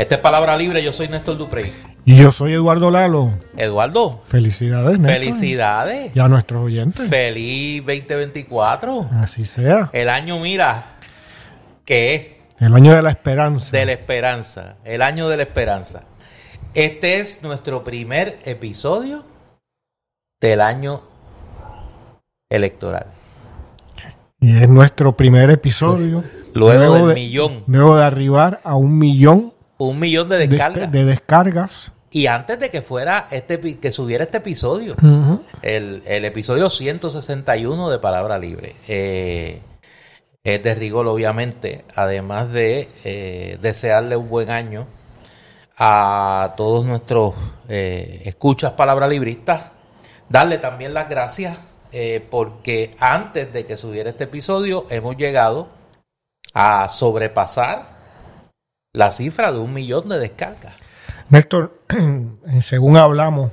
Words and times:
Esta 0.00 0.14
es 0.14 0.20
Palabra 0.22 0.56
Libre, 0.56 0.82
yo 0.82 0.92
soy 0.92 1.08
Néstor 1.08 1.36
Duprey. 1.36 1.70
Y 2.06 2.16
yo 2.16 2.30
soy 2.30 2.54
Eduardo 2.54 2.90
Lalo. 2.90 3.34
Eduardo, 3.54 4.22
Felicidades, 4.24 4.98
Néstor. 4.98 5.20
felicidades. 5.20 6.16
Y 6.16 6.20
a 6.20 6.26
nuestros 6.26 6.64
oyentes. 6.64 7.06
Feliz 7.10 7.84
2024. 7.84 9.10
Así 9.12 9.44
sea. 9.44 9.90
El 9.92 10.08
año, 10.08 10.40
mira, 10.40 10.96
que 11.84 12.14
es 12.14 12.26
El 12.58 12.74
año 12.74 12.94
de 12.94 13.02
la 13.02 13.10
esperanza. 13.10 13.76
de 13.76 13.84
la 13.84 13.92
esperanza. 13.92 14.76
El 14.84 15.02
año 15.02 15.28
de 15.28 15.36
la 15.36 15.42
esperanza. 15.42 16.04
Este 16.72 17.20
es 17.20 17.42
nuestro 17.42 17.84
primer 17.84 18.38
episodio 18.46 19.22
del 20.40 20.62
año 20.62 21.02
electoral. 22.48 23.04
Y 24.40 24.62
es 24.62 24.66
nuestro 24.66 25.14
primer 25.14 25.50
episodio. 25.50 26.24
Luego 26.54 26.94
del 26.94 27.08
de, 27.08 27.14
millón. 27.14 27.64
Luego 27.66 27.98
de 27.98 28.04
arribar 28.04 28.62
a 28.64 28.76
un 28.76 28.96
millón 28.96 29.52
Un 29.80 29.98
millón 29.98 30.28
de 30.28 30.38
de, 30.38 30.48
descargas. 30.48 30.92
de 30.92 31.04
descargas. 31.04 31.92
Y 32.10 32.26
antes 32.26 32.58
de 32.58 32.70
que 32.70 32.82
fuera 32.82 33.28
este 33.30 33.58
que 33.78 33.92
subiera 33.92 34.24
este 34.24 34.38
episodio, 34.38 34.96
el, 35.62 36.02
el 36.06 36.24
episodio 36.24 36.68
161 36.68 37.90
de 37.90 37.98
Palabra 37.98 38.38
Libre. 38.38 38.76
Eh, 38.88 39.60
es 40.42 40.62
de 40.62 40.74
rigor, 40.74 41.06
obviamente, 41.06 41.84
además 41.94 42.50
de 42.50 42.88
eh, 43.04 43.58
desearle 43.60 44.16
un 44.16 44.28
buen 44.28 44.50
año 44.50 44.86
a 45.76 46.54
todos 46.56 46.84
nuestros 46.84 47.34
eh, 47.68 48.22
escuchas 48.24 48.72
palabra 48.72 49.06
libristas, 49.06 49.70
darle 50.28 50.58
también 50.58 50.94
las 50.94 51.08
gracias 51.08 51.58
eh, 51.92 52.26
porque 52.30 52.94
antes 53.00 53.52
de 53.52 53.66
que 53.66 53.76
subiera 53.76 54.10
este 54.10 54.24
episodio 54.24 54.86
hemos 54.90 55.16
llegado 55.16 55.68
a 56.54 56.88
sobrepasar 56.88 57.99
la 58.92 59.10
cifra 59.10 59.52
de 59.52 59.58
un 59.58 59.72
millón 59.72 60.08
de 60.08 60.18
descargas. 60.18 60.74
Néstor, 61.28 61.80
según 62.62 62.96
hablamos, 62.96 63.52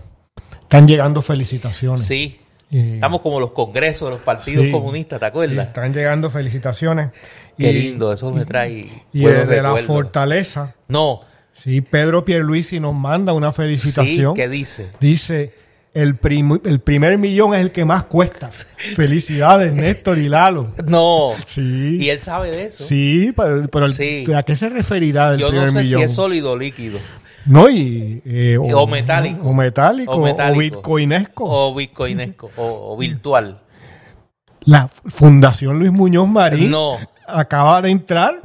están 0.62 0.88
llegando 0.88 1.22
felicitaciones. 1.22 2.02
Sí, 2.06 2.40
Y- 2.70 2.96
estamos 2.96 3.22
como 3.22 3.40
los 3.40 3.52
congresos 3.52 4.08
de 4.10 4.16
los 4.16 4.24
partidos 4.24 4.66
Sí. 4.66 4.72
comunistas, 4.72 5.20
¿te 5.20 5.26
sí, 5.26 5.30
acuerdas? 5.30 5.68
están 5.68 5.94
llegando 5.94 6.30
felicitaciones. 6.32 7.12
Qué 7.58 7.70
Y- 7.72 7.74
lindo, 7.74 8.12
eso 8.12 8.32
me 8.34 8.46
trae. 8.46 9.04
Y 9.14 9.24
desde 9.26 9.62
la 9.62 9.76
fortaleza, 9.78 10.76
No, 10.88 11.22
sí, 11.54 11.82
Pedro 11.82 12.26
Pierluisi 12.26 12.80
nos 12.80 12.94
manda 12.96 13.34
una 13.34 13.52
sí, 13.52 13.58
felicitación. 13.58 14.34
¿qué 14.36 14.50
dice? 14.50 14.90
Dice, 15.00 15.54
el, 15.94 16.16
prim- 16.16 16.60
el 16.64 16.80
primer 16.80 17.18
millón 17.18 17.54
es 17.56 17.62
el 17.62 17.72
que 17.72 17.86
más 17.86 18.04
cuesta. 18.06 18.50
Felicidades, 18.50 19.74
Néstor 19.76 20.18
y 20.18 20.30
Lalo. 20.30 20.74
No, 20.88 21.32
Sí. 21.48 21.98
y 22.00 22.10
él 22.10 22.20
sabe 22.20 22.52
de 22.52 22.66
eso. 22.66 22.84
Sí, 22.84 23.34
pero, 23.36 23.68
pero 23.68 23.86
el- 23.88 23.94
Sí. 23.94 24.26
¿a 24.36 24.44
qué 24.44 24.56
se 24.56 24.70
referirá 24.70 25.34
el 25.34 25.40
Yo 25.40 25.46
no 25.48 25.52
primer 25.52 25.70
sé 25.70 25.80
millón? 25.84 26.00
si 26.02 26.06
es 26.06 26.14
sólido 26.14 26.52
o 26.52 26.58
líquido, 26.58 27.00
No, 27.46 27.70
y, 27.70 28.22
eh, 28.26 28.58
O 28.62 28.86
metálico. 28.88 29.42
O 29.48 29.54
metálico. 29.54 30.12
O 30.12 30.18
O, 30.18 30.24
metálico. 30.24 30.60
bitcoinesco. 30.78 31.44
o 31.46 31.74
bitcoinesco, 31.76 32.52
o, 32.58 32.94
o 32.94 32.98
virtual. 32.98 33.62
La 34.66 34.90
Fundación 35.06 35.80
Luis 35.80 35.92
Muñoz 35.94 36.28
Marín 36.28 36.72
No, 36.72 36.98
acaba 37.26 37.82
de 37.82 37.90
entrar. 37.90 38.42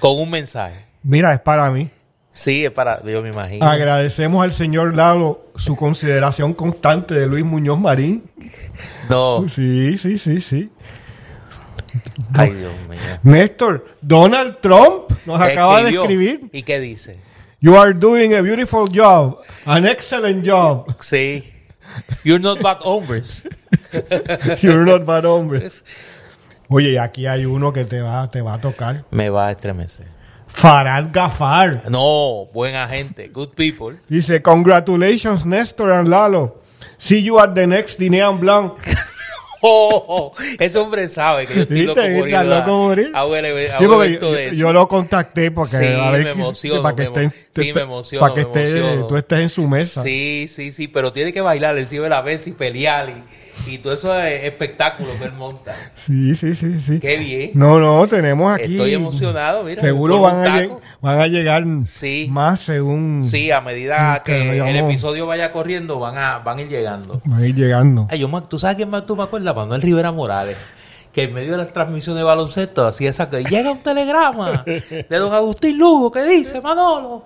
con 0.00 0.18
un 0.18 0.30
mensaje. 0.30 0.86
Mira, 1.02 1.34
es 1.34 1.40
para 1.40 1.70
mí. 1.70 1.90
Sí, 2.38 2.64
es 2.64 2.70
para, 2.70 3.02
yo 3.04 3.20
me 3.20 3.30
imagino. 3.30 3.66
Agradecemos 3.66 4.44
al 4.44 4.52
señor 4.52 4.94
Lalo 4.94 5.46
su 5.56 5.74
consideración 5.74 6.54
constante 6.54 7.14
de 7.14 7.26
Luis 7.26 7.44
Muñoz 7.44 7.80
Marín. 7.80 8.22
No, 9.10 9.48
Sí, 9.48 9.98
sí, 9.98 10.20
sí, 10.20 10.40
sí. 10.40 10.70
ay 12.34 12.52
Dios 12.52 12.72
mío. 12.88 13.00
Néstor, 13.24 13.86
Donald 14.00 14.58
Trump 14.60 15.10
nos 15.26 15.40
acaba 15.40 15.82
de 15.82 15.90
escribir. 15.90 16.48
¿Y 16.52 16.62
qué 16.62 16.78
dice? 16.78 17.18
You 17.60 17.76
are 17.76 17.92
doing 17.92 18.32
a 18.34 18.40
beautiful 18.40 18.86
job, 18.88 19.40
an 19.64 19.84
excellent 19.84 20.46
job. 20.48 20.94
Sí. 21.00 21.42
You're 22.22 22.40
not 22.40 22.62
bad 22.62 22.78
hombres. 22.84 23.42
You're 24.62 24.84
not 24.84 25.04
bad 25.04 25.24
hombre. 25.24 25.68
Oye, 26.68 27.00
aquí 27.00 27.26
hay 27.26 27.46
uno 27.46 27.72
que 27.72 27.84
te 27.84 28.00
va, 28.00 28.30
te 28.30 28.42
va 28.42 28.54
a 28.54 28.60
tocar. 28.60 29.06
Me 29.10 29.28
va 29.28 29.48
a 29.48 29.50
estremecer. 29.50 30.17
Farad 30.48 31.10
Gafar. 31.12 31.82
No, 31.90 32.48
buena 32.52 32.88
gente, 32.88 33.28
good 33.28 33.50
people. 33.54 33.96
Dice, 34.08 34.42
congratulations, 34.42 35.44
Néstor 35.46 35.92
and 35.92 36.08
Lalo. 36.08 36.60
See 36.96 37.22
you 37.22 37.38
at 37.38 37.54
the 37.54 37.66
next 37.66 37.98
Dinean 37.98 38.38
Blanc. 38.40 38.72
Oh, 39.60 40.04
oh, 40.08 40.32
ese 40.58 40.78
hombre 40.78 41.08
sabe 41.08 41.46
que 41.46 41.54
yo 41.54 41.62
estoy 41.62 41.84
loco 41.86 41.94
por 41.94 42.28
ir 42.28 42.34
Sí, 44.30 44.36
de 44.50 44.56
yo- 44.56 44.72
lo 44.72 44.86
contacté 44.88 45.50
porque 45.50 45.76
Sí, 45.76 45.86
a 46.00 46.10
ver 46.12 46.24
me 46.24 46.30
emociono, 46.30 46.82
para 46.82 46.94
que 46.96 47.10
me 47.10 47.24
esté, 47.24 47.62
sí, 47.62 47.72
me 47.72 47.80
emociono, 47.82 48.20
para 48.20 48.34
que 48.34 48.46
me 48.46 48.64
esté- 48.64 49.08
tú 49.08 49.16
estés 49.16 49.38
en 49.40 49.50
su 49.50 49.66
mesa. 49.66 50.02
Sí, 50.02 50.46
sí, 50.48 50.70
sí, 50.72 50.86
pero 50.88 51.10
tiene 51.12 51.32
que 51.32 51.40
bailar 51.40 51.76
encima 51.76 52.04
de 52.04 52.10
la 52.10 52.22
mesa 52.22 52.48
y 52.50 52.52
pelear 52.52 53.10
y, 53.10 53.14
y 53.66 53.78
todo 53.78 53.92
eso 53.92 54.16
es 54.20 54.44
espectáculo 54.44 55.10
que 55.18 55.24
él 55.24 55.32
monta. 55.32 55.74
Sí, 55.94 56.34
sí, 56.34 56.54
sí, 56.54 56.78
sí. 56.78 57.00
Qué 57.00 57.16
bien. 57.18 57.50
No, 57.54 57.78
no, 57.78 58.06
tenemos 58.06 58.52
aquí. 58.54 58.72
Estoy 58.74 58.94
emocionado, 58.94 59.64
mira. 59.64 59.82
Seguro 59.82 60.20
van 60.20 60.46
a, 60.46 60.68
van 61.00 61.30
llegar 61.30 61.64
Sí. 61.84 62.28
más 62.30 62.60
según 62.60 63.22
Sí, 63.22 63.50
a 63.50 63.60
medida 63.60 64.22
Que 64.24 64.58
el 64.58 64.76
episodio 64.76 65.26
vaya 65.26 65.50
corriendo, 65.52 65.98
van 65.98 66.18
a, 66.18 66.38
van 66.38 66.58
a 66.58 66.62
ir 66.62 66.68
llegando. 66.68 67.20
van 67.24 67.42
a 67.42 67.46
ir 67.46 67.54
llegando. 67.54 68.06
Ay, 68.10 68.18
yo, 68.20 68.28
¿Tú 68.42 68.58
sabes 68.58 68.76
quién 68.76 68.90
más 68.90 69.06
tú 69.06 69.16
me 69.16 69.22
acuerdas? 69.24 69.54
Manuel 69.54 69.82
Rivera 69.82 70.12
Morales. 70.12 70.56
Que 71.12 71.24
en 71.24 71.34
medio 71.34 71.52
de 71.52 71.58
la 71.58 71.66
transmisión 71.66 72.16
de 72.16 72.22
baloncesto 72.22 72.86
hacía 72.86 73.10
esa 73.10 73.28
que 73.28 73.42
llega 73.42 73.72
un 73.72 73.78
telegrama 73.78 74.62
de 74.64 75.06
don 75.18 75.32
Agustín 75.34 75.78
Lugo 75.78 76.12
que 76.12 76.22
dice 76.22 76.60
Manolo. 76.60 77.24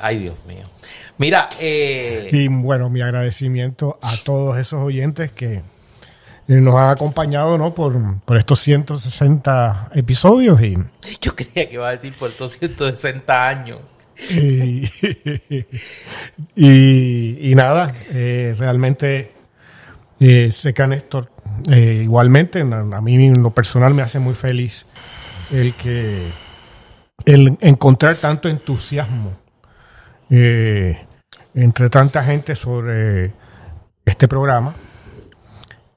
Ay, 0.00 0.18
Dios 0.18 0.34
mío. 0.46 0.66
Mira, 1.22 1.48
eh, 1.60 2.30
Y 2.32 2.48
bueno, 2.48 2.90
mi 2.90 3.00
agradecimiento 3.00 3.96
a 4.02 4.12
todos 4.24 4.58
esos 4.58 4.82
oyentes 4.82 5.30
que 5.30 5.62
nos 6.48 6.74
han 6.74 6.90
acompañado 6.90 7.56
¿no? 7.56 7.72
por, 7.72 7.94
por 8.24 8.36
estos 8.38 8.58
160 8.58 9.90
episodios 9.94 10.60
y, 10.60 10.76
yo 11.20 11.36
creía 11.36 11.68
que 11.68 11.74
iba 11.74 11.86
a 11.86 11.92
decir 11.92 12.12
por 12.18 12.30
estos 12.30 12.58
160 12.58 13.48
años. 13.48 13.78
y, 14.30 14.82
y- 16.56 17.50
y 17.52 17.54
nada, 17.54 17.92
eh, 18.10 18.56
realmente 18.58 19.30
eh, 20.18 20.50
sé 20.52 20.74
que 20.74 20.82
a 20.82 20.88
Néstor 20.88 21.30
eh, 21.70 22.00
igualmente, 22.02 22.62
a, 22.62 22.80
a 22.80 23.00
mí 23.00 23.14
en 23.26 23.44
lo 23.44 23.50
personal 23.50 23.94
me 23.94 24.02
hace 24.02 24.18
muy 24.18 24.34
feliz 24.34 24.86
el 25.52 25.72
que 25.74 26.26
el 27.26 27.56
encontrar 27.60 28.16
tanto 28.16 28.48
entusiasmo 28.48 29.40
eh, 30.34 30.98
entre 31.54 31.90
tanta 31.90 32.22
gente 32.24 32.56
sobre 32.56 33.32
este 34.04 34.28
programa 34.28 34.74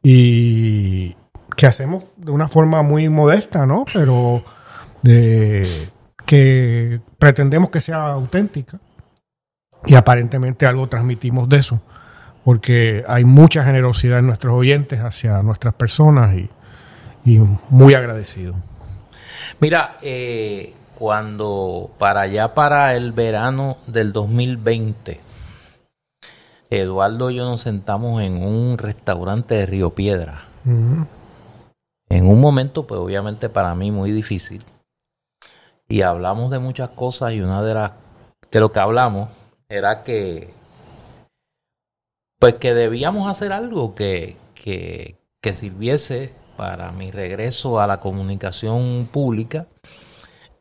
y 0.04 1.16
que 1.56 1.68
hacemos 1.68 2.04
de 2.18 2.32
una 2.32 2.48
forma 2.48 2.82
muy 2.84 3.10
modesta, 3.10 3.66
¿no? 3.66 3.86
Pero 3.94 4.44
de, 5.02 5.66
que 6.26 7.00
pretendemos 7.18 7.70
que 7.70 7.82
sea 7.82 8.08
auténtica 8.08 8.80
y 9.86 9.96
aparentemente 9.96 10.66
algo 10.66 10.88
transmitimos 10.88 11.48
de 11.48 11.58
eso, 11.58 11.82
porque 12.44 13.04
hay 13.08 13.24
mucha 13.24 13.64
generosidad 13.64 14.20
en 14.20 14.28
nuestros 14.28 14.56
oyentes 14.56 15.00
hacia 15.00 15.42
nuestras 15.44 15.74
personas 15.76 16.36
y, 16.36 16.50
muy 17.70 17.96
agradecido. 17.96 18.54
Mira, 19.60 19.98
eh, 20.04 20.76
cuando 20.94 21.90
para 21.98 22.22
allá, 22.22 22.54
para 22.54 22.94
el 22.94 23.14
verano 23.14 23.78
del 23.88 24.14
2020, 24.14 25.25
Eduardo 26.82 27.30
y 27.30 27.36
yo 27.36 27.46
nos 27.46 27.62
sentamos 27.62 28.22
en 28.22 28.44
un 28.44 28.78
restaurante 28.78 29.56
de 29.56 29.66
Río 29.66 29.92
Piedra. 29.92 30.46
En 30.66 32.28
un 32.28 32.42
momento, 32.42 32.88
pues 32.88 33.00
obviamente 33.00 33.50
para 33.50 33.76
mí 33.76 33.92
muy 33.92 34.12
difícil. 34.12 34.64
Y 35.88 36.02
hablamos 36.02 36.50
de 36.52 36.60
muchas 36.60 36.90
cosas 36.90 37.34
y 37.34 37.42
una 37.42 37.62
de 37.62 37.74
las 37.74 37.92
de 38.52 38.60
lo 38.60 38.72
que 38.72 38.80
hablamos 38.80 39.30
era 39.68 40.04
que 40.04 40.54
pues 42.40 42.56
que 42.56 42.74
debíamos 42.74 43.30
hacer 43.30 43.52
algo 43.52 43.96
que, 43.96 44.38
que, 44.54 45.16
que 45.42 45.56
sirviese 45.56 46.34
para 46.58 46.92
mi 46.92 47.12
regreso 47.12 47.80
a 47.80 47.88
la 47.88 48.00
comunicación 48.00 49.10
pública 49.12 49.68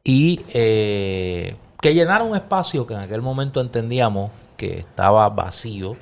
y 0.03 0.41
eh, 0.53 1.57
que 1.81 1.95
llenara 1.95 2.25
un 2.25 2.37
espacio 2.37 2.87
que 2.87 2.95
en 2.95 3.01
aquel 3.01 3.23
momento 3.23 3.61
entendíamos 3.61 4.31
que 4.57 4.79
estaba 4.79 5.29
vacío 5.29 5.97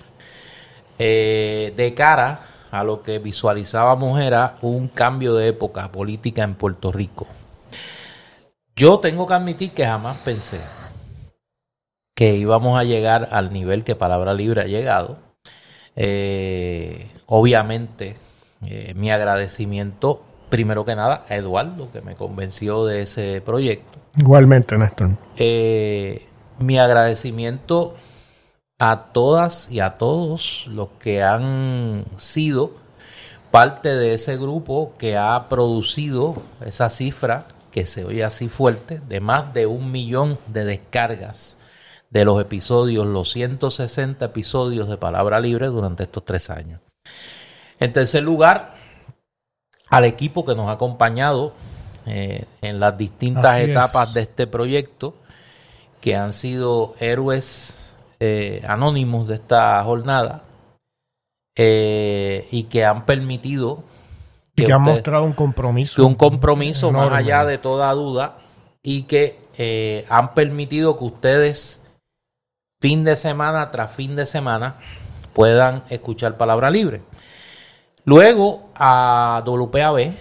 eh, 0.99 1.73
de 1.77 1.95
cara 1.95 2.41
a 2.71 2.85
lo 2.85 3.03
que 3.03 3.19
visualizábamos 3.19 4.21
era 4.21 4.57
un 4.63 4.89
cambio 4.89 5.35
de 5.35 5.49
época 5.49 5.93
política 5.93 6.43
en 6.43 6.55
Puerto 6.55 6.91
Rico. 6.91 7.27
Yo 8.75 8.99
tengo 8.99 9.27
que 9.27 9.35
admitir 9.35 9.73
que 9.73 9.85
jamás 9.85 10.17
pensé 10.19 10.61
que 12.15 12.37
íbamos 12.37 12.79
a 12.79 12.85
llegar 12.85 13.29
al 13.33 13.53
nivel 13.53 13.85
que 13.85 13.95
Palabra 13.95 14.33
Libre 14.33 14.63
ha 14.63 14.67
llegado. 14.67 15.19
Eh, 15.97 17.11
obviamente, 17.27 18.17
eh, 18.67 18.93
mi 18.95 19.11
agradecimiento, 19.11 20.23
primero 20.49 20.85
que 20.85 20.95
nada, 20.95 21.25
a 21.29 21.37
Eduardo, 21.37 21.91
que 21.93 22.01
me 22.01 22.15
convenció 22.15 22.87
de 22.87 23.03
ese 23.03 23.43
proyecto. 23.45 23.99
Igualmente, 24.17 24.79
Néstor. 24.79 25.11
Eh, 25.37 26.27
mi 26.59 26.79
agradecimiento 26.79 27.95
a 28.85 29.13
todas 29.13 29.71
y 29.71 29.79
a 29.79 29.93
todos 29.93 30.67
los 30.67 30.89
que 30.99 31.23
han 31.23 32.05
sido 32.17 32.73
parte 33.53 33.91
de 33.91 34.15
ese 34.15 34.37
grupo 34.37 34.95
que 34.99 35.17
ha 35.17 35.49
producido 35.49 36.43
esa 36.67 36.91
cifra 36.91 37.47
que 37.71 37.87
se 37.87 38.05
oye 38.05 38.25
así 38.25 38.49
fuerte, 38.49 39.01
de 39.07 39.21
más 39.21 39.55
de 39.55 39.67
un 39.67 39.93
millón 39.93 40.37
de 40.49 40.65
descargas 40.65 41.59
de 42.11 42.25
los 42.25 42.41
episodios, 42.41 43.07
los 43.07 43.31
160 43.31 44.25
episodios 44.25 44.89
de 44.89 44.97
Palabra 44.97 45.39
Libre 45.39 45.69
durante 45.69 46.03
estos 46.03 46.25
tres 46.25 46.51
años. 46.51 46.81
En 47.79 47.93
tercer 47.93 48.25
lugar, 48.25 48.75
al 49.91 50.07
equipo 50.07 50.45
que 50.45 50.57
nos 50.57 50.67
ha 50.67 50.73
acompañado 50.73 51.53
eh, 52.05 52.47
en 52.63 52.81
las 52.81 52.99
distintas 52.99 53.61
etapas 53.61 54.13
de 54.13 54.23
este 54.23 54.49
proyecto, 54.49 55.15
que 56.01 56.17
han 56.17 56.33
sido 56.33 56.97
héroes 56.99 57.82
eh, 58.25 58.63
anónimos 58.69 59.27
de 59.27 59.35
esta 59.35 59.83
jornada 59.83 60.45
eh, 61.57 62.47
y 62.53 62.65
que 62.65 62.85
han 62.85 63.05
permitido 63.05 63.83
y 64.55 64.65
que, 64.65 64.73
han 64.73 64.83
mostrado 64.83 65.25
un 65.25 65.33
compromiso. 65.33 66.07
un 66.07 66.15
compromiso 66.15 66.93
más 66.93 67.13
allá 67.13 67.45
de 67.45 67.59
toda 67.59 67.93
duda 67.95 68.39
y 68.81 69.03
que 69.03 69.41
han 70.09 70.35
permitido 70.35 70.97
que 70.97 71.05
ustedes 71.05 71.83
fin 72.81 73.03
de 73.03 73.17
semana 73.17 73.73
tras 73.73 73.91
fin 73.91 74.15
de 74.15 74.25
semana 74.25 74.77
puedan 75.33 75.83
escuchar 75.89 76.37
palabra 76.37 76.71
libre. 76.71 77.03
Luego 78.05 78.71
a 78.77 79.43
WPAB, 79.45 80.13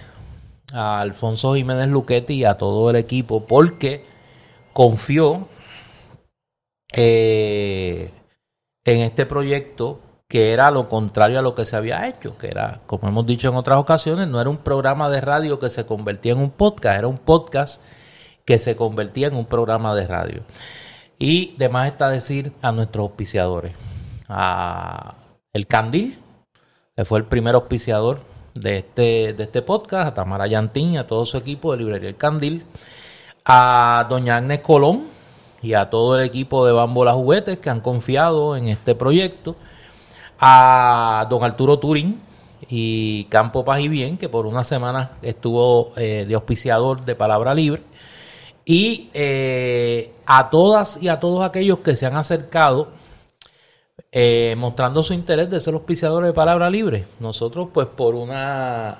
a 0.73 1.01
Alfonso 1.01 1.53
Jiménez 1.53 1.89
Luquetti 1.89 2.33
y 2.33 2.45
a 2.45 2.57
todo 2.57 2.89
el 2.89 2.95
equipo, 2.95 3.45
porque 3.45 4.05
confió 4.73 5.47
eh, 6.93 8.11
en 8.85 8.99
este 8.99 9.25
proyecto 9.25 10.01
que 10.31 10.53
era 10.53 10.71
lo 10.71 10.87
contrario 10.87 11.39
a 11.39 11.41
lo 11.41 11.55
que 11.55 11.65
se 11.65 11.75
había 11.75 12.07
hecho, 12.07 12.37
que 12.37 12.47
era, 12.47 12.79
como 12.87 13.09
hemos 13.09 13.25
dicho 13.25 13.49
en 13.49 13.55
otras 13.55 13.79
ocasiones, 13.79 14.29
no 14.29 14.39
era 14.39 14.49
un 14.49 14.59
programa 14.59 15.09
de 15.09 15.19
radio 15.19 15.59
que 15.59 15.69
se 15.69 15.85
convertía 15.85 16.31
en 16.31 16.39
un 16.39 16.51
podcast, 16.51 16.99
era 16.99 17.07
un 17.09 17.17
podcast 17.17 17.83
que 18.45 18.57
se 18.57 18.77
convertía 18.77 19.27
en 19.27 19.35
un 19.35 19.45
programa 19.45 19.93
de 19.93 20.07
radio. 20.07 20.43
Y 21.19 21.53
demás 21.57 21.87
está 21.87 22.09
decir 22.09 22.53
a 22.61 22.71
nuestros 22.71 23.03
auspiciadores, 23.09 23.73
a 24.29 25.15
El 25.51 25.67
Candil, 25.67 26.17
que 26.95 27.03
fue 27.03 27.19
el 27.19 27.25
primer 27.25 27.55
auspiciador 27.55 28.21
de 28.53 28.77
este, 28.77 29.33
de 29.33 29.43
este 29.43 29.61
podcast, 29.61 30.07
a 30.07 30.13
Tamara 30.13 30.47
Yantín 30.47 30.91
y 30.91 30.97
a 30.97 31.07
todo 31.07 31.25
su 31.25 31.35
equipo 31.35 31.73
de 31.73 31.79
Librería 31.79 32.07
El 32.07 32.15
Candil, 32.15 32.65
a 33.43 34.07
Doña 34.09 34.37
Agnes 34.37 34.61
Colón, 34.61 35.07
y 35.61 35.73
a 35.73 35.89
todo 35.89 36.19
el 36.19 36.25
equipo 36.25 36.65
de 36.65 36.71
Bambola 36.71 37.13
Juguetes 37.13 37.59
que 37.59 37.69
han 37.69 37.81
confiado 37.81 38.55
en 38.55 38.67
este 38.67 38.95
proyecto, 38.95 39.55
a 40.39 41.27
don 41.29 41.43
Arturo 41.43 41.77
Turín 41.77 42.19
y 42.69 43.25
Campo 43.25 43.63
Paz 43.63 43.79
y 43.81 43.87
Bien, 43.87 44.17
que 44.17 44.29
por 44.29 44.45
una 44.45 44.63
semana 44.63 45.11
estuvo 45.21 45.91
eh, 45.95 46.25
de 46.27 46.33
auspiciador 46.33 47.05
de 47.05 47.15
Palabra 47.15 47.53
Libre, 47.53 47.83
y 48.65 49.09
eh, 49.13 50.13
a 50.25 50.49
todas 50.49 51.01
y 51.01 51.09
a 51.09 51.19
todos 51.19 51.43
aquellos 51.43 51.79
que 51.79 51.95
se 51.95 52.05
han 52.05 52.15
acercado 52.15 52.89
eh, 54.11 54.55
mostrando 54.57 55.03
su 55.03 55.13
interés 55.13 55.49
de 55.49 55.59
ser 55.59 55.73
auspiciadores 55.73 56.29
de 56.29 56.33
Palabra 56.33 56.69
Libre. 56.69 57.05
Nosotros, 57.19 57.69
pues 57.73 57.87
por 57.87 58.15
una 58.15 58.99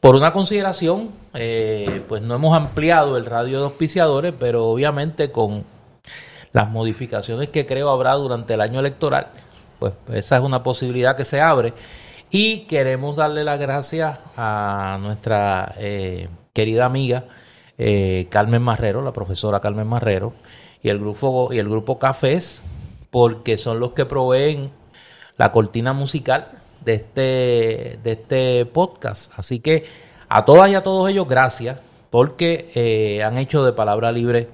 por 0.00 0.14
una 0.14 0.32
consideración, 0.32 1.10
eh, 1.34 2.02
pues 2.08 2.22
no 2.22 2.34
hemos 2.34 2.56
ampliado 2.56 3.16
el 3.16 3.26
radio 3.26 3.58
de 3.58 3.64
auspiciadores, 3.64 4.32
pero 4.38 4.66
obviamente 4.66 5.32
con 5.32 5.64
las 6.52 6.70
modificaciones 6.70 7.50
que 7.50 7.66
creo 7.66 7.90
habrá 7.90 8.14
durante 8.14 8.54
el 8.54 8.60
año 8.60 8.80
electoral, 8.80 9.28
pues 9.78 9.94
esa 10.12 10.36
es 10.36 10.42
una 10.42 10.62
posibilidad 10.62 11.16
que 11.16 11.24
se 11.24 11.40
abre. 11.40 11.74
Y 12.30 12.66
queremos 12.66 13.16
darle 13.16 13.42
las 13.42 13.58
gracias 13.58 14.18
a 14.36 14.98
nuestra 15.00 15.74
eh, 15.78 16.28
querida 16.52 16.84
amiga 16.84 17.24
eh, 17.78 18.26
Carmen 18.30 18.62
Marrero, 18.62 19.02
la 19.02 19.12
profesora 19.12 19.60
Carmen 19.60 19.86
Marrero, 19.86 20.34
y 20.82 20.90
el 20.90 20.98
grupo, 20.98 21.48
y 21.52 21.58
el 21.58 21.68
grupo 21.68 21.98
Cafés, 21.98 22.62
porque 23.10 23.56
son 23.56 23.80
los 23.80 23.92
que 23.92 24.04
proveen 24.04 24.70
la 25.36 25.52
cortina 25.52 25.92
musical 25.92 26.50
de 26.88 26.94
este, 26.94 27.98
de 28.02 28.12
este 28.12 28.64
podcast. 28.64 29.30
Así 29.36 29.60
que 29.60 29.84
a 30.26 30.46
todas 30.46 30.70
y 30.70 30.74
a 30.74 30.82
todos 30.82 31.10
ellos, 31.10 31.28
gracias, 31.28 31.78
porque 32.08 32.70
eh, 32.74 33.22
han 33.22 33.36
hecho 33.36 33.62
de 33.62 33.74
Palabra 33.74 34.10
Libre 34.10 34.48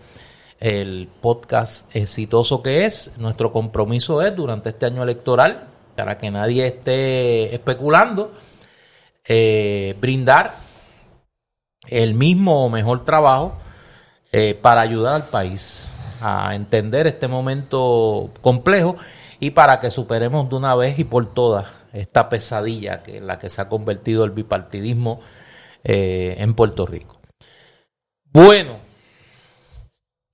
el 0.59 1.09
podcast 1.21 1.95
exitoso 1.95 2.61
que 2.61 2.87
es. 2.87 3.13
Nuestro 3.19 3.53
compromiso 3.53 4.21
es 4.21 4.35
durante 4.35 4.71
este 4.71 4.87
año 4.87 5.05
electoral, 5.05 5.69
para 5.95 6.19
que 6.19 6.29
nadie 6.33 6.67
esté 6.67 7.55
especulando, 7.55 8.33
eh, 9.25 9.95
brindar 10.01 10.57
el 11.87 12.15
mismo 12.15 12.67
o 12.67 12.69
mejor 12.69 13.05
trabajo 13.05 13.57
eh, 14.33 14.59
para 14.61 14.81
ayudar 14.81 15.15
al 15.15 15.29
país 15.29 15.89
a 16.21 16.57
entender 16.57 17.07
este 17.07 17.29
momento 17.29 18.31
complejo 18.41 18.97
y 19.39 19.51
para 19.53 19.79
que 19.79 19.93
superemos 19.93 20.49
de 20.49 20.57
una 20.57 20.75
vez 20.75 20.99
y 20.99 21.05
por 21.05 21.33
todas 21.33 21.84
esta 21.95 22.29
pesadilla 22.29 23.03
que 23.03 23.19
en 23.19 23.27
la 23.27 23.39
que 23.39 23.49
se 23.49 23.61
ha 23.61 23.69
convertido 23.69 24.25
el 24.25 24.33
bipartidismo 24.33 25.21
eh, 25.85 26.35
en 26.39 26.55
Puerto 26.55 26.87
Rico. 26.87 27.21
Bueno, 28.33 28.79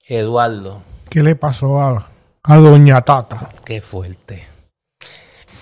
Eduardo. 0.03 0.83
¿Qué 1.09 1.23
le 1.23 1.37
pasó 1.37 1.81
a, 1.81 2.09
a 2.43 2.57
Doña 2.57 3.03
Tata? 3.03 3.51
Qué 3.65 3.81
fuerte. 3.81 4.47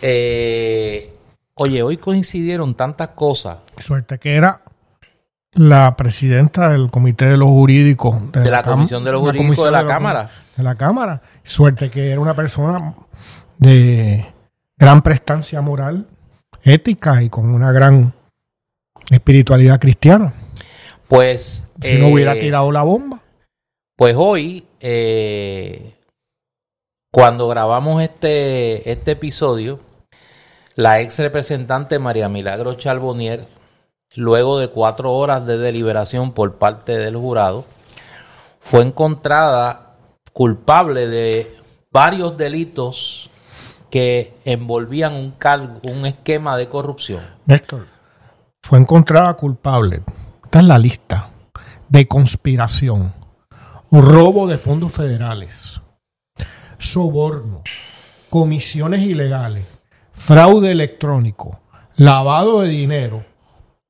Eh, 0.00 1.12
oye, 1.54 1.82
hoy 1.82 1.96
coincidieron 1.96 2.74
tantas 2.74 3.08
cosas. 3.08 3.58
Suerte 3.78 4.18
que 4.18 4.36
era 4.36 4.62
la 5.54 5.96
presidenta 5.96 6.68
del 6.68 6.90
Comité 6.90 7.26
de 7.26 7.36
los 7.36 7.48
Jurídicos 7.48 8.30
de, 8.30 8.48
la, 8.48 8.62
Comisión 8.62 9.02
de 9.02 9.12
los 9.12 9.20
Jurídicos 9.20 9.64
de 9.64 9.70
la, 9.72 9.84
Cámara. 9.84 10.30
De 10.56 10.62
la 10.62 10.76
Cámara. 10.76 11.20
Suerte 11.42 11.90
que 11.90 12.12
era 12.12 12.20
una 12.20 12.34
persona 12.34 12.94
de 13.58 14.37
gran 14.78 15.02
prestancia 15.02 15.60
moral, 15.60 16.06
ética 16.62 17.22
y 17.22 17.28
con 17.28 17.52
una 17.52 17.72
gran 17.72 18.12
espiritualidad 19.10 19.80
cristiana. 19.80 20.32
Pues. 21.08 21.64
Si 21.80 21.94
no 21.94 22.08
hubiera 22.08 22.34
eh, 22.34 22.40
tirado 22.40 22.70
la 22.72 22.82
bomba. 22.82 23.20
Pues 23.96 24.14
hoy, 24.16 24.66
eh, 24.80 25.94
cuando 27.10 27.48
grabamos 27.48 28.02
este, 28.02 28.90
este 28.90 29.12
episodio, 29.12 29.80
la 30.74 31.00
ex 31.00 31.18
representante 31.18 31.98
María 31.98 32.28
Milagro 32.28 32.74
Charbonnier, 32.74 33.46
luego 34.14 34.58
de 34.58 34.68
cuatro 34.68 35.12
horas 35.12 35.46
de 35.46 35.58
deliberación 35.58 36.32
por 36.32 36.56
parte 36.56 36.96
del 36.98 37.16
jurado, 37.16 37.64
fue 38.60 38.82
encontrada 38.82 39.96
culpable 40.32 41.08
de 41.08 41.56
varios 41.90 42.36
delitos 42.36 43.30
que 43.90 44.34
envolvían 44.44 45.14
un, 45.14 45.30
cargo, 45.32 45.80
un 45.84 46.06
esquema 46.06 46.56
de 46.56 46.68
corrupción. 46.68 47.20
Néstor, 47.46 47.86
fue 48.62 48.78
encontrada 48.78 49.34
culpable, 49.34 50.02
esta 50.44 50.60
es 50.60 50.64
la 50.66 50.78
lista, 50.78 51.30
de 51.88 52.06
conspiración, 52.06 53.14
robo 53.90 54.46
de 54.46 54.58
fondos 54.58 54.92
federales, 54.92 55.80
soborno, 56.78 57.62
comisiones 58.28 59.02
ilegales, 59.02 59.66
fraude 60.12 60.70
electrónico, 60.70 61.60
lavado 61.96 62.60
de 62.60 62.68
dinero. 62.68 63.24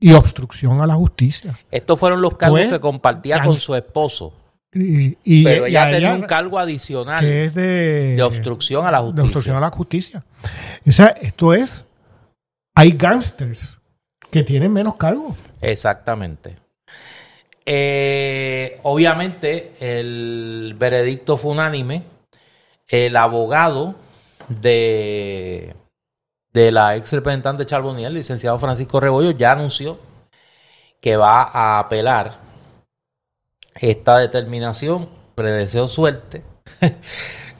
Y 0.00 0.12
obstrucción 0.12 0.80
a 0.80 0.86
la 0.86 0.94
justicia. 0.94 1.58
Estos 1.72 1.98
fueron 1.98 2.20
los 2.20 2.36
cargos 2.36 2.60
que 2.60 2.78
compartía 2.78 3.42
con 3.42 3.56
su 3.56 3.74
esposo. 3.74 4.32
Y, 4.80 5.44
Pero 5.44 5.66
ella 5.66 5.90
tenía 5.90 6.14
un 6.14 6.22
cargo 6.22 6.58
adicional 6.58 7.24
de, 7.24 8.20
obstrucción 8.22 8.86
a 8.86 8.90
la 8.90 8.98
justicia. 9.00 9.22
De 9.22 9.22
obstrucción 9.22 9.56
a 9.56 9.60
la 9.60 9.70
justicia. 9.70 10.24
O 10.86 10.92
sea, 10.92 11.06
esto 11.20 11.52
es. 11.54 11.84
Hay 12.74 12.92
gángsters 12.92 13.78
que 14.30 14.44
tienen 14.44 14.72
menos 14.72 14.94
cargos. 14.96 15.36
Exactamente. 15.60 16.56
Eh, 17.66 18.78
obviamente, 18.84 19.72
el 19.80 20.74
veredicto 20.78 21.36
fue 21.36 21.52
unánime. 21.52 22.04
El 22.86 23.16
abogado 23.16 23.96
de, 24.48 25.74
de 26.52 26.72
la 26.72 26.96
ex 26.96 27.12
representante 27.12 27.66
Charbonnier, 27.66 28.08
el 28.08 28.14
licenciado 28.14 28.58
Francisco 28.58 29.00
Rebollo, 29.00 29.32
ya 29.32 29.52
anunció 29.52 29.98
que 31.00 31.16
va 31.16 31.42
a 31.42 31.78
apelar 31.78 32.47
esta 33.80 34.18
determinación. 34.18 35.08
Le 35.36 35.50
deseo 35.50 35.88
suerte. 35.88 36.42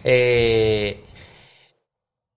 Eh, 0.04 1.04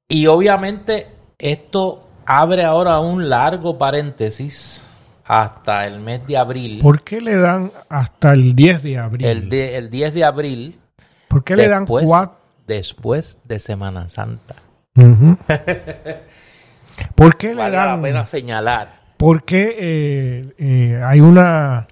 y 0.10 0.26
obviamente 0.26 1.08
esto 1.38 2.08
abre 2.26 2.64
ahora 2.64 3.00
un 3.00 3.30
largo 3.30 3.78
paréntesis 3.78 4.86
hasta 5.26 5.86
el 5.86 6.00
mes 6.00 6.26
de 6.28 6.38
abril. 6.38 6.80
¿Por 6.82 7.04
qué 7.04 7.22
le 7.22 7.38
dan 7.38 7.72
hasta 7.88 8.34
el 8.34 8.56
10 8.56 8.82
de 8.84 8.98
abril? 8.98 9.26
El, 9.28 9.54
el 9.54 9.90
10 9.92 10.14
de 10.16 10.24
abril. 10.26 10.80
¿Por 11.28 11.44
qué 11.44 11.56
le 11.56 11.68
dan 11.70 11.84
Después, 11.84 12.06
cuatro? 12.08 12.38
después 12.66 13.38
de 13.46 13.60
Semana 13.60 14.10
Santa. 14.10 14.56
Ujú. 14.98 15.38
¿Por 17.16 17.38
qué 17.38 17.50
le 17.50 17.56
Vale 17.56 17.78
la 17.78 17.86
dan? 17.86 18.02
pena 18.02 18.26
señalar. 18.26 19.02
¿Por 19.18 19.44
qué 19.46 19.76
eh, 19.80 20.54
eh, 20.58 21.02
hay 21.06 21.20
una 21.22 21.88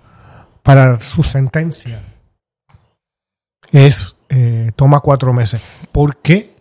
para 0.64 1.00
su 1.00 1.24
sentencia 1.24 2.02
es 3.72 4.16
eh, 4.30 4.72
toma 4.76 5.00
cuatro 5.00 5.34
meses? 5.34 5.62
¿Por 5.92 6.18
qué 6.18 6.56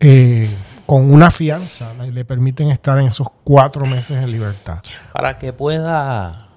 eh, 0.00 0.48
con 0.86 1.12
una 1.12 1.30
fianza 1.30 1.94
le, 1.94 2.24
permiten 2.24 2.70
estar 2.70 2.98
en 2.98 3.06
esos 3.06 3.28
cuatro 3.44 3.86
meses 3.86 4.16
en 4.16 4.30
libertad? 4.30 4.82
Para 5.12 5.38
que 5.38 5.52
pueda 5.52 6.48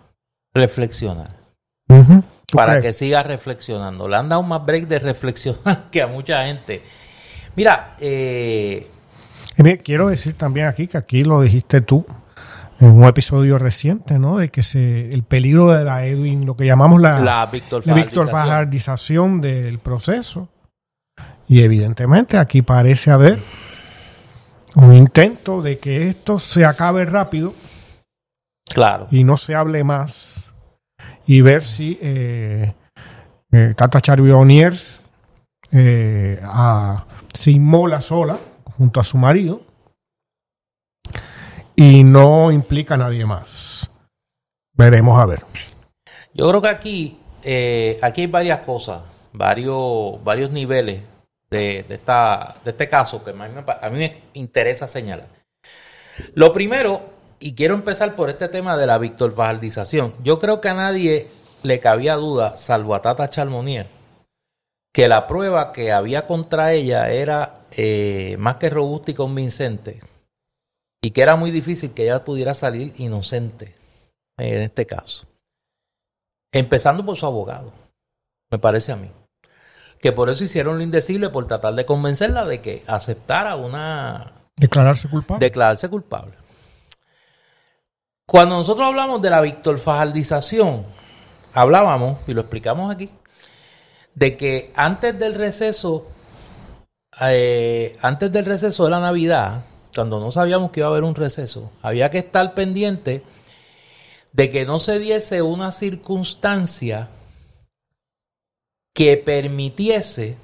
reflexionar. 0.53 1.35
Ujú. 1.89 2.23
¿Tú 2.47 2.57
Para 2.57 2.73
crees? 2.73 2.83
que 2.83 2.93
siga 2.93 3.23
reflexionando. 3.23 4.07
Le 4.07 4.15
han 4.17 4.29
dado 4.29 4.43
más 4.43 4.65
break 4.65 4.87
de 4.87 4.99
reflexionar 4.99 5.89
que 5.91 6.01
a 6.01 6.07
mucha 6.07 6.45
gente. 6.45 6.83
Mira, 7.55 7.95
eh, 7.99 8.87
Y 9.57 9.63
mira, 9.63 9.77
quiero 9.77 10.09
decir 10.09 10.35
también 10.35 10.67
aquí 10.67 10.87
que 10.87 10.97
aquí 10.97 11.21
lo 11.21 11.41
dijiste 11.41 11.81
tú 11.81 12.05
en 12.79 12.89
un 12.91 13.03
episodio 13.05 13.57
reciente, 13.57 14.19
¿no? 14.19 14.37
De 14.37 14.49
que 14.49 14.61
se, 14.63 15.13
el 15.13 15.23
peligro 15.23 15.71
de 15.71 15.83
la 15.85 16.05
Edwin, 16.05 16.45
lo 16.45 16.55
que 16.55 16.65
llamamos 16.65 17.01
la, 17.01 17.19
la 17.19 17.45
Víctor 17.45 17.83
Fajardización. 17.83 18.29
Fajardización 18.29 19.41
del 19.41 19.79
proceso. 19.79 20.49
Y 21.47 21.61
evidentemente 21.63 22.37
aquí 22.37 22.61
parece 22.63 23.11
haber 23.11 23.39
un 24.75 24.93
intento 24.93 25.61
de 25.61 25.77
que 25.77 26.09
esto 26.09 26.37
se 26.39 26.65
acabe 26.65 27.05
rápido 27.05 27.53
Claro. 28.67 29.07
y 29.11 29.23
no 29.23 29.37
se 29.37 29.53
hable 29.55 29.83
más 29.83 30.51
y 31.27 31.41
ver 31.41 31.63
si 31.63 31.97
eh, 32.01 32.73
eh, 33.51 33.73
Tata 33.77 34.01
Charbonniers 34.01 34.99
eh, 35.71 36.39
a- 36.43 37.05
se 37.33 37.51
inmola 37.51 38.01
sola 38.01 38.37
junto 38.77 38.99
a 38.99 39.03
su 39.03 39.17
marido 39.17 39.61
y 41.75 42.03
no 42.03 42.51
implica 42.51 42.95
a 42.95 42.97
nadie 42.97 43.25
más. 43.25 43.89
Veremos 44.73 45.19
a 45.19 45.25
ver. 45.25 45.43
Yo 46.33 46.49
creo 46.49 46.61
que 46.61 46.67
aquí, 46.67 47.19
eh, 47.43 47.99
aquí 48.01 48.21
hay 48.21 48.27
varias 48.27 48.59
cosas, 48.59 49.01
varios, 49.31 50.23
varios 50.23 50.51
niveles 50.51 51.01
de, 51.49 51.85
de 51.87 51.95
esta, 51.95 52.57
de 52.63 52.71
este 52.71 52.89
caso 52.89 53.23
que 53.23 53.31
a 53.31 53.89
mí, 53.89 53.97
me, 53.97 54.21
interesa 54.33 54.87
señalar. 54.87 55.27
Lo 56.33 56.51
primero, 56.53 57.01
y 57.39 57.55
quiero 57.55 57.73
empezar 57.73 58.15
por 58.15 58.29
este 58.29 58.49
tema 58.49 58.77
de 58.77 58.85
la 58.85 58.97
Víctor 58.97 59.33
Fajardización. 59.35 60.13
Yo 60.23 60.39
creo 60.39 60.61
que 60.61 60.69
a 60.69 60.73
nadie 60.73 61.27
le 61.63 61.79
cabía 61.79 62.15
duda, 62.15 62.57
salvo 62.57 62.95
a 62.95 63.01
Tata 63.01 63.29
Charmonier, 63.29 63.87
que 64.93 65.07
la 65.07 65.27
prueba 65.27 65.71
que 65.71 65.91
había 65.91 66.25
contra 66.25 66.73
ella 66.73 67.09
era 67.11 67.61
eh, 67.71 68.35
más 68.39 68.55
que 68.57 68.69
robusta 68.69 69.11
y 69.11 69.13
convincente, 69.13 70.01
y 71.05 71.11
que 71.11 71.21
era 71.21 71.35
muy 71.35 71.51
difícil 71.51 71.91
que 71.91 72.05
ella 72.05 72.25
pudiera 72.25 72.55
salir 72.55 72.91
inocente 72.97 73.75
en 74.39 74.63
este 74.63 74.87
caso. 74.87 75.27
Empezando 76.51 77.05
por 77.05 77.15
su 77.15 77.27
abogado, 77.27 77.71
me 78.49 78.57
parece 78.57 78.91
a 78.91 78.95
mí. 78.95 79.11
Que 79.99 80.11
por 80.11 80.31
eso 80.31 80.43
hicieron 80.43 80.79
lo 80.79 80.83
indecible 80.83 81.29
por 81.29 81.47
tratar 81.47 81.75
de 81.75 81.85
convencerla 81.85 82.43
de 82.45 82.59
que 82.59 82.83
aceptara 82.87 83.55
una 83.55 84.49
Declararse 84.57 85.07
culpable. 85.07 85.45
declararse 85.45 85.89
culpable. 85.89 86.33
Cuando 88.25 88.55
nosotros 88.55 88.87
hablamos 88.87 89.21
de 89.21 89.29
la 89.29 89.41
Víctor 89.41 89.77
Fajardización, 89.77 90.85
hablábamos, 91.53 92.17
y 92.25 92.33
lo 92.33 92.41
explicamos 92.41 92.89
aquí, 92.89 93.11
de 94.15 94.37
que 94.37 94.71
antes 94.75 95.19
del 95.19 95.35
receso, 95.35 96.07
eh, 97.21 97.95
antes 98.01 98.31
del 98.31 98.45
receso 98.45 98.85
de 98.85 98.89
la 98.89 98.99
Navidad, 98.99 99.65
cuando 99.95 100.19
no 100.19 100.31
sabíamos 100.31 100.71
que 100.71 100.81
iba 100.81 100.87
a 100.87 100.91
haber 100.91 101.05
un 101.05 101.15
receso, 101.15 101.71
había 101.81 102.09
que 102.09 102.17
estar 102.17 102.53
pendiente 102.53 103.23
de 104.33 104.51
que 104.51 104.65
no 104.65 104.77
se 104.77 104.99
diese 104.99 105.41
una 105.41 105.71
circunstancia 105.71 107.07
que 108.93 109.15
permitiese 109.15 110.37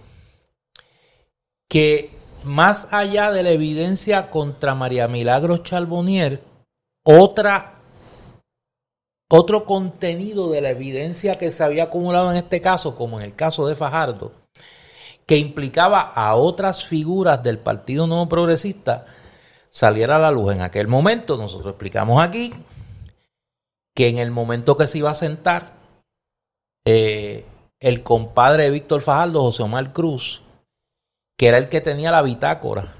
que 1.69 2.15
más 2.43 2.87
allá 2.91 3.31
de 3.31 3.43
la 3.43 3.51
evidencia 3.51 4.29
contra 4.29 4.73
María 4.73 5.09
Milagros 5.09 5.63
Charbonnier, 5.63 6.41
otra, 7.03 7.79
otro 9.29 9.65
contenido 9.65 10.49
de 10.49 10.61
la 10.61 10.69
evidencia 10.69 11.35
que 11.35 11.51
se 11.51 11.63
había 11.63 11.83
acumulado 11.83 12.31
en 12.31 12.37
este 12.37 12.61
caso, 12.61 12.95
como 12.95 13.19
en 13.19 13.25
el 13.25 13.35
caso 13.35 13.67
de 13.67 13.75
Fajardo, 13.75 14.31
que 15.25 15.37
implicaba 15.37 15.99
a 15.99 16.35
otras 16.35 16.85
figuras 16.85 17.43
del 17.43 17.59
Partido 17.59 18.07
Nuevo 18.07 18.27
Progresista, 18.27 19.05
saliera 19.71 20.17
a 20.17 20.19
la 20.19 20.31
luz. 20.31 20.51
En 20.53 20.61
aquel 20.61 20.87
momento, 20.87 21.37
nosotros 21.37 21.71
explicamos 21.71 22.21
aquí 22.21 22.51
que 23.95 24.07
en 24.09 24.17
el 24.19 24.31
momento 24.31 24.77
que 24.77 24.87
se 24.87 24.99
iba 24.99 25.09
a 25.11 25.15
sentar, 25.15 25.73
eh, 26.85 27.45
el 27.79 28.03
compadre 28.03 28.63
de 28.63 28.69
Víctor 28.71 29.01
Fajardo, 29.01 29.41
José 29.41 29.63
Omar 29.63 29.91
Cruz, 29.93 30.41
que 31.37 31.47
era 31.47 31.57
el 31.57 31.69
que 31.69 31.81
tenía 31.81 32.11
la 32.11 32.21
bitácora 32.21 32.93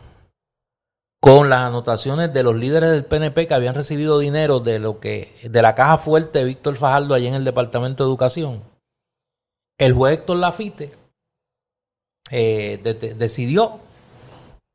con 1.22 1.50
las 1.50 1.60
anotaciones 1.60 2.34
de 2.34 2.42
los 2.42 2.56
líderes 2.56 2.90
del 2.90 3.06
PNP 3.06 3.48
que 3.48 3.54
habían 3.54 3.75
recibido 3.75 4.18
dinero 4.18 4.60
de 4.60 4.80
lo 4.80 5.00
que 5.00 5.36
de 5.44 5.62
la 5.62 5.75
caja 5.75 6.00
fuerte 6.00 6.40
de 6.40 6.46
Víctor 6.46 6.75
Fajardo 6.78 7.13
allí 7.13 7.28
en 7.28 7.36
el 7.36 7.44
Departamento 7.46 8.04
de 8.04 8.10
Educación. 8.10 8.63
El 9.78 9.94
juez 9.94 10.18
Héctor 10.20 10.38
Lafite 10.38 10.92
eh, 12.32 12.80
de- 12.84 13.13
decidió 13.13 13.80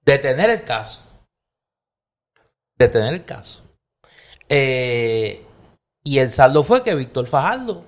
detener 0.04 0.50
el 0.50 0.62
caso. 0.62 1.02
Detener 2.78 3.14
el 3.14 3.24
caso. 3.24 3.62
Eh, 4.48 5.44
y 6.04 6.18
el 6.18 6.30
saldo 6.30 6.62
fue 6.62 6.82
que 6.82 6.94
Víctor 6.94 7.26
Fajardo 7.26 7.84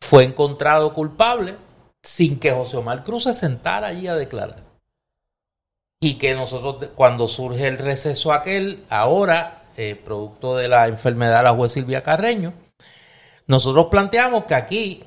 fue 0.00 0.24
encontrado 0.24 0.92
culpable 0.92 1.56
sin 2.02 2.38
que 2.38 2.52
José 2.52 2.76
Omar 2.76 3.04
Cruz 3.04 3.24
se 3.24 3.34
sentara 3.34 3.88
allí 3.88 4.06
a 4.06 4.14
declarar. 4.14 4.64
Y 6.00 6.14
que 6.14 6.34
nosotros, 6.34 6.90
cuando 6.94 7.26
surge 7.26 7.66
el 7.66 7.78
receso 7.78 8.32
aquel, 8.32 8.84
ahora, 8.88 9.64
eh, 9.76 9.94
producto 9.94 10.56
de 10.56 10.68
la 10.68 10.86
enfermedad 10.86 11.38
de 11.38 11.44
la 11.44 11.54
juez 11.54 11.72
Silvia 11.72 12.02
Carreño, 12.02 12.52
nosotros 13.46 13.86
planteamos 13.90 14.44
que 14.44 14.54
aquí 14.54 15.04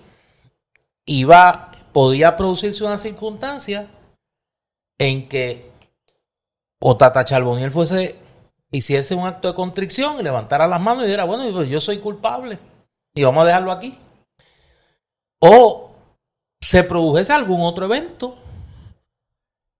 iba, 1.05 1.71
podía 1.91 2.35
producirse 2.37 2.83
una 2.83 2.97
circunstancia 2.97 3.87
en 4.97 5.27
que 5.27 5.69
o 6.81 6.95
Tata 6.97 7.25
Charbonnier 7.25 7.71
fuese, 7.71 8.15
hiciese 8.71 9.15
un 9.15 9.27
acto 9.27 9.47
de 9.47 9.55
contrición 9.55 10.19
y 10.19 10.23
levantara 10.23 10.67
las 10.67 10.81
manos 10.81 11.03
y 11.03 11.07
dijera, 11.07 11.23
bueno, 11.23 11.51
pues 11.53 11.69
yo 11.69 11.79
soy 11.79 11.99
culpable 11.99 12.59
y 13.13 13.23
vamos 13.23 13.43
a 13.43 13.47
dejarlo 13.47 13.71
aquí. 13.71 13.99
O 15.39 15.95
se 16.61 16.83
produjese 16.83 17.33
algún 17.33 17.61
otro 17.61 17.85
evento 17.85 18.37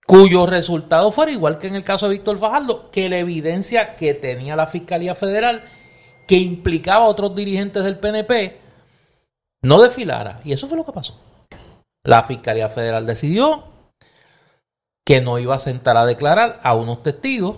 cuyo 0.10 0.48
resultado 0.48 1.12
fuera 1.12 1.32
igual 1.32 1.60
que 1.60 1.68
en 1.68 1.76
el 1.76 1.84
caso 1.84 2.08
de 2.08 2.14
Víctor 2.14 2.40
Fajardo, 2.40 2.90
que 2.90 3.10
la 3.10 3.18
evidencia 3.18 3.96
que 3.96 4.16
tenía 4.16 4.56
la 4.56 4.66
Fiscalía 4.66 5.14
Federal, 5.14 5.64
que 6.28 6.38
implicaba 6.38 7.06
a 7.06 7.10
otros 7.10 7.36
dirigentes 7.36 7.84
del 7.84 8.00
PNP, 8.00 8.60
no 9.62 9.80
desfilara. 9.80 10.40
Y 10.44 10.54
eso 10.54 10.68
fue 10.68 10.78
lo 10.78 10.86
que 10.86 10.94
pasó. 10.94 11.16
La 12.04 12.24
Fiscalía 12.24 12.70
Federal 12.70 13.06
decidió 13.06 13.66
que 15.06 15.22
no 15.22 15.38
iba 15.38 15.56
a 15.56 15.60
sentar 15.60 15.98
a 15.98 16.06
declarar 16.06 16.60
a 16.64 16.74
unos 16.74 17.04
testigos. 17.04 17.58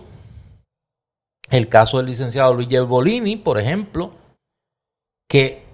El 1.52 1.68
caso 1.68 1.98
del 1.98 2.06
licenciado 2.06 2.54
Luis 2.54 2.70
Bolini, 2.88 3.36
por 3.36 3.60
ejemplo, 3.60 4.14
que 5.28 5.66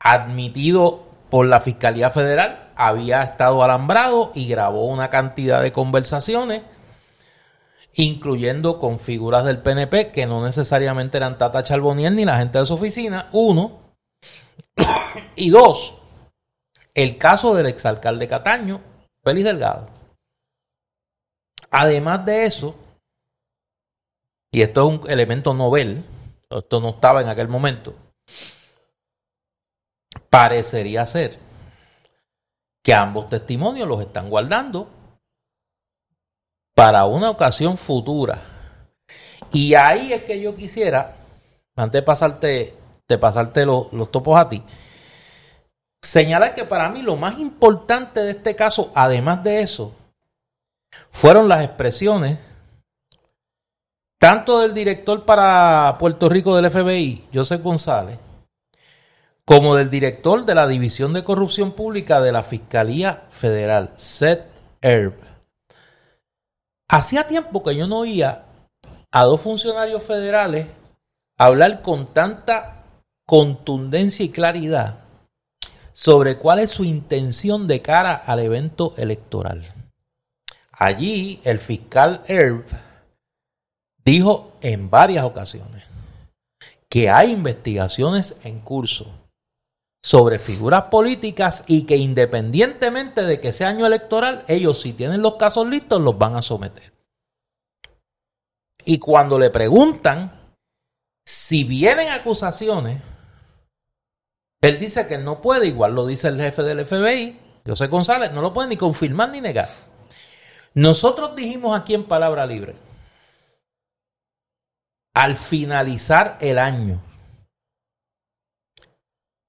admitido 0.00 1.04
por 1.30 1.46
la 1.46 1.60
Fiscalía 1.60 2.10
Federal 2.10 2.72
había 2.74 3.22
estado 3.22 3.62
alambrado 3.62 4.32
y 4.34 4.48
grabó 4.48 4.86
una 4.86 5.10
cantidad 5.10 5.60
de 5.60 5.72
conversaciones, 5.72 6.62
incluyendo 7.92 8.80
con 8.80 8.98
figuras 8.98 9.44
del 9.44 9.58
PNP 9.58 10.10
que 10.10 10.24
no 10.24 10.42
necesariamente 10.42 11.18
eran 11.18 11.36
Tata 11.36 11.62
Charbonnier 11.62 12.12
ni 12.12 12.24
la 12.24 12.38
gente 12.38 12.58
de 12.58 12.64
su 12.64 12.74
oficina, 12.74 13.28
uno. 13.32 13.94
y 15.36 15.50
dos, 15.50 15.98
el 16.94 17.18
caso 17.18 17.54
del 17.54 17.66
exalcalde 17.66 18.26
Cataño, 18.26 18.80
Félix 19.22 19.44
Delgado. 19.44 19.90
Además 21.70 22.24
de 22.24 22.46
eso, 22.46 22.74
y 24.50 24.62
esto 24.62 24.88
es 24.88 25.00
un 25.00 25.10
elemento 25.10 25.54
novel, 25.54 26.04
esto 26.50 26.80
no 26.80 26.90
estaba 26.90 27.20
en 27.20 27.28
aquel 27.28 27.48
momento, 27.48 27.94
parecería 30.30 31.04
ser 31.06 31.38
que 32.82 32.94
ambos 32.94 33.28
testimonios 33.28 33.88
los 33.88 34.00
están 34.00 34.30
guardando 34.30 34.88
para 36.74 37.06
una 37.06 37.30
ocasión 37.30 37.76
futura. 37.76 38.40
Y 39.52 39.74
ahí 39.74 40.12
es 40.12 40.24
que 40.24 40.40
yo 40.40 40.54
quisiera, 40.54 41.16
antes 41.74 42.00
de 42.00 42.02
pasarte, 42.04 42.74
de 43.08 43.18
pasarte 43.18 43.64
los, 43.64 43.92
los 43.92 44.10
topos 44.10 44.38
a 44.38 44.48
ti, 44.48 44.62
señalar 46.02 46.54
que 46.54 46.64
para 46.64 46.88
mí 46.88 47.02
lo 47.02 47.16
más 47.16 47.38
importante 47.38 48.20
de 48.20 48.32
este 48.32 48.54
caso, 48.54 48.92
además 48.94 49.42
de 49.42 49.62
eso, 49.62 49.92
fueron 51.10 51.48
las 51.48 51.64
expresiones 51.64 52.38
tanto 54.18 54.60
del 54.60 54.74
director 54.74 55.24
para 55.24 55.96
Puerto 55.98 56.28
Rico 56.28 56.56
del 56.56 56.70
FBI, 56.70 57.28
Joseph 57.32 57.62
González, 57.62 58.18
como 59.44 59.76
del 59.76 59.90
director 59.90 60.44
de 60.44 60.54
la 60.54 60.66
División 60.66 61.12
de 61.12 61.24
Corrupción 61.24 61.72
Pública 61.72 62.20
de 62.20 62.32
la 62.32 62.42
Fiscalía 62.42 63.24
Federal, 63.28 63.90
Seth 63.96 64.46
Erb. 64.80 65.14
Hacía 66.88 67.26
tiempo 67.26 67.62
que 67.62 67.76
yo 67.76 67.86
no 67.86 67.98
oía 67.98 68.44
a 69.12 69.24
dos 69.24 69.40
funcionarios 69.40 70.02
federales 70.02 70.66
hablar 71.38 71.82
con 71.82 72.06
tanta 72.06 72.84
contundencia 73.26 74.24
y 74.24 74.30
claridad 74.30 75.00
sobre 75.92 76.38
cuál 76.38 76.60
es 76.60 76.70
su 76.70 76.84
intención 76.84 77.66
de 77.66 77.82
cara 77.82 78.14
al 78.14 78.40
evento 78.40 78.94
electoral. 78.96 79.72
Allí 80.72 81.40
el 81.44 81.58
fiscal 81.58 82.22
Erb 82.26 82.64
dijo 84.06 84.52
en 84.60 84.88
varias 84.88 85.24
ocasiones 85.24 85.82
que 86.88 87.10
hay 87.10 87.32
investigaciones 87.32 88.38
en 88.44 88.60
curso 88.60 89.12
sobre 90.02 90.38
figuras 90.38 90.84
políticas 90.84 91.64
y 91.66 91.82
que 91.82 91.96
independientemente 91.96 93.22
de 93.22 93.40
que 93.40 93.52
sea 93.52 93.68
año 93.68 93.84
electoral, 93.84 94.44
ellos 94.46 94.80
si 94.80 94.92
tienen 94.92 95.20
los 95.20 95.34
casos 95.34 95.66
listos 95.66 96.00
los 96.00 96.16
van 96.16 96.36
a 96.36 96.42
someter. 96.42 96.92
Y 98.84 99.00
cuando 99.00 99.40
le 99.40 99.50
preguntan 99.50 100.54
si 101.26 101.64
vienen 101.64 102.10
acusaciones, 102.10 103.02
él 104.60 104.78
dice 104.78 105.08
que 105.08 105.18
no 105.18 105.42
puede, 105.42 105.66
igual 105.66 105.96
lo 105.96 106.06
dice 106.06 106.28
el 106.28 106.40
jefe 106.40 106.62
del 106.62 106.86
FBI, 106.86 107.36
José 107.66 107.88
González, 107.88 108.30
no 108.30 108.40
lo 108.40 108.52
puede 108.52 108.68
ni 108.68 108.76
confirmar 108.76 109.30
ni 109.30 109.40
negar. 109.40 109.68
Nosotros 110.74 111.34
dijimos 111.34 111.76
aquí 111.76 111.94
en 111.94 112.04
Palabra 112.04 112.46
Libre, 112.46 112.76
al 115.16 115.38
finalizar 115.38 116.36
el 116.42 116.58
año, 116.58 117.00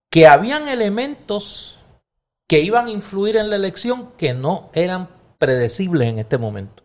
que 0.10 0.26
habían 0.26 0.70
elementos 0.70 1.78
que 2.48 2.62
iban 2.62 2.88
a 2.88 2.92
influir 2.92 3.36
en 3.36 3.50
la 3.50 3.58
elección 3.58 4.14
que 4.18 4.34
no 4.34 4.70
eran 4.74 5.10
predecibles 5.38 6.08
en 6.08 6.20
este 6.20 6.38
momento. 6.38 6.84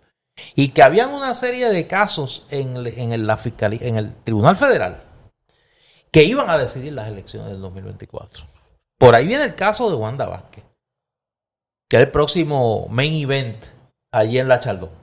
Y 0.56 0.70
que 0.70 0.82
habían 0.82 1.14
una 1.14 1.32
serie 1.32 1.68
de 1.68 1.86
casos 1.86 2.44
en, 2.50 2.82
la 3.24 3.36
fiscalía, 3.36 3.86
en 3.86 3.98
el 3.98 4.16
Tribunal 4.24 4.56
Federal 4.56 5.04
que 6.10 6.24
iban 6.24 6.50
a 6.50 6.58
decidir 6.58 6.92
las 6.92 7.06
elecciones 7.06 7.52
del 7.52 7.60
2024. 7.60 8.44
Por 8.98 9.14
ahí 9.14 9.28
viene 9.28 9.44
el 9.44 9.54
caso 9.54 9.88
de 9.90 9.96
Wanda 9.96 10.26
Vázquez, 10.26 10.64
que 11.88 11.98
es 11.98 12.02
el 12.02 12.10
próximo 12.10 12.88
main 12.90 13.12
event 13.14 13.64
allí 14.10 14.40
en 14.40 14.48
La 14.48 14.58
Chaldón. 14.58 15.01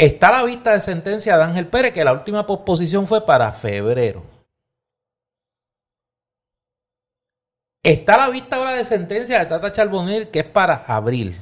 Está 0.00 0.30
la 0.30 0.42
vista 0.44 0.72
de 0.72 0.80
sentencia 0.80 1.36
de 1.36 1.42
Ángel 1.42 1.66
Pérez, 1.66 1.92
que 1.92 2.04
la 2.04 2.14
última 2.14 2.46
posposición 2.46 3.06
fue 3.06 3.26
para 3.26 3.52
febrero. 3.52 4.24
Está 7.82 8.16
la 8.16 8.30
vista 8.30 8.56
ahora 8.56 8.72
de 8.72 8.86
sentencia 8.86 9.38
de 9.38 9.44
Tata 9.44 9.72
Charbonnier, 9.72 10.30
que 10.30 10.38
es 10.38 10.46
para 10.46 10.76
abril. 10.86 11.38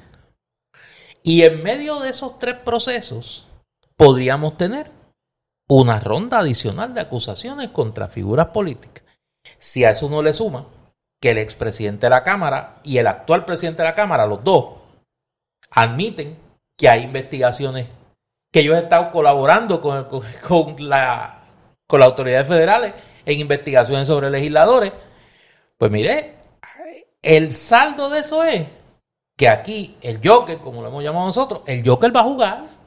Y 1.22 1.42
en 1.42 1.62
medio 1.62 2.00
de 2.00 2.10
esos 2.10 2.40
tres 2.40 2.56
procesos, 2.56 3.46
podríamos 3.96 4.58
tener 4.58 4.90
una 5.68 6.00
ronda 6.00 6.40
adicional 6.40 6.94
de 6.94 7.02
acusaciones 7.02 7.68
contra 7.68 8.08
figuras 8.08 8.48
políticas. 8.48 9.04
Si 9.58 9.84
a 9.84 9.90
eso 9.90 10.10
no 10.10 10.20
le 10.20 10.32
suma 10.32 10.66
que 11.20 11.30
el 11.30 11.38
expresidente 11.38 12.06
de 12.06 12.10
la 12.10 12.24
Cámara 12.24 12.80
y 12.82 12.98
el 12.98 13.06
actual 13.06 13.44
presidente 13.44 13.84
de 13.84 13.88
la 13.88 13.94
Cámara, 13.94 14.26
los 14.26 14.42
dos, 14.42 14.80
admiten 15.70 16.36
que 16.76 16.88
hay 16.88 17.04
investigaciones, 17.04 17.86
que 18.50 18.60
ellos 18.60 18.76
han 18.76 18.84
estado 18.84 19.10
colaborando 19.10 19.80
con, 19.80 20.04
con, 20.48 20.88
la, 20.88 21.42
con 21.86 22.00
las 22.00 22.08
autoridades 22.08 22.48
federales 22.48 22.94
en 23.24 23.40
investigaciones 23.40 24.08
sobre 24.08 24.30
legisladores, 24.30 24.92
pues 25.76 25.90
mire, 25.90 26.34
el 27.22 27.52
saldo 27.52 28.08
de 28.08 28.20
eso 28.20 28.42
es 28.44 28.66
que 29.36 29.48
aquí 29.48 29.96
el 30.00 30.20
Joker, 30.24 30.58
como 30.58 30.82
lo 30.82 30.88
hemos 30.88 31.04
llamado 31.04 31.26
nosotros, 31.26 31.62
el 31.66 31.86
Joker 31.86 32.14
va 32.14 32.20
a 32.20 32.24
jugar. 32.24 32.78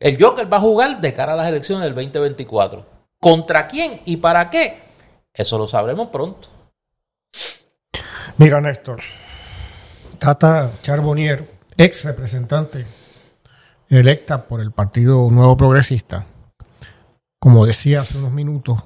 El 0.00 0.20
Joker 0.20 0.52
va 0.52 0.56
a 0.56 0.60
jugar 0.60 1.00
de 1.00 1.12
cara 1.12 1.34
a 1.34 1.36
las 1.36 1.48
elecciones 1.48 1.84
del 1.84 1.94
2024. 1.94 2.86
¿Contra 3.20 3.66
quién 3.68 4.00
y 4.04 4.16
para 4.16 4.48
qué? 4.48 4.80
Eso 5.32 5.58
lo 5.58 5.68
sabremos 5.68 6.08
pronto. 6.08 6.48
Mira, 8.36 8.60
Néstor. 8.60 9.00
Tata 10.18 10.72
Charbonnier, 10.82 11.44
ex 11.76 12.04
representante 12.04 12.84
electa 13.88 14.46
por 14.46 14.60
el 14.60 14.72
Partido 14.72 15.30
Nuevo 15.30 15.56
Progresista, 15.56 16.26
como 17.40 17.66
decía 17.66 18.00
hace 18.00 18.18
unos 18.18 18.32
minutos, 18.32 18.82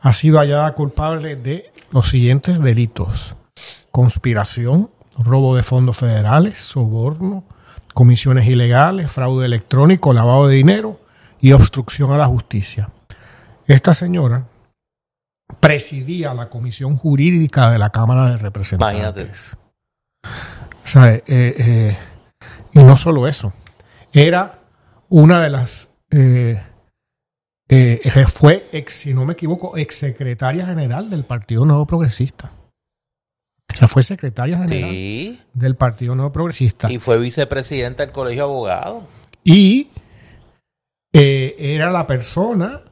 ha 0.00 0.12
sido 0.12 0.38
hallada 0.38 0.74
culpable 0.74 1.36
de 1.36 1.72
los 1.92 2.08
siguientes 2.08 2.60
delitos. 2.60 3.36
Conspiración, 3.90 4.90
robo 5.18 5.54
de 5.54 5.62
fondos 5.62 5.98
federales, 5.98 6.58
soborno, 6.60 7.44
comisiones 7.92 8.48
ilegales, 8.48 9.10
fraude 9.10 9.46
electrónico, 9.46 10.12
lavado 10.12 10.48
de 10.48 10.56
dinero 10.56 11.00
y 11.40 11.52
obstrucción 11.52 12.12
a 12.12 12.16
la 12.16 12.26
justicia. 12.26 12.90
Esta 13.66 13.94
señora 13.94 14.46
presidía 15.58 16.32
la 16.32 16.48
comisión 16.48 16.96
jurídica 16.96 17.70
de 17.70 17.78
la 17.78 17.90
Cámara 17.90 18.30
de 18.30 18.38
Representantes. 18.38 19.56
Eh, 20.94 21.22
eh, 21.26 21.98
y 22.72 22.82
no 22.82 22.96
solo 22.96 23.28
eso, 23.28 23.52
era 24.12 24.58
una 25.08 25.42
de 25.42 25.50
las 25.50 25.88
eh, 26.10 26.60
eh, 27.72 28.26
fue, 28.26 28.68
ex, 28.72 28.94
si 28.94 29.14
no 29.14 29.24
me 29.24 29.34
equivoco, 29.34 29.76
ex 29.76 29.94
secretaria 29.94 30.66
general 30.66 31.08
del 31.08 31.22
Partido 31.24 31.64
Nuevo 31.64 31.86
Progresista. 31.86 32.50
O 33.72 33.76
sea, 33.76 33.86
fue 33.86 34.02
secretaria 34.02 34.58
general 34.58 35.46
del 35.54 35.76
Partido 35.76 36.16
Nuevo 36.16 36.32
Progresista. 36.32 36.90
Y 36.90 36.98
fue 36.98 37.18
vicepresidenta 37.18 38.04
del 38.04 38.12
Colegio 38.12 38.42
de 38.42 38.50
Abogados. 38.50 39.04
Y 39.44 39.88
eh, 41.12 41.54
era 41.58 41.92
la 41.92 42.08
persona 42.08 42.82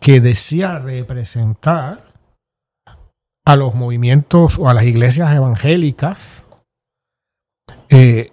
que 0.00 0.20
decía 0.20 0.80
representar 0.80 2.12
a 3.44 3.56
los 3.56 3.74
movimientos 3.74 4.58
o 4.58 4.68
a 4.68 4.74
las 4.74 4.84
iglesias 4.84 5.32
evangélicas 5.32 6.44
eh, 7.88 8.32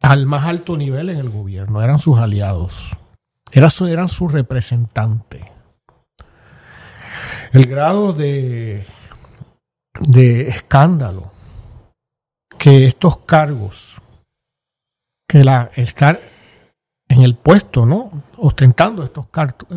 al 0.00 0.26
más 0.26 0.44
alto 0.44 0.76
nivel 0.76 1.10
en 1.10 1.18
el 1.18 1.30
gobierno. 1.30 1.82
Eran 1.82 2.00
sus 2.00 2.18
aliados. 2.18 2.96
Eran 3.52 4.08
su 4.08 4.28
representante. 4.28 5.52
El 7.52 7.66
grado 7.66 8.12
de, 8.12 8.86
de 10.00 10.48
escándalo 10.48 11.32
que 12.58 12.86
estos 12.86 13.18
cargos, 13.18 14.00
que 15.26 15.42
la, 15.42 15.70
estar 15.74 16.20
en 17.08 17.22
el 17.22 17.34
puesto, 17.34 17.86
¿no? 17.86 18.22
Ostentando 18.42 19.04
estos 19.04 19.26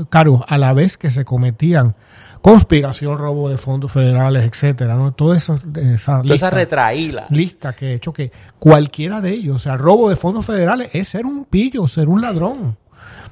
cargos 0.10 0.42
a 0.48 0.58
la 0.58 0.74
vez 0.74 0.98
que 0.98 1.10
se 1.10 1.26
cometían 1.26 1.96
conspiración, 2.44 3.18
robo 3.18 3.48
de 3.48 3.58
fondos 3.58 3.90
federales, 3.90 4.44
etcétera, 4.44 4.96
¿no? 4.96 5.14
Todo 5.14 5.34
eso, 5.34 5.58
esa 5.76 6.22
lista, 6.22 6.50
esa 6.50 6.92
lista 7.30 7.74
que 7.74 7.92
he 7.92 7.94
hecho 7.94 8.12
que 8.12 8.34
cualquiera 8.60 9.22
de 9.22 9.32
ellos, 9.32 9.56
o 9.56 9.60
sea, 9.60 9.78
robo 9.78 10.10
de 10.10 10.18
fondos 10.18 10.46
federales 10.46 10.90
es 10.92 11.08
ser 11.08 11.26
un 11.26 11.46
pillo, 11.46 11.88
ser 11.88 12.10
un 12.10 12.22
ladrón. 12.22 12.78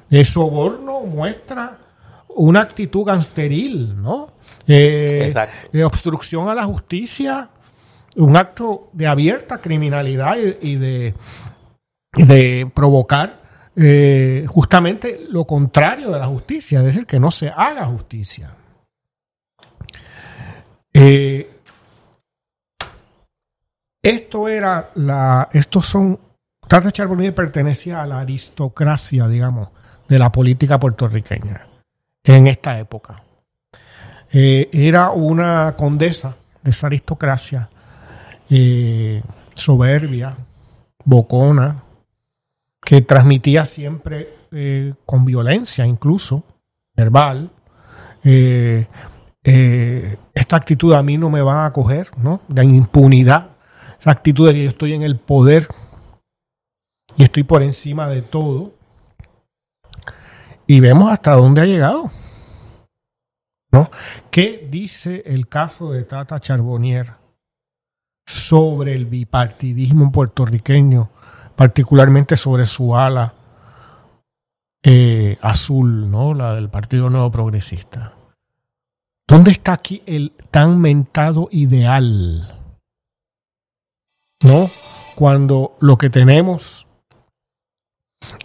El 0.08 0.24
soborno 0.24 1.00
muestra 1.00 1.76
una 2.36 2.62
actitud 2.62 3.04
gangsteril, 3.04 4.00
¿no? 4.00 4.32
Eh, 4.66 5.24
Exacto. 5.24 5.68
De 5.72 5.84
obstrucción 5.84 6.48
a 6.48 6.54
la 6.54 6.64
justicia, 6.64 7.50
un 8.16 8.34
acto 8.34 8.88
de 8.94 9.06
abierta 9.06 9.58
criminalidad 9.58 10.36
y, 10.60 10.76
de, 10.76 11.14
de 12.14 12.70
provocar 12.74 13.41
eh, 13.74 14.44
justamente 14.48 15.26
lo 15.30 15.46
contrario 15.46 16.10
de 16.10 16.18
la 16.18 16.26
justicia, 16.26 16.80
es 16.80 16.86
decir, 16.86 17.06
que 17.06 17.18
no 17.18 17.30
se 17.30 17.48
haga 17.48 17.86
justicia. 17.86 18.54
Eh, 20.92 21.50
esto 24.02 24.48
era 24.48 24.90
la, 24.96 25.48
estos 25.52 25.86
son, 25.86 26.18
Tata 26.68 26.90
Charbonnier 26.90 27.34
pertenecía 27.34 28.02
a 28.02 28.06
la 28.06 28.20
aristocracia, 28.20 29.26
digamos, 29.26 29.68
de 30.08 30.18
la 30.18 30.30
política 30.30 30.78
puertorriqueña 30.78 31.66
en 32.24 32.46
esta 32.46 32.78
época. 32.78 33.22
Eh, 34.30 34.68
era 34.72 35.10
una 35.10 35.74
condesa 35.76 36.36
de 36.62 36.70
esa 36.70 36.86
aristocracia 36.88 37.68
soberbia, 39.54 40.36
bocona, 41.06 41.82
que 42.84 43.00
transmitía 43.02 43.64
siempre 43.64 44.28
eh, 44.50 44.94
con 45.06 45.24
violencia, 45.24 45.86
incluso 45.86 46.44
verbal. 46.94 47.50
esta 49.42 50.56
actitud 50.56 50.92
a 50.94 51.02
mí 51.02 51.16
no 51.16 51.30
me 51.30 51.42
va 51.42 51.66
a 51.66 51.72
coger, 51.72 52.10
¿no? 52.18 52.42
De 52.48 52.64
impunidad 52.64 53.52
esa 54.02 54.10
actitud 54.10 54.48
de 54.48 54.54
que 54.54 54.64
yo 54.64 54.68
estoy 54.68 54.94
en 54.94 55.02
el 55.04 55.16
poder 55.16 55.68
y 57.16 57.22
estoy 57.22 57.44
por 57.44 57.62
encima 57.62 58.08
de 58.08 58.22
todo. 58.22 58.74
Y 60.66 60.80
vemos 60.80 61.12
hasta 61.12 61.36
dónde 61.36 61.60
ha 61.60 61.66
llegado. 61.66 62.10
¿No? 63.70 63.88
¿Qué 64.32 64.66
dice 64.68 65.22
el 65.24 65.46
caso 65.46 65.92
de 65.92 66.02
Tata 66.02 66.40
Charbonnier 66.40 67.12
sobre 68.26 68.94
el 68.94 69.06
bipartidismo 69.06 70.10
puertorriqueño, 70.10 71.10
particularmente 71.56 72.36
sobre 72.36 72.66
su 72.66 72.96
ala 72.96 73.34
eh, 74.82 75.38
azul, 75.40 76.10
¿no? 76.10 76.34
La 76.34 76.54
del 76.54 76.68
Partido 76.68 77.08
Nuevo 77.08 77.30
Progresista. 77.30 78.14
¿Dónde 79.28 79.52
está 79.52 79.72
aquí 79.72 80.02
el 80.06 80.32
tan 80.50 80.80
mentado 80.80 81.48
ideal? 81.52 82.58
¿No? 84.42 84.68
Cuando 85.14 85.76
lo 85.80 85.96
que 85.96 86.10
tenemos 86.10 86.86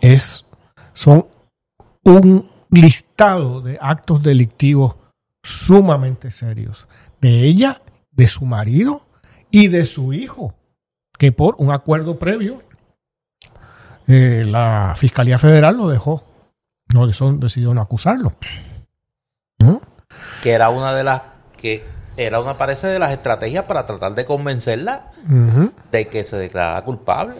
es 0.01 0.45
son 0.93 1.27
un 2.03 2.49
listado 2.69 3.61
de 3.61 3.77
actos 3.81 4.21
delictivos 4.21 4.95
sumamente 5.43 6.31
serios 6.31 6.87
de 7.21 7.45
ella, 7.45 7.81
de 8.11 8.27
su 8.27 8.45
marido 8.45 9.05
y 9.49 9.67
de 9.69 9.85
su 9.85 10.13
hijo, 10.13 10.53
que 11.17 11.31
por 11.31 11.55
un 11.57 11.71
acuerdo 11.71 12.19
previo 12.19 12.61
eh, 14.07 14.43
la 14.45 14.93
Fiscalía 14.95 15.37
Federal 15.37 15.77
lo 15.77 15.87
dejó, 15.87 16.23
no 16.93 17.07
decidió 17.07 17.73
no 17.73 17.81
acusarlo. 17.81 18.33
Que 20.41 20.51
era 20.51 20.69
una 20.69 20.93
de 20.93 21.03
las 21.03 21.21
que 21.57 21.83
era 22.15 22.39
una 22.39 22.57
parece 22.57 22.87
de 22.87 22.99
las 22.99 23.11
estrategias 23.11 23.65
para 23.65 23.85
tratar 23.85 24.15
de 24.15 24.25
convencerla 24.25 25.11
de 25.91 26.07
que 26.07 26.23
se 26.23 26.37
declarara 26.37 26.83
culpable. 26.83 27.35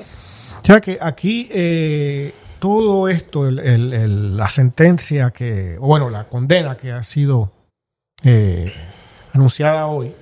O 0.62 0.65
sea 0.65 0.82
que 0.82 0.97
aquí 0.99 1.47
eh, 1.51 2.34
todo 2.60 3.08
esto, 3.08 3.49
la 3.49 4.49
sentencia 4.49 5.32
que, 5.32 5.77
bueno, 5.80 6.10
la 6.10 6.27
condena 6.27 6.77
que 6.77 6.91
ha 6.91 7.03
sido 7.03 7.51
eh, 8.23 8.73
anunciada 9.34 9.88
hoy, 9.88 10.13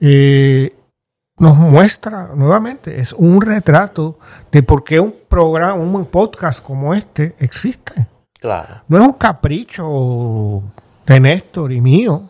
eh, 0.00 0.74
nos 1.42 1.56
muestra 1.56 2.30
nuevamente, 2.36 3.00
es 3.00 3.12
un 3.12 3.40
retrato 3.40 4.16
de 4.52 4.62
por 4.62 4.84
qué 4.84 5.00
un 5.00 5.12
programa, 5.28 5.74
un 5.74 6.06
podcast 6.06 6.62
como 6.62 6.94
este 6.94 7.34
existe. 7.40 8.06
Claro. 8.40 8.82
No 8.86 8.98
es 8.98 9.02
un 9.08 9.14
capricho 9.14 10.62
de 11.04 11.18
Néstor 11.18 11.72
y 11.72 11.80
mío, 11.80 12.28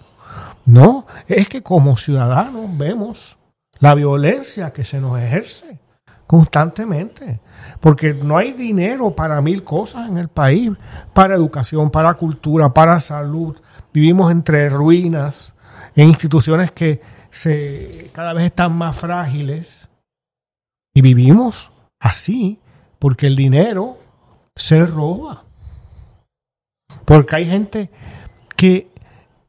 no, 0.64 1.06
es 1.28 1.46
que 1.46 1.62
como 1.62 1.98
ciudadanos 1.98 2.66
vemos 2.78 3.36
la 3.80 3.94
violencia 3.94 4.72
que 4.72 4.82
se 4.82 4.98
nos 4.98 5.20
ejerce 5.20 5.78
constantemente, 6.26 7.42
porque 7.80 8.14
no 8.14 8.38
hay 8.38 8.52
dinero 8.52 9.14
para 9.14 9.42
mil 9.42 9.62
cosas 9.62 10.08
en 10.08 10.16
el 10.16 10.28
país, 10.28 10.70
para 11.12 11.34
educación, 11.34 11.90
para 11.90 12.14
cultura, 12.14 12.72
para 12.72 12.98
salud. 12.98 13.58
Vivimos 13.92 14.32
entre 14.32 14.70
ruinas, 14.70 15.52
en 15.94 16.08
instituciones 16.08 16.72
que 16.72 17.02
se, 17.32 18.10
cada 18.12 18.34
vez 18.34 18.44
están 18.44 18.76
más 18.76 18.96
frágiles 18.96 19.88
y 20.94 21.00
vivimos 21.00 21.72
así 21.98 22.60
porque 22.98 23.26
el 23.26 23.34
dinero 23.34 23.98
se 24.54 24.84
roba. 24.84 25.42
Porque 27.06 27.36
hay 27.36 27.46
gente 27.46 27.90
que 28.54 28.88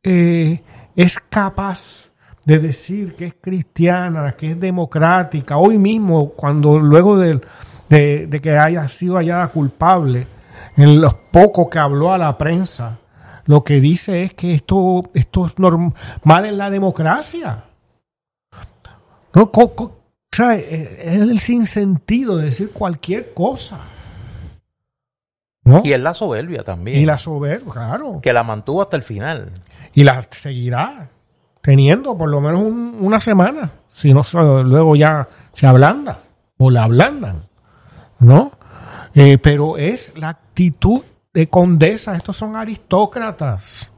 eh, 0.02 0.63
es 0.96 1.19
capaz 1.19 2.10
de 2.46 2.60
decir 2.60 3.15
que 3.15 3.26
es 3.26 3.36
cristiana, 3.39 4.32
que 4.32 4.52
es 4.52 4.60
democrática, 4.60 5.58
hoy 5.58 5.78
mismo, 5.78 6.30
cuando 6.30 6.80
luego 6.80 7.17
de, 7.17 7.41
de, 7.89 8.41
que 8.41 8.58
haya 8.58 8.88
sido 8.88 9.15
hallada 9.17 9.48
culpable, 9.50 10.28
en 10.78 11.02
los 11.02 11.13
pocos 11.13 11.67
que 11.69 11.80
habló 11.80 12.12
a 12.12 12.17
la 12.17 12.38
prensa, 12.38 12.98
lo 13.46 13.63
que 13.63 13.82
dice 13.82 14.24
es 14.24 14.34
que 14.34 14.54
esto, 14.54 15.04
esto 15.13 15.46
es 15.46 15.60
normal 15.60 16.46
en 16.46 16.58
la 16.58 16.69
democracia. 16.69 17.65
No, 19.34 19.52
es 20.32 21.15
el 21.15 21.39
sinsentido 21.39 22.38
de 22.38 22.46
decir 22.46 22.72
cualquier 22.72 23.34
cosa. 23.34 23.80
Y 25.84 25.93
es 25.93 26.00
la 26.00 26.13
soberbia 26.13 26.63
también. 26.63 27.00
Y 27.00 27.06
la 27.06 27.17
soberbia, 27.17 27.72
claro. 27.72 28.19
Que 28.22 28.34
la 28.34 28.43
mantuvo 28.43 28.82
hasta 28.82 28.98
el 28.98 29.04
final. 29.04 29.52
Y 29.93 30.04
la 30.04 30.22
seguirá 30.30 31.10
teniendo 31.62 32.17
por 32.17 32.30
lo 32.30 32.41
menos 32.41 32.62
una 32.62 33.22
semana, 33.22 33.72
si 33.89 34.13
no 34.13 34.24
luego 34.63 34.98
ya 34.98 35.30
se 35.54 35.65
ablanda 35.65 36.19
o 36.58 36.69
la 36.69 36.84
ablandan, 36.84 37.48
¿no? 38.19 38.52
Eh, 39.15 39.38
pero 39.38 39.78
es 39.78 40.17
la 40.17 40.30
actitud 40.30 41.02
de 41.34 41.48
condesa, 41.48 42.15
estos 42.15 42.36
son 42.36 42.58
aristócratas. 42.58 43.89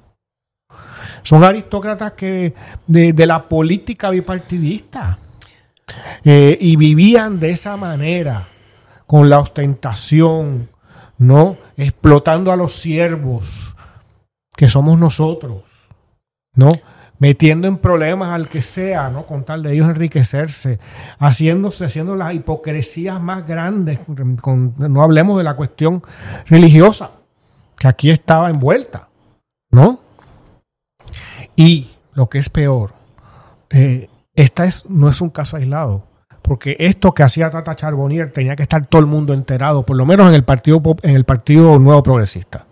Son 1.24 1.43
aristócratas 1.43 2.13
que 2.13 2.54
de, 2.86 3.26
la 3.26 3.48
política 3.50 4.12
bipartidista 4.12 5.17
eh, 6.24 6.58
y 6.60 6.76
vivían 6.76 7.39
de 7.39 7.52
esa 7.52 7.78
manera, 7.78 8.48
con 9.06 9.30
la 9.30 9.39
ostentación, 9.39 10.69
¿no? 11.17 11.58
Explotando 11.78 12.52
a 12.52 12.56
los 12.56 12.74
siervos, 12.74 13.76
que 14.56 14.69
somos 14.69 15.00
nosotros, 15.00 15.63
¿no? 16.56 16.71
metiendo 17.19 17.67
en 17.67 17.78
problemas 17.78 18.30
al 18.30 18.50
que 18.50 18.62
sea, 18.62 19.10
¿no? 19.10 19.26
Con 19.26 19.43
tal 19.43 19.63
de 19.63 19.74
ellos 19.74 19.89
enriquecerse, 19.89 20.80
haciéndose, 21.19 21.86
haciendo 21.86 22.15
las 22.15 22.34
hipocresías 22.34 23.21
más 23.21 23.48
grandes, 23.48 24.00
no 24.08 25.02
hablemos 25.02 25.38
de 25.38 25.43
la 25.43 25.56
cuestión 25.56 26.04
religiosa, 26.48 27.12
que 27.78 27.88
aquí 27.88 28.12
estaba 28.12 28.50
envuelta, 28.50 29.08
¿no? 29.71 30.00
Y 31.56 31.89
lo 32.13 32.28
que 32.28 32.39
es 32.39 32.50
peor, 32.50 32.93
eh, 33.69 34.10
esta 34.36 34.65
es, 34.65 34.86
no 34.88 35.10
es 35.10 35.21
un 35.21 35.30
caso 35.30 35.58
aislado, 35.58 36.08
porque 36.41 36.76
esto 36.80 37.13
que 37.13 37.24
hacía 37.24 37.50
Tata 37.50 37.76
Charbonnier 37.76 38.32
tenía 38.32 38.56
que 38.56 38.63
estar 38.63 38.86
todo 38.88 39.02
el 39.02 39.08
mundo 39.08 39.34
enterado, 39.34 39.84
por 39.84 39.95
lo 39.95 40.06
menos 40.06 40.28
en 40.30 40.36
el 40.36 40.43
partido, 40.43 40.82
en 41.02 41.15
el 41.15 41.26
partido 41.26 41.80
Nuevo 41.80 42.04
Progresista 42.04 42.65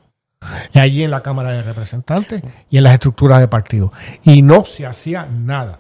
y 0.74 0.80
allí 0.80 1.04
en 1.04 1.12
la 1.12 1.22
Cámara 1.22 1.52
de 1.52 1.64
Representantes 1.64 2.42
y 2.70 2.78
en 2.78 2.84
las 2.84 2.94
estructuras 2.94 3.40
de 3.40 3.48
partido. 3.48 3.92
Y 4.24 4.42
no 4.42 4.66
se 4.66 4.86
hacía 4.86 5.26
nada. 5.26 5.80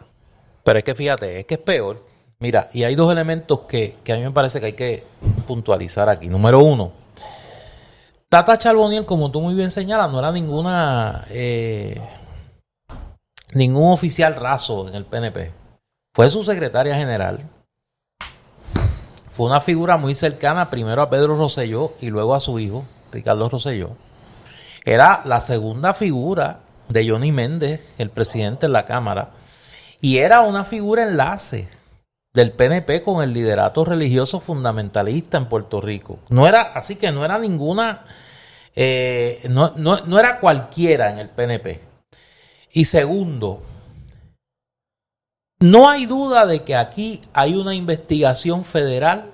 Pero 0.63 0.80
es 0.80 0.86
que 0.86 0.96
fíjate, 0.96 1.39
es 1.39 1.46
que 1.46 1.56
es 1.56 1.60
peor. 1.60 2.06
Mira, 2.39 2.69
y 2.74 2.84
hay 2.84 2.96
dos 2.96 3.12
elementos 3.12 3.62
que, 3.62 3.98
a 4.10 4.15
mí 4.15 4.22
me 4.22 4.32
parece 4.32 4.60
que 4.60 4.65
hay 4.67 4.74
que 4.74 5.04
puntualizar 5.48 6.10
aquí. 6.10 6.28
Número 6.28 6.60
uno, 6.60 6.91
Tata 8.30 8.58
Charboniel, 8.58 9.06
como 9.06 9.32
tú 9.32 9.41
muy 9.41 9.56
bien 9.56 9.69
señalas, 9.69 10.12
no 10.12 10.19
era 10.19 10.32
ninguna 10.32 11.26
eh, 11.30 12.02
ningún 13.54 13.93
oficial 13.93 14.36
raso 14.36 14.88
en 14.88 14.96
el 14.96 15.06
PNP. 15.06 15.62
Fue 16.15 16.30
su 16.30 16.43
secretaria 16.43 16.95
general. 16.95 17.39
Fue 19.32 19.47
una 19.47 19.62
figura 19.62 19.97
muy 19.97 20.13
cercana 20.13 20.69
primero 20.69 21.02
a 21.02 21.10
Pedro 21.10 21.36
Rosselló 21.36 21.93
y 22.02 22.12
luego 22.12 22.36
a 22.36 22.39
su 22.39 22.60
hijo, 22.60 22.86
Ricardo 23.12 23.49
Rosselló. 23.49 23.89
Era 24.86 25.23
la 25.26 25.41
segunda 25.41 25.95
figura 25.95 26.60
de 26.88 27.10
Johnny 27.10 27.32
Méndez, 27.32 27.82
el 27.97 28.12
presidente 28.12 28.67
de 28.67 28.73
la 28.73 28.86
Cámara, 28.86 29.32
y 30.02 30.17
era 30.17 30.41
una 30.41 30.65
figura 30.65 31.02
enlace 31.02 31.67
del 32.32 32.52
PNP 32.52 33.02
con 33.02 33.23
el 33.23 33.34
liderato 33.34 33.84
religioso 33.84 34.39
fundamentalista 34.39 35.39
en 35.39 35.49
Puerto 35.49 35.82
Rico. 35.82 36.19
No 36.30 36.47
era, 36.47 36.62
así 36.62 36.95
que 36.95 37.12
no 37.12 37.26
era 37.26 37.39
ninguna, 37.39 38.06
eh, 38.76 39.41
no, 39.49 39.73
no 39.76 40.19
era 40.19 40.39
cualquiera 40.39 41.10
en 41.10 41.17
el 41.17 41.30
PNP. 41.30 41.82
Y 42.71 42.86
segundo, 42.86 43.63
no 45.60 45.89
hay 45.89 46.06
duda 46.06 46.46
de 46.46 46.63
que 46.63 46.76
aquí 46.76 47.22
hay 47.34 47.56
una 47.56 47.74
investigación 47.74 48.66
federal 48.66 49.32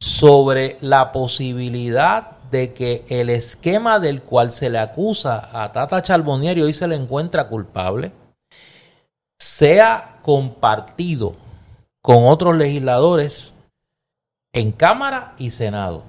sobre 0.00 0.78
la 0.80 1.12
posibilidad 1.12 2.38
de 2.50 2.72
que 2.72 3.04
el 3.08 3.30
esquema 3.30 3.98
del 3.98 4.22
cual 4.22 4.50
se 4.50 4.70
le 4.70 4.78
acusa 4.78 5.50
a 5.52 5.70
Tata 5.72 6.02
Charbonnier 6.02 6.58
y 6.58 6.62
hoy 6.62 6.72
se 6.72 6.88
le 6.88 6.96
encuentra 6.96 7.48
culpable 7.48 8.12
sea 9.38 10.18
compartido 10.22 11.36
con 12.02 12.26
otros 12.26 12.56
legisladores 12.56 13.54
en 14.52 14.72
Cámara 14.72 15.34
y 15.38 15.50
Senado. 15.50 16.04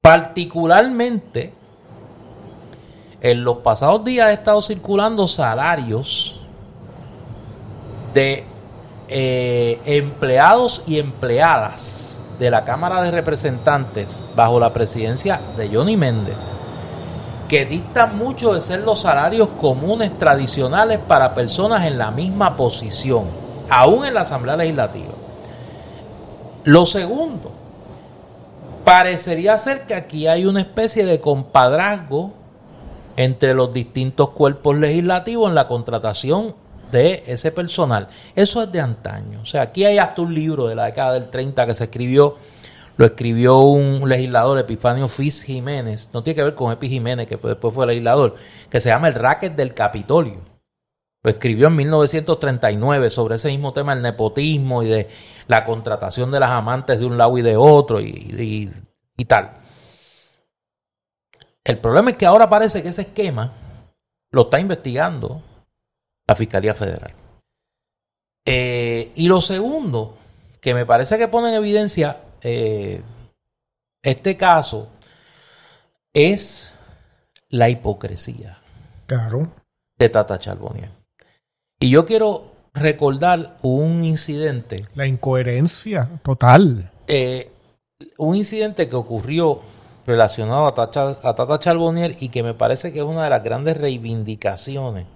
Particularmente, 0.00 1.52
en 3.20 3.44
los 3.44 3.58
pasados 3.58 4.04
días 4.04 4.28
ha 4.28 4.32
estado 4.32 4.62
circulando 4.62 5.26
salarios 5.26 6.37
de 8.12 8.44
eh, 9.08 9.80
empleados 9.86 10.82
y 10.86 10.98
empleadas 10.98 12.18
de 12.38 12.50
la 12.50 12.64
Cámara 12.64 13.02
de 13.02 13.10
Representantes 13.10 14.28
bajo 14.36 14.60
la 14.60 14.72
presidencia 14.72 15.40
de 15.56 15.68
Johnny 15.68 15.96
Méndez, 15.96 16.36
que 17.48 17.64
dictan 17.64 18.16
mucho 18.16 18.54
de 18.54 18.60
ser 18.60 18.80
los 18.80 19.00
salarios 19.00 19.48
comunes 19.60 20.16
tradicionales 20.18 20.98
para 20.98 21.34
personas 21.34 21.86
en 21.86 21.98
la 21.98 22.10
misma 22.10 22.56
posición. 22.56 23.48
aún 23.70 24.06
en 24.06 24.14
la 24.14 24.22
Asamblea 24.22 24.56
Legislativa. 24.56 25.12
Lo 26.64 26.86
segundo, 26.86 27.52
parecería 28.82 29.58
ser 29.58 29.84
que 29.84 29.94
aquí 29.94 30.26
hay 30.26 30.46
una 30.46 30.60
especie 30.60 31.04
de 31.04 31.20
compadrazgo 31.20 32.32
entre 33.16 33.52
los 33.52 33.74
distintos 33.74 34.30
cuerpos 34.30 34.78
legislativos 34.78 35.50
en 35.50 35.54
la 35.54 35.68
contratación 35.68 36.54
de 36.90 37.24
ese 37.26 37.52
personal. 37.52 38.08
Eso 38.34 38.62
es 38.62 38.72
de 38.72 38.80
antaño. 38.80 39.40
O 39.42 39.46
sea, 39.46 39.62
aquí 39.62 39.84
hay 39.84 39.98
hasta 39.98 40.22
un 40.22 40.34
libro 40.34 40.68
de 40.68 40.74
la 40.74 40.86
década 40.86 41.14
del 41.14 41.30
30 41.30 41.66
que 41.66 41.74
se 41.74 41.84
escribió, 41.84 42.36
lo 42.96 43.06
escribió 43.06 43.58
un 43.58 44.08
legislador, 44.08 44.58
Epifanio 44.58 45.08
Fis 45.08 45.42
Jiménez, 45.42 46.10
no 46.12 46.22
tiene 46.22 46.36
que 46.36 46.44
ver 46.44 46.54
con 46.54 46.72
Epi 46.72 46.88
Jiménez, 46.88 47.26
que 47.26 47.36
después 47.36 47.74
fue 47.74 47.86
legislador, 47.86 48.36
que 48.70 48.80
se 48.80 48.88
llama 48.88 49.08
El 49.08 49.14
Racket 49.14 49.54
del 49.54 49.74
Capitolio. 49.74 50.40
Lo 51.22 51.30
escribió 51.30 51.66
en 51.66 51.76
1939 51.76 53.10
sobre 53.10 53.36
ese 53.36 53.48
mismo 53.48 53.72
tema, 53.72 53.92
el 53.92 54.02
nepotismo 54.02 54.82
y 54.82 54.88
de 54.88 55.08
la 55.48 55.64
contratación 55.64 56.30
de 56.30 56.40
las 56.40 56.50
amantes 56.50 56.98
de 56.98 57.06
un 57.06 57.18
lado 57.18 57.36
y 57.38 57.42
de 57.42 57.56
otro 57.56 58.00
y, 58.00 58.70
y 59.16 59.24
tal. 59.24 59.54
El 61.64 61.78
problema 61.78 62.10
es 62.10 62.16
que 62.16 62.24
ahora 62.24 62.48
parece 62.48 62.82
que 62.82 62.88
ese 62.88 63.02
esquema 63.02 63.52
lo 64.30 64.42
está 64.42 64.58
investigando 64.60 65.42
la 66.28 66.36
Fiscalía 66.36 66.74
Federal. 66.74 67.12
Eh, 68.44 69.12
y 69.16 69.28
lo 69.28 69.40
segundo, 69.40 70.16
que 70.60 70.74
me 70.74 70.86
parece 70.86 71.18
que 71.18 71.28
pone 71.28 71.48
en 71.48 71.54
evidencia 71.54 72.20
eh, 72.42 73.02
este 74.02 74.36
caso, 74.36 74.88
es 76.12 76.72
la 77.48 77.70
hipocresía 77.70 78.58
claro. 79.06 79.50
de 79.98 80.08
Tata 80.08 80.38
Charbonnier. 80.38 80.90
Y 81.80 81.90
yo 81.90 82.04
quiero 82.04 82.52
recordar 82.74 83.56
un 83.62 84.04
incidente. 84.04 84.86
La 84.94 85.06
incoherencia 85.06 86.08
total. 86.22 86.90
Eh, 87.06 87.50
un 88.18 88.36
incidente 88.36 88.88
que 88.88 88.96
ocurrió 88.96 89.60
relacionado 90.06 90.66
a 90.66 90.74
Tata, 90.74 91.18
a 91.22 91.34
Tata 91.34 91.58
Charbonnier 91.58 92.16
y 92.20 92.28
que 92.28 92.42
me 92.42 92.54
parece 92.54 92.92
que 92.92 92.98
es 92.98 93.04
una 93.04 93.24
de 93.24 93.30
las 93.30 93.42
grandes 93.42 93.76
reivindicaciones 93.76 95.06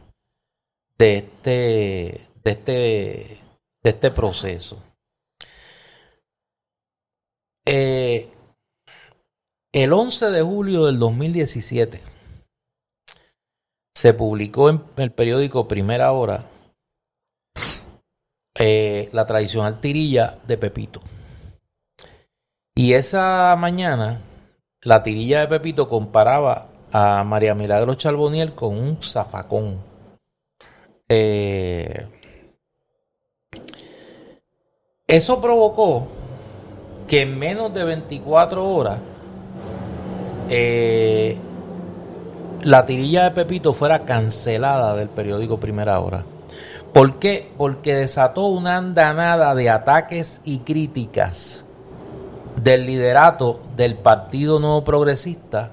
de 0.99 1.17
este, 1.19 2.29
de 2.45 2.51
este, 2.51 3.39
de 3.83 3.91
este 3.91 4.11
proceso. 4.11 4.83
Eh, 7.67 8.29
el 9.73 9.93
11 9.93 10.27
de 10.31 10.43
julio 10.43 10.87
del 10.87 10.99
2017 10.99 12.03
se 13.95 14.15
publicó 14.15 14.69
en 14.69 14.83
el 14.97 15.13
periódico 15.13 15.69
Primera 15.69 16.13
Hora 16.13 16.47
eh, 18.59 19.09
la 19.13 19.27
tradicional 19.27 19.81
tirilla 19.81 20.39
de 20.47 20.59
Pepito. 20.59 21.01
Y 22.75 22.95
esa 22.95 23.55
mañana 23.57 24.21
la 24.83 25.03
tirilla 25.03 25.41
de 25.41 25.49
Pepito 25.49 25.89
comparaba 25.89 26.69
a 26.91 27.23
María 27.25 27.55
Milagro 27.55 27.95
Charboniel 27.95 28.55
con 28.55 28.77
un 28.77 29.03
zafacón. 29.03 29.92
Eh, 31.15 32.07
eso 35.07 35.43
provocó 35.43 36.07
que 37.07 37.21
en 37.21 37.39
menos 37.39 37.75
de 37.75 37.85
24 37.85 38.67
horas 38.67 38.99
eh, 40.49 41.37
la 42.63 42.87
tirilla 42.87 43.25
de 43.25 43.33
Pepito 43.33 43.75
fuera 43.75 44.07
cancelada 44.07 44.97
del 44.97 45.11
periódico 45.11 45.61
Primera 45.61 46.01
Hora. 46.01 46.25
¿Por 46.95 47.19
qué? 47.19 47.53
Porque 47.59 47.95
desató 47.95 48.47
una 48.47 48.79
andanada 48.79 49.55
de 49.55 49.69
ataques 49.69 50.41
y 50.45 50.61
críticas 50.61 51.67
del 52.57 52.87
liderato 52.87 53.61
del 53.77 53.97
Partido 53.99 54.61
Nuevo 54.61 54.83
Progresista 54.83 55.73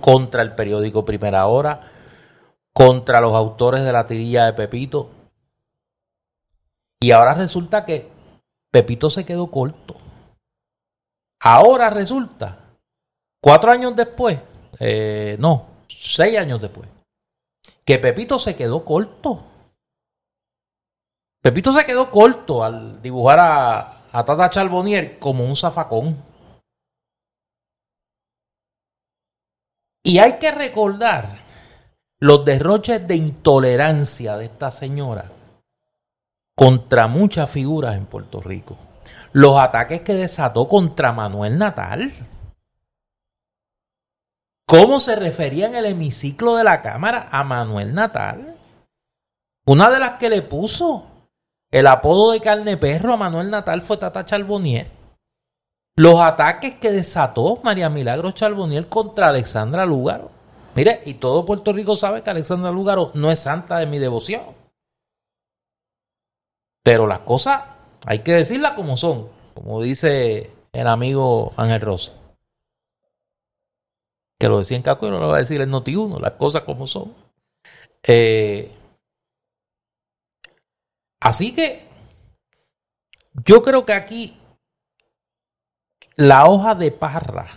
contra 0.00 0.40
el 0.40 0.52
periódico 0.54 1.04
Primera 1.04 1.46
Hora, 1.46 1.92
contra 2.76 3.22
los 3.22 3.32
autores 3.32 3.82
de 3.84 3.90
la 3.90 4.06
tirilla 4.06 4.44
de 4.44 4.52
Pepito. 4.52 5.08
Y 7.00 7.10
ahora 7.10 7.32
resulta 7.32 7.86
que 7.86 8.10
Pepito 8.70 9.08
se 9.08 9.24
quedó 9.24 9.50
corto. 9.50 9.94
Ahora 11.40 11.88
resulta, 11.88 12.76
cuatro 13.42 13.70
años 13.70 13.96
después, 13.96 14.38
eh, 14.78 15.38
no, 15.40 15.68
seis 15.88 16.36
años 16.36 16.60
después, 16.60 16.86
que 17.82 17.98
Pepito 17.98 18.38
se 18.38 18.54
quedó 18.54 18.84
corto. 18.84 19.42
Pepito 21.40 21.72
se 21.72 21.86
quedó 21.86 22.10
corto 22.10 22.62
al 22.62 23.00
dibujar 23.00 23.38
a, 23.38 24.10
a 24.12 24.24
Tata 24.26 24.50
Charbonnier 24.50 25.18
como 25.18 25.44
un 25.44 25.56
zafacón. 25.56 26.22
Y 30.02 30.18
hay 30.18 30.38
que 30.38 30.50
recordar 30.50 31.35
los 32.18 32.44
derroches 32.44 33.06
de 33.06 33.16
intolerancia 33.16 34.36
de 34.36 34.46
esta 34.46 34.70
señora 34.70 35.30
contra 36.56 37.06
muchas 37.06 37.50
figuras 37.50 37.96
en 37.96 38.06
Puerto 38.06 38.40
Rico. 38.40 38.78
Los 39.32 39.58
ataques 39.58 40.00
que 40.00 40.14
desató 40.14 40.66
contra 40.66 41.12
Manuel 41.12 41.58
Natal. 41.58 42.10
¿Cómo 44.66 44.98
se 44.98 45.14
refería 45.14 45.66
en 45.66 45.74
el 45.76 45.84
hemiciclo 45.84 46.56
de 46.56 46.64
la 46.64 46.80
Cámara 46.80 47.28
a 47.30 47.44
Manuel 47.44 47.94
Natal? 47.94 48.56
Una 49.66 49.90
de 49.90 49.98
las 49.98 50.12
que 50.12 50.30
le 50.30 50.42
puso 50.42 51.04
el 51.70 51.86
apodo 51.86 52.32
de 52.32 52.40
carne 52.40 52.78
perro 52.78 53.12
a 53.12 53.16
Manuel 53.18 53.50
Natal 53.50 53.82
fue 53.82 53.98
Tata 53.98 54.24
Charbonnier. 54.24 54.90
Los 55.96 56.20
ataques 56.20 56.76
que 56.76 56.90
desató 56.90 57.60
María 57.62 57.90
Milagro 57.90 58.30
Charbonnier 58.30 58.88
contra 58.88 59.28
Alexandra 59.28 59.84
Lúgaro. 59.84 60.35
Mire, 60.76 61.02
y 61.06 61.14
todo 61.14 61.44
Puerto 61.44 61.72
Rico 61.72 61.96
sabe 61.96 62.22
que 62.22 62.30
Alexandra 62.30 62.70
Lúgaro 62.70 63.10
no 63.14 63.30
es 63.30 63.40
santa 63.40 63.78
de 63.78 63.86
mi 63.86 63.98
devoción. 63.98 64.42
Pero 66.84 67.06
las 67.06 67.20
cosas 67.20 67.64
hay 68.04 68.20
que 68.20 68.34
decirlas 68.34 68.72
como 68.72 68.96
son, 68.96 69.28
como 69.54 69.82
dice 69.82 70.52
el 70.72 70.86
amigo 70.86 71.52
Ángel 71.56 71.80
Rosa. 71.80 72.12
Que 74.38 74.48
lo 74.48 74.58
decía 74.58 74.76
en 74.76 74.82
Caco 74.82 75.08
y 75.08 75.10
no 75.10 75.18
lo 75.18 75.28
va 75.28 75.36
a 75.36 75.40
decir 75.40 75.60
el 75.60 75.70
Noti1, 75.70 76.20
las 76.20 76.32
cosas 76.32 76.62
como 76.62 76.86
son. 76.86 77.14
Eh, 78.02 78.70
Así 81.20 81.52
que 81.52 81.82
yo 83.44 83.62
creo 83.62 83.84
que 83.84 83.92
aquí 83.92 84.38
la 86.14 86.46
hoja 86.46 86.74
de 86.74 86.92
parra 86.92 87.48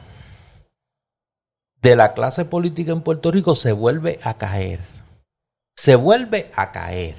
de 1.81 1.95
la 1.95 2.13
clase 2.13 2.45
política 2.45 2.91
en 2.91 3.01
Puerto 3.01 3.31
Rico 3.31 3.55
se 3.55 3.71
vuelve 3.71 4.19
a 4.23 4.37
caer. 4.37 4.79
Se 5.75 5.95
vuelve 5.95 6.51
a 6.55 6.71
caer. 6.71 7.15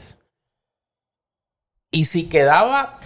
Y 1.90 2.04
si 2.04 2.24
quedaba 2.28 2.98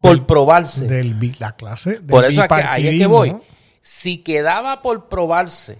por 0.00 0.26
probarse. 0.26 0.86
Del, 0.86 1.36
la 1.38 1.56
clase. 1.56 2.00
por 2.00 2.24
eso 2.24 2.42
ahí 2.48 2.88
es 2.88 2.98
que 2.98 3.06
voy. 3.06 3.36
Si 3.82 4.18
quedaba 4.18 4.82
por 4.82 5.08
probarse 5.08 5.78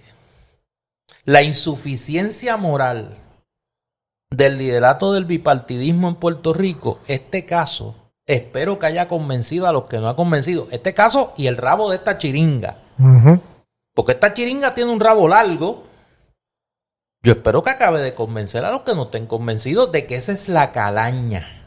la 1.23 1.43
insuficiencia 1.43 2.57
moral 2.57 3.17
del 4.29 4.57
liderato 4.57 5.13
del 5.13 5.25
bipartidismo 5.25 6.09
en 6.09 6.15
Puerto 6.15 6.53
Rico, 6.53 6.99
este 7.07 7.45
caso, 7.45 7.95
espero 8.25 8.79
que 8.79 8.87
haya 8.87 9.07
convencido 9.07 9.67
a 9.67 9.71
los 9.71 9.85
que 9.85 9.99
no 9.99 10.07
ha 10.07 10.15
convencido. 10.15 10.67
Este 10.71 10.93
caso 10.93 11.33
y 11.37 11.47
el 11.47 11.57
rabo 11.57 11.89
de 11.89 11.97
esta 11.97 12.17
chiringa. 12.17 12.77
Porque 13.93 14.13
esta 14.13 14.33
chiringa 14.33 14.73
tiene 14.73 14.91
un 14.91 14.99
rabo 14.99 15.27
largo. 15.27 15.83
Yo 17.23 17.33
espero 17.33 17.61
que 17.61 17.71
acabe 17.71 18.01
de 18.01 18.15
convencer 18.15 18.65
a 18.65 18.71
los 18.71 18.81
que 18.81 18.95
no 18.95 19.03
estén 19.03 19.27
convencidos 19.27 19.91
de 19.91 20.07
que 20.07 20.15
esa 20.15 20.31
es 20.31 20.49
la 20.49 20.71
calaña 20.71 21.61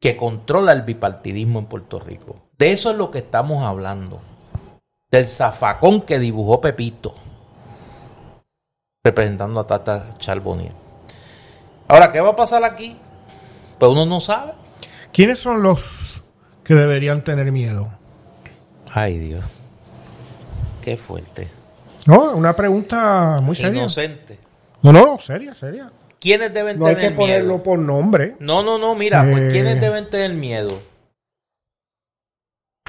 que 0.00 0.16
controla 0.16 0.72
el 0.72 0.82
bipartidismo 0.82 1.60
en 1.60 1.66
Puerto 1.66 2.00
Rico. 2.00 2.48
De 2.58 2.72
eso 2.72 2.90
es 2.90 2.96
lo 2.96 3.10
que 3.10 3.20
estamos 3.20 3.62
hablando. 3.62 4.20
Del 5.10 5.26
zafacón 5.26 6.02
que 6.02 6.18
dibujó 6.18 6.60
Pepito, 6.60 7.14
representando 9.04 9.60
a 9.60 9.66
Tata 9.66 10.14
Charbonnier. 10.18 10.72
Ahora, 11.86 12.10
¿qué 12.10 12.20
va 12.20 12.30
a 12.30 12.36
pasar 12.36 12.64
aquí? 12.64 12.98
Pues 13.78 13.92
uno 13.92 14.04
no 14.04 14.20
sabe. 14.20 14.54
¿Quiénes 15.12 15.38
son 15.38 15.62
los 15.62 16.22
que 16.64 16.74
deberían 16.74 17.22
tener 17.22 17.52
miedo? 17.52 17.88
Ay, 18.90 19.18
Dios. 19.18 19.61
Qué 20.82 20.96
fuerte. 20.96 21.48
No, 22.06 22.32
una 22.32 22.54
pregunta 22.54 23.40
muy 23.40 23.56
seria. 23.56 23.78
Inocente. 23.80 24.38
No, 24.82 24.92
no, 24.92 25.18
seria, 25.18 25.54
seria. 25.54 25.90
¿Quiénes 26.20 26.52
deben 26.52 26.78
no 26.78 26.86
tener 26.86 27.00
hay 27.04 27.08
que 27.10 27.16
ponerlo 27.16 27.54
miedo? 27.54 27.62
por 27.62 27.78
nombre. 27.78 28.36
No, 28.40 28.62
no, 28.62 28.78
no, 28.78 28.94
mira, 28.94 29.22
pues 29.24 29.42
Eh. 29.42 29.48
¿quiénes 29.52 29.80
deben 29.80 30.10
tener 30.10 30.34
miedo? 30.34 30.80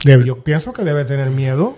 Debe- 0.03 0.25
Yo 0.25 0.43
pienso 0.43 0.73
que 0.73 0.83
debe 0.83 1.05
tener 1.05 1.29
miedo 1.29 1.77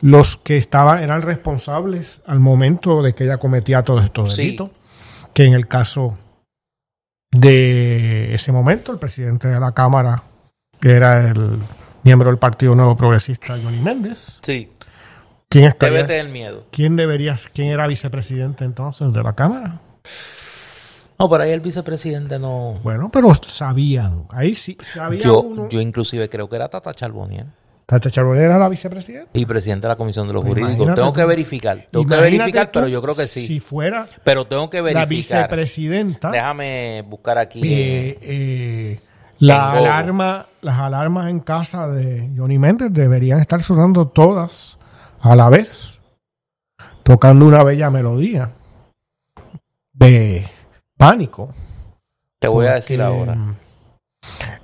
los 0.00 0.36
que 0.36 0.56
estaban, 0.56 1.02
eran 1.02 1.22
responsables 1.22 2.20
al 2.26 2.40
momento 2.40 3.02
de 3.02 3.14
que 3.14 3.24
ella 3.24 3.38
cometía 3.38 3.82
todos 3.82 4.04
estos 4.04 4.34
Sí. 4.34 4.42
delitos. 4.42 4.70
Que 5.32 5.44
en 5.44 5.54
el 5.54 5.66
caso 5.68 6.16
de 6.18 6.22
de 7.32 8.34
ese 8.34 8.52
momento, 8.52 8.92
el 8.92 8.98
presidente 8.98 9.48
de 9.48 9.58
la 9.58 9.72
Cámara, 9.72 10.22
que 10.80 10.90
era 10.90 11.28
el 11.30 11.58
miembro 12.02 12.28
del 12.28 12.38
Partido 12.38 12.74
Nuevo 12.74 12.94
Progresista, 12.96 13.58
Johnny 13.62 13.80
Méndez. 13.80 14.38
Sí. 14.42 14.70
¿Quién, 15.52 15.64
estaría- 15.66 16.24
miedo. 16.24 16.64
¿Quién 16.70 16.96
debería, 16.96 17.36
quién 17.52 17.68
era 17.68 17.86
vicepresidente 17.86 18.64
entonces 18.64 19.12
de 19.12 19.22
la 19.22 19.34
Cámara? 19.34 19.80
No, 21.18 21.28
por 21.28 21.40
ahí 21.40 21.50
el 21.52 21.60
vicepresidente 21.60 22.38
no... 22.38 22.80
Bueno, 22.82 23.10
pero 23.12 23.32
sabían, 23.34 24.24
ahí 24.30 24.54
sí, 24.54 24.76
sabía 24.82 25.20
Yo, 25.20 25.40
uno. 25.42 25.68
yo 25.68 25.80
inclusive 25.80 26.28
creo 26.28 26.48
que 26.48 26.56
era 26.56 26.68
Tata 26.68 26.92
Charbonier 26.92 27.46
Tata 27.86 28.10
Charbonnier 28.10 28.46
era 28.46 28.58
la 28.58 28.68
vicepresidenta. 28.68 29.28
y 29.34 29.44
presidente 29.44 29.82
de 29.86 29.88
la 29.90 29.96
Comisión 29.96 30.26
de 30.26 30.32
los 30.32 30.42
Pues 30.44 30.58
Jurídicos. 30.58 30.94
Tengo 30.94 31.12
que 31.12 31.24
verificar. 31.24 31.86
Tengo 31.90 32.06
que 32.06 32.16
verificar, 32.16 32.66
tú 32.68 32.78
pero 32.78 32.88
yo 32.88 33.02
creo 33.02 33.14
que 33.14 33.26
sí. 33.26 33.46
Si 33.46 33.60
fuera 33.60 34.06
Pero 34.24 34.46
tengo 34.46 34.70
que 34.70 34.78
la 34.78 34.82
verificar. 35.04 35.08
vicepresidenta, 35.42 36.30
Déjame 36.30 37.02
buscar 37.06 37.38
aquí. 37.38 37.60
eh, 37.64 38.18
eh, 38.22 39.00
la 39.40 39.72
alarma, 39.72 40.46
las 40.62 40.78
alarmas 40.78 41.28
en 41.28 41.40
casa 41.40 41.86
de 41.88 42.30
Johnny 42.36 42.58
Méndez 42.58 42.88
deberían 42.92 43.40
estar 43.40 43.62
sonando 43.62 44.08
todas 44.08 44.78
a 45.22 45.36
la 45.36 45.48
vez, 45.48 45.98
tocando 47.02 47.46
una 47.46 47.62
bella 47.62 47.90
melodía 47.90 48.50
de 49.92 50.48
pánico. 50.96 51.54
te 52.38 52.48
voy 52.48 52.66
a 52.66 52.74
decir 52.74 53.00
ahora. 53.00 53.36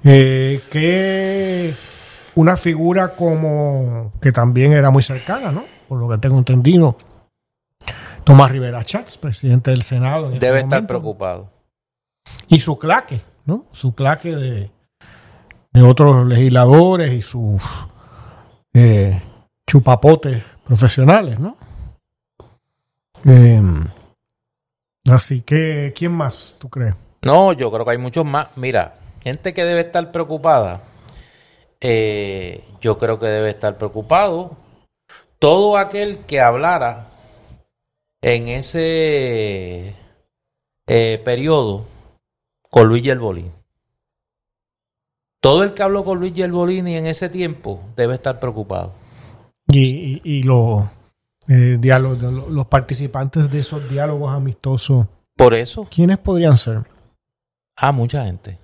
eh, 0.04 0.60
que 0.70 1.72
una 2.34 2.56
figura 2.56 3.14
como 3.14 4.12
que 4.20 4.32
también 4.32 4.72
era 4.72 4.90
muy 4.90 5.02
cercana, 5.02 5.50
¿no? 5.52 5.64
Por 5.88 5.98
lo 6.00 6.08
que 6.08 6.18
tengo 6.18 6.38
entendido. 6.38 6.96
Tomás 8.24 8.50
Rivera 8.50 8.84
Chats, 8.84 9.16
presidente 9.16 9.70
del 9.70 9.82
Senado. 9.82 10.28
en 10.28 10.36
ese 10.36 10.46
Debe 10.46 10.58
estar 10.58 10.70
momento. 10.82 10.88
preocupado. 10.88 11.50
Y 12.48 12.60
su 12.60 12.78
claque, 12.78 13.22
¿no? 13.46 13.64
Su 13.72 13.94
claque 13.94 14.36
de, 14.36 14.70
de 15.72 15.82
otros 15.82 16.26
legisladores 16.26 17.12
y 17.14 17.22
sus 17.22 17.62
eh, 18.74 19.20
chupapotes 19.68 20.42
profesionales, 20.64 21.38
¿no? 21.38 21.56
Eh, 23.26 23.60
así 25.10 25.42
que, 25.42 25.92
¿quién 25.94 26.12
más 26.12 26.56
tú 26.58 26.68
crees? 26.70 26.94
No, 27.22 27.52
yo 27.52 27.70
creo 27.70 27.84
que 27.84 27.90
hay 27.92 27.98
muchos 27.98 28.24
más. 28.24 28.48
Mira, 28.56 28.94
gente 29.22 29.52
que 29.52 29.64
debe 29.64 29.82
estar 29.82 30.10
preocupada. 30.10 30.82
eh, 31.80 32.64
yo 32.80 32.98
creo 32.98 33.20
que 33.20 33.26
debe 33.26 33.50
estar 33.50 33.76
preocupado. 33.76 34.56
Todo 35.38 35.76
aquel 35.76 36.18
que 36.26 36.40
hablara 36.40 37.06
en 38.22 38.48
ese 38.48 39.94
eh, 40.86 41.22
periodo 41.24 41.84
con 42.70 42.88
Luis 42.88 43.02
Yerbolín. 43.02 43.52
Todo 45.40 45.62
el 45.62 45.74
que 45.74 45.82
habló 45.82 46.04
con 46.04 46.18
Luis 46.18 46.34
Yerbolini 46.34 46.96
en 46.96 47.06
ese 47.06 47.28
tiempo 47.28 47.80
debe 47.96 48.14
estar 48.14 48.40
preocupado. 48.40 48.92
Y, 49.70 49.80
y, 49.80 50.20
y 50.24 50.42
los, 50.42 50.84
eh, 51.48 51.76
diálogos, 51.80 52.22
los, 52.22 52.48
los 52.48 52.66
participantes 52.66 53.50
de 53.50 53.58
esos 53.60 53.88
diálogos 53.88 54.32
amistosos, 54.32 55.06
Por 55.36 55.54
eso, 55.54 55.86
¿quiénes 55.90 56.18
podrían 56.18 56.56
ser? 56.56 56.84
a 57.80 57.92
mucha 57.92 58.24
gente. 58.24 58.58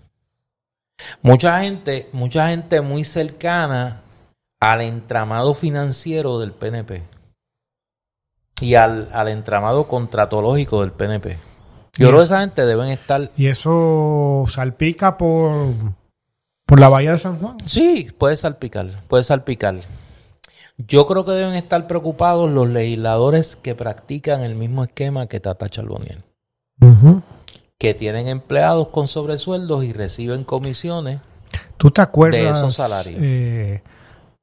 Mucha 1.23 1.61
gente, 1.61 2.09
mucha 2.13 2.49
gente 2.49 2.81
muy 2.81 3.05
cercana 3.05 4.03
al 4.61 4.81
entramado 4.81 5.55
financiero 5.55 6.39
del 6.41 6.53
PNP 6.53 7.03
y 8.61 8.75
al, 8.75 9.09
al 9.13 9.29
entramado 9.29 9.87
contratológico 9.87 10.81
del 10.81 10.93
PNP. 10.93 11.39
Yo 11.97 12.09
creo 12.09 12.19
que 12.19 12.25
esa 12.25 12.41
gente 12.41 12.65
deben 12.67 12.89
estar. 12.89 13.31
Y 13.37 13.47
eso 13.47 14.45
salpica 14.49 15.17
por, 15.17 15.73
por 16.67 16.81
la 16.81 16.89
bahía 16.89 17.13
de 17.13 17.19
San 17.19 17.39
Juan. 17.39 17.59
Sí, 17.65 18.09
puede 18.19 18.37
salpicar, 18.37 19.01
puede 19.09 19.23
salpicar. 19.23 19.77
Yo 20.77 21.07
creo 21.07 21.25
que 21.25 21.33
deben 21.33 21.55
estar 21.55 21.87
preocupados 21.87 22.51
los 22.51 22.69
legisladores 22.69 23.57
que 23.57 23.75
practican 23.75 24.43
el 24.43 24.55
mismo 24.57 24.83
esquema 24.85 25.27
que 25.29 25.39
Tata 25.41 25.69
Charboniel, 25.69 26.25
que 27.79 27.95
tienen 27.95 28.29
empleados 28.29 28.89
con 28.89 29.07
sobresueldos 29.07 29.85
y 29.85 29.93
reciben 29.93 30.45
comisiones. 30.45 31.21
¿Tú 31.77 31.91
te 31.91 32.01
acuerdas? 32.03 32.41
De 32.41 32.49
esos 32.51 32.75
salarios. 32.75 33.21
eh, 33.23 33.83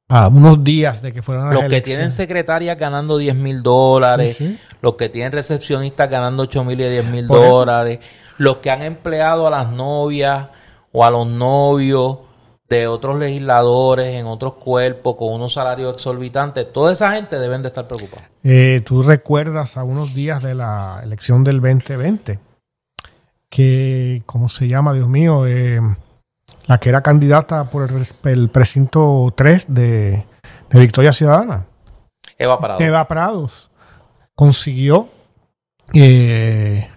a 0.08 0.28
unos 0.28 0.62
días 0.62 1.00
de 1.02 1.12
que 1.12 1.22
fueron 1.22 1.46
las 1.46 1.54
Los 1.54 1.64
que 1.64 1.80
tienen 1.80 2.10
secretarias 2.10 2.78
ganando 2.78 3.16
10 3.18 3.34
mil 3.34 3.62
dólares, 3.62 4.36
Sí, 4.36 4.48
sí. 4.48 4.58
los 4.82 4.94
que 4.94 5.08
tienen 5.08 5.32
recepcionistas 5.32 6.08
ganando 6.10 6.42
8 6.44 6.64
mil 6.64 6.80
y 6.80 6.88
10 6.88 7.06
mil 7.10 7.26
dólares, 7.26 7.98
los 8.38 8.56
que 8.58 8.70
han 8.70 8.82
empleado 8.82 9.46
a 9.46 9.50
las 9.50 9.70
novias 9.70 10.48
o 10.92 11.04
a 11.04 11.10
los 11.10 11.26
novios 11.26 12.18
de 12.72 12.86
otros 12.86 13.18
legisladores 13.18 14.14
en 14.14 14.26
otros 14.26 14.54
cuerpos 14.54 15.16
con 15.16 15.34
unos 15.34 15.52
salarios 15.52 15.92
exorbitantes, 15.92 16.72
toda 16.72 16.92
esa 16.92 17.12
gente 17.12 17.38
deben 17.38 17.60
de 17.60 17.68
estar 17.68 17.86
preocupados. 17.86 18.26
Eh, 18.42 18.82
Tú 18.84 19.02
recuerdas 19.02 19.76
a 19.76 19.84
unos 19.84 20.14
días 20.14 20.42
de 20.42 20.54
la 20.54 21.00
elección 21.02 21.44
del 21.44 21.60
2020 21.60 22.38
que, 23.50 24.22
¿cómo 24.24 24.48
se 24.48 24.68
llama, 24.68 24.94
Dios 24.94 25.08
mío? 25.08 25.46
Eh, 25.46 25.80
la 26.64 26.78
que 26.78 26.88
era 26.88 27.02
candidata 27.02 27.64
por 27.64 27.90
el, 27.90 28.06
el 28.32 28.48
precinto 28.48 29.32
3 29.36 29.66
de, 29.68 30.24
de 30.70 30.80
Victoria 30.80 31.12
Ciudadana. 31.12 31.66
Eva 32.38 32.58
Parado. 32.58 32.80
Eva 32.80 33.06
Prados 33.06 33.70
consiguió 34.34 35.08
eh, 35.92 36.88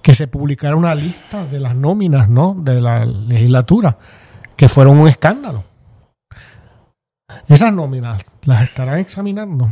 que 0.00 0.14
se 0.14 0.26
publicara 0.26 0.74
una 0.74 0.94
lista 0.94 1.44
de 1.44 1.60
las 1.60 1.76
nóminas 1.76 2.30
¿no? 2.30 2.56
de 2.58 2.80
la 2.80 3.04
legislatura, 3.04 3.98
que 4.62 4.68
fueron 4.68 4.96
un 5.00 5.08
escándalo. 5.08 5.64
Esas 7.48 7.72
nóminas 7.72 8.22
las 8.44 8.62
estarán 8.62 9.00
examinando. 9.00 9.68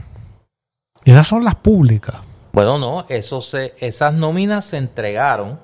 Esas 1.05 1.29
son 1.29 1.45
las 1.45 1.55
públicas. 1.55 2.17
Bueno, 2.53 2.77
no, 2.81 3.07
eso 3.09 3.41
se, 3.41 3.77
esas 3.79 4.13
nóminas 4.15 4.65
se 4.65 4.79
entregaron 4.79 5.61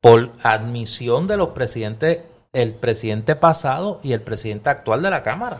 por 0.00 0.30
admisión 0.44 1.26
de 1.26 1.36
los 1.36 1.48
presidentes, 1.48 2.20
el 2.52 2.74
presidente 2.74 3.34
pasado 3.34 3.98
y 4.04 4.12
el 4.12 4.20
presidente 4.20 4.70
actual 4.70 5.02
de 5.02 5.10
la 5.10 5.24
Cámara. 5.24 5.58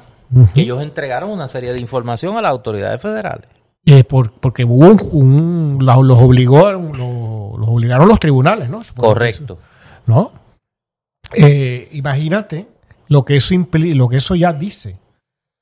que 0.55 0.61
ellos 0.61 0.81
entregaron 0.81 1.31
una 1.31 1.49
serie 1.49 1.72
de 1.72 1.81
información 1.81 2.37
a 2.37 2.40
las 2.42 2.53
autoridades 2.53 3.01
federales. 3.03 3.49
Eh, 3.85 4.05
por- 4.05 4.31
porque 4.35 4.64
hubo 4.64 4.87
un, 4.87 5.01
un- 5.79 5.85
la- 5.85 5.96
los, 5.96 6.20
obligó, 6.22 6.70
los, 6.70 6.96
los 7.59 7.68
obligaron 7.68 8.07
los 8.07 8.20
tribunales, 8.20 8.70
¿no? 8.70 8.79
Correcto. 8.94 9.59
¿no? 10.07 10.31
Eh, 11.35 11.88
imagínate 11.90 12.68
lo 13.08 13.24
que 13.24 13.36
eso 13.36 13.54
impli- 13.54 13.94
lo 13.94 14.08
que 14.08 14.16
eso 14.18 14.34
ya 14.34 14.52
dice, 14.52 14.98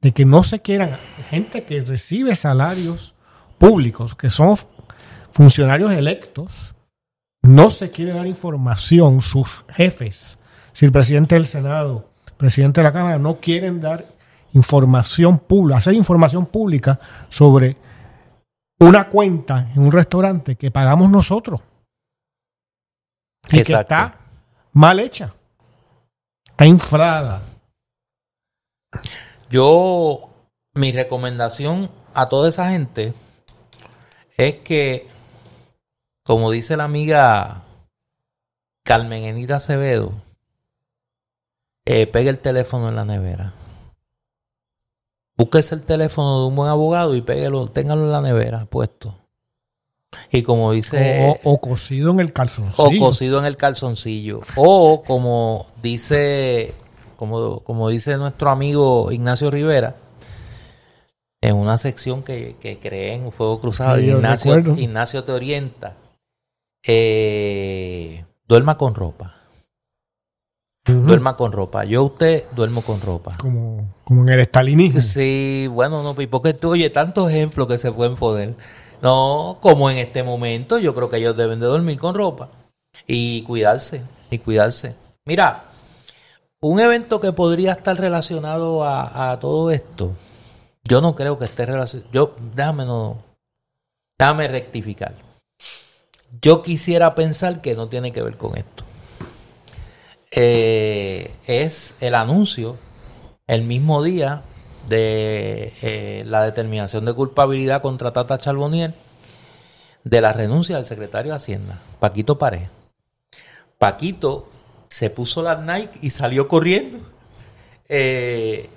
de 0.01 0.13
que 0.13 0.25
no 0.25 0.43
se 0.45 0.61
quieran 0.61 0.99
gente 1.31 1.65
que 1.65 1.81
recibe 1.81 2.35
salarios 2.35 3.15
públicos, 3.59 4.15
que 4.15 4.31
son 4.31 4.57
funcionarios 5.31 5.93
electos, 5.93 6.75
no 7.43 7.71
se 7.71 7.91
quiere 7.91 8.13
dar 8.13 8.27
información, 8.27 9.21
sus 9.23 9.65
jefes, 9.69 10.39
si 10.73 10.87
el 10.87 10.93
presidente 10.93 11.35
del 11.35 11.47
Senado, 11.47 12.11
presidente 12.37 12.81
de 12.81 12.85
la 12.85 12.93
Cámara, 12.93 13.19
no 13.19 13.37
quieren 13.37 13.81
dar 13.81 14.05
información 14.53 15.39
pública, 15.39 15.79
hacer 15.79 15.95
información 15.95 16.47
pública 16.47 16.99
sobre 17.29 17.77
una 18.79 19.09
cuenta 19.09 19.71
en 19.75 19.83
un 19.83 19.93
restaurante 19.93 20.57
que 20.57 20.71
pagamos 20.71 21.11
nosotros 21.11 21.61
y 23.51 23.57
que 23.63 23.73
está 23.81 24.19
mal 24.73 25.01
hecha, 25.01 25.35
está 26.55 26.67
inflada. 26.67 27.43
Yo, 29.51 30.31
mi 30.73 30.93
recomendación 30.93 31.91
a 32.15 32.29
toda 32.29 32.49
esa 32.49 32.71
gente 32.71 33.13
es 34.37 34.61
que, 34.61 35.09
como 36.25 36.53
dice 36.53 36.77
la 36.77 36.85
amiga 36.85 37.65
Carmen 38.85 39.25
Enita 39.25 39.57
Acevedo, 39.57 40.13
eh, 41.87 42.07
pegue 42.07 42.31
el 42.31 42.39
teléfono 42.39 42.89
en 42.89 42.97
la 42.97 43.05
nevera. 43.05 43.53
Búsquese 45.37 45.75
el 45.75 45.83
teléfono 45.83 46.43
de 46.43 46.47
un 46.47 46.55
buen 46.55 46.71
abogado 46.71 47.17
y 47.17 47.23
péguelo, 47.23 47.69
téngalo 47.69 48.05
en 48.05 48.13
la 48.13 48.21
nevera 48.21 48.67
puesto. 48.67 49.24
Y 50.31 50.43
como 50.43 50.73
dice... 50.73 51.39
o, 51.45 51.53
o 51.53 51.61
cocido 51.61 52.11
en 52.13 52.21
el 52.21 52.29
O 52.29 52.33
calzoncillo. 52.33 53.01
cosido 53.01 53.39
en 53.39 53.45
el 53.45 53.57
calzoncillo. 53.57 54.41
O 54.57 55.03
como 55.03 55.67
dice, 55.83 56.73
como, 57.17 57.61
como 57.61 57.89
dice 57.89 58.17
nuestro 58.17 58.51
amigo 58.51 59.11
Ignacio 59.13 59.51
Rivera, 59.51 59.97
en 61.41 61.57
una 61.57 61.77
sección 61.77 62.23
que, 62.23 62.57
que 62.61 62.79
creé 62.79 63.15
en 63.15 63.31
Fuego 63.33 63.61
Cruzado, 63.61 63.99
Sí, 64.01 64.07
Ignacio. 64.07 64.59
Ignacio 64.77 65.25
te 65.25 65.33
orienta. 65.33 65.95
eh, 66.87 68.25
duerma 68.47 68.77
con 68.77 68.95
ropa. 68.95 69.35
Duerma 70.87 71.35
con 71.37 71.51
ropa. 71.53 71.85
Yo 71.85 72.05
usted 72.05 72.45
duermo 72.55 72.83
con 72.83 73.01
ropa. 73.01 73.37
como, 73.39 73.95
como 74.05 74.23
en 74.23 74.29
el 74.29 74.41
estalinismo. 74.41 75.01
Sí, 75.01 75.67
bueno, 75.71 76.03
no, 76.03 76.21
y 76.21 76.27
porque 76.27 76.53
tú 76.53 76.73
oye 76.73 76.91
tantos 76.91 77.31
ejemplos 77.31 77.67
que 77.69 77.79
se 77.79 77.91
pueden 77.91 78.17
poner. 78.17 78.55
No, 79.05 79.59
como 79.61 79.91
en 79.91 79.99
este 79.99 80.23
momento, 80.23 80.79
yo 80.79 80.95
creo 80.95 81.11
que 81.11 81.19
ellos 81.19 81.37
deben 81.37 81.61
de 81.61 81.67
dormir 81.67 81.99
con 81.99 82.15
ropa 82.15 82.49
y 83.07 83.43
cuidarse, 83.43 84.01
y 84.31 84.39
cuidarse. 84.39 84.95
Mira, 85.27 85.65
un 86.63 86.81
evento 86.81 87.21
que 87.21 87.31
podría 87.31 87.73
estar 87.73 87.99
relacionado 87.99 88.83
a, 88.83 89.39
todo 89.43 89.71
esto, 89.71 90.13
yo 90.85 91.03
no 91.03 91.15
creo 91.15 91.39
que 91.39 91.45
esté 91.45 91.67
relacionado. 91.67 92.11
Yo, 92.13 92.35
déjame 92.55 92.87
no. 92.87 93.19
Déjame 94.19 94.49
rectificar. 94.49 95.15
Yo 96.41 96.63
quisiera 96.63 97.15
pensar 97.15 97.61
que 97.61 97.75
no 97.75 97.89
tiene 97.89 98.11
que 98.11 98.23
ver 98.23 98.39
con 98.39 98.57
esto. 98.57 98.85
Eh, 100.31 101.31
es 101.47 101.95
el 102.01 102.15
anuncio 102.15 102.79
el 103.47 103.65
mismo 103.65 104.03
día 104.03 104.41
de 104.89 105.73
eh, 105.83 106.25
la 106.27 106.45
determinación 106.45 107.05
de 107.05 107.15
culpabilidad 107.15 107.83
contra 107.83 108.13
Tata 108.13 108.39
Charbonier 108.39 108.95
de 110.05 110.21
la 110.21 110.33
renuncia 110.33 110.77
del 110.77 110.85
secretario 110.85 111.33
de 111.33 111.37
Hacienda, 111.37 111.81
Paquito 111.99 112.39
Pared. 112.39 112.69
Paquito 113.79 114.49
se 114.89 115.11
puso 115.11 115.43
las 115.43 115.61
Nike 115.61 115.99
y 116.03 116.11
salió 116.11 116.47
corriendo, 116.47 117.01
eh, 117.89 118.69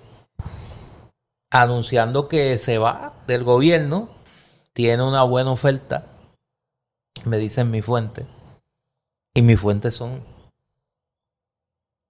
anunciando 1.49 2.27
que 2.27 2.57
se 2.57 2.77
va 2.77 3.13
del 3.27 3.43
gobierno, 3.43 4.09
tiene 4.73 5.03
una 5.03 5.23
buena 5.23 5.51
oferta, 5.51 6.05
me 7.25 7.37
dicen 7.37 7.69
mi 7.69 7.81
fuente, 7.81 8.25
y 9.33 9.41
mis 9.41 9.59
fuentes 9.59 9.95
son 9.95 10.23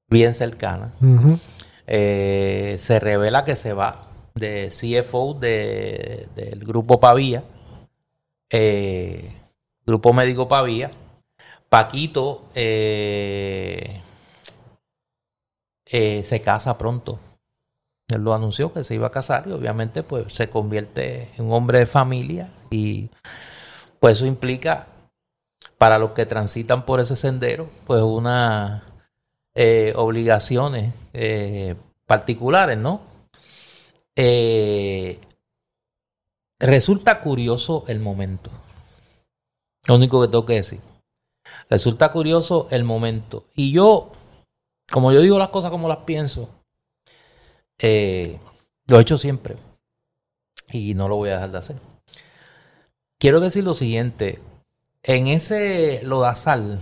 bien 0.10 0.34
cercanas. 0.34 0.92
Eh, 1.88 2.76
se 2.80 3.00
revela 3.00 3.46
que 3.46 3.56
se 3.56 3.72
va 3.72 4.08
de 4.36 4.68
CFO 4.68 5.34
de, 5.36 6.28
del 6.36 6.60
grupo 6.66 7.00
Pavía, 7.00 7.44
eh, 8.50 9.34
grupo 9.86 10.14
médico 10.14 10.48
Pavía. 10.48 10.92
Paquito 11.70 12.50
eh, 12.56 14.02
se 15.86 16.42
casa 16.42 16.78
pronto. 16.78 17.20
Él 18.14 18.22
lo 18.22 18.34
anunció 18.34 18.72
que 18.74 18.84
se 18.84 18.96
iba 18.96 19.08
a 19.08 19.12
casar 19.12 19.48
y 19.48 19.52
obviamente 19.52 20.04
pues 20.04 20.34
se 20.34 20.50
convierte 20.50 21.30
en 21.38 21.46
un 21.46 21.54
hombre 21.54 21.80
de 21.80 21.86
familia 21.86 22.50
y 22.70 23.10
pues 24.00 24.18
eso 24.18 24.26
implica 24.26 24.88
para 25.78 26.00
los 26.00 26.12
que 26.12 26.26
transitan 26.26 26.86
por 26.86 27.02
ese 27.02 27.18
sendero 27.18 27.70
pues 27.86 28.02
una 28.02 28.87
eh, 29.60 29.92
obligaciones 29.96 30.94
eh, 31.14 31.74
particulares, 32.06 32.78
¿no? 32.78 33.02
Eh, 34.16 35.20
resulta 36.60 37.22
curioso 37.22 37.84
el 37.88 38.00
momento. 38.00 38.52
Lo 39.88 39.96
único 39.96 40.22
que 40.22 40.28
tengo 40.28 40.46
que 40.46 40.54
decir. 40.54 40.80
Resulta 41.72 42.12
curioso 42.12 42.68
el 42.70 42.84
momento. 42.84 43.46
Y 43.56 43.72
yo, 43.72 44.12
como 44.92 45.12
yo 45.12 45.22
digo 45.22 45.40
las 45.40 45.50
cosas 45.50 45.72
como 45.72 45.88
las 45.88 46.04
pienso, 46.06 46.50
lo 47.80 47.80
he 47.80 48.40
hecho 49.02 49.18
siempre. 49.18 49.56
Y 50.70 50.94
no 50.94 51.08
lo 51.08 51.16
voy 51.16 51.30
a 51.30 51.34
dejar 51.34 51.52
de 51.52 51.58
hacer. 51.58 51.76
Quiero 53.18 53.40
decir 53.40 53.64
lo 53.64 53.74
siguiente. 53.74 54.40
En 55.02 55.26
ese 55.26 56.04
lodazal 56.04 56.80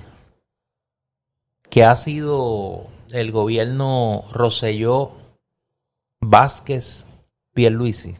que 1.69 1.83
ha 1.83 1.95
sido 1.95 2.87
el 3.11 3.31
gobierno 3.31 4.23
Roselló 4.31 5.11
Vázquez 6.21 7.07
Pierluisi. 7.53 8.17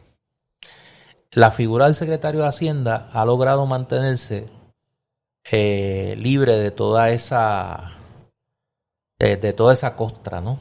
La 1.30 1.50
figura 1.50 1.86
del 1.86 1.94
secretario 1.94 2.42
de 2.42 2.48
Hacienda 2.48 3.10
ha 3.12 3.24
logrado 3.24 3.66
mantenerse 3.66 4.48
eh, 5.50 6.14
libre 6.18 6.56
de 6.56 6.70
toda 6.70 7.10
esa 7.10 7.92
de, 9.18 9.52
toda 9.52 9.72
esa 9.72 9.96
costra, 9.96 10.40
¿no? 10.40 10.58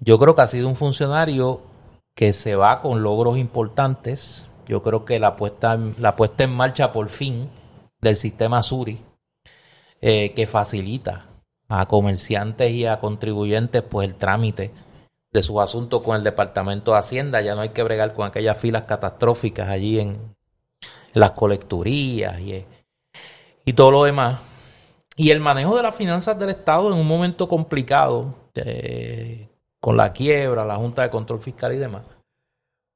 Yo 0.00 0.18
creo 0.18 0.34
que 0.34 0.42
ha 0.42 0.46
sido 0.46 0.68
un 0.68 0.76
funcionario 0.76 1.62
que 2.14 2.32
se 2.32 2.56
va 2.56 2.82
con 2.82 3.02
logros 3.02 3.38
importantes. 3.38 4.48
Yo 4.66 4.82
creo 4.82 5.04
que 5.04 5.18
la 5.18 5.36
puesta, 5.36 5.78
la 5.98 6.16
puesta 6.16 6.44
en 6.44 6.50
marcha 6.50 6.92
por 6.92 7.08
fin 7.08 7.48
del 8.00 8.16
sistema 8.16 8.62
Suri, 8.62 9.00
eh, 10.00 10.32
que 10.34 10.46
facilita 10.46 11.26
a 11.68 11.86
comerciantes 11.86 12.72
y 12.72 12.86
a 12.86 13.00
contribuyentes 13.00 13.82
pues 13.82 14.08
el 14.08 14.14
trámite 14.14 14.70
de 15.32 15.42
sus 15.42 15.60
asuntos 15.60 16.02
con 16.02 16.16
el 16.16 16.24
Departamento 16.24 16.92
de 16.92 16.98
Hacienda. 16.98 17.40
Ya 17.40 17.54
no 17.54 17.60
hay 17.60 17.70
que 17.70 17.82
bregar 17.82 18.14
con 18.14 18.26
aquellas 18.26 18.58
filas 18.58 18.82
catastróficas 18.82 19.68
allí 19.68 20.00
en, 20.00 20.36
las 21.16 21.32
colecturías 21.32 22.38
y, 22.40 22.64
y, 23.64 23.72
todo 23.72 23.90
lo 23.90 24.04
demás. 24.04 24.40
Y 25.16 25.30
el 25.30 25.40
manejo 25.40 25.74
de 25.74 25.82
las 25.82 25.96
finanzas 25.96 26.38
del 26.38 26.50
Estado 26.50 26.92
en 26.92 26.98
un 26.98 27.06
momento 27.06 27.48
complicado, 27.48 28.34
eh, 28.54 29.48
con 29.80 29.96
la 29.96 30.12
quiebra, 30.12 30.64
la 30.64 30.76
Junta 30.76 31.02
de 31.02 31.10
Control 31.10 31.40
Fiscal 31.40 31.72
y 31.72 31.78
demás. 31.78 32.02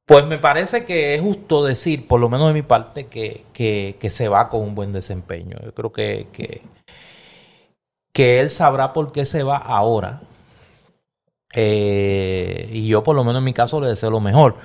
Pues 0.06 0.26
me 0.26 0.38
parece 0.38 0.84
que 0.84 1.14
es 1.14 1.20
justo 1.22 1.64
decir, 1.64 2.06
por 2.06 2.20
lo 2.20 2.28
menos 2.28 2.48
de 2.48 2.54
mi 2.54 2.62
parte, 2.62 3.06
que, 3.06 3.46
que, 3.54 4.10
se 4.10 4.28
va 4.28 4.50
con 4.50 4.60
un 4.60 4.74
buen 4.74 4.92
desempeño. 4.92 5.56
Yo 5.64 5.72
creo 5.72 5.92
que, 5.92 6.26
que 6.32 6.62
que 8.12 8.40
él 8.40 8.50
sabrá 8.50 8.92
por 8.92 9.12
qué 9.12 9.24
se 9.24 9.42
va 9.42 9.56
ahora. 9.56 10.20
Eh, 11.52 12.68
y 12.72 12.86
yo 12.86 13.02
por 13.02 13.16
lo 13.16 13.24
menos 13.24 13.40
en 13.40 13.44
mi 13.44 13.52
caso 13.52 13.80
le 13.80 13.88
deseo 13.88 14.11
lo 14.11 14.20
mejor. 14.20 14.56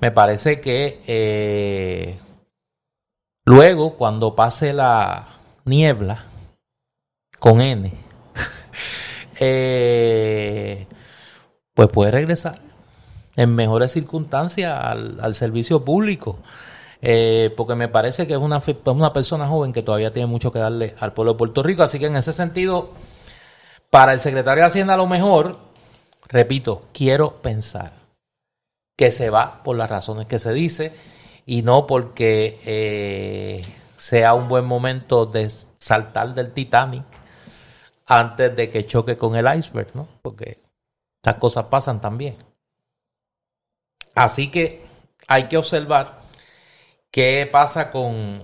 Me 0.00 0.10
parece 0.10 0.60
que 0.60 1.02
eh, 1.06 2.18
luego 3.44 3.96
cuando 3.96 4.34
pase 4.34 4.72
la 4.72 5.28
niebla 5.64 6.24
con 7.38 7.60
N, 7.60 7.92
eh, 9.40 10.86
pues 11.74 11.88
puede 11.88 12.10
regresar 12.10 12.60
en 13.36 13.54
mejores 13.54 13.92
circunstancias 13.92 14.78
al 14.82 15.34
servicio 15.34 15.84
público. 15.84 16.38
Eh, 17.02 17.52
porque 17.56 17.74
me 17.74 17.88
parece 17.88 18.26
que 18.26 18.34
es 18.34 18.38
una, 18.38 18.60
persona 19.12 19.46
joven 19.46 19.72
que 19.72 19.82
todavía 19.82 20.12
tiene 20.12 20.26
mucho 20.26 20.52
que 20.52 20.58
darle 20.58 20.94
al 20.98 21.12
pueblo 21.12 21.32
de 21.32 21.38
Puerto 21.38 21.62
Rico. 21.62 21.82
Así 21.82 21.98
que 21.98 22.06
en 22.06 22.16
ese 22.16 22.32
sentido, 22.32 22.92
para 23.88 24.12
el 24.12 24.20
secretario 24.20 24.62
de 24.62 24.66
Hacienda 24.68 24.94
a 24.94 24.98
lo 24.98 25.06
mejor, 25.06 25.56
repito, 26.28 26.82
quiero 26.92 27.40
pensar 27.40 27.92
que 28.96 29.10
se 29.10 29.30
va 29.30 29.62
por 29.62 29.76
las 29.76 29.88
razones 29.88 30.26
que 30.26 30.38
se 30.38 30.52
dice 30.52 30.92
y 31.46 31.62
no 31.62 31.86
porque 31.86 32.60
eh, 32.66 33.64
sea 33.96 34.34
un 34.34 34.48
buen 34.48 34.66
momento 34.66 35.24
de 35.24 35.48
saltar 35.78 36.34
del 36.34 36.52
Titanic 36.52 37.04
antes 38.06 38.54
de 38.54 38.70
que 38.70 38.86
choque 38.86 39.16
con 39.16 39.36
el 39.36 39.46
iceberg, 39.56 39.94
¿no? 39.94 40.06
Porque 40.20 40.60
estas 41.16 41.36
cosas 41.36 41.64
pasan 41.66 42.00
también. 42.00 42.36
Así 44.14 44.50
que 44.50 44.84
hay 45.28 45.48
que 45.48 45.56
observar 45.56 46.18
qué 47.10 47.48
pasa 47.50 47.90
con 47.90 48.42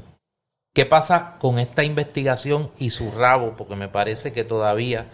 qué 0.75 0.85
pasa 0.85 1.37
con 1.39 1.59
esta 1.59 1.85
investigación 1.85 2.71
y 2.79 2.91
su 2.91 3.11
rabo, 3.11 3.57
porque 3.57 3.77
me 3.77 3.89
parece 3.89 4.33
que 4.33 4.45
todavía 4.45 5.11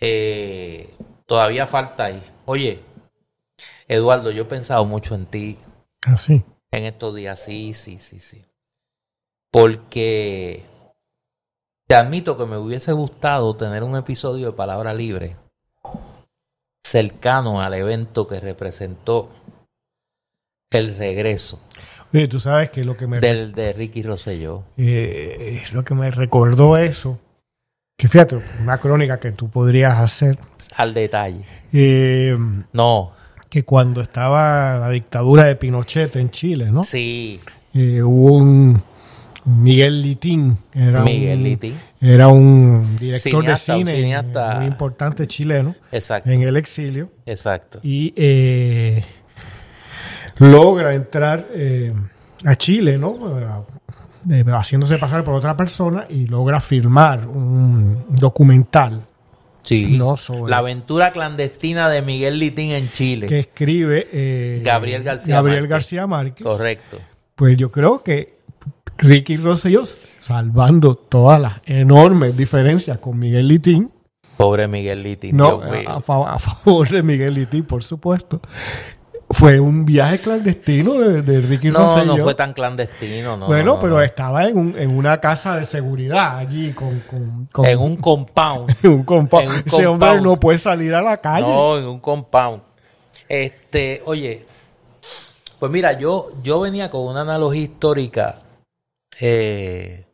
eh, 0.00 0.94
todavía 1.26 1.66
falta 1.66 2.04
ahí. 2.04 2.22
Oye, 2.44 2.80
Eduardo, 3.88 4.30
yo 4.30 4.42
he 4.42 4.46
pensado 4.46 4.84
mucho 4.84 5.14
en 5.14 5.26
ti. 5.26 5.58
Así. 6.06 6.44
¿Ah, 6.70 6.78
en 6.78 6.84
estos 6.84 7.14
días, 7.14 7.40
sí, 7.42 7.74
sí, 7.74 7.98
sí, 7.98 8.20
sí. 8.20 8.44
Porque 9.50 10.64
te 11.86 11.94
admito 11.94 12.36
que 12.36 12.46
me 12.46 12.56
hubiese 12.56 12.92
gustado 12.92 13.56
tener 13.56 13.82
un 13.82 13.96
episodio 13.96 14.46
de 14.46 14.52
Palabra 14.52 14.94
Libre 14.94 15.36
cercano 16.84 17.60
al 17.60 17.74
evento 17.74 18.28
que 18.28 18.40
representó 18.40 19.30
el 20.70 20.96
regreso 20.96 21.60
tú 22.28 22.38
sabes 22.38 22.70
que 22.70 22.84
lo 22.84 22.96
que 22.96 23.08
me... 23.08 23.18
Del 23.18 23.52
de 23.52 23.72
Ricky 23.72 24.02
Rosselló. 24.02 24.62
Eh, 24.76 25.62
lo 25.72 25.84
que 25.84 25.94
me 25.94 26.10
recordó 26.12 26.76
eso, 26.76 27.18
que 27.96 28.06
fíjate, 28.06 28.38
una 28.60 28.78
crónica 28.78 29.18
que 29.18 29.32
tú 29.32 29.48
podrías 29.48 29.98
hacer. 29.98 30.38
Al 30.76 30.94
detalle. 30.94 31.44
Eh, 31.72 32.36
no. 32.72 33.12
Que 33.48 33.64
cuando 33.64 34.00
estaba 34.00 34.78
la 34.78 34.90
dictadura 34.90 35.44
de 35.44 35.56
Pinochet 35.56 36.14
en 36.16 36.30
Chile, 36.30 36.70
¿no? 36.70 36.84
Sí. 36.84 37.40
Eh, 37.72 38.00
hubo 38.02 38.36
un 38.36 38.80
Miguel 39.44 40.00
Litín. 40.00 40.56
Era 40.72 41.02
Miguel 41.02 41.38
un, 41.38 41.44
Litín. 41.44 41.80
Era 42.00 42.28
un 42.28 42.96
director 42.96 43.44
de 43.44 43.56
cine 43.56 44.24
muy 44.56 44.66
importante 44.66 45.26
chileno. 45.26 45.74
Exacto. 45.90 46.30
En 46.30 46.42
el 46.42 46.56
exilio. 46.56 47.10
Exacto. 47.26 47.80
Y 47.82 48.12
logra 50.38 50.94
entrar 50.94 51.46
eh, 51.52 51.92
a 52.44 52.56
Chile, 52.56 52.98
¿no? 52.98 53.16
Eh, 54.30 54.44
haciéndose 54.52 54.98
pasar 54.98 55.22
por 55.24 55.34
otra 55.34 55.56
persona 55.56 56.06
y 56.08 56.26
logra 56.26 56.60
filmar 56.60 57.26
un 57.26 58.04
documental. 58.08 59.02
Sí, 59.62 59.98
la 60.46 60.58
aventura 60.58 61.10
clandestina 61.10 61.88
de 61.88 62.02
Miguel 62.02 62.38
Litín 62.38 62.72
en 62.72 62.90
Chile. 62.90 63.26
Que 63.26 63.38
escribe 63.38 64.08
eh, 64.12 64.60
Gabriel 64.62 65.02
García 65.02 65.36
Gabriel 65.36 65.60
Márquez. 65.60 65.70
García 65.70 66.06
Márquez. 66.06 66.44
Correcto. 66.44 66.98
Pues 67.34 67.56
yo 67.56 67.70
creo 67.70 68.02
que 68.02 68.26
Ricky 68.98 69.38
Rosselló, 69.38 69.84
salvando 70.20 70.96
todas 70.96 71.40
las 71.40 71.62
enormes 71.64 72.36
diferencias 72.36 72.98
con 72.98 73.18
Miguel 73.18 73.48
Litín, 73.48 73.90
Pobre 74.36 74.66
Miguel 74.68 75.02
Liti. 75.02 75.32
No, 75.32 75.62
a, 75.62 75.96
a 75.96 76.38
favor 76.38 76.88
de 76.88 77.02
Miguel 77.02 77.34
Liti, 77.34 77.62
por 77.62 77.84
supuesto. 77.84 78.40
Fue 79.30 79.58
un 79.58 79.84
viaje 79.84 80.18
clandestino 80.20 80.94
de, 80.94 81.22
de 81.22 81.40
Ricky 81.40 81.70
No, 81.70 81.80
Rosselló. 81.80 82.16
no 82.16 82.22
fue 82.22 82.34
tan 82.34 82.52
clandestino. 82.52 83.36
No, 83.36 83.46
bueno, 83.46 83.64
no, 83.64 83.74
no, 83.76 83.80
pero 83.80 83.94
no. 83.94 84.02
estaba 84.02 84.44
en, 84.46 84.56
un- 84.58 84.78
en 84.78 84.96
una 84.96 85.18
casa 85.20 85.56
de 85.56 85.64
seguridad 85.64 86.36
allí 86.38 86.72
con, 86.72 87.00
con, 87.00 87.46
con- 87.50 87.64
En 87.66 87.78
un 87.78 87.96
compound. 87.96 88.76
en 88.82 88.90
un 88.92 89.06
compa- 89.06 89.42
en 89.42 89.48
un 89.50 89.54
Ese 89.66 89.86
hombre 89.86 90.08
compound. 90.10 90.22
no 90.22 90.36
puede 90.36 90.58
salir 90.58 90.94
a 90.94 91.02
la 91.02 91.16
calle. 91.16 91.46
No, 91.48 91.78
en 91.78 91.86
un 91.86 92.00
compound. 92.00 92.62
Este, 93.28 94.02
oye, 94.04 94.44
pues 95.58 95.72
mira, 95.72 95.98
yo, 95.98 96.30
yo 96.42 96.60
venía 96.60 96.90
con 96.90 97.02
una 97.06 97.22
analogía 97.22 97.62
histórica. 97.62 98.40
Eh, 99.20 100.04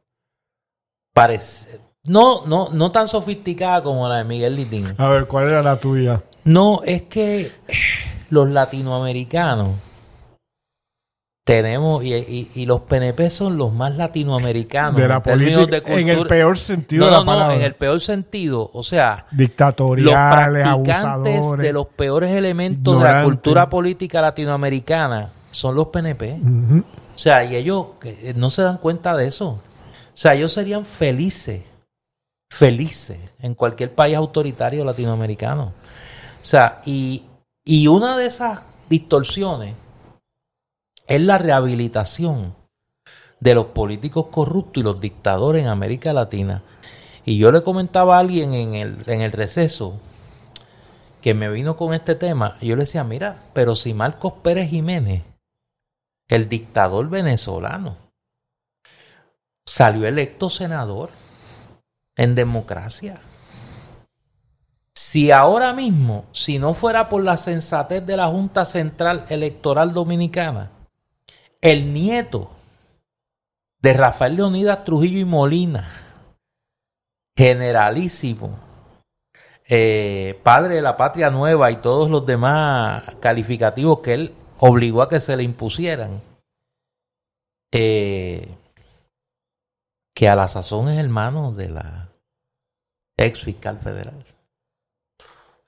parece, 1.12 1.80
no, 2.04 2.46
no, 2.46 2.68
no 2.72 2.90
tan 2.90 3.08
sofisticada 3.08 3.82
como 3.82 4.08
la 4.08 4.18
de 4.18 4.24
Miguel 4.24 4.54
Litín. 4.56 4.94
A 4.98 5.08
ver, 5.08 5.26
¿cuál 5.26 5.48
era 5.48 5.62
la 5.62 5.76
tuya? 5.78 6.22
No, 6.44 6.80
es 6.84 7.02
que 7.02 7.52
los 8.30 8.48
latinoamericanos 8.48 9.76
tenemos, 11.44 12.04
y, 12.04 12.14
y- 12.14 12.50
y 12.54 12.66
los 12.66 12.82
PNP 12.82 13.28
son 13.30 13.56
los 13.56 13.72
más 13.72 13.96
latinoamericanos 13.96 15.00
de 15.00 15.08
la 15.08 15.16
en 15.16 15.22
términos 15.22 15.68
de 15.68 15.82
en 15.86 16.08
el 16.08 16.26
peor 16.26 16.56
sentido 16.58 17.00
no, 17.00 17.06
de 17.06 17.10
la 17.12 17.16
no, 17.18 17.24
no, 17.24 17.32
palabra. 17.32 17.56
en 17.56 17.62
el 17.62 17.74
peor 17.74 18.00
sentido. 18.00 18.70
O 18.72 18.82
sea, 18.84 19.26
los 19.30 19.38
Dictatoriales, 19.38 20.62
practicantes 20.62 20.96
abusadores. 21.04 21.66
de 21.66 21.72
los 21.72 21.86
peores 21.88 22.30
elementos 22.30 23.02
de 23.02 23.04
la 23.08 23.24
cultura 23.24 23.68
política 23.68 24.20
latinoamericana 24.20 25.30
son 25.50 25.74
los 25.74 25.88
PNP. 25.88 26.38
O 27.14 27.18
sea, 27.18 27.42
y 27.44 27.56
ellos 27.56 27.86
eh, 28.04 28.32
no 28.36 28.50
se 28.50 28.62
dan 28.62 28.78
cuenta 28.78 29.16
de 29.16 29.26
eso. 29.26 29.48
O 29.48 29.60
sea, 30.14 30.34
ellos 30.34 30.52
serían 30.52 30.84
felices, 30.84 31.62
felices 32.52 33.18
en 33.40 33.54
cualquier 33.54 33.92
país 33.92 34.16
autoritario 34.16 34.84
latinoamericano. 34.84 35.64
O 35.64 36.44
sea, 36.44 36.80
y, 36.86 37.24
y 37.64 37.86
una 37.86 38.16
de 38.16 38.26
esas 38.26 38.62
distorsiones 38.88 39.74
es 41.06 41.20
la 41.20 41.38
rehabilitación 41.38 42.54
de 43.40 43.54
los 43.54 43.66
políticos 43.66 44.26
corruptos 44.30 44.80
y 44.80 44.84
los 44.84 45.00
dictadores 45.00 45.62
en 45.62 45.68
América 45.68 46.12
Latina. 46.12 46.62
Y 47.24 47.38
yo 47.38 47.52
le 47.52 47.62
comentaba 47.62 48.16
a 48.16 48.20
alguien 48.20 48.54
en 48.54 48.74
el, 48.74 49.04
en 49.06 49.20
el 49.20 49.32
receso 49.32 49.98
que 51.20 51.34
me 51.34 51.50
vino 51.50 51.76
con 51.76 51.92
este 51.92 52.14
tema, 52.14 52.56
yo 52.60 52.76
le 52.76 52.82
decía, 52.82 53.04
mira, 53.04 53.42
pero 53.52 53.74
si 53.74 53.92
Marcos 53.92 54.34
Pérez 54.42 54.70
Jiménez, 54.70 55.22
el 56.28 56.48
dictador 56.48 57.10
venezolano, 57.10 57.96
salió 59.66 60.06
electo 60.06 60.48
senador 60.48 61.10
en 62.16 62.34
democracia. 62.34 63.20
Si 65.02 65.32
ahora 65.32 65.72
mismo, 65.72 66.26
si 66.30 66.58
no 66.58 66.74
fuera 66.74 67.08
por 67.08 67.24
la 67.24 67.38
sensatez 67.38 68.04
de 68.04 68.18
la 68.18 68.26
Junta 68.26 68.66
Central 68.66 69.24
Electoral 69.30 69.94
Dominicana, 69.94 70.72
el 71.62 71.94
nieto 71.94 72.50
de 73.80 73.94
Rafael 73.94 74.36
Leonidas 74.36 74.84
Trujillo 74.84 75.18
y 75.18 75.24
Molina, 75.24 75.88
generalísimo, 77.34 78.58
eh, 79.66 80.38
padre 80.42 80.74
de 80.74 80.82
la 80.82 80.98
patria 80.98 81.30
nueva 81.30 81.70
y 81.70 81.76
todos 81.76 82.10
los 82.10 82.26
demás 82.26 83.02
calificativos 83.20 84.00
que 84.00 84.12
él 84.12 84.34
obligó 84.58 85.00
a 85.00 85.08
que 85.08 85.18
se 85.18 85.34
le 85.34 85.44
impusieran, 85.44 86.20
eh, 87.72 88.54
que 90.14 90.28
a 90.28 90.36
la 90.36 90.46
sazón 90.46 90.90
es 90.90 90.98
hermano 90.98 91.52
de 91.52 91.70
la 91.70 92.10
ex 93.16 93.44
fiscal 93.44 93.78
federal. 93.78 94.29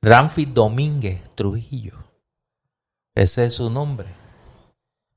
Ramfis 0.02 0.52
Domínguez 0.52 1.20
Trujillo. 1.36 1.94
Ese 3.14 3.46
es 3.46 3.54
su 3.54 3.70
nombre. 3.70 4.08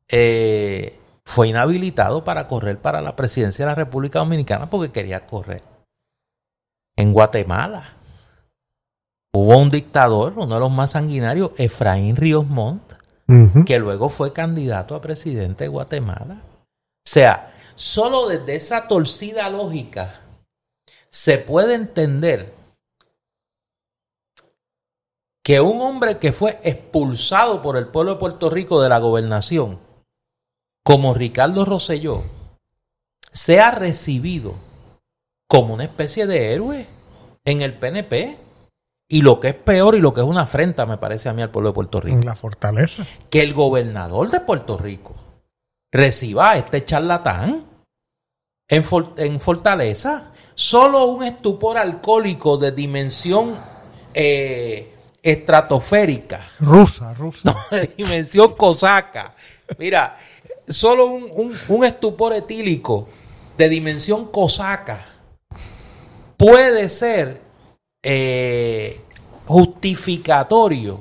Eh, 0.08 1.00
fue 1.24 1.48
inhabilitado 1.48 2.24
para 2.24 2.48
correr 2.48 2.78
para 2.78 3.02
la 3.02 3.16
presidencia 3.16 3.66
de 3.66 3.72
la 3.72 3.76
República 3.76 4.20
Dominicana 4.20 4.70
porque 4.70 4.92
quería 4.92 5.26
correr. 5.26 5.64
En 6.96 7.14
Guatemala 7.14 7.90
hubo 9.34 9.58
un 9.58 9.72
dictador, 9.72 10.34
uno 10.38 10.54
de 10.54 10.60
los 10.60 10.72
más 10.72 10.92
sanguinarios, 10.92 11.52
Efraín 11.58 12.16
Ríos 12.16 12.48
Montt, 12.48 12.94
que 13.66 13.80
luego 13.80 14.10
fue 14.10 14.32
candidato 14.34 14.94
a 14.94 15.02
presidente 15.02 15.64
de 15.64 15.70
Guatemala. 15.70 16.44
O 16.62 17.10
sea, 17.10 17.54
solo 17.74 18.28
desde 18.28 18.56
esa 18.56 18.88
torcida 18.88 19.50
lógica 19.50 20.22
se 21.10 21.40
puede 21.40 21.74
entender 21.74 22.54
que 25.46 25.62
un 25.62 25.80
hombre 25.80 26.18
que 26.18 26.32
fue 26.34 26.60
expulsado 26.64 27.62
por 27.62 27.78
el 27.78 27.88
pueblo 27.90 28.14
de 28.14 28.20
Puerto 28.20 28.50
Rico 28.50 28.82
de 28.82 28.90
la 28.90 28.98
gobernación, 28.98 29.80
como 30.84 31.14
Ricardo 31.14 31.66
Rosselló, 31.66 32.24
sea 33.32 33.70
recibido 33.70 34.56
como 35.48 35.76
una 35.76 35.84
especie 35.84 36.26
de 36.26 36.52
héroe 36.54 36.88
en 37.44 37.62
el 37.62 37.78
PNP. 37.78 38.38
Y 39.08 39.22
lo 39.22 39.40
que 39.40 39.50
es 39.50 39.54
peor 39.54 39.94
y 39.94 40.00
lo 40.02 40.16
que 40.16 40.22
es 40.22 40.26
una 40.26 40.42
afrenta, 40.42 40.88
me 40.88 40.98
parece 40.98 41.30
a 41.30 41.34
mí, 41.34 41.44
al 41.44 41.52
pueblo 41.52 41.70
de 41.70 41.76
Puerto 41.76 42.02
Rico 42.02 42.18
En 42.18 42.26
la 42.26 42.36
fortaleza. 42.36 43.06
que 43.30 43.42
el 43.42 43.54
gobernador 43.54 44.32
de 44.32 44.40
Puerto 44.40 44.80
Rico 44.80 45.14
reciba 45.92 46.50
a 46.52 46.58
este 46.58 46.84
charlatán 46.84 47.66
en, 48.68 48.84
For- 48.84 49.14
en 49.18 49.40
Fortaleza. 49.40 50.32
Solo 50.56 51.06
un 51.06 51.24
estupor 51.24 51.78
alcohólico 51.78 52.58
de 52.58 52.72
dimensión 52.72 53.56
eh, 54.16 54.95
estratosférica, 55.26 56.46
Rusa, 56.60 57.14
rusa. 57.16 57.56
de 57.72 57.88
dimensión 57.98 58.54
cosaca. 58.56 59.34
Mira, 59.80 60.18
solo 60.68 61.08
un, 61.08 61.24
un- 61.34 61.56
un 61.68 61.84
estupor 61.86 62.34
etílico 62.34 63.08
de 63.58 63.68
dimensión 63.70 64.28
cosaca 64.32 65.06
puede 66.38 66.90
ser 66.90 67.42
eh, 68.04 69.00
justificatorio 69.46 71.00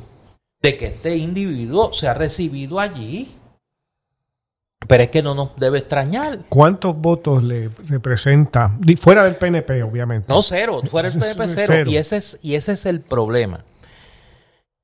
de 0.63 0.77
que 0.79 0.87
este 0.87 1.17
individuo 1.17 1.93
se 1.93 2.09
ha 2.09 2.15
recibido 2.15 2.81
allí. 2.81 3.37
Pero 4.87 5.03
es 5.03 5.09
que 5.09 5.23
no 5.23 5.35
nos 5.35 5.57
debe 5.57 5.79
extrañar. 5.79 6.41
¿Cuántos 6.51 6.95
votos 6.97 7.43
le 7.43 7.71
representa? 7.89 8.71
Fuera 9.01 9.25
del 9.25 9.37
PNP, 9.37 9.83
obviamente. 9.83 10.31
No, 10.33 10.43
cero, 10.43 10.81
fuera 10.91 11.09
el 11.09 11.19
PNP 11.19 11.49
cero. 11.49 11.73
Cero. 11.75 11.91
Y, 11.91 11.97
ese 11.97 12.17
es, 12.19 12.39
y 12.43 12.55
ese 12.55 12.73
es 12.73 12.85
el 12.87 13.01
problema. 13.01 13.65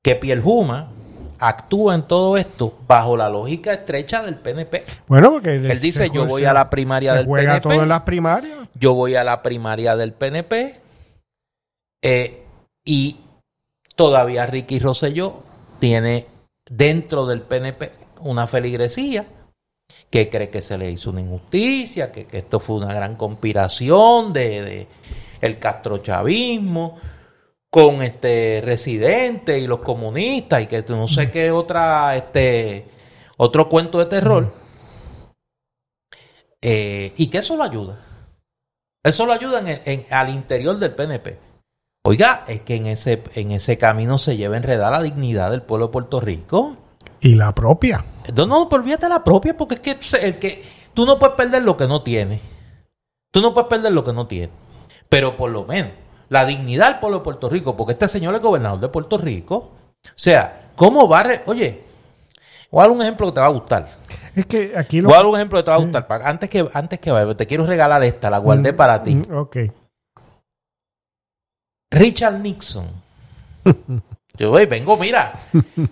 Que 0.03 0.15
Pierjuma 0.15 0.91
actúa 1.39 1.95
en 1.95 2.03
todo 2.07 2.37
esto 2.37 2.77
bajo 2.87 3.17
la 3.17 3.27
lógica 3.29 3.73
estrecha 3.73 4.21
del 4.21 4.35
PNP. 4.35 4.83
Bueno, 5.07 5.31
porque 5.31 5.55
Él 5.55 5.79
dice, 5.79 6.09
yo 6.13 6.25
voy 6.25 6.45
a 6.45 6.53
la 6.53 6.69
primaria 6.69 7.11
se 7.11 7.17
del 7.19 7.25
juega 7.25 7.53
PNP. 7.53 7.69
todo 7.69 7.83
en 7.83 7.89
las 7.89 8.01
primarias. 8.01 8.57
Yo 8.75 8.93
voy 8.93 9.15
a 9.15 9.23
la 9.23 9.41
primaria 9.41 9.95
del 9.95 10.13
PNP. 10.13 10.79
eh, 12.03 12.37
y 12.83 13.17
todavía 13.95 14.45
Ricky 14.47 14.79
Rosselló 14.79 15.43
tiene 15.79 16.25
dentro 16.69 17.25
del 17.27 17.41
PNP 17.41 17.91
una 18.21 18.47
feligresía 18.47 19.25
que 20.09 20.29
cree 20.29 20.49
que 20.49 20.61
se 20.63 20.77
le 20.77 20.89
hizo 20.89 21.11
una 21.11 21.21
injusticia, 21.21 22.11
que, 22.11 22.25
que 22.25 22.39
esto 22.39 22.59
fue 22.59 22.77
una 22.77 22.93
gran 22.93 23.15
conspiración 23.15 24.33
de, 24.33 24.61
de 24.63 24.87
el 25.41 25.59
castrochavismo 25.59 26.97
con 27.71 28.03
este 28.03 28.61
residente 28.63 29.57
y 29.57 29.65
los 29.65 29.79
comunistas 29.79 30.61
y 30.61 30.67
que 30.67 30.83
no 30.89 31.07
sé 31.07 31.31
qué 31.31 31.49
otra 31.51 32.15
este 32.17 32.85
otro 33.37 33.67
cuento 33.69 33.97
de 33.97 34.05
terror 34.05 34.53
Eh, 36.61 37.13
y 37.17 37.27
que 37.27 37.39
eso 37.39 37.55
lo 37.55 37.63
ayuda 37.63 37.97
eso 39.03 39.25
lo 39.25 39.33
ayuda 39.33 39.61
en, 39.61 39.67
el- 39.67 39.81
en- 39.85 40.05
al 40.11 40.29
interior 40.29 40.77
del 40.77 40.93
PNP 40.93 41.39
oiga 42.03 42.43
es 42.47 42.61
que 42.61 42.75
en 42.75 42.85
ese 42.85 43.23
en 43.33 43.51
ese 43.51 43.77
camino 43.79 44.17
se 44.19 44.37
lleva 44.37 44.57
enredada 44.57 44.91
la 44.91 45.01
dignidad 45.03 45.49
del 45.49 45.63
pueblo 45.63 45.87
de 45.87 45.91
Puerto 45.93 46.19
Rico 46.19 46.75
Y 47.21 47.33
la 47.35 47.55
propia. 47.55 48.03
no, 48.35 48.45
no, 48.45 48.63
olvídate 48.67 49.07
la 49.09 49.23
propia, 49.23 49.55
porque 49.57 49.75
es 49.75 49.79
que 49.81 50.17
el 50.27 50.37
que 50.39 50.63
tú 50.93 51.05
no 51.05 51.17
puedes 51.17 51.35
perder 51.35 51.63
lo 51.63 51.77
que 51.77 51.87
no 51.87 52.01
tienes. 52.03 52.41
Tú 53.31 53.41
no 53.41 53.53
puedes 53.53 53.69
perder 53.69 53.91
lo 53.93 54.03
que 54.03 54.11
no 54.13 54.25
tienes. 54.27 54.49
Pero 55.07 55.37
por 55.37 55.51
lo 55.51 55.65
menos, 55.65 55.91
la 56.31 56.45
dignidad 56.45 56.87
del 56.91 56.99
pueblo 56.99 57.17
de 57.17 57.23
Puerto 57.25 57.49
Rico, 57.49 57.75
porque 57.75 57.91
este 57.91 58.07
señor 58.07 58.33
es 58.35 58.41
gobernador 58.41 58.79
de 58.79 58.87
Puerto 58.87 59.17
Rico. 59.17 59.55
O 59.57 60.11
sea, 60.15 60.71
¿cómo 60.77 61.05
va 61.05 61.19
a... 61.19 61.41
Oye, 61.47 61.83
voy 62.71 62.79
a 62.79 62.83
dar 62.83 62.91
un 62.91 63.01
ejemplo 63.01 63.27
que 63.27 63.33
te 63.33 63.41
va 63.41 63.47
a 63.47 63.49
gustar. 63.49 63.89
Es 64.33 64.45
que 64.45 64.71
aquí 64.77 65.01
lo. 65.01 65.09
Voy 65.09 65.15
a 65.15 65.17
dar 65.17 65.25
un 65.25 65.35
ejemplo 65.35 65.59
que 65.59 65.63
te 65.63 65.71
va 65.71 65.75
a 65.75 65.79
gustar. 65.81 66.07
Antes 66.23 66.49
que, 66.49 66.65
antes 66.73 66.99
que 66.99 67.11
vaya, 67.11 67.35
te 67.35 67.45
quiero 67.45 67.65
regalar 67.65 68.01
esta, 68.03 68.29
la 68.29 68.37
guardé 68.37 68.71
para 68.71 69.03
ti. 69.03 69.15
Mm, 69.15 69.35
Ok. 69.35 69.57
Richard 71.91 72.39
Nixon. 72.39 72.87
Yo 74.37 74.51
voy, 74.51 74.65
vengo, 74.67 74.95
mira, 74.95 75.33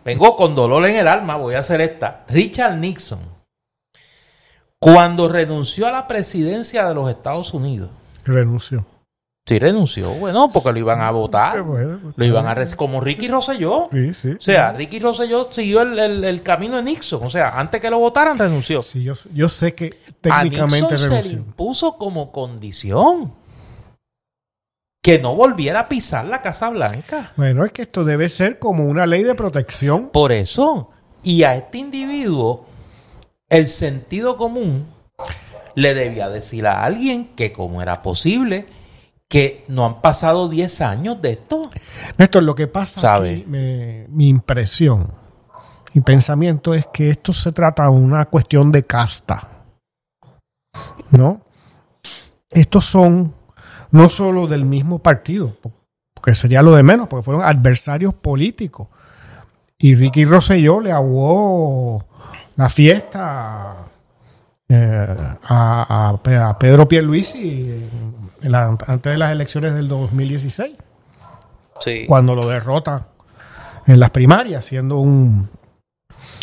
vengo 0.06 0.38
con 0.38 0.56
dolor 0.56 0.86
en 0.86 0.96
el 0.96 1.08
alma, 1.10 1.36
voy 1.36 1.56
a 1.56 1.60
hacer 1.60 1.82
esta. 1.82 2.24
Richard 2.30 2.78
Nixon, 2.78 3.20
cuando 4.80 5.28
renunció 5.28 5.86
a 5.88 5.92
la 5.92 6.08
presidencia 6.08 6.88
de 6.88 6.96
los 6.96 7.10
Estados 7.10 7.54
Unidos, 7.54 7.92
Renunció. 8.24 8.86
Sí, 9.50 9.58
renunció. 9.58 10.12
Bueno, 10.12 10.48
porque 10.54 10.72
lo 10.72 10.78
iban 10.78 11.02
a 11.02 11.10
votar. 11.10 11.64
Bueno, 11.64 12.14
Lo 12.16 12.24
iban 12.26 12.46
a 12.48 12.56
como 12.76 13.02
Ricky 13.02 13.28
Rosselló. 13.28 13.90
Sí, 13.92 14.14
sí. 14.14 14.30
O 14.34 14.42
sea, 14.42 14.74
Ricky 14.74 15.00
Rosselló 15.00 15.52
siguió 15.52 15.82
el, 15.82 15.98
el- 15.98 16.24
el 16.24 16.44
camino 16.44 16.76
de 16.76 16.84
Nixon. 16.84 17.24
O 17.24 17.32
sea, 17.32 17.60
antes 17.60 17.82
que 17.82 17.90
lo 17.90 17.98
votaran, 17.98 18.38
renunció. 18.38 18.80
Sí, 18.82 19.02
yo, 19.02 19.16
yo 19.34 19.50
sé 19.50 19.74
que 19.74 19.88
A 19.88 20.42
técnicamente 20.44 20.92
Nixon 20.94 20.98
se 21.00 21.24
le 21.24 21.30
impuso 21.30 21.98
como 21.98 22.32
condición 22.32 23.34
que 25.02 25.18
no 25.18 25.34
volviera 25.34 25.80
a 25.80 25.90
pisar 25.90 26.26
la 26.26 26.44
Casa 26.44 26.70
Blanca. 26.70 27.32
Bueno, 27.36 27.66
es 27.66 27.72
que 27.72 27.82
esto 27.82 28.04
debe 28.04 28.30
ser 28.30 28.60
como 28.60 28.84
una 28.84 29.08
ley 29.08 29.24
de 29.24 29.34
protección. 29.34 30.10
Por 30.10 30.32
eso, 30.32 30.92
y 31.24 31.42
a 31.42 31.56
este 31.56 31.80
individuo, 31.80 32.68
el 33.50 33.66
sentido 33.66 34.38
común 34.38 34.86
le 35.74 35.96
debía 35.96 36.30
decir 36.30 36.68
a 36.68 36.84
alguien 36.84 37.30
que 37.36 37.52
cómo 37.52 37.82
era 37.82 38.04
posible 38.04 38.78
que 39.30 39.64
no 39.68 39.86
han 39.86 40.02
pasado 40.02 40.50
10 40.50 40.82
años 40.82 41.22
de 41.22 41.32
esto. 41.34 41.70
Néstor, 42.18 42.44
lo 42.44 42.56
que 42.56 42.68
pasa 42.68 43.00
Sabe. 43.00 43.32
aquí, 43.34 43.46
me- 43.48 44.08
mi 44.10 44.28
impresión 44.28 45.12
y 45.94 46.02
pensamiento 46.02 46.74
es 46.74 46.88
que 46.92 47.12
esto 47.12 47.32
se 47.32 47.52
trata 47.52 47.84
de 47.84 47.90
una 47.90 48.26
cuestión 48.26 48.72
de 48.72 48.84
casta. 48.86 49.48
¿No? 51.12 51.42
Estos 52.50 52.86
son 52.86 53.34
no 53.92 54.10
solo 54.10 54.48
del 54.48 54.66
mismo 54.66 55.00
partido, 55.00 55.56
po- 55.62 55.72
porque 56.14 56.36
sería 56.36 56.62
lo 56.62 56.74
de 56.76 56.84
menos, 56.84 57.08
porque 57.08 57.24
fueron 57.24 57.44
adversarios 57.44 58.14
políticos. 58.16 58.88
Y 59.78 59.96
Ricky 59.96 60.26
Rosselló 60.26 60.80
le 60.82 60.92
aguó 60.92 62.04
la 62.56 62.68
fiesta 62.70 63.78
eh, 64.68 65.16
a, 65.44 66.10
a 66.18 66.50
a 66.50 66.60
Pedro 66.60 66.88
Pierluisi 66.88 67.84
la- 68.42 68.78
antes 68.88 69.12
de 69.12 69.18
las 69.18 69.32
elecciones 69.32 69.74
del 69.76 69.88
2016 69.88 70.76
Sí. 71.80 72.06
cuando 72.08 72.36
lo 72.36 72.48
derrota 72.48 73.08
en 73.88 74.00
las 74.00 74.10
primarias, 74.12 74.66
siendo 74.66 74.98
un, 74.98 75.50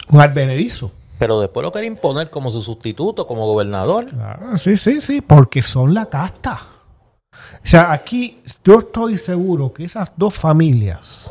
un 0.08 0.20
advenedizo. 0.20 0.90
Pero 1.18 1.40
después 1.40 1.64
lo 1.64 1.72
quería 1.72 1.88
imponer 1.88 2.28
como 2.30 2.50
su 2.50 2.60
sustituto, 2.60 3.26
como 3.26 3.46
gobernador. 3.46 4.06
Sí, 4.56 4.76
sí, 4.76 5.00
sí, 5.00 5.20
porque 5.22 5.62
son 5.62 5.94
la 5.94 6.06
casta. 6.06 6.60
O 7.32 7.66
sea, 7.66 7.92
aquí 7.92 8.42
yo 8.64 8.80
estoy 8.80 9.16
seguro 9.18 9.72
que 9.72 9.84
esas 9.84 10.10
dos 10.16 10.34
familias 10.34 11.30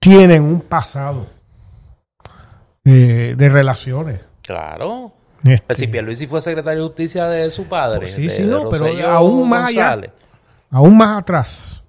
tienen 0.00 0.42
un 0.42 0.60
pasado 0.62 1.26
eh, 2.84 3.34
de 3.36 3.48
relaciones. 3.48 4.20
Claro. 4.42 5.12
Este, 5.44 5.66
Pues 5.66 5.78
si 5.78 5.86
Pierluisi 5.88 6.26
fue 6.26 6.40
secretario 6.42 6.82
de 6.82 6.86
justicia 6.88 7.26
de 7.26 7.50
su 7.50 7.64
padre. 7.66 8.06
Sí, 8.06 8.22
de- 8.26 8.30
sí, 8.30 8.42
de 8.42 8.48
no, 8.48 8.70
pero 8.70 8.86
aún 9.10 9.48
más 9.48 9.68
allá. 9.70 10.00
Aún 10.70 10.96
más 10.96 11.18
atrás. 11.18 11.82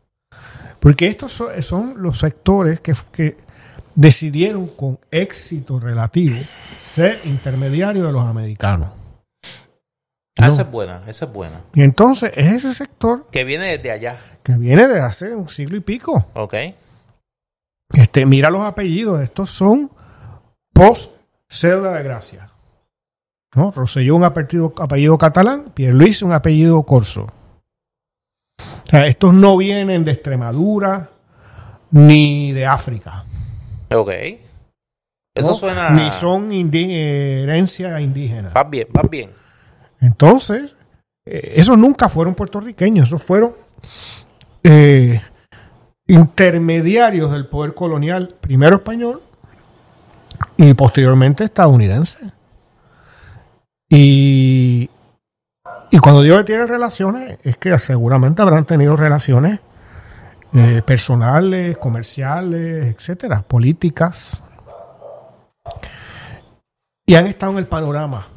Porque 0.79 1.07
estos 1.07 1.31
son, 1.31 1.61
son 1.63 2.01
los 2.01 2.19
sectores 2.19 2.81
que, 2.81 2.93
que 3.11 3.37
decidieron 3.95 4.67
con 4.67 4.99
éxito 5.11 5.79
relativo 5.79 6.37
ser 6.79 7.21
intermediarios 7.25 8.05
de 8.05 8.11
los 8.11 8.23
americanos. 8.23 8.89
Ah, 10.39 10.47
esa 10.47 10.63
es 10.63 10.71
buena, 10.71 11.03
esa 11.07 11.25
es 11.25 11.31
buena. 11.31 11.61
Y 11.75 11.83
entonces 11.83 12.31
es 12.35 12.51
ese 12.53 12.73
sector 12.73 13.27
Que 13.31 13.43
viene 13.43 13.77
desde 13.77 13.91
allá. 13.91 14.17
que 14.41 14.53
viene 14.53 14.87
de 14.87 14.99
hace 14.99 15.33
un 15.35 15.47
siglo 15.47 15.77
y 15.77 15.79
pico. 15.79 16.25
¿Ok? 16.33 16.55
Este, 17.93 18.25
mira 18.25 18.49
los 18.49 18.63
apellidos, 18.63 19.21
estos 19.21 19.51
son 19.51 19.91
post 20.73 21.15
cédula 21.47 21.91
de 21.93 22.03
gracia. 22.03 22.49
¿No? 23.55 23.71
Rosselló 23.71 24.15
un 24.15 24.23
apellido, 24.23 24.73
apellido 24.77 25.17
catalán, 25.17 25.71
Pierluisi 25.73 26.25
un 26.25 26.33
apellido 26.33 26.81
corso. 26.83 27.31
O 28.59 28.89
sea, 28.89 29.07
estos 29.07 29.33
no 29.33 29.57
vienen 29.57 30.05
de 30.05 30.11
Extremadura 30.11 31.09
ni 31.91 32.51
de 32.51 32.65
África. 32.65 33.23
Ok. 33.93 34.11
Eso 35.35 35.47
¿no? 35.47 35.53
suena. 35.53 35.89
Ni 35.91 36.11
son 36.11 36.51
eh, 36.51 37.43
herencia 37.43 37.99
indígena. 37.99 38.51
Vas 38.53 38.69
bien, 38.69 38.87
vas 38.91 39.09
bien. 39.09 39.31
Entonces, 39.99 40.71
eh, 41.25 41.53
esos 41.55 41.77
nunca 41.77 42.09
fueron 42.09 42.35
puertorriqueños, 42.35 43.07
esos 43.07 43.23
fueron 43.23 43.53
eh, 44.63 45.21
intermediarios 46.07 47.31
del 47.31 47.47
poder 47.47 47.73
colonial, 47.73 48.35
primero 48.41 48.77
español 48.77 49.21
y 50.57 50.73
posteriormente 50.73 51.45
estadounidense. 51.45 52.31
Y, 53.95 54.89
y 55.91 55.99
cuando 55.99 56.21
digo 56.21 56.37
que 56.37 56.43
tienen 56.43 56.67
relaciones, 56.67 57.39
es 57.43 57.57
que 57.57 57.77
seguramente 57.79 58.41
habrán 58.41 58.65
tenido 58.65 58.95
relaciones 58.95 59.59
eh, 60.53 60.81
personales, 60.85 61.77
comerciales, 61.77 62.87
etcétera, 62.87 63.43
políticas. 63.43 64.41
Y 67.05 67.15
han 67.15 67.27
estado 67.27 67.51
en 67.53 67.59
el 67.59 67.67
panorama 67.67 68.27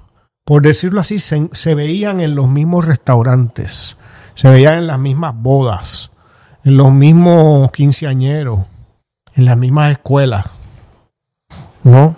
por 0.46 0.62
decirlo 0.62 1.00
así, 1.00 1.18
se, 1.18 1.50
se 1.52 1.74
veían 1.74 2.20
en 2.20 2.36
los 2.36 2.46
mismos 2.46 2.84
restaurantes, 2.84 3.96
se 4.34 4.48
veían 4.48 4.74
en 4.74 4.86
las 4.86 4.98
mismas 5.00 5.34
bodas, 5.34 6.12
en 6.62 6.76
los 6.76 6.92
mismos 6.92 7.72
quinceañeros, 7.72 8.61
en 9.34 9.44
las 9.44 9.59
mismas 9.59 9.90
escuelas, 9.90 10.46
¿no? 11.82 12.14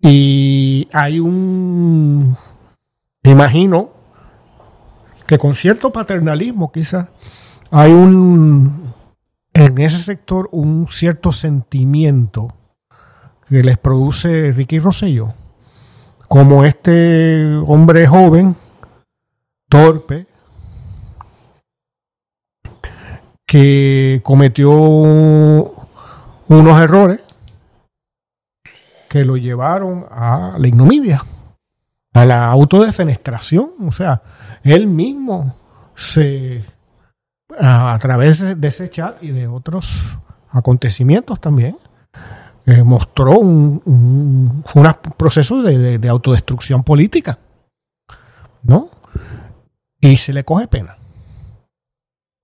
Y 0.00 0.88
hay 0.94 1.20
un, 1.20 2.38
imagino 3.30 3.90
que 5.26 5.38
con 5.38 5.54
cierto 5.54 5.92
paternalismo 5.92 6.72
quizás 6.72 7.08
hay 7.70 7.92
un, 7.92 8.92
en 9.54 9.80
ese 9.80 9.98
sector 9.98 10.48
un 10.52 10.88
cierto 10.88 11.32
sentimiento 11.32 12.54
que 13.48 13.62
les 13.62 13.78
produce 13.78 14.52
Ricky 14.52 14.78
Rosselló 14.78 15.34
como 16.32 16.64
este 16.64 17.44
hombre 17.66 18.06
joven, 18.06 18.56
torpe, 19.68 20.26
que 23.46 24.22
cometió 24.24 24.70
unos 24.70 26.80
errores 26.80 27.20
que 29.10 29.26
lo 29.26 29.36
llevaron 29.36 30.06
a 30.10 30.56
la 30.58 30.66
ignominia, 30.66 31.22
a 32.12 32.24
la 32.24 32.46
autodefenestración. 32.50 33.70
O 33.86 33.92
sea, 33.92 34.22
él 34.62 34.86
mismo 34.86 35.56
se, 35.94 36.64
a, 37.58 37.98
través 38.00 38.60
de 38.60 38.68
ese 38.68 38.90
chat 38.90 39.22
y 39.22 39.28
de 39.28 39.46
otros 39.46 40.18
acontecimientos 40.50 41.40
también, 41.40 41.76
eh, 42.66 42.82
mostró 42.84 43.38
un 43.38 44.64
proceso 45.16 45.62
de, 45.62 45.78
de, 45.78 45.98
de, 45.98 46.08
autodestrucción 46.08 46.84
política, 46.84 47.38
¿no? 48.62 48.88
Y 50.00 50.16
se 50.16 50.32
le 50.32 50.44
coge 50.44 50.68
pena. 50.68 50.96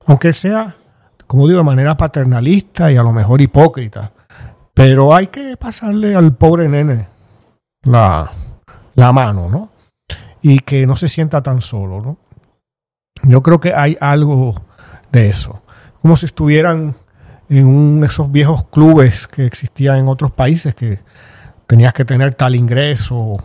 Aunque 0.07 0.33
sea, 0.33 0.75
como 1.27 1.47
digo, 1.47 1.59
de 1.59 1.65
manera 1.65 1.97
paternalista 1.97 2.91
y 2.91 2.97
a 2.97 3.03
lo 3.03 3.13
mejor 3.13 3.41
hipócrita, 3.41 4.11
pero 4.75 5.15
hay 5.15 5.29
que 5.29 5.57
pasarle 5.57 6.17
al 6.17 6.35
pobre 6.35 6.69
nene 6.69 7.07
la, 7.83 8.33
la 8.99 9.13
mano, 9.13 9.49
¿no? 9.49 9.71
Y 10.43 10.59
que 10.59 10.85
no 10.85 10.97
se 10.97 11.09
sienta 11.09 11.41
tan 11.41 11.61
solo, 11.61 12.03
¿no? 12.03 12.19
Yo 13.23 13.43
creo 13.45 13.61
que 13.61 13.73
hay 13.73 13.97
algo 14.01 14.61
de 15.13 15.29
eso. 15.29 15.63
Como 16.03 16.17
si 16.17 16.27
estuvieran 16.27 16.97
en 17.49 17.67
un, 17.67 18.03
esos 18.03 18.31
viejos 18.33 18.67
clubes 18.67 19.29
que 19.29 19.47
existían 19.47 19.99
en 19.99 20.09
otros 20.09 20.33
países 20.33 20.75
que 20.75 20.99
tenías 21.69 21.93
que 21.93 22.05
tener 22.05 22.35
tal 22.35 22.57
ingreso 22.57 23.37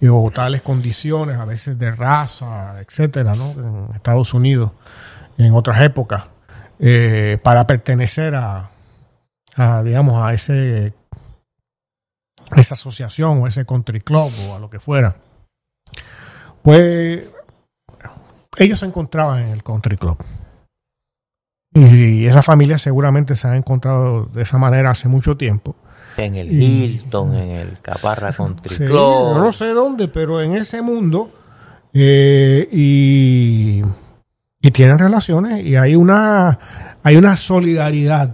o 0.00 0.30
tales 0.32 0.60
condiciones, 0.60 1.38
a 1.38 1.46
veces 1.46 1.78
de 1.78 1.90
raza, 1.90 2.80
etcétera, 2.80 3.32
¿no? 3.32 3.88
En 3.88 3.96
Estados 3.96 4.34
Unidos, 4.34 4.70
en 5.38 5.54
otras 5.54 5.80
épocas, 5.80 6.24
eh, 6.78 7.38
para 7.42 7.66
pertenecer 7.66 8.34
a, 8.34 8.68
a, 9.56 9.82
digamos, 9.82 10.22
a 10.22 10.34
ese 10.34 10.92
esa 12.56 12.74
asociación 12.74 13.42
o 13.42 13.46
ese 13.46 13.64
country 13.66 14.00
club 14.00 14.30
o 14.50 14.54
a 14.56 14.58
lo 14.58 14.68
que 14.70 14.80
fuera. 14.80 15.16
Pues 16.62 17.32
ellos 18.56 18.80
se 18.80 18.86
encontraban 18.86 19.42
en 19.42 19.48
el 19.50 19.62
country 19.62 19.96
club. 19.96 20.16
Y 21.74 22.26
esa 22.26 22.42
familia 22.42 22.78
seguramente 22.78 23.36
se 23.36 23.46
ha 23.46 23.56
encontrado 23.56 24.24
de 24.26 24.42
esa 24.42 24.58
manera 24.58 24.90
hace 24.90 25.08
mucho 25.08 25.36
tiempo. 25.36 25.76
En 26.16 26.34
el 26.34 26.50
Y- 26.50 26.84
Hilton, 26.84 27.34
en 27.34 27.50
el 27.52 27.80
Caparra 27.80 28.32
Country 28.32 28.74
Sí, 28.74 28.84
Club. 28.86 29.36
no 29.36 29.52
sé 29.52 29.66
dónde, 29.68 30.08
pero 30.08 30.40
en 30.42 30.56
ese 30.56 30.82
mundo 30.82 31.30
eh, 31.92 32.68
y, 32.72 33.82
y 34.60 34.70
tienen 34.72 34.98
relaciones 34.98 35.64
y 35.64 35.76
hay 35.76 35.94
una 35.94 36.58
hay 37.04 37.16
una 37.16 37.36
solidaridad 37.36 38.32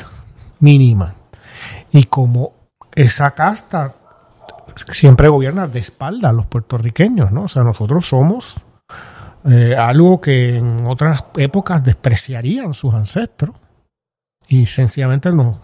mínima 0.61 1.15
y 1.93 2.05
como 2.05 2.53
esa 2.95 3.33
casta 3.33 3.95
siempre 4.93 5.29
gobierna 5.29 5.66
de 5.66 5.79
espalda 5.79 6.31
a 6.31 6.33
los 6.33 6.47
puertorriqueños, 6.47 7.33
¿no? 7.33 7.45
O 7.45 7.49
sea, 7.49 7.62
nosotros 7.62 8.07
somos 8.09 8.57
eh, 9.45 9.77
algo 9.77 10.20
que 10.20 10.57
en 10.57 10.87
otras 10.87 11.25
épocas 11.37 11.85
despreciarían 11.85 12.75
sus 12.75 12.95
ancestros 12.95 13.55
y 14.49 14.66
sencillamente 14.66 15.31
nos, 15.33 15.57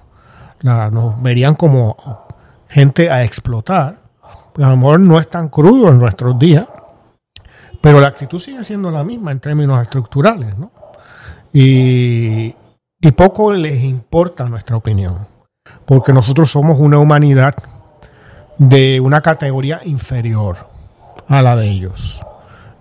nos 0.62 1.22
verían 1.22 1.54
como 1.54 1.96
gente 2.68 3.10
a 3.10 3.24
explotar. 3.24 3.98
Pues 4.52 4.66
a 4.66 4.70
lo 4.70 4.76
mejor 4.76 5.00
no 5.00 5.18
es 5.18 5.28
tan 5.28 5.48
crudo 5.48 5.88
en 5.88 5.98
nuestros 5.98 6.38
días, 6.38 6.66
pero 7.80 8.00
la 8.00 8.08
actitud 8.08 8.38
sigue 8.38 8.62
siendo 8.64 8.90
la 8.90 9.04
misma 9.04 9.32
en 9.32 9.40
términos 9.40 9.80
estructurales, 9.82 10.58
¿no? 10.58 10.72
Y, 11.52 12.54
y 13.00 13.12
poco 13.12 13.52
les 13.52 13.82
importa 13.82 14.48
nuestra 14.48 14.76
opinión, 14.76 15.26
porque 15.84 16.12
nosotros 16.12 16.50
somos 16.50 16.78
una 16.78 16.98
humanidad 16.98 17.54
de 18.60 19.00
una 19.00 19.22
categoría 19.22 19.80
inferior 19.86 20.68
a 21.26 21.40
la 21.40 21.56
de 21.56 21.70
ellos, 21.70 22.20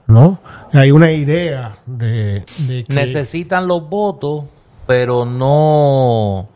¿no? 0.08 0.40
Hay 0.74 0.92
una 0.92 1.14
idea 1.14 1.78
de, 1.86 2.44
que... 2.68 2.94
Necesitan 2.94 3.66
los 3.66 3.88
votos, 3.88 4.44
pero 4.86 5.24
no. 5.24 6.50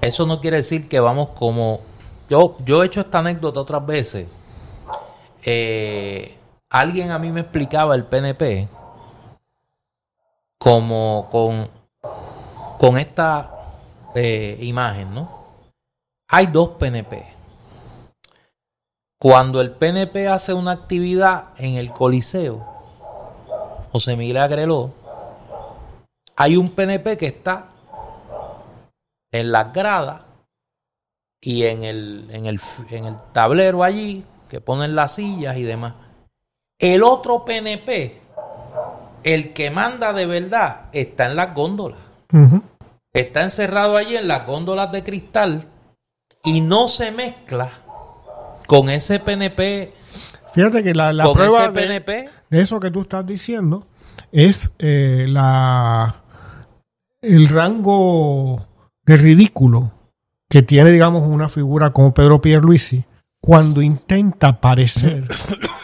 Eso 0.00 0.26
no 0.26 0.40
quiere 0.40 0.56
decir 0.56 0.88
que 0.88 0.98
vamos 0.98 1.28
como. 1.36 1.80
Yo, 2.28 2.56
yo 2.64 2.82
he 2.82 2.86
hecho 2.86 3.02
esta 3.02 3.20
anécdota 3.20 3.60
otras 3.60 3.86
veces. 3.86 4.26
Eh, 5.44 6.36
alguien 6.68 7.12
a 7.12 7.20
mí 7.20 7.30
me 7.30 7.42
explicaba 7.42 7.94
el 7.94 8.04
PNP 8.04 8.68
como 10.58 11.28
con, 11.30 11.68
con 12.78 12.98
esta 12.98 13.48
eh, 14.16 14.58
imagen, 14.60 15.14
¿no? 15.14 15.30
Hay 16.26 16.46
dos 16.46 16.70
PNP. 16.70 17.35
Cuando 19.28 19.60
el 19.60 19.72
PNP 19.72 20.28
hace 20.28 20.54
una 20.54 20.70
actividad 20.70 21.46
en 21.56 21.74
el 21.74 21.90
Coliseo, 21.90 22.64
José 23.90 24.14
Miguel 24.14 24.36
Agreló, 24.36 24.92
hay 26.36 26.56
un 26.56 26.70
PNP 26.70 27.18
que 27.18 27.26
está 27.26 27.70
en 29.32 29.50
las 29.50 29.72
gradas 29.72 30.22
y 31.40 31.64
en 31.64 31.82
el, 31.82 32.28
en 32.30 32.46
el, 32.46 32.60
en 32.90 33.06
el 33.06 33.16
tablero 33.32 33.82
allí, 33.82 34.24
que 34.48 34.60
ponen 34.60 34.94
las 34.94 35.16
sillas 35.16 35.56
y 35.56 35.64
demás. 35.64 35.94
El 36.78 37.02
otro 37.02 37.44
PNP, 37.44 38.20
el 39.24 39.52
que 39.52 39.72
manda 39.72 40.12
de 40.12 40.26
verdad, 40.26 40.82
está 40.92 41.26
en 41.26 41.34
las 41.34 41.52
góndolas. 41.52 41.98
Está 43.12 43.42
encerrado 43.42 43.96
allí 43.96 44.16
en 44.16 44.28
las 44.28 44.46
góndolas 44.46 44.92
de 44.92 45.02
cristal 45.02 45.66
y 46.44 46.60
no 46.60 46.86
se 46.86 47.10
mezcla 47.10 47.72
con 48.66 48.88
ese 48.88 49.18
PNP, 49.18 49.92
Fíjate 50.56 50.82
que 50.82 50.94
la, 50.94 51.12
la 51.12 51.24
con 51.24 51.34
prueba 51.34 51.64
ese 51.64 51.72
de, 51.72 51.86
PNP. 52.00 52.30
de 52.48 52.60
eso 52.62 52.80
que 52.80 52.90
tú 52.90 53.02
estás 53.02 53.26
diciendo 53.26 53.86
es 54.32 54.72
eh, 54.78 55.26
la 55.28 56.22
el 57.20 57.48
rango 57.48 58.66
de 59.04 59.16
ridículo 59.18 59.92
que 60.48 60.62
tiene, 60.62 60.90
digamos, 60.90 61.22
una 61.26 61.48
figura 61.48 61.92
como 61.92 62.14
Pedro 62.14 62.40
Pierluisi 62.40 63.04
cuando 63.40 63.80
intenta 63.82 64.60
parecer. 64.60 65.24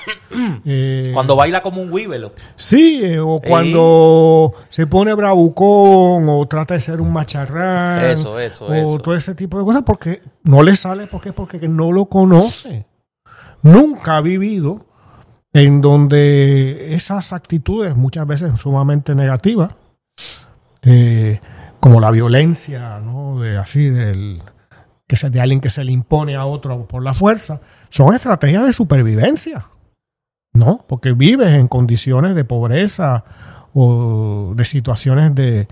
eh, 0.64 1.10
Cuando 1.12 1.36
baila 1.36 1.62
como 1.62 1.82
un 1.82 1.92
huívelo. 1.92 2.32
Sí, 2.56 3.00
eh, 3.02 3.20
o 3.20 3.40
cuando 3.40 4.54
se 4.68 4.86
pone 4.86 5.14
bravucón 5.14 6.28
o 6.28 6.46
trata 6.48 6.74
de 6.74 6.80
ser 6.80 7.00
un 7.00 7.12
macharrán. 7.12 8.04
Eso, 8.04 8.38
eso, 8.38 8.66
o 8.66 8.72
eso. 8.74 8.98
todo 8.98 9.14
ese 9.14 9.34
tipo 9.34 9.58
de 9.58 9.64
cosas 9.64 9.82
porque 9.84 10.22
no 10.42 10.62
le 10.62 10.76
sale 10.76 11.06
¿por 11.06 11.20
qué? 11.20 11.32
porque 11.32 11.68
no 11.68 11.92
lo 11.92 12.06
conoce. 12.06 12.86
Nunca 13.62 14.16
ha 14.16 14.20
vivido 14.20 14.86
en 15.52 15.80
donde 15.80 16.94
esas 16.94 17.32
actitudes 17.32 17.94
muchas 17.94 18.26
veces 18.26 18.58
sumamente 18.58 19.14
negativas, 19.14 19.74
eh, 20.82 21.40
como 21.78 22.00
la 22.00 22.10
violencia, 22.10 22.98
¿no? 23.00 23.40
De 23.40 23.58
así 23.58 23.88
del 23.90 24.42
que 25.12 25.18
se, 25.18 25.28
de 25.28 25.42
alguien 25.42 25.60
que 25.60 25.68
se 25.68 25.84
le 25.84 25.92
impone 25.92 26.36
a 26.36 26.46
otro 26.46 26.86
por 26.86 27.02
la 27.02 27.12
fuerza, 27.12 27.60
son 27.90 28.14
estrategias 28.14 28.64
de 28.64 28.72
supervivencia. 28.72 29.66
¿no? 30.54 30.86
Porque 30.88 31.12
vives 31.12 31.52
en 31.52 31.68
condiciones 31.68 32.34
de 32.34 32.44
pobreza 32.44 33.24
o 33.74 34.54
de 34.56 34.64
situaciones 34.64 35.34
de, 35.34 35.68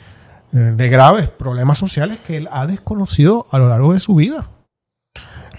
de 0.53 0.89
graves 0.91 1.31
problemas 1.31 1.79
sociales 1.79 2.19
que 2.19 2.37
él 2.37 2.49
ha 2.53 2.67
desconocido 2.67 3.47
a 3.51 3.59
lo 3.59 3.71
largo 3.71 3.95
de 3.95 4.01
su 4.01 4.15
vida. 4.15 4.51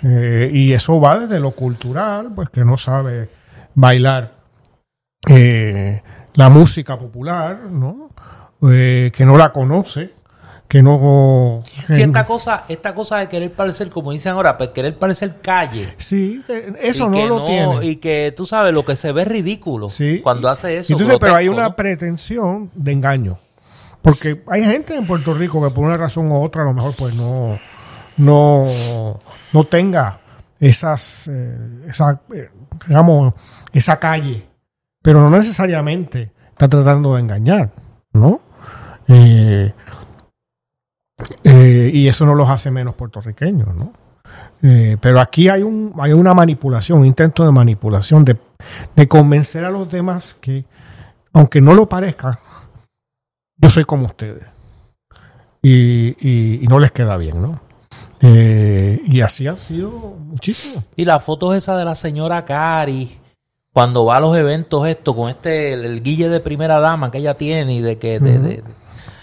Eh, 0.04 0.52
y 0.54 0.74
eso 0.74 1.02
va 1.02 1.22
desde 1.22 1.40
lo 1.40 1.52
cultural, 1.52 2.32
pues 2.36 2.52
que 2.52 2.64
no 2.64 2.78
sabe 2.78 3.30
bailar 3.74 4.34
eh, 5.28 6.04
la 6.36 6.50
música 6.50 7.00
popular, 7.00 7.62
¿no? 7.72 8.12
Eh, 8.70 9.12
que 9.12 9.26
no 9.26 9.38
la 9.38 9.52
conoce, 9.52 10.14
que 10.72 10.82
no... 10.82 11.62
que 11.86 11.96
Sí, 11.96 12.00
no- 12.00 12.06
esta 12.06 12.26
cosa, 12.26 12.64
esta 12.70 12.94
cosa 12.96 13.18
de 13.18 13.28
querer 13.28 13.52
parecer, 13.52 13.90
como 13.90 14.14
dicen 14.14 14.32
ahora, 14.32 14.58
pues 14.58 14.70
querer 14.70 14.98
parecer 14.98 15.42
calle. 15.42 15.94
Sí, 15.98 16.42
que 16.48 16.74
eso 16.82 17.10
no 17.10 17.26
lo 17.28 17.46
tiene. 17.46 17.86
Y 17.86 17.98
que 17.98 18.34
tú 18.38 18.46
sabes, 18.46 18.74
lo 18.74 18.86
que 18.86 18.96
se 18.96 19.12
ve 19.12 19.26
ridículo 19.26 19.90
Sí. 19.90 20.22
cuando 20.24 20.48
hace 20.48 20.78
eso. 20.78 20.94
Entonces, 20.94 21.18
pero 21.20 21.36
hay 21.36 21.50
una 21.50 21.64
¿no? 21.68 21.76
pretensión 21.76 22.72
de 22.74 22.94
engaño. 22.94 23.38
Porque 24.02 24.42
hay 24.48 24.64
gente 24.64 24.96
en 24.96 25.06
Puerto 25.06 25.34
Rico 25.34 25.62
que 25.62 25.76
por 25.76 25.84
una 25.84 25.98
razón 25.98 26.32
u 26.32 26.42
otra 26.42 26.62
a 26.62 26.66
lo 26.68 26.74
mejor 26.74 26.94
pues 26.98 27.14
no, 27.16 27.60
no, 28.16 28.66
no 29.52 29.64
tenga 29.66 30.22
esas, 30.58 31.28
eh, 31.30 31.86
esa, 31.90 32.22
eh, 32.34 32.50
digamos, 32.88 33.34
esa 33.74 34.00
calle. 34.00 34.48
Pero 35.02 35.20
no 35.20 35.30
necesariamente 35.38 36.32
está 36.50 36.70
tratando 36.70 37.16
de 37.16 37.20
engañar, 37.24 37.72
¿no? 38.14 38.40
Eh, 39.10 39.74
eh, 41.44 41.90
y 41.94 42.08
eso 42.08 42.26
no 42.26 42.36
los 42.36 42.50
hace 42.50 42.72
menos 42.72 42.96
puertorriqueños, 42.96 43.76
¿no? 43.76 43.94
Eh, 44.64 44.98
pero 45.02 45.20
aquí 45.20 45.50
hay, 45.50 45.64
un, 45.64 45.94
hay 46.00 46.14
una 46.14 46.34
manipulación, 46.34 47.00
un 47.00 47.06
intento 47.06 47.44
de 47.46 47.52
manipulación, 47.52 48.24
de, 48.24 48.38
de 48.96 49.08
convencer 49.08 49.66
a 49.66 49.72
los 49.72 49.92
demás 49.92 50.36
que, 50.40 50.66
aunque 51.34 51.62
no 51.62 51.74
lo 51.74 51.90
parezca, 51.90 52.40
yo 53.58 53.70
soy 53.70 53.84
como 53.86 54.06
ustedes. 54.06 54.44
Y, 55.64 56.10
y- 56.28 56.64
y 56.64 56.68
no 56.68 56.80
les 56.80 56.92
queda 56.92 57.18
bien, 57.18 57.42
¿no? 57.42 57.60
Eh, 58.22 59.02
y 59.06 59.22
así 59.22 59.48
han 59.48 59.60
sido 59.60 59.92
muchísimos. 59.92 60.86
Y 60.96 61.06
la 61.06 61.20
foto 61.20 61.54
esa 61.54 61.76
de 61.78 61.86
la 61.86 61.96
señora 61.96 62.46
Cari, 62.46 63.18
cuando 63.74 64.06
va 64.06 64.18
a 64.18 64.20
los 64.20 64.36
eventos 64.38 64.88
esto, 64.88 65.16
con 65.16 65.30
este, 65.30 65.74
el, 65.74 65.86
el 65.86 66.04
guille 66.04 66.30
de 66.30 66.40
primera 66.40 66.80
dama 66.80 67.10
que 67.12 67.18
ella 67.20 67.34
tiene 67.36 67.74
y 67.76 67.82
de 67.82 67.98
que, 67.98 68.20
de- 68.20 68.64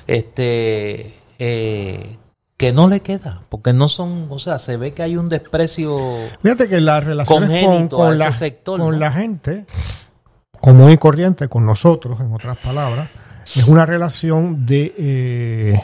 este, 0.07 1.15
eh, 1.39 2.17
que 2.57 2.73
no 2.73 2.89
le 2.89 3.01
queda, 3.01 3.41
porque 3.49 3.73
no 3.73 3.89
son, 3.89 4.27
o 4.31 4.39
sea, 4.39 4.59
se 4.59 4.77
ve 4.77 4.93
que 4.93 5.03
hay 5.03 5.17
un 5.17 5.29
desprecio. 5.29 5.97
Fíjate 6.43 6.69
que 6.69 6.81
las 6.81 7.05
relaciones 7.05 7.89
con, 7.89 8.19
la, 8.19 8.33
sector, 8.33 8.81
con 8.81 8.91
¿no? 8.93 8.99
la 8.99 9.13
gente, 9.13 9.65
común 10.61 10.91
y 10.91 10.99
corriente, 10.99 11.49
con 11.49 11.65
nosotros, 11.65 12.19
en 12.21 12.33
otras 12.33 12.57
palabras, 12.59 13.09
es 13.45 13.67
una 13.69 13.87
relación 13.87 14.67
de, 14.67 14.93
eh, 14.99 15.81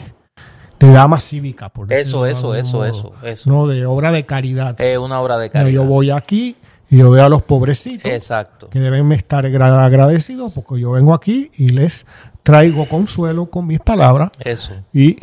de 0.79 0.91
dama 0.91 1.19
cívica, 1.19 1.69
por 1.69 1.91
Eso, 1.93 2.23
decirlo 2.23 2.51
de 2.53 2.59
eso, 2.59 2.77
eso, 2.85 3.07
modo. 3.07 3.15
eso, 3.21 3.25
eso. 3.25 3.49
No, 3.49 3.67
de 3.67 3.85
obra 3.85 4.11
de 4.11 4.25
caridad. 4.25 4.79
Es 4.81 4.97
una 4.97 5.21
obra 5.21 5.37
de 5.37 5.47
No, 5.47 5.53
caridad. 5.53 5.71
yo 5.71 5.85
voy 5.85 6.11
aquí 6.11 6.57
y 6.89 6.97
yo 6.97 7.09
veo 7.09 7.23
a 7.25 7.29
los 7.29 7.41
pobrecitos 7.41 8.11
Exacto. 8.11 8.69
que 8.69 8.79
deben 8.79 9.09
estar 9.13 9.45
gra- 9.45 9.83
agradecidos 9.85 10.51
porque 10.53 10.79
yo 10.81 10.91
vengo 10.91 11.13
aquí 11.13 11.49
y 11.57 11.69
les 11.69 12.05
traigo 12.43 12.85
consuelo 12.87 13.47
con 13.47 13.65
mis 13.65 13.79
palabras 13.79 14.29
Eso. 14.39 14.73
y 14.93 15.15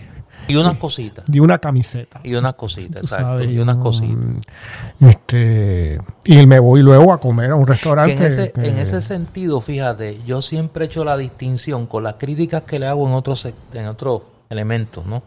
Y 0.48 0.56
unas 0.56 0.76
cositas. 0.76 1.24
de 1.26 1.40
una 1.40 1.58
camiseta. 1.58 2.20
Y 2.24 2.34
unas 2.34 2.54
cositas, 2.54 3.02
exacto. 3.02 3.24
sabes, 3.26 3.50
y 3.50 3.58
unas 3.58 3.76
un- 3.76 3.82
cositas. 3.82 4.46
Este, 5.00 6.00
y 6.24 6.46
me 6.46 6.58
voy 6.58 6.82
luego 6.82 7.12
a 7.12 7.18
comer 7.20 7.52
a 7.52 7.54
un 7.54 7.66
restaurante. 7.66 8.12
en, 8.14 8.22
ese, 8.22 8.52
que- 8.52 8.68
en 8.68 8.78
ese 8.78 9.00
sentido, 9.00 9.60
fíjate, 9.60 10.20
yo 10.26 10.42
siempre 10.42 10.84
he 10.84 10.86
hecho 10.86 11.04
la 11.04 11.16
distinción 11.16 11.86
con 11.86 12.02
las 12.04 12.14
críticas 12.14 12.62
que 12.62 12.78
le 12.78 12.86
hago 12.86 13.06
en 13.06 13.14
otros 13.14 13.46
en 13.72 13.86
otros 13.86 14.22
elementos, 14.50 15.06
¿no? 15.06 15.22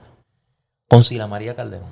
Con 0.89 1.01
Sila 1.03 1.27
María 1.27 1.55
Calderón. 1.55 1.87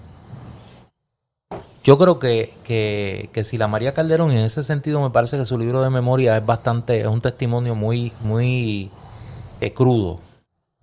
Yo 1.84 1.98
creo 1.98 2.18
que, 2.20 2.54
que, 2.64 3.30
que 3.34 3.44
Sila 3.44 3.68
María 3.68 3.94
Calderón, 3.94 4.32
en 4.32 4.40
ese 4.46 4.64
sentido, 4.64 5.02
me 5.02 5.10
parece 5.10 5.38
que 5.38 5.44
su 5.46 5.58
libro 5.58 5.82
de 5.82 5.90
memoria 5.90 6.38
es 6.38 6.46
bastante, 6.46 7.02
es 7.02 7.08
un 7.08 7.20
testimonio 7.20 7.76
muy, 7.76 8.14
muy 8.22 8.90
eh, 9.60 9.74
crudo 9.74 10.20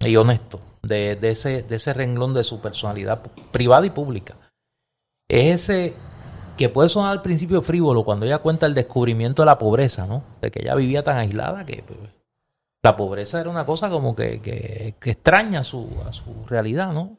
y 0.01 0.16
honesto 0.16 0.61
de, 0.82 1.18
ese, 1.22 1.62
de 1.62 1.76
ese 1.76 1.92
renglón 1.92 2.34
de 2.34 2.44
su 2.44 2.60
personalidad 2.60 3.22
privada 3.52 3.86
y 3.86 3.90
pública. 3.90 4.36
Es 5.28 5.62
ese 5.62 5.94
que 6.56 6.68
puede 6.68 6.88
sonar 6.88 7.12
al 7.12 7.22
principio 7.22 7.62
frívolo 7.62 8.04
cuando 8.04 8.26
ella 8.26 8.38
cuenta 8.38 8.66
el 8.66 8.74
descubrimiento 8.74 9.42
de 9.42 9.46
la 9.46 9.58
pobreza, 9.58 10.06
¿no? 10.06 10.22
De 10.40 10.50
que 10.50 10.60
ella 10.60 10.74
vivía 10.74 11.02
tan 11.02 11.16
aislada 11.16 11.64
que 11.64 11.82
pues, 11.86 11.98
la 12.82 12.96
pobreza 12.96 13.40
era 13.40 13.50
una 13.50 13.64
cosa 13.64 13.88
como 13.88 14.14
que, 14.14 14.40
que, 14.40 14.94
que 15.00 15.10
extraña 15.10 15.60
a 15.60 15.64
su, 15.64 15.88
a 16.06 16.12
su 16.12 16.44
realidad, 16.46 16.92
¿no? 16.92 17.16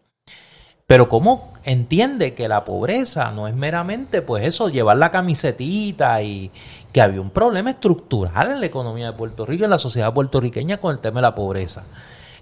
Pero 0.92 1.08
¿cómo 1.08 1.54
entiende 1.64 2.34
que 2.34 2.50
la 2.50 2.66
pobreza 2.66 3.32
no 3.32 3.48
es 3.48 3.56
meramente, 3.56 4.22
pues 4.22 4.46
eso, 4.46 4.68
llevar 4.68 4.98
la 4.98 5.10
camisetita 5.10 6.22
y 6.22 6.52
que 6.92 7.02
había 7.02 7.22
un 7.22 7.30
problema 7.30 7.70
estructural 7.70 8.52
en 8.52 8.60
la 8.60 8.66
economía 8.66 9.12
de 9.12 9.18
Puerto 9.18 9.46
Rico, 9.46 9.64
en 9.64 9.70
la 9.70 9.80
sociedad 9.80 10.14
puertorriqueña 10.14 10.82
con 10.82 10.92
el 10.92 11.00
tema 11.00 11.22
de 11.22 11.22
la 11.22 11.36
pobreza? 11.36 11.86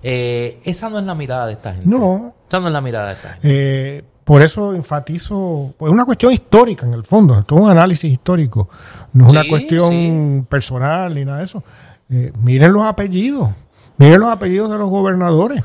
Eh, 0.02 0.60
esa 0.64 0.90
no 0.90 1.00
es 1.00 1.06
la 1.06 1.16
mirada 1.16 1.48
de 1.48 1.54
esta 1.54 1.72
gente. 1.74 1.88
No. 1.88 2.34
Esa 2.48 2.60
no 2.60 2.68
es 2.68 2.74
la 2.74 2.82
mirada 2.82 3.08
de 3.08 3.14
esta 3.14 3.30
gente. 3.30 3.48
Eh, 3.50 4.04
por 4.30 4.44
eso 4.44 4.76
enfatizo, 4.76 5.74
pues 5.76 5.90
es 5.90 5.94
una 5.94 6.06
cuestión 6.06 6.32
histórica 6.32 6.86
en 6.86 6.94
el 6.94 7.04
fondo, 7.04 7.40
es 7.40 7.48
todo 7.48 7.62
un 7.62 7.72
análisis 7.72 8.12
histórico, 8.12 8.70
no 9.14 9.26
es 9.26 9.34
una 9.34 9.44
cuestión 9.50 9.90
sí. 9.90 10.46
personal 10.48 11.16
ni 11.16 11.26
nada 11.26 11.40
de 11.40 11.46
eso. 11.46 11.64
Eh, 12.12 12.32
miren 12.40 12.72
los 12.72 12.84
apellidos, 12.84 13.50
miren 13.98 14.20
los 14.20 14.32
apellidos 14.32 14.70
de 14.70 14.78
los 14.78 14.88
gobernadores. 14.88 15.64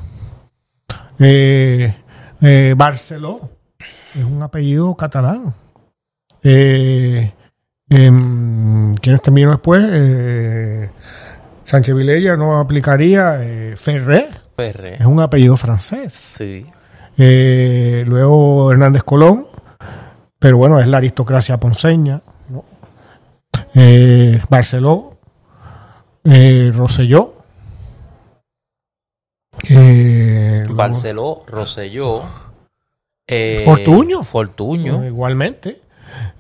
Eh, 1.19 1.95
eh, 2.41 2.75
Barceló 2.75 3.51
es 4.15 4.25
un 4.25 4.43
apellido 4.43 4.95
catalán. 4.95 5.55
Eh, 6.43 7.35
em, 7.91 8.95
¿Quiénes 8.95 9.21
terminó 9.21 9.51
después? 9.51 10.91
Sánchez 11.65 11.95
Vilella 11.95 12.37
no 12.37 12.59
aplicaría. 12.59 13.39
Eh, 13.41 13.75
Ferré 13.77 14.29
PR. 14.57 14.95
es 14.95 15.07
un 15.07 15.21
apellido 15.21 15.57
francés. 15.57 16.13
Sí. 16.33 16.67
Eh, 17.17 18.05
luego 18.07 18.73
Hernández 18.73 19.03
Colón, 19.03 19.47
pero 20.39 20.57
bueno, 20.57 20.81
es 20.81 20.87
la 20.89 20.99
aristocracia 20.99 21.59
ponceña. 21.59 22.21
¿no? 22.49 22.65
Eh, 23.75 24.41
Barceló, 24.49 25.17
eh, 26.25 26.71
Rosselló. 26.75 27.35
eh, 29.69 30.57
luego- 30.61 30.75
Barceló, 30.75 31.43
Rosselló. 31.47 32.23
Fortuño. 33.65 34.23
Fortuño. 34.23 35.05
igualmente. 35.07 35.81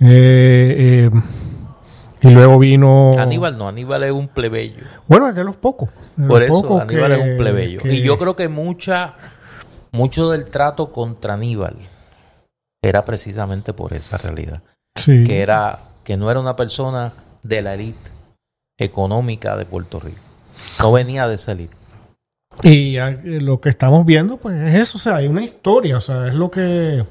Eh, 0.00 1.10
y 2.24 2.30
luego 2.32 2.58
vino. 2.58 3.12
Aníbal 3.18 3.56
no, 3.58 3.68
Aníbal 3.68 4.02
es 4.04 4.12
un 4.12 4.28
plebeyo. 4.28 4.84
Bueno, 5.06 5.28
es 5.28 5.34
de 5.34 5.44
los 5.44 5.56
pocos. 5.56 5.88
de 6.16 6.26
Por 6.28 6.40
los 6.40 6.48
eso 6.50 6.62
pocos 6.62 6.82
Aníbal 6.82 7.14
que- 7.14 7.20
es 7.22 7.30
un 7.30 7.36
plebeyo. 7.36 7.80
que- 7.82 7.92
Y 7.94 8.02
yo 8.02 8.18
creo 8.18 8.34
que 8.36 8.48
mucha, 8.48 9.14
mucho 9.92 10.30
del 10.30 10.46
trato 10.46 10.92
contra 10.92 11.34
Aníbal 11.34 11.76
era 12.82 13.04
precisamente 13.04 13.72
por 13.72 13.92
esa 13.92 14.16
realidad. 14.18 14.62
sí. 14.96 15.24
Que 15.24 15.40
era, 15.40 15.80
que 16.04 16.16
no 16.16 16.30
era 16.30 16.38
una 16.40 16.54
persona 16.56 17.12
de 17.42 17.62
la 17.62 17.74
élite 17.74 18.10
económica 18.78 19.56
de 19.56 19.64
Puerto 19.66 20.00
Rico. 20.00 20.18
No 20.80 20.92
venía 20.92 21.26
de 21.28 21.34
esa 21.36 21.52
élite. 21.52 21.74
Y 22.62 22.96
lo 23.40 23.60
que 23.60 23.68
estamos 23.68 24.06
viendo, 24.06 24.36
pues 24.36 24.54
es 24.60 24.74
eso, 24.76 24.98
o 24.98 25.00
sea, 25.00 25.16
hay 25.16 25.26
una 25.26 25.42
historia, 25.42 25.96
o 25.96 26.00
sea, 26.00 26.28
es 26.28 26.34
lo 26.34 26.50
que 26.52 27.04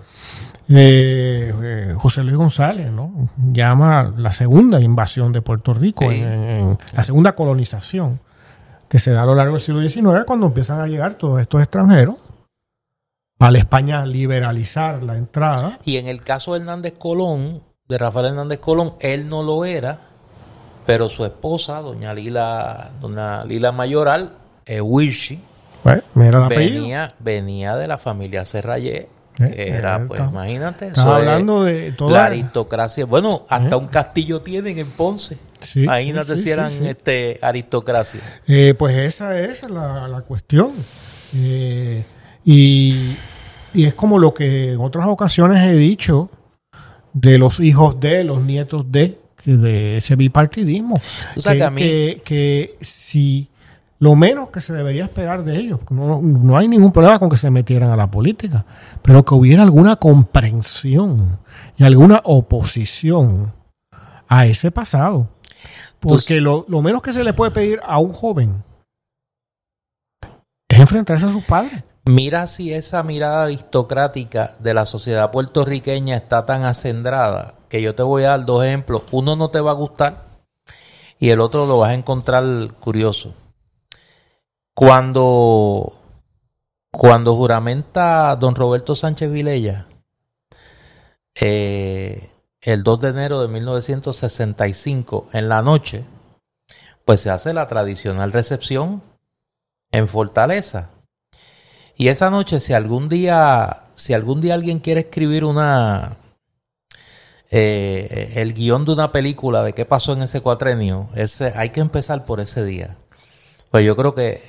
eh, 0.70 1.54
eh, 1.62 1.94
José 1.98 2.24
Luis 2.24 2.38
González, 2.38 2.92
¿no? 2.92 3.30
Llama 3.52 4.14
la 4.18 4.32
segunda 4.32 4.80
invasión 4.80 5.32
de 5.32 5.42
Puerto 5.42 5.74
Rico, 5.74 6.10
Sí. 6.10 6.18
en, 6.20 6.28
en- 6.28 6.78
la 6.94 7.04
segunda 7.04 7.34
colonización 7.34 8.20
que 8.90 9.00
se 9.00 9.12
da 9.12 9.24
a 9.24 9.26
lo 9.26 9.36
largo 9.36 9.54
del 9.56 9.62
siglo 9.62 9.82
XIX 9.88 10.24
cuando 10.26 10.48
empiezan 10.48 10.80
a 10.80 10.88
llegar 10.88 11.16
todos 11.16 11.42
estos 11.42 11.62
extranjeros 11.62 12.16
a 13.40 13.52
la 13.52 13.58
España 13.58 14.06
liberalizar 14.06 15.04
la 15.04 15.18
entrada. 15.18 15.80
Y 15.84 15.98
en 15.98 16.08
el 16.08 16.22
caso 16.22 16.54
de 16.54 16.60
Hernández 16.60 16.94
Colón, 16.98 17.62
de 17.90 17.98
Rafael 17.98 18.28
Hernández 18.28 18.60
Colón, 18.60 18.94
él 19.02 19.28
no 19.28 19.44
lo 19.44 19.66
era, 19.66 20.00
pero 20.86 21.10
su 21.10 21.26
esposa, 21.26 21.80
doña 21.82 22.14
Lila, 22.14 22.92
doña 23.02 23.44
Lila 23.44 23.72
Mayoral, 23.72 24.34
eh, 24.66 24.80
Wilshi, 24.80 25.42
Pues, 25.82 26.04
mira 26.14 26.48
venía, 26.48 27.14
venía 27.20 27.76
de 27.76 27.88
la 27.88 27.98
familia 27.98 28.46
Serrayé, 28.46 29.10
Eh, 29.40 29.66
era, 29.78 29.98
eh, 29.98 30.06
pues, 30.08 30.22
imagínate, 30.30 30.88
Estás 30.88 31.06
hablando 31.06 31.64
de 31.64 31.94
la 32.00 32.26
aristocracia. 32.26 33.06
Bueno, 33.06 33.46
hasta 33.50 33.76
Eh. 33.76 33.80
un 33.80 33.88
castillo 33.88 34.42
tienen 34.42 34.78
en 34.78 34.88
Ponce. 34.92 35.38
Sí, 35.62 35.84
Imagínate 35.84 36.38
sí, 36.38 36.44
si 36.44 36.50
eran 36.52 36.72
sí, 36.72 36.86
este 36.88 37.40
aristocracia. 37.42 38.20
Eh, 38.48 38.76
pues 38.78 38.96
esa 38.98 39.40
es 39.40 39.64
la, 39.70 40.08
la 40.08 40.22
cuestión. 40.22 40.72
Y, 42.46 43.16
y 43.74 43.86
es 43.86 43.94
como 43.94 44.20
lo 44.20 44.34
que 44.34 44.74
en 44.74 44.80
otras 44.80 45.08
ocasiones 45.08 45.64
he 45.66 45.74
dicho 45.76 46.30
de 47.14 47.38
los 47.38 47.60
hijos 47.60 48.00
de, 48.00 48.24
los 48.24 48.42
nietos 48.42 48.92
de, 48.92 49.20
de 49.46 49.98
ese 49.98 50.16
bipartidismo. 50.16 51.00
Sabes 51.38 51.44
que, 51.46 51.58
que 51.58 51.64
a 51.64 51.70
mí- 51.72 51.82
que- 51.82 52.22
que 52.24 52.78
si 52.82 53.48
lo 54.04 54.16
menos 54.16 54.50
que 54.50 54.60
se 54.60 54.74
debería 54.74 55.06
esperar 55.06 55.46
de 55.46 55.58
ellos, 55.58 55.80
no, 55.90 56.22
no 56.22 56.58
hay 56.58 56.68
ningún 56.68 56.92
problema 56.92 57.20
con 57.20 57.30
que 57.30 57.38
se 57.38 57.50
metieran 57.50 57.90
a 57.90 57.96
la 57.96 58.12
política, 58.12 58.66
pero 59.02 59.24
que 59.24 59.34
hubiera 59.34 59.64
alguna 59.64 59.96
comprensión 59.96 61.40
y 61.78 61.86
alguna 61.86 62.20
oposición 62.26 63.54
a 64.28 64.46
ese 64.46 64.72
pasado. 64.72 65.30
Porque 66.02 66.42
lo, 66.42 66.66
lo 66.68 66.82
menos 66.82 67.02
que 67.02 67.14
se 67.14 67.24
le 67.24 67.32
puede 67.32 67.52
pedir 67.52 67.80
a 67.82 67.98
un 68.00 68.12
joven 68.12 68.66
es 70.68 70.80
enfrentarse 70.80 71.26
a 71.26 71.30
sus 71.30 71.46
padres. 71.46 71.82
Mira 72.04 72.46
si 72.48 72.74
esa 72.74 73.04
mirada 73.04 73.44
aristocrática 73.44 74.58
de 74.60 74.74
la 74.74 74.86
sociedad 74.86 75.32
puertorriqueña 75.32 76.18
está 76.18 76.46
tan 76.46 76.66
acendrada 76.66 77.54
que 77.70 77.82
yo 77.82 77.96
te 77.96 78.04
voy 78.04 78.24
a 78.24 78.32
dar 78.32 78.46
dos 78.46 78.66
ejemplos. 78.66 79.04
Uno 79.12 79.38
no 79.38 79.50
te 79.50 79.62
va 79.62 79.72
a 79.72 79.76
gustar 79.76 80.26
y 81.20 81.30
el 81.30 81.40
otro 81.40 81.66
lo 81.66 81.78
vas 81.78 81.92
a 81.92 81.94
encontrar 81.94 82.44
curioso. 82.82 83.34
Cuando, 84.76 85.94
cuando 86.92 87.36
juramenta 87.36 88.36
don 88.36 88.56
Roberto 88.56 88.96
Sánchez 88.96 89.32
Vilella, 89.32 89.88
eh, 91.36 92.30
el 92.62 92.84
2 92.84 93.02
de 93.02 93.08
enero 93.10 93.42
de 93.42 93.48
1965, 93.50 95.28
en 95.34 95.50
la 95.50 95.62
noche, 95.62 96.06
pues 97.06 97.20
se 97.20 97.30
hace 97.30 97.54
la 97.54 97.68
tradicional 97.68 98.32
recepción 98.32 99.04
en 99.92 100.08
Fortaleza. 100.08 100.90
Y 101.96 102.08
esa 102.08 102.30
noche, 102.30 102.60
si 102.60 102.74
algún 102.74 103.10
día, 103.10 103.86
si 103.94 104.14
algún 104.14 104.42
día 104.42 104.56
alguien 104.56 104.80
quiere 104.80 105.02
escribir 105.02 105.46
una 105.46 106.18
eh, 107.52 108.34
el 108.38 108.56
guion 108.56 108.84
de 108.86 108.94
una 108.94 109.12
película 109.12 109.62
de 109.62 109.74
qué 109.74 109.86
pasó 109.86 110.14
en 110.14 110.24
ese 110.24 110.42
cuatrenio, 110.42 111.10
ese, 111.14 111.54
hay 111.56 111.70
que 111.70 111.82
empezar 111.82 112.26
por 112.26 112.40
ese 112.40 112.66
día. 112.66 112.98
Pues 113.74 113.88
yo 113.88 113.96
creo 113.96 114.14
que 114.14 114.40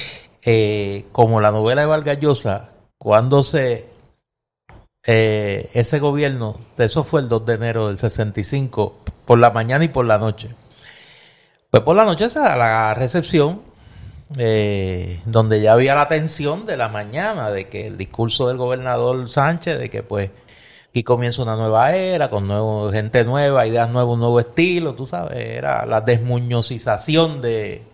eh, 0.42 1.04
como 1.12 1.42
la 1.42 1.50
novela 1.50 1.82
de 1.82 1.86
Vargas 1.86 2.18
Llosa, 2.18 2.70
cuando 2.96 3.42
se 3.42 3.90
eh, 5.06 5.68
ese 5.74 5.98
gobierno, 5.98 6.58
eso 6.78 7.04
fue 7.04 7.20
el 7.20 7.28
2 7.28 7.44
de 7.44 7.52
enero 7.52 7.88
del 7.88 7.98
65, 7.98 9.00
por 9.26 9.38
la 9.38 9.50
mañana 9.50 9.84
y 9.84 9.88
por 9.88 10.06
la 10.06 10.16
noche. 10.16 10.48
Pues 11.70 11.82
por 11.82 11.94
la 11.94 12.06
noche 12.06 12.30
se 12.30 12.38
da 12.40 12.56
la 12.56 12.94
recepción 12.94 13.60
eh, 14.38 15.20
donde 15.26 15.60
ya 15.60 15.74
había 15.74 15.94
la 15.94 16.08
tensión 16.08 16.64
de 16.64 16.78
la 16.78 16.88
mañana, 16.88 17.50
de 17.50 17.68
que 17.68 17.86
el 17.86 17.98
discurso 17.98 18.48
del 18.48 18.56
gobernador 18.56 19.28
Sánchez, 19.28 19.78
de 19.78 19.90
que 19.90 20.02
pues 20.02 20.30
aquí 20.88 21.04
comienza 21.04 21.42
una 21.42 21.54
nueva 21.54 21.94
era, 21.94 22.30
con 22.30 22.48
nuevo, 22.48 22.90
gente 22.90 23.26
nueva, 23.26 23.66
ideas 23.66 23.90
nuevas, 23.90 24.14
un 24.14 24.20
nuevo 24.20 24.40
estilo, 24.40 24.94
tú 24.94 25.04
sabes, 25.04 25.36
era 25.36 25.84
la 25.84 26.00
desmuñocización 26.00 27.42
de... 27.42 27.89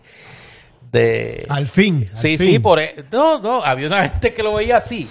de 0.96 1.46
Al 1.48 1.66
fin. 1.66 2.08
al 2.10 2.16
sí, 2.16 2.38
fin. 2.38 2.46
sí, 2.52 2.58
por 2.58 2.78
e- 2.80 3.04
no, 3.12 3.38
no, 3.38 3.62
había 3.62 3.86
una 3.88 4.08
gente 4.08 4.32
que 4.34 4.42
lo 4.42 4.54
veía 4.54 4.78
así. 4.78 5.08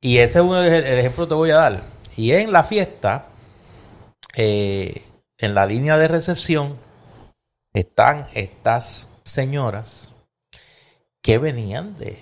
Y 0.00 0.18
ese 0.18 0.38
es 0.38 0.44
uno 0.44 0.60
de- 0.60 0.76
el 0.78 0.98
ejemplo 0.98 1.24
que 1.24 1.28
te 1.30 1.34
voy 1.34 1.50
a 1.50 1.56
dar. 1.56 1.82
Y 2.16 2.32
en 2.32 2.52
la 2.52 2.62
fiesta, 2.64 3.26
eh, 4.34 5.02
en 5.38 5.54
la 5.54 5.66
línea 5.66 5.96
de 5.98 6.08
recepción, 6.08 6.76
están 7.74 8.26
estas 8.34 9.08
señoras 9.24 10.10
que 11.22 11.38
venían 11.38 11.96
de, 11.98 12.16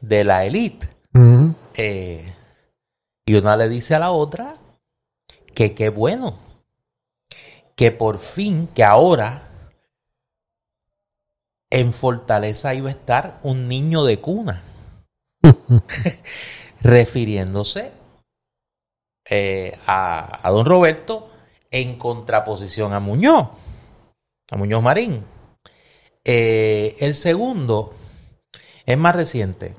de 0.00 0.24
la 0.24 0.44
élite. 0.44 0.88
Eh, 1.74 2.32
y 3.26 3.34
una 3.34 3.56
le 3.56 3.68
dice 3.70 3.94
a 3.94 3.98
la 3.98 4.10
otra 4.10 4.56
que 5.54 5.74
qué 5.74 5.88
bueno, 5.88 6.38
que 7.74 7.90
por 7.90 8.18
fin, 8.18 8.68
que 8.74 8.84
ahora 8.84 9.45
en 11.70 11.92
Fortaleza 11.92 12.74
iba 12.74 12.88
a 12.88 12.92
estar 12.92 13.40
un 13.42 13.68
niño 13.68 14.04
de 14.04 14.20
cuna, 14.20 14.62
refiriéndose 16.80 17.92
eh, 19.28 19.76
a, 19.86 20.46
a 20.46 20.50
don 20.50 20.66
Roberto 20.66 21.30
en 21.70 21.98
contraposición 21.98 22.92
a 22.92 23.00
Muñoz, 23.00 23.48
a 24.50 24.56
Muñoz 24.56 24.82
Marín. 24.82 25.24
Eh, 26.24 26.96
el 27.00 27.14
segundo 27.14 27.94
es 28.84 28.98
más 28.98 29.14
reciente. 29.14 29.74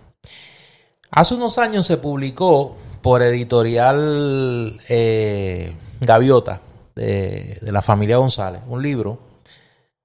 Hace 1.11 1.35
unos 1.35 1.57
años 1.57 1.87
se 1.87 1.97
publicó 1.97 2.75
por 3.01 3.21
editorial 3.21 4.81
eh, 4.89 5.73
Gaviota 6.01 6.61
de, 6.95 7.57
de 7.61 7.71
la 7.71 7.81
familia 7.81 8.17
González 8.17 8.61
un 8.67 8.81
libro, 8.81 9.19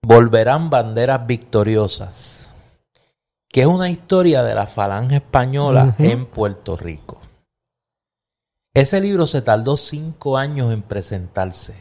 Volverán 0.04 0.68
banderas 0.68 1.26
victoriosas, 1.28 2.50
que 3.48 3.60
es 3.60 3.66
una 3.68 3.88
historia 3.88 4.42
de 4.42 4.54
la 4.54 4.66
falange 4.66 5.16
española 5.16 5.94
en 5.98 6.26
Puerto 6.26 6.76
Rico. 6.76 7.20
Ese 8.74 9.00
libro 9.00 9.28
se 9.28 9.42
tardó 9.42 9.76
cinco 9.76 10.36
años 10.36 10.72
en 10.72 10.82
presentarse 10.82 11.74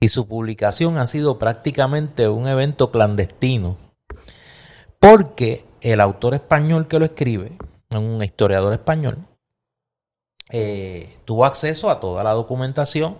y 0.00 0.08
su 0.08 0.26
publicación 0.26 0.96
ha 0.96 1.06
sido 1.06 1.38
prácticamente 1.38 2.28
un 2.28 2.46
evento 2.46 2.90
clandestino 2.90 3.76
porque 4.98 5.66
el 5.82 6.00
autor 6.00 6.34
español 6.34 6.88
que 6.88 6.98
lo 6.98 7.04
escribe, 7.04 7.58
un 7.90 8.22
historiador 8.24 8.72
español, 8.72 9.18
eh, 10.50 11.18
tuvo 11.26 11.44
acceso 11.44 11.90
a 11.90 12.00
toda 12.00 12.24
la 12.24 12.32
documentación 12.32 13.18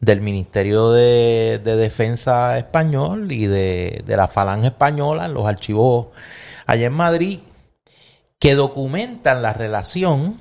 del 0.00 0.20
Ministerio 0.20 0.90
de, 0.90 1.60
Defensa 1.64 2.58
español 2.58 3.32
y 3.32 3.46
de, 3.46 4.02
de, 4.04 4.16
la 4.16 4.28
Falange 4.28 4.68
española 4.68 5.26
en 5.26 5.34
los 5.34 5.46
archivos 5.46 6.08
allá 6.66 6.86
en 6.86 6.92
Madrid 6.92 7.40
que 8.38 8.54
documentan 8.54 9.42
la 9.42 9.52
relación 9.52 10.36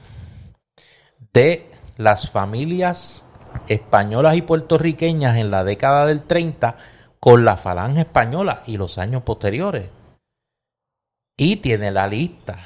de 1.33 1.69
las 1.97 2.29
familias 2.29 3.25
españolas 3.67 4.35
y 4.35 4.41
puertorriqueñas 4.41 5.37
en 5.37 5.51
la 5.51 5.63
década 5.63 6.05
del 6.05 6.23
30 6.23 6.77
con 7.19 7.45
la 7.45 7.55
Falange 7.55 8.01
española 8.01 8.63
y 8.65 8.77
los 8.77 8.97
años 8.97 9.23
posteriores. 9.23 9.89
Y 11.37 11.57
tiene 11.57 11.91
la 11.91 12.07
lista 12.07 12.59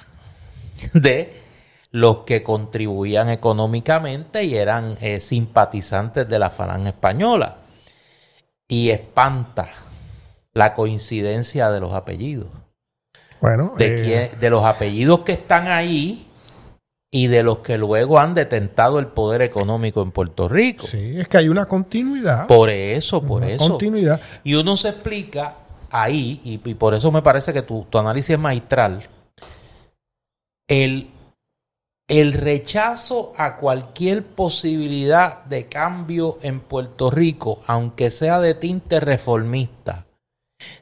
de 0.93 1.46
los 1.91 2.19
que 2.19 2.43
contribuían 2.43 3.29
económicamente 3.29 4.43
y 4.43 4.55
eran 4.55 4.97
eh, 5.01 5.19
simpatizantes 5.19 6.27
de 6.27 6.39
la 6.39 6.49
falange 6.49 6.89
española. 6.89 7.57
Y 8.67 8.89
espanta 8.89 9.69
la 10.53 10.73
coincidencia 10.73 11.71
de 11.71 11.79
los 11.79 11.93
apellidos. 11.93 12.49
Bueno, 13.39 13.73
de, 13.77 14.23
eh, 14.23 14.31
de 14.39 14.49
los 14.49 14.65
apellidos 14.65 15.19
que 15.19 15.33
están 15.33 15.67
ahí 15.67 16.27
y 17.09 17.27
de 17.27 17.43
los 17.43 17.59
que 17.59 17.77
luego 17.77 18.19
han 18.19 18.33
detentado 18.33 18.99
el 18.99 19.07
poder 19.07 19.41
económico 19.41 20.01
en 20.01 20.11
Puerto 20.11 20.49
Rico. 20.49 20.87
Sí, 20.87 21.13
es 21.17 21.27
que 21.27 21.37
hay 21.37 21.47
una 21.47 21.65
continuidad. 21.65 22.47
Por 22.47 22.69
eso, 22.69 23.21
por 23.21 23.43
eso. 23.43 23.69
Continuidad. 23.69 24.19
Y 24.43 24.55
uno 24.55 24.75
se 24.75 24.89
explica 24.89 25.55
ahí, 25.89 26.41
y, 26.43 26.59
y 26.69 26.73
por 26.73 26.93
eso 26.93 27.11
me 27.11 27.21
parece 27.21 27.53
que 27.53 27.61
tu, 27.61 27.85
tu 27.89 27.97
análisis 27.97 28.31
es 28.31 28.39
maestral, 28.39 29.03
el 30.67 31.09
el 32.07 32.33
rechazo 32.33 33.33
a 33.37 33.57
cualquier 33.57 34.25
posibilidad 34.25 35.43
de 35.45 35.67
cambio 35.67 36.37
en 36.41 36.61
Puerto 36.61 37.11
Rico, 37.11 37.61
aunque 37.67 38.11
sea 38.11 38.39
de 38.39 38.53
tinte 38.53 39.01
reformista, 39.01 40.05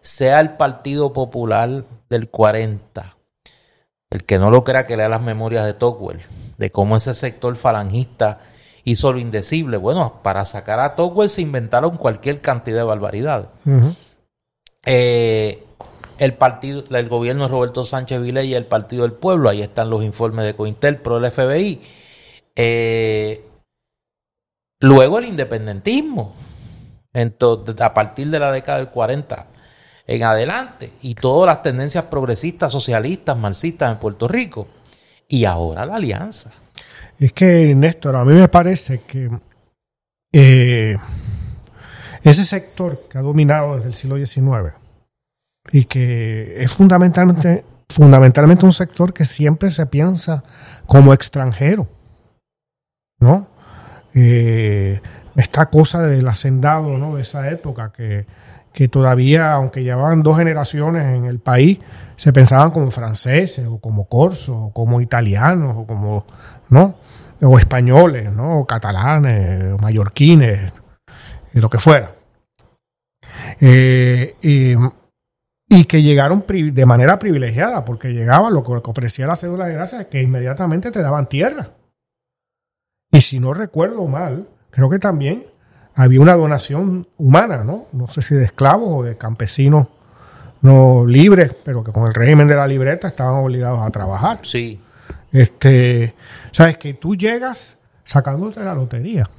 sea 0.02 0.40
el 0.40 0.52
Partido 0.52 1.14
Popular 1.14 1.84
del 2.10 2.30
40, 2.30 3.18
el 4.12 4.24
que 4.24 4.38
no 4.38 4.52
lo 4.52 4.64
crea 4.64 4.86
que 4.86 4.98
lea 4.98 5.10
las 5.10 5.24
memorias 5.24 5.66
de 5.66 5.74
Tocqueville, 5.74 6.24
de 6.58 6.72
cómo 6.72 6.96
ese 6.96 7.16
sector 7.16 7.56
falangista 7.56 8.40
hizo 8.84 9.12
lo 9.12 9.18
indecible. 9.18 9.78
Bueno, 9.78 10.20
para 10.22 10.46
sacar 10.46 10.80
a 10.80 10.96
Tocqueville 10.96 11.30
se 11.30 11.42
inventaron 11.42 11.98
cualquier 11.98 12.40
cantidad 12.40 12.78
de 12.78 12.84
barbaridades 12.84 13.48
el 16.18 16.34
partido, 16.34 16.84
el 16.90 17.10
gobierno 17.10 17.44
de 17.44 17.50
Roberto 17.50 17.86
Sánchez 17.86 18.22
Viley 18.22 18.50
y 18.50 18.54
el 18.56 18.66
Partido 18.66 19.04
del 19.04 19.14
Pueblo, 19.14 19.50
ahí 19.50 19.62
están 19.62 19.90
los 19.90 20.04
informes 20.04 20.46
de 20.46 20.56
Cointel 20.56 20.98
pro 20.98 21.18
el 21.18 21.32
FBI. 21.32 21.82
Eh, 22.56 23.46
luego 24.80 25.20
el 25.20 25.26
independentismo, 25.26 26.34
entonces, 27.14 27.80
a 27.82 27.94
partir 27.94 28.30
de 28.30 28.40
la 28.40 28.52
década 28.52 28.80
del 28.80 28.90
40 28.90 29.48
en 30.08 30.24
adelante, 30.24 30.92
y 31.02 31.16
todas 31.16 31.48
las 31.48 31.64
tendencias 31.64 32.06
progresistas, 32.06 32.72
socialistas, 32.72 33.38
marxistas 33.38 33.92
en 33.92 33.98
Puerto 33.98 34.28
Rico, 34.28 34.68
y 35.28 35.46
ahora 35.46 35.86
la 35.86 35.96
alianza. 35.96 36.52
Es 37.20 37.34
que, 37.34 37.74
Néstor, 37.74 38.16
a 38.16 38.24
mí 38.24 38.34
me 38.34 38.48
parece 38.48 39.02
que 39.02 39.30
eh, 40.32 40.98
ese 42.24 42.44
sector 42.44 43.08
que 43.10 43.18
ha 43.18 43.22
dominado 43.22 43.78
desde 43.78 43.88
el 43.88 43.96
siglo 43.96 44.18
XIX, 44.18 44.74
y 45.72 45.86
que 45.86 46.64
es 46.64 46.72
fundamentalmente, 46.72 47.66
fundamentalmente 47.90 48.66
un 48.66 48.72
sector 48.72 49.14
que 49.14 49.26
siempre 49.26 49.72
se 49.72 49.86
piensa 49.86 50.44
como 50.86 51.14
extranjero, 51.14 51.88
¿no? 53.20 53.48
Eh, 54.14 55.02
esta 55.36 55.66
cosa 55.68 56.02
del 56.02 56.28
hacendado, 56.28 56.98
¿no? 56.98 57.16
De 57.16 57.24
esa 57.24 57.50
época 57.50 57.92
que, 57.92 58.26
que 58.72 58.88
todavía, 58.88 59.54
aunque 59.54 59.84
llevaban 59.84 60.24
dos 60.24 60.38
generaciones 60.38 61.06
en 61.16 61.26
el 61.26 61.40
país, 61.40 61.80
se 62.18 62.32
pensaban 62.32 62.72
como 62.72 62.92
franceses 62.92 63.66
o 63.68 63.80
como 63.80 64.08
corsos 64.08 64.56
o 64.58 64.72
como 64.72 65.02
italianos 65.02 65.76
o 65.78 65.88
como, 65.88 66.26
¿no? 66.70 66.96
O 67.42 67.58
españoles, 67.58 68.32
¿no? 68.32 68.60
O 68.60 68.66
catalanes, 68.66 69.74
o 69.74 69.78
mallorquines, 69.78 70.72
lo 71.54 71.70
que 71.70 71.80
fuera. 71.80 72.12
Eh, 73.60 74.36
y 74.42 74.76
y 75.68 75.86
que 75.86 76.04
llegaron 76.04 76.46
de 76.48 76.86
manera 76.86 77.18
privilegiada, 77.18 77.86
porque 77.86 78.14
llegaba 78.14 78.50
lo 78.50 78.64
que 78.64 78.72
ofrecía 78.72 79.28
la 79.28 79.36
cédula 79.36 79.66
de 79.66 79.74
gracia 79.74 80.02
es 80.02 80.08
que 80.08 80.22
inmediatamente 80.22 80.92
te 80.92 81.02
daban 81.02 81.28
tierra. 81.28 81.72
Y 83.12 83.22
si 83.22 83.40
no 83.40 83.54
recuerdo 83.54 84.08
mal, 84.08 84.48
creo 84.70 84.90
que 84.90 85.00
también 85.00 85.46
había 85.96 86.22
una 86.22 86.36
donación 86.36 87.08
humana, 87.18 87.64
¿no? 87.64 87.86
No 87.94 88.08
sé 88.08 88.22
si 88.22 88.36
de 88.36 88.44
esclavos 88.44 88.90
o 88.92 89.04
de 89.04 89.18
campesinos 89.18 89.88
no 90.62 91.06
libres, 91.06 91.56
pero 91.64 91.84
que 91.84 91.92
con 91.92 92.04
el 92.08 92.14
régimen 92.14 92.48
de 92.48 92.56
la 92.56 92.68
libreta 92.68 93.08
estaban 93.08 93.36
obligados 93.36 93.80
a 93.80 93.90
trabajar. 93.92 94.40
Sí. 94.42 94.82
Este, 95.32 96.14
sabes 96.52 96.78
que 96.78 96.96
tú 96.96 97.16
llegas 97.16 97.78
sacándote 98.04 98.64
la 98.64 98.74
lotería. 98.74 99.30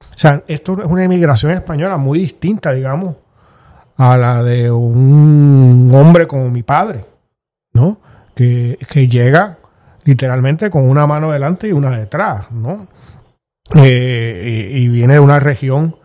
O 0.00 0.18
sea, 0.18 0.42
esto 0.46 0.80
es 0.80 0.86
una 0.86 1.04
inmigración 1.04 1.52
española 1.52 1.96
muy 1.96 2.18
distinta, 2.18 2.72
digamos, 2.72 3.16
a 3.96 4.16
la 4.16 4.42
de 4.42 4.70
un 4.70 5.90
hombre 5.94 6.26
como 6.26 6.50
mi 6.50 6.62
padre, 6.62 7.04
¿no? 7.72 8.00
Que, 8.34 8.76
llega 9.08 9.58
literalmente 10.04 10.70
con 10.70 10.88
una 10.88 11.06
mano 11.06 11.32
delante 11.32 11.68
y 11.68 11.72
una 11.72 11.96
detrás, 11.98 12.50
¿no? 12.50 12.86
Eh, 13.74 14.70
y, 14.72 14.88
viene 14.88 15.14
de 15.14 15.20
una 15.20 15.40
región 15.40 15.96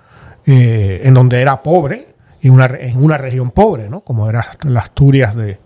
eh, 0.46 1.02
en 1.04 1.14
donde 1.14 1.42
era 1.42 1.62
pobre, 1.62 2.16
y 2.42 2.50
una, 2.50 2.66
en 2.66 3.04
una 3.04 3.18
región 3.18 3.52
pobre, 3.52 3.90
¿no? 3.90 4.02
Como 4.02 4.28
era 4.30 4.48
la 4.64 4.80
Asturias 4.80 5.36
de, 5.36 5.60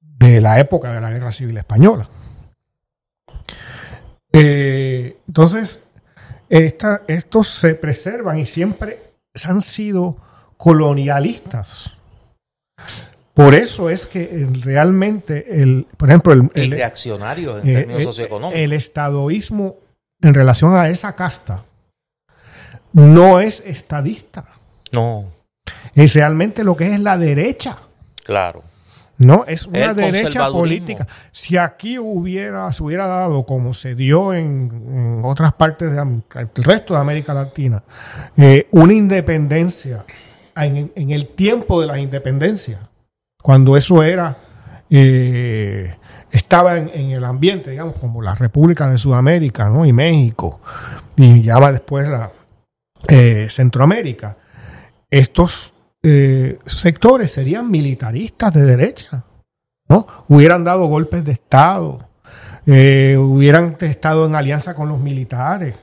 de 0.00 0.40
la 0.40 0.60
época 0.60 0.92
de 0.92 1.00
la 1.00 1.10
Guerra 1.10 1.32
Civil 1.32 1.56
Española. 1.56 2.08
Eh, 4.32 5.16
entonces, 5.26 5.84
estos 6.48 7.48
se 7.48 7.74
preservan 7.74 8.38
y 8.38 8.46
siempre 8.46 8.98
han 9.44 9.60
sido 9.60 10.18
colonialistas. 10.64 11.92
Por 13.34 13.54
eso 13.54 13.90
es 13.90 14.06
que 14.06 14.48
realmente, 14.62 15.60
el, 15.60 15.86
por 15.94 16.08
ejemplo, 16.08 16.32
el, 16.32 16.50
el 16.54 16.70
reaccionario 16.70 17.58
en 17.58 17.68
eh, 17.68 17.74
términos 17.74 18.00
eh, 18.00 18.04
socioeconómicos. 18.04 18.62
El 18.62 18.72
estadoísmo 18.72 19.76
en 20.22 20.32
relación 20.32 20.74
a 20.74 20.88
esa 20.88 21.14
casta 21.14 21.64
no 22.94 23.40
es 23.40 23.62
estadista. 23.66 24.46
No. 24.90 25.26
Es 25.94 26.14
realmente 26.14 26.64
lo 26.64 26.78
que 26.78 26.94
es 26.94 26.98
la 26.98 27.18
derecha. 27.18 27.76
Claro. 28.24 28.62
No, 29.18 29.44
es 29.46 29.66
una 29.66 29.92
derecha 29.92 30.48
política. 30.48 31.06
Si 31.30 31.58
aquí 31.58 31.98
hubiera, 31.98 32.72
se 32.72 32.82
hubiera 32.82 33.06
dado 33.06 33.44
como 33.44 33.74
se 33.74 33.94
dio 33.94 34.32
en, 34.32 35.20
otras 35.24 35.52
partes 35.52 35.92
del 35.92 36.22
resto 36.54 36.94
de 36.94 37.00
América 37.00 37.34
Latina, 37.34 37.82
eh, 38.38 38.66
una 38.70 38.94
independencia 38.94 40.06
en, 40.56 41.10
el 41.10 41.28
tiempo 41.28 41.80
de 41.80 41.86
la 41.86 41.98
independencia, 41.98 42.88
cuando 43.42 43.76
eso 43.76 44.02
era, 44.02 44.36
eh, 44.90 45.94
estaba 46.30 46.78
en, 46.78 47.10
el 47.10 47.24
ambiente, 47.24 47.70
digamos, 47.70 47.96
como 47.96 48.22
la 48.22 48.34
República 48.34 48.88
de 48.88 48.98
Sudamérica 48.98 49.68
¿no? 49.68 49.84
y 49.84 49.92
México, 49.92 50.60
y 51.16 51.42
ya 51.42 51.58
va 51.58 51.72
después 51.72 52.08
la 52.08 52.30
eh, 53.08 53.48
Centroamérica, 53.50 54.36
estos 55.10 55.74
eh, 56.02 56.58
sectores 56.66 57.32
serían 57.32 57.70
militaristas 57.70 58.52
de 58.54 58.64
derecha, 58.64 59.24
¿no? 59.88 60.06
Hubieran 60.28 60.64
dado 60.64 60.86
golpes 60.86 61.24
de 61.24 61.32
Estado, 61.32 62.08
hubieran 62.66 63.76
estado 63.80 64.26
en 64.26 64.34
alianza 64.34 64.74
con 64.74 64.88
los 64.88 64.98
militares, 64.98 65.74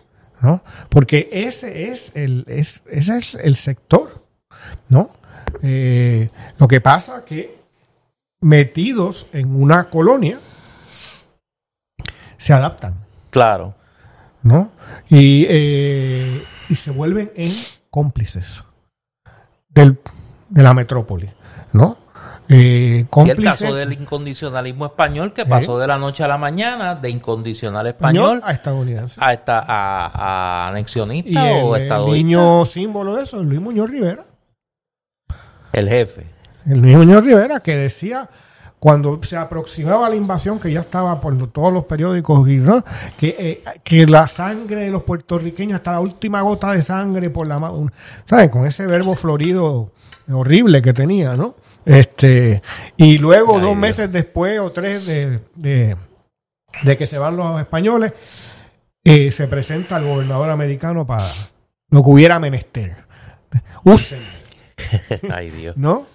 ¿no? 0.42 0.64
Porque 0.90 1.30
ese 1.32 1.92
es 1.92 2.12
el, 2.16 2.44
ese 2.48 3.18
es 3.18 3.36
el 3.36 3.56
sector 3.56 4.21
¿no? 4.90 5.12
Eh, 5.62 6.30
lo 6.58 6.68
que 6.68 6.82
pasa 6.82 7.26
que 7.26 7.60
metidos 8.42 9.28
en 9.34 9.56
una 9.62 9.90
colonia 9.90 10.40
se 12.38 12.54
adaptan. 12.54 12.96
Claro. 13.30 13.76
¿No? 14.44 14.72
Y, 15.10 15.46
eh, 15.50 16.44
y 16.70 16.76
se 16.76 16.92
vuelven 16.92 17.32
en 17.36 17.52
cómplices 17.90 18.64
del, 19.70 20.00
de 20.50 20.64
la 20.64 20.74
metrópoli, 20.74 21.30
¿no? 21.74 21.98
eh, 22.50 23.06
Y 23.24 23.30
el 23.30 23.44
caso 23.44 23.74
del 23.74 23.94
incondicionalismo 23.94 24.88
español 24.88 25.32
que 25.34 25.46
pasó 25.46 25.78
de 25.78 25.88
la 25.88 25.98
noche 25.98 26.24
a 26.24 26.28
la 26.28 26.38
mañana 26.38 26.96
de 26.96 27.10
incondicional 27.10 27.86
español 27.88 28.42
a 28.44 28.52
estadounidense. 28.52 29.20
a, 29.24 29.32
esta, 29.32 29.60
a, 29.60 30.66
a 30.66 30.68
Y 30.68 30.72
anexionista 30.72 31.52
el, 31.52 31.64
o 31.64 31.76
el 31.76 32.06
niño 32.08 32.66
símbolo 32.66 33.16
de 33.16 33.24
eso 33.24 33.40
es 33.40 33.46
Luis 33.46 33.62
Muñoz 33.62 33.90
Rivera. 33.90 34.26
El 35.74 35.90
jefe. 35.90 36.26
El 36.66 36.82
Luis 36.82 36.98
Muñoz 36.98 37.24
Rivera 37.24 37.60
que 37.60 37.76
decía 37.76 38.30
cuando 38.82 39.22
se 39.22 39.38
aproximaba 39.38 40.10
la 40.10 40.16
invasión, 40.16 40.60
que 40.60 40.72
ya 40.72 40.80
estaba 40.80 41.22
por 41.22 41.52
todos 41.52 41.72
los 41.72 41.86
periódicos, 41.86 42.50
y, 42.50 42.58
¿no? 42.58 42.84
que, 43.16 43.36
eh, 43.38 43.64
que 43.84 44.08
la 44.08 44.28
sangre 44.28 44.86
de 44.86 44.90
los 44.90 45.04
puertorriqueños, 45.04 45.76
hasta 45.76 45.92
la 45.92 46.00
última 46.00 46.42
gota 46.42 46.72
de 46.72 46.82
sangre 46.82 47.30
por 47.30 47.46
la 47.46 47.60
mano, 47.60 47.92
¿sabes? 48.26 48.50
Con 48.50 48.66
ese 48.66 48.88
verbo 48.88 49.14
florido 49.14 49.92
horrible 50.32 50.82
que 50.82 50.94
tenía, 50.94 51.36
¿no? 51.36 51.54
Este, 51.86 52.64
y 52.98 53.20
luego, 53.20 53.58
Ay, 53.58 53.62
dos 53.62 53.70
Dios. 53.70 53.78
meses 53.78 54.12
después 54.12 54.60
o 54.60 54.72
tres 54.72 55.06
de, 55.06 55.42
de, 55.54 55.96
de 56.82 56.98
que 56.98 57.06
se 57.06 57.20
van 57.20 57.38
los 57.38 57.62
españoles, 57.62 58.14
eh, 59.04 59.30
se 59.30 59.48
presenta 59.48 59.98
el 59.98 60.06
gobernador 60.06 60.50
americano 60.50 61.06
para 61.06 61.26
lo 61.92 62.02
que 62.02 62.10
hubiera 62.10 62.40
menester. 62.40 62.96
Usen. 63.84 64.41
¿no? 65.76 66.06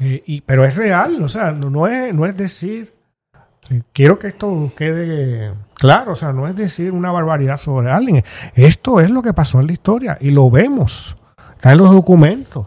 Eh, 0.00 0.22
y, 0.26 0.40
pero 0.40 0.64
es 0.64 0.76
real, 0.76 1.22
o 1.22 1.28
sea, 1.28 1.52
no, 1.52 1.70
no 1.70 1.86
es, 1.86 2.14
no 2.14 2.26
es 2.26 2.36
decir, 2.36 2.92
eh, 3.70 3.82
quiero 3.92 4.18
que 4.18 4.28
esto 4.28 4.72
quede 4.76 5.52
claro, 5.74 6.12
o 6.12 6.14
sea, 6.16 6.32
no 6.32 6.48
es 6.48 6.56
decir 6.56 6.92
una 6.92 7.12
barbaridad 7.12 7.58
sobre 7.58 7.90
alguien, 7.90 8.24
esto 8.54 9.00
es 9.00 9.08
lo 9.10 9.22
que 9.22 9.32
pasó 9.32 9.60
en 9.60 9.68
la 9.68 9.72
historia 9.72 10.18
y 10.20 10.30
lo 10.30 10.50
vemos, 10.50 11.16
está 11.54 11.72
en 11.72 11.78
los 11.78 11.90
documentos, 11.92 12.66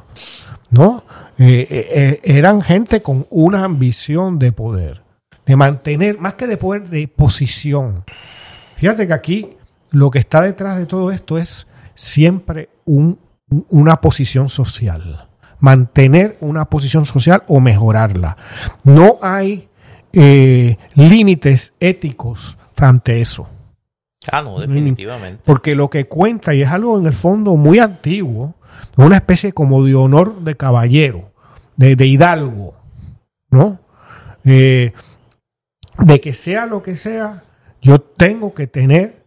¿no? 0.69 1.03
Eh, 1.37 2.19
eran 2.23 2.61
gente 2.61 3.01
con 3.01 3.27
una 3.29 3.63
ambición 3.65 4.39
de 4.39 4.51
poder, 4.53 5.01
de 5.45 5.55
mantener, 5.55 6.19
más 6.19 6.33
que 6.35 6.47
de 6.47 6.57
poder, 6.57 6.89
de 6.89 7.07
posición. 7.07 8.03
Fíjate 8.77 9.05
que 9.05 9.13
aquí 9.13 9.49
lo 9.91 10.09
que 10.11 10.19
está 10.19 10.41
detrás 10.41 10.77
de 10.77 10.85
todo 10.85 11.11
esto 11.11 11.37
es 11.37 11.67
siempre 11.93 12.69
un- 12.85 13.19
una 13.69 14.01
posición 14.01 14.49
social 14.49 15.26
mantener 15.59 16.37
una 16.41 16.65
posición 16.65 17.05
social 17.05 17.43
o 17.47 17.59
mejorarla. 17.59 18.37
No 18.83 19.17
hay 19.21 19.69
eh, 20.13 20.77
límites 20.95 21.73
éticos 21.79 22.57
frente 22.73 23.13
a 23.13 23.15
eso. 23.15 23.47
Ah, 24.31 24.41
no, 24.41 24.59
definitivamente. 24.59 25.41
Porque 25.45 25.75
lo 25.75 25.89
que 25.89 26.07
cuenta, 26.07 26.53
y 26.53 26.61
es 26.61 26.69
algo 26.69 26.97
en 26.99 27.05
el 27.05 27.13
fondo 27.13 27.55
muy 27.55 27.79
antiguo, 27.79 28.55
es 28.91 29.05
una 29.05 29.17
especie 29.17 29.53
como 29.53 29.83
de 29.83 29.95
honor 29.95 30.41
de 30.41 30.55
caballero, 30.55 31.31
de, 31.75 31.95
de 31.95 32.07
hidalgo, 32.07 32.75
¿no? 33.49 33.79
Eh, 34.43 34.93
de 35.99 36.21
que 36.21 36.33
sea 36.33 36.65
lo 36.65 36.83
que 36.83 36.95
sea, 36.95 37.43
yo 37.81 37.99
tengo 37.99 38.53
que 38.53 38.67
tener 38.67 39.23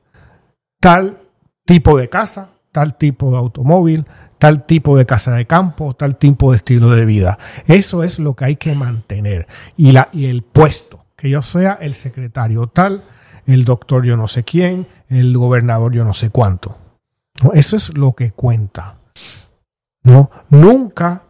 tal 0.80 1.18
tipo 1.64 1.96
de 1.98 2.08
casa, 2.08 2.50
tal 2.72 2.96
tipo 2.96 3.30
de 3.30 3.38
automóvil, 3.38 4.06
tal 4.40 4.64
tipo 4.64 4.96
de 4.96 5.04
casa 5.04 5.32
de 5.32 5.46
campo, 5.46 5.94
tal 5.94 6.16
tipo 6.16 6.50
de 6.50 6.56
estilo 6.56 6.90
de 6.90 7.04
vida. 7.04 7.38
Eso 7.66 8.02
es 8.02 8.18
lo 8.18 8.34
que 8.34 8.46
hay 8.46 8.56
que 8.56 8.74
mantener. 8.74 9.46
Y, 9.76 9.92
la, 9.92 10.08
y 10.12 10.26
el 10.26 10.42
puesto, 10.42 11.04
que 11.14 11.28
yo 11.28 11.42
sea 11.42 11.74
el 11.80 11.94
secretario 11.94 12.66
tal, 12.66 13.04
el 13.46 13.64
doctor 13.66 14.04
yo 14.04 14.16
no 14.16 14.28
sé 14.28 14.42
quién, 14.42 14.86
el 15.10 15.36
gobernador 15.36 15.92
yo 15.92 16.04
no 16.04 16.14
sé 16.14 16.30
cuánto. 16.30 16.78
Eso 17.52 17.76
es 17.76 17.96
lo 17.96 18.14
que 18.14 18.32
cuenta. 18.32 18.96
¿no? 20.04 20.30
Nunca 20.48 21.24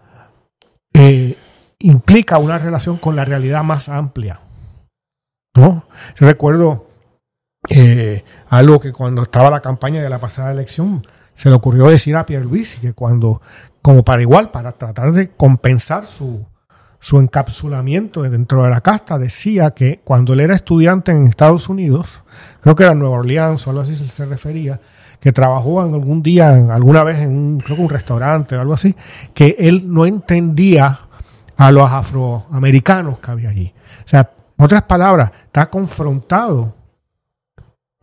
eh, 0.93 1.37
implica 1.81 2.39
una 2.39 2.59
relación 2.59 2.97
con 2.99 3.17
la 3.17 3.25
realidad 3.25 3.65
más 3.65 3.89
amplia. 3.89 4.39
¿no? 5.57 5.85
Yo 6.15 6.27
recuerdo 6.29 6.87
eh, 7.69 8.25
algo 8.49 8.79
que 8.79 8.93
cuando 8.93 9.25
estaba 9.25 9.51
la 9.51 9.61
campaña 9.61 10.01
de 10.01 10.11
la 10.11 10.21
pasada 10.21 10.53
elección 10.53 11.03
se 11.41 11.49
le 11.49 11.55
ocurrió 11.55 11.87
decir 11.87 12.17
a 12.17 12.27
Pierluisi 12.27 12.81
que 12.81 12.93
cuando, 12.93 13.41
como 13.81 14.05
para 14.05 14.21
igual, 14.21 14.51
para 14.51 14.73
tratar 14.73 15.11
de 15.13 15.31
compensar 15.31 16.05
su, 16.05 16.47
su 16.99 17.19
encapsulamiento 17.19 18.21
dentro 18.25 18.63
de 18.63 18.69
la 18.69 18.83
casta, 18.83 19.19
decía 19.19 19.71
que 19.71 20.03
cuando 20.05 20.35
él 20.35 20.41
era 20.41 20.55
estudiante 20.55 21.13
en 21.13 21.27
Estados 21.27 21.71
Unidos, 21.71 22.21
creo 22.61 22.75
que 22.75 22.83
era 22.83 22.95
Nueva 22.95 23.21
Orleans 23.21 23.67
o 23.67 23.71
algo 23.71 23.81
así 23.81 23.97
se, 23.97 24.27
refería, 24.27 24.83
que 25.19 25.33
trabajó 25.33 25.83
en 25.83 25.95
algún 25.95 26.23
día, 26.23 26.51
alguna 26.51 27.05
vez 27.05 27.21
en 27.21 27.35
un, 27.35 27.61
creo 27.61 27.79
que 27.79 27.83
un 27.85 27.89
restaurante 27.89 28.55
o 28.55 28.61
algo 28.61 28.75
así, 28.75 28.95
que 29.33 29.57
él 29.59 29.91
no 29.91 30.05
entendía 30.05 31.01
a 31.57 31.73
los 31.73 31.91
afroamericanos 31.91 33.19
que 33.19 33.31
había 33.31 33.49
allí. 33.49 33.73
O 34.05 34.09
sea, 34.09 34.31
en 34.59 34.65
otras 34.67 34.83
palabras, 34.83 35.33
está 35.47 35.71
confrontado 35.71 36.75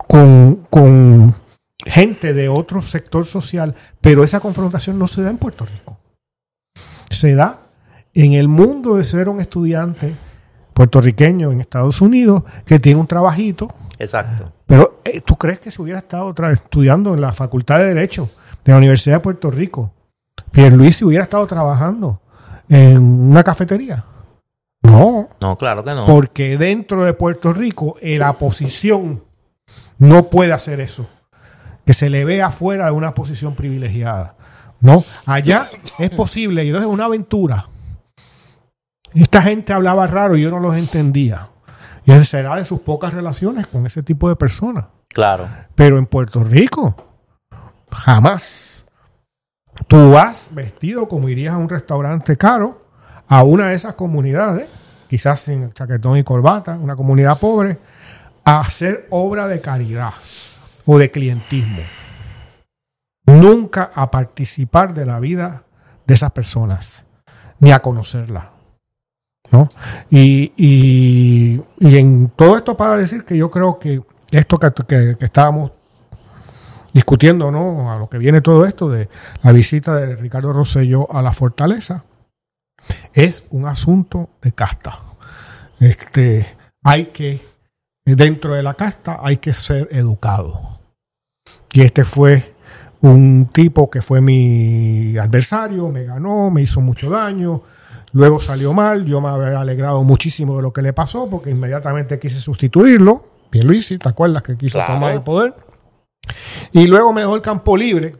con, 0.08 0.66
con 0.68 1.36
gente 1.84 2.32
de 2.34 2.48
otro 2.48 2.82
sector 2.82 3.24
social, 3.24 3.74
pero 4.00 4.24
esa 4.24 4.40
confrontación 4.40 4.98
no 4.98 5.06
se 5.06 5.22
da 5.22 5.30
en 5.30 5.38
Puerto 5.38 5.64
Rico. 5.64 5.98
Se 7.10 7.34
da 7.34 7.58
en 8.14 8.32
el 8.32 8.48
mundo 8.48 8.96
de 8.96 9.04
ser 9.04 9.28
un 9.28 9.40
estudiante 9.40 10.14
puertorriqueño 10.74 11.50
en 11.52 11.60
Estados 11.60 12.00
Unidos 12.00 12.42
que 12.66 12.78
tiene 12.78 13.00
un 13.00 13.06
trabajito, 13.06 13.68
Exacto. 13.98 14.52
pero 14.66 15.00
eh, 15.04 15.20
¿tú 15.20 15.36
crees 15.36 15.60
que 15.60 15.70
si 15.70 15.80
hubiera 15.82 15.98
estado 16.00 16.26
otra 16.26 16.52
estudiando 16.52 17.14
en 17.14 17.20
la 17.20 17.32
Facultad 17.32 17.78
de 17.78 17.86
Derecho 17.94 18.30
de 18.64 18.72
la 18.72 18.78
Universidad 18.78 19.16
de 19.16 19.20
Puerto 19.20 19.50
Rico, 19.50 19.92
Pierluisi 20.52 21.04
hubiera 21.04 21.24
estado 21.24 21.46
trabajando 21.46 22.20
en 22.68 22.98
una 22.98 23.42
cafetería? 23.42 24.04
No, 24.82 25.28
No, 25.40 25.56
claro 25.56 25.82
que 25.82 25.94
no. 25.94 26.06
porque 26.06 26.56
dentro 26.56 27.02
de 27.04 27.12
Puerto 27.12 27.52
Rico 27.52 27.96
eh, 28.00 28.16
la 28.18 28.34
posición 28.34 29.22
no 29.98 30.24
puede 30.26 30.52
hacer 30.52 30.80
eso. 30.80 31.06
Que 31.88 31.94
se 31.94 32.10
le 32.10 32.26
vea 32.26 32.50
fuera 32.50 32.84
de 32.84 32.90
una 32.90 33.14
posición 33.14 33.54
privilegiada. 33.54 34.34
No, 34.78 35.02
allá 35.24 35.70
es 35.98 36.10
posible 36.10 36.62
y 36.62 36.66
entonces 36.66 36.86
es 36.86 36.92
una 36.92 37.06
aventura. 37.06 37.66
Esta 39.14 39.40
gente 39.40 39.72
hablaba 39.72 40.06
raro 40.06 40.36
y 40.36 40.42
yo 40.42 40.50
no 40.50 40.60
los 40.60 40.76
entendía. 40.76 41.48
Y 42.04 42.12
ese 42.12 42.26
será 42.26 42.56
de 42.56 42.66
sus 42.66 42.80
pocas 42.80 43.14
relaciones 43.14 43.68
con 43.68 43.86
ese 43.86 44.02
tipo 44.02 44.28
de 44.28 44.36
personas. 44.36 44.84
Claro. 45.08 45.48
Pero 45.74 45.96
en 45.96 46.04
Puerto 46.04 46.44
Rico, 46.44 46.94
jamás. 47.90 48.84
Tú 49.86 50.10
vas 50.10 50.50
vestido 50.52 51.06
como 51.06 51.30
irías 51.30 51.54
a 51.54 51.56
un 51.56 51.70
restaurante 51.70 52.36
caro, 52.36 52.82
a 53.26 53.44
una 53.44 53.68
de 53.68 53.76
esas 53.76 53.94
comunidades, 53.94 54.68
quizás 55.08 55.40
sin 55.40 55.72
chaquetón 55.72 56.18
y 56.18 56.22
corbata, 56.22 56.74
una 56.74 56.96
comunidad 56.96 57.40
pobre, 57.40 57.78
a 58.44 58.60
hacer 58.60 59.06
obra 59.08 59.48
de 59.48 59.62
caridad 59.62 60.12
o 60.90 60.98
de 60.98 61.10
clientismo. 61.10 61.82
Nunca 63.26 63.90
a 63.94 64.10
participar 64.10 64.94
de 64.94 65.04
la 65.04 65.20
vida 65.20 65.64
de 66.06 66.14
esas 66.14 66.30
personas, 66.30 67.04
ni 67.60 67.72
a 67.72 67.80
conocerlas. 67.80 68.46
¿no? 69.52 69.70
Y, 70.10 70.52
y- 70.56 71.62
y 71.78 71.96
en 71.98 72.30
todo 72.36 72.56
esto 72.56 72.76
para 72.76 72.96
decir 72.96 73.24
que 73.24 73.36
yo 73.36 73.50
creo 73.50 73.78
que 73.78 74.02
esto 74.30 74.58
que, 74.58 74.70
que- 74.86 75.16
que 75.18 75.24
estábamos 75.24 75.72
discutiendo, 76.92 77.50
¿no? 77.50 77.90
A 77.92 77.96
lo 77.98 78.08
que 78.08 78.18
viene 78.18 78.40
todo 78.40 78.64
esto 78.66 78.88
de 78.90 79.08
la 79.42 79.52
visita 79.52 79.94
de 79.94 80.16
Ricardo 80.16 80.52
Rosselló 80.52 81.10
a 81.12 81.22
la 81.22 81.32
fortaleza, 81.32 82.04
es 83.12 83.44
un 83.50 83.66
asunto 83.66 84.30
de 84.42 84.52
casta. 84.52 84.98
Este, 85.80 86.56
hay 86.82 87.06
que, 87.06 87.40
dentro 88.04 88.54
de 88.54 88.62
la 88.62 88.74
casta, 88.74 89.18
hay 89.22 89.36
que 89.38 89.52
ser 89.54 89.88
educado. 89.92 90.77
Y 91.72 91.82
este 91.82 92.04
fue 92.04 92.54
un 93.00 93.48
tipo 93.52 93.88
que 93.90 94.02
fue 94.02 94.20
mi 94.20 95.16
adversario, 95.18 95.88
me 95.88 96.04
ganó, 96.04 96.50
me 96.50 96.62
hizo 96.62 96.80
mucho 96.80 97.10
daño. 97.10 97.62
Luego 98.12 98.40
salió 98.40 98.72
mal, 98.72 99.04
yo 99.04 99.20
me 99.20 99.28
había 99.28 99.60
alegrado 99.60 100.02
muchísimo 100.02 100.56
de 100.56 100.62
lo 100.62 100.72
que 100.72 100.80
le 100.82 100.92
pasó 100.92 101.28
porque 101.28 101.50
inmediatamente 101.50 102.18
quise 102.18 102.40
sustituirlo. 102.40 103.24
Pierluisi, 103.50 103.98
¿te 103.98 104.08
acuerdas 104.08 104.42
que 104.42 104.56
quiso 104.56 104.78
Claro. 104.78 104.94
tomar 104.94 105.12
el 105.12 105.22
poder? 105.22 105.54
Y 106.72 106.86
luego 106.86 107.12
me 107.12 107.20
dejó 107.22 107.34
el 107.34 107.42
campo 107.42 107.76
libre. 107.76 108.12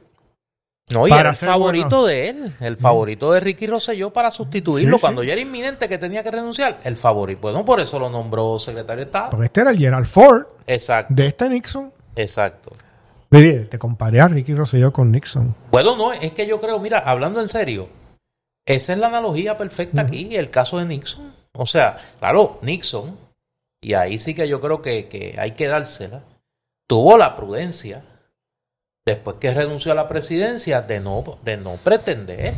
No, 0.91 1.07
y 1.07 1.13
era 1.13 1.31
el 1.31 1.37
favorito 1.37 2.07
de 2.07 2.29
él, 2.31 2.55
el 2.61 2.79
favorito 2.79 3.31
de 3.33 3.41
Ricky 3.41 3.67
Rosselló 3.67 4.11
para 4.11 4.31
sustituirlo 4.31 4.97
Sí, 4.97 5.01
cuando 5.03 5.21
sí. 5.21 5.27
ya 5.27 5.35
era 5.35 5.43
inminente 5.43 5.87
que 5.87 5.99
tenía 5.99 6.23
que 6.23 6.31
renunciar. 6.31 6.81
El 6.83 6.97
favorito. 6.97 7.41
Bueno, 7.43 7.63
por 7.63 7.79
eso 7.81 7.99
lo 7.99 8.09
nombró 8.09 8.59
secretario 8.59 9.01
de 9.05 9.05
Estado. 9.05 9.31
Porque 9.31 9.47
este 9.47 9.61
era 9.61 9.71
el 9.71 9.79
Gerald 9.79 10.07
Ford 10.07 10.45
Exacto, 10.67 11.13
de 11.15 11.27
este 11.27 11.49
Nixon. 11.51 11.93
exacto. 12.17 12.73
Te 13.31 13.79
comparé 13.79 14.21
a 14.21 14.29
Ricky 14.29 14.55
Rosselló 14.55 14.93
con 14.93 15.13
Nixon. 15.13 15.55
Bueno, 15.71 15.97
no, 15.97 16.13
es 16.13 16.33
que 16.33 16.47
yo 16.47 16.61
creo, 16.61 16.79
mira, 16.79 17.01
hablando 17.01 17.41
en 17.41 17.49
serio, 17.49 17.89
esa 18.65 18.93
es 18.95 18.99
la 18.99 19.09
analogía 19.09 19.59
perfecta 19.59 20.03
aquí, 20.03 20.35
el 20.35 20.49
caso 20.49 20.79
de 20.79 20.87
Nixon. 20.87 21.35
O 21.53 21.67
sea, 21.67 21.99
claro, 22.19 22.59
Nixon, 22.63 23.19
y 23.83 23.95
ahí 23.95 24.19
sí 24.19 24.35
que 24.35 24.49
yo 24.49 24.61
creo 24.61 24.81
que, 24.81 25.09
que 25.09 25.37
hay 25.39 25.53
que 25.53 25.67
dársela, 25.67 26.23
tuvo 26.87 27.19
la 27.19 27.35
prudencia, 27.35 28.03
después 29.05 29.37
que 29.39 29.53
renunció 29.53 29.93
a 29.93 29.97
la 29.97 30.09
presidencia, 30.09 30.81
de 30.81 31.01
no, 31.01 31.39
de 31.45 31.59
no 31.59 31.75
pretender 31.77 32.55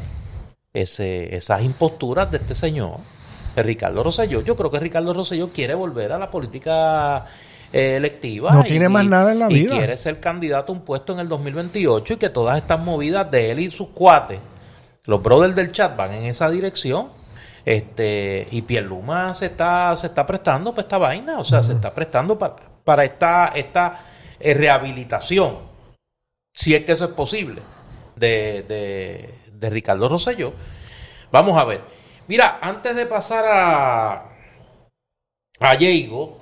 ese, 0.72 1.34
esas 1.34 1.62
imposturas 1.62 2.30
de 2.30 2.36
este 2.36 2.54
señor. 2.54 2.98
Ricardo 3.56 4.04
Rosselló. 4.04 4.40
Yo 4.42 4.56
creo 4.56 4.70
que 4.70 4.78
Ricardo 4.78 5.12
Rosselló 5.12 5.48
quiere 5.48 5.74
volver 5.74 6.12
a 6.12 6.18
la 6.18 6.30
política 6.30 7.26
electiva. 7.72 8.52
No 8.52 8.64
tiene 8.64 8.88
más 8.88 9.06
nada 9.06 9.32
en 9.32 9.38
la 9.38 9.48
vida. 9.48 9.74
Y 9.74 9.78
quiere 9.78 9.96
ser 9.96 10.20
candidato 10.20 10.72
a 10.72 10.76
un 10.76 10.82
puesto 10.82 11.12
en 11.12 11.20
el 11.20 11.28
2028 11.28 12.14
y 12.14 12.16
que 12.16 12.30
todas 12.30 12.58
estas 12.58 12.80
movidas 12.80 13.30
de 13.30 13.50
él 13.50 13.60
y 13.60 13.70
sus 13.70 13.88
cuates, 13.88 14.40
los 15.06 15.22
brothers 15.22 15.54
del 15.54 15.72
chat, 15.72 15.96
van 15.96 16.12
en 16.12 16.24
esa 16.24 16.50
dirección. 16.50 17.08
Este, 17.64 18.48
y 18.50 18.62
Pierluma 18.62 19.34
se 19.34 19.46
está, 19.46 19.94
se 19.94 20.08
está 20.08 20.26
prestando 20.26 20.72
para 20.72 20.82
esta 20.82 20.98
vaina, 20.98 21.38
o 21.38 21.44
sea, 21.44 21.62
se 21.62 21.74
está 21.74 21.94
prestando 21.94 22.38
para, 22.38 22.56
para 22.82 23.04
esta, 23.04 23.48
esta 23.48 24.00
eh, 24.40 24.54
rehabilitación, 24.54 25.58
si 26.52 26.74
es 26.74 26.84
que 26.86 26.92
eso 26.92 27.04
es 27.04 27.10
posible, 27.10 27.60
de, 28.16 28.64
de, 28.66 29.34
de 29.52 29.70
Ricardo 29.70 30.08
Rosselló. 30.08 30.54
Vamos 31.30 31.56
a 31.58 31.64
ver. 31.64 31.82
Mira, 32.28 32.58
antes 32.62 32.96
de 32.96 33.06
pasar 33.06 33.44
a, 33.46 34.30
a 35.60 35.76
Diego, 35.76 36.39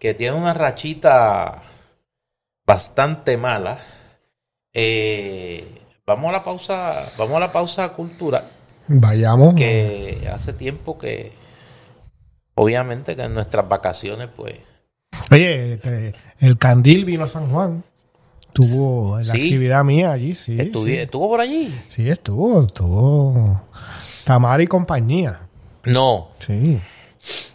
que 0.00 0.14
tiene 0.14 0.36
una 0.36 0.54
rachita 0.54 1.62
bastante 2.66 3.36
mala, 3.36 3.78
eh, 4.72 5.64
vamos 6.06 6.30
a 6.30 6.32
la 6.32 6.42
pausa, 6.44 7.10
vamos 7.18 7.36
a 7.36 7.40
la 7.40 7.52
pausa 7.52 7.88
cultura. 7.90 8.44
Vayamos. 8.88 9.54
Que 9.54 10.28
hace 10.32 10.52
tiempo 10.52 10.98
que, 10.98 11.32
obviamente, 12.54 13.14
que 13.14 13.22
en 13.22 13.34
nuestras 13.34 13.68
vacaciones, 13.68 14.28
pues. 14.34 14.54
Oye, 15.30 15.74
este, 15.74 16.14
el 16.40 16.58
Candil 16.58 17.04
vino 17.04 17.24
a 17.24 17.28
San 17.28 17.50
Juan. 17.50 17.84
Tuvo 18.52 19.18
la 19.18 19.22
Sí. 19.22 19.30
actividad 19.44 19.84
mía 19.84 20.10
allí, 20.10 20.34
sí. 20.34 20.56
Estuvi- 20.58 20.86
sí. 20.86 20.96
¿Estuvo 20.98 21.28
por 21.28 21.40
allí? 21.40 21.82
Sí, 21.86 22.10
estuvo, 22.10 22.64
estuvo. 22.66 23.62
Tamara 24.24 24.60
y 24.60 24.66
compañía. 24.66 25.42
No. 25.84 26.30
Sí. 26.44 26.80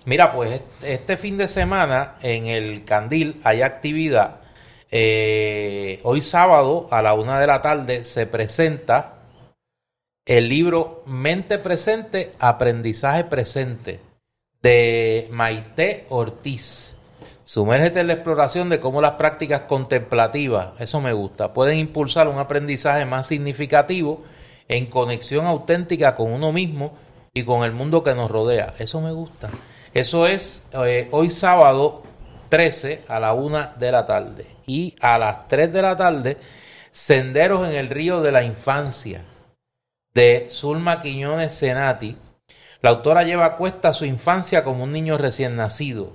Mira, 0.06 0.32
pues 0.32 0.61
este- 0.84 1.18
fin 1.18 1.38
de 1.38 1.48
semana 1.48 2.15
en 2.22 2.45
el 2.45 2.86
Candil 2.86 3.41
hay 3.44 3.64
actividad. 3.64 4.41
Eh, 4.91 5.99
hoy 6.03 6.22
sábado 6.22 6.88
a 6.91 7.02
la 7.02 7.14
una 7.15 7.40
de 7.40 7.48
la 7.48 7.61
tarde 7.61 8.03
se 8.03 8.27
presenta 8.27 9.14
el 10.26 10.48
libro 10.48 11.02
Mente 11.07 11.57
Presente, 11.57 12.34
Aprendizaje 12.40 13.23
Presente 13.23 13.99
de 14.61 15.27
Maite 15.32 16.06
Ortiz. 16.10 16.94
Sumérgete 17.44 17.99
en 17.99 18.07
la 18.07 18.14
exploración 18.14 18.69
de 18.69 18.80
cómo 18.80 19.02
las 19.02 19.14
prácticas 19.14 19.61
contemplativas, 19.61 20.80
eso 20.80 21.02
me 21.02 21.14
gusta, 21.14 21.53
pueden 21.53 21.77
impulsar 21.77 22.27
un 22.27 22.40
aprendizaje 22.40 23.06
más 23.06 23.27
significativo 23.27 24.23
en 24.68 24.88
conexión 24.88 25.45
auténtica 25.45 26.15
con 26.15 26.32
uno 26.32 26.52
mismo 26.52 26.94
y 27.34 27.44
con 27.44 27.64
el 27.64 27.72
mundo 27.72 28.03
que 28.03 28.15
nos 28.15 28.32
rodea. 28.32 28.73
Eso 28.80 29.02
me 29.02 29.11
gusta. 29.11 29.49
Eso 29.95 30.27
es 30.27 30.61
eh, 30.73 31.07
hoy 31.11 31.30
sábado 31.30 32.03
13 32.49 33.05
a 33.07 33.17
la 33.17 33.31
1 33.31 33.69
de 33.80 33.91
la 33.93 34.05
tarde. 34.05 34.45
Y 34.67 34.93
a 34.99 35.17
las 35.17 35.47
3 35.47 35.72
de 35.72 35.81
la 35.81 35.95
tarde, 35.95 36.38
Senderos 36.91 37.65
en 37.65 37.76
el 37.76 37.89
Río 37.89 38.22
de 38.22 38.34
la 38.34 38.43
Infancia 38.43 39.23
de 40.13 40.47
Zulma 40.49 41.01
Quiñones 41.01 41.53
Senati. 41.53 42.17
La 42.81 42.89
autora 42.89 43.23
lleva 43.23 43.45
a 43.45 43.55
cuesta 43.55 43.93
su 43.93 44.03
infancia 44.03 44.65
como 44.65 44.84
un 44.84 44.91
niño 44.91 45.17
recién 45.17 45.55
nacido. 45.55 46.11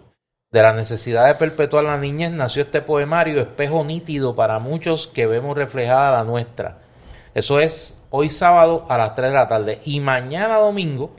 De 0.52 0.61
la 0.61 0.74
necesidad 0.74 1.27
de 1.27 1.36
perpetuar 1.36 1.85
la 1.85 1.97
niñez 1.97 2.32
nació 2.32 2.65
este 2.65 2.82
poemario, 2.82 3.40
espejo 3.40 3.82
nítido 3.82 4.35
para 4.35 4.59
muchos 4.59 5.09
que 5.09 5.27
vemos 5.27 5.57
reflejada 5.57 6.19
la 6.19 6.24
nuestra. 6.24 6.81
Eso 7.32 7.59
es 7.59 7.97
hoy 8.11 8.28
sábado 8.28 8.85
a 8.90 8.98
las 8.98 9.15
3 9.15 9.31
de 9.31 9.35
la 9.35 9.48
tarde. 9.48 9.81
Y 9.86 10.01
mañana 10.01 10.59
domingo 10.59 11.15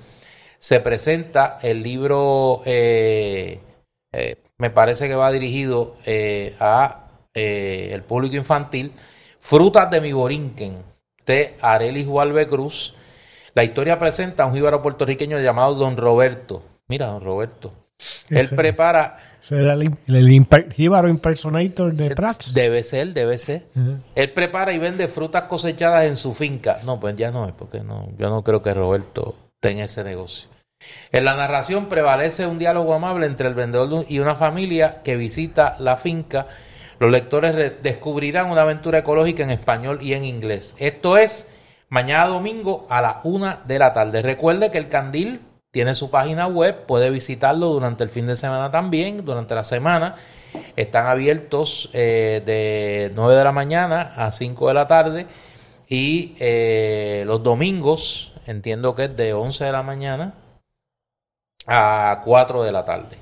se 0.62 0.80
presenta 0.80 1.58
el 1.64 1.82
libro, 1.82 2.62
eh, 2.66 3.60
eh, 4.14 4.36
me 4.60 4.70
parece 4.70 5.08
que 5.08 5.16
va 5.16 5.32
dirigido 5.32 5.96
eh, 6.06 6.56
a 6.60 7.08
eh, 7.34 7.90
el 7.92 8.04
público 8.04 8.36
infantil, 8.36 8.92
Frutas 9.40 9.90
de 9.90 10.00
mi 10.02 10.14
Borinquen, 10.14 10.78
de 11.26 11.56
Arelis 11.62 12.06
Gualbe 12.06 12.48
Cruz. 12.48 12.94
La 13.56 13.64
historia 13.64 13.98
presenta 13.98 14.44
a 14.44 14.46
un 14.46 14.54
jíbaro 14.54 14.84
puertorriqueño 14.84 15.40
llamado 15.40 15.74
Don 15.74 15.98
Roberto. 15.98 16.62
Mira, 16.88 17.08
Don 17.08 17.24
Roberto. 17.24 17.74
Él 18.30 18.48
prepara, 18.50 19.18
Ese 19.42 19.56
era 19.58 19.74
el, 19.74 19.82
el 20.08 20.28
imper- 20.30 20.72
jíbaro 20.74 21.10
impersonator 21.10 21.92
de 21.94 22.16
Prats. 22.16 22.54
debe 22.54 22.84
ser, 22.84 23.14
debe 23.14 23.40
ser. 23.40 23.66
Él 24.14 24.32
prepara 24.34 24.74
y 24.74 24.78
vende 24.78 25.08
frutas 25.08 25.44
cosechadas 25.46 26.06
en 26.06 26.16
su 26.16 26.34
finca. 26.36 26.82
No, 26.84 27.00
pues 27.00 27.16
ya 27.16 27.32
no 27.32 27.48
es, 27.48 27.54
porque 27.54 27.80
no, 27.82 28.08
yo 28.18 28.30
no 28.30 28.44
creo 28.44 28.62
que 28.62 28.74
Roberto 28.76 29.34
tenga 29.62 29.86
ese 29.86 30.04
negocio. 30.04 30.50
En 31.12 31.24
la 31.26 31.36
narración 31.36 31.86
prevalece 31.88 32.48
un 32.48 32.58
diálogo 32.58 32.94
amable 32.94 33.28
entre 33.28 33.48
el 33.48 33.54
vendedor 33.54 34.06
y 34.10 34.20
una 34.20 34.36
familia 34.36 35.02
que 35.04 35.16
visita 35.16 35.76
la 35.80 35.96
finca. 35.96 36.48
Los 37.00 37.12
lectores 37.12 37.56
re- 37.56 37.78
descubrirán 37.82 38.50
una 38.52 38.64
aventura 38.64 39.00
ecológica 39.00 39.44
en 39.44 39.52
español 39.52 40.00
y 40.02 40.14
en 40.14 40.26
inglés. 40.26 40.76
Esto 40.80 41.18
es 41.18 41.48
mañana 41.90 42.26
domingo 42.28 42.88
a 42.90 43.02
la 43.02 43.22
una 43.24 43.62
de 43.66 43.80
la 43.80 43.94
tarde. 43.94 44.22
Recuerde 44.22 44.72
que 44.72 44.80
el 44.80 44.90
Candil 44.90 45.42
tiene 45.72 45.94
su 45.96 46.10
página 46.10 46.48
web, 46.48 46.86
puede 46.86 47.12
visitarlo 47.12 47.68
durante 47.68 48.04
el 48.04 48.10
fin 48.10 48.26
de 48.28 48.36
semana 48.36 48.72
también, 48.72 49.24
durante 49.24 49.56
la 49.56 49.64
semana. 49.64 50.16
Están 50.76 51.06
abiertos 51.06 51.90
eh, 51.94 52.42
de 52.46 53.12
9 53.16 53.36
de 53.36 53.44
la 53.44 53.52
mañana 53.52 54.14
a 54.18 54.32
5 54.32 54.68
de 54.68 54.74
la 54.74 54.88
tarde 54.88 55.28
y 55.88 56.36
eh, 56.40 57.24
los 57.26 57.42
domingos, 57.44 58.31
entiendo 58.46 58.96
que 58.96 59.06
es 59.06 59.16
de 59.18 59.34
11 59.34 59.66
de 59.66 59.72
la 59.72 59.84
mañana 59.84 60.34
a 61.68 62.22
4 62.24 62.64
de 62.64 62.72
la 62.72 62.86
tarde. 62.86 63.18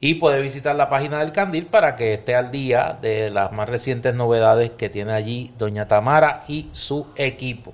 Y 0.00 0.14
puede 0.14 0.40
visitar 0.40 0.74
la 0.76 0.90
página 0.90 1.18
del 1.20 1.32
Candil 1.32 1.66
para 1.66 1.96
que 1.96 2.14
esté 2.14 2.34
al 2.34 2.50
día 2.50 2.98
de 3.00 3.30
las 3.30 3.52
más 3.52 3.68
recientes 3.68 4.14
novedades 4.14 4.70
que 4.70 4.90
tiene 4.90 5.12
allí 5.12 5.54
Doña 5.56 5.88
Tamara 5.88 6.44
y 6.48 6.68
su 6.72 7.06
equipo. 7.16 7.72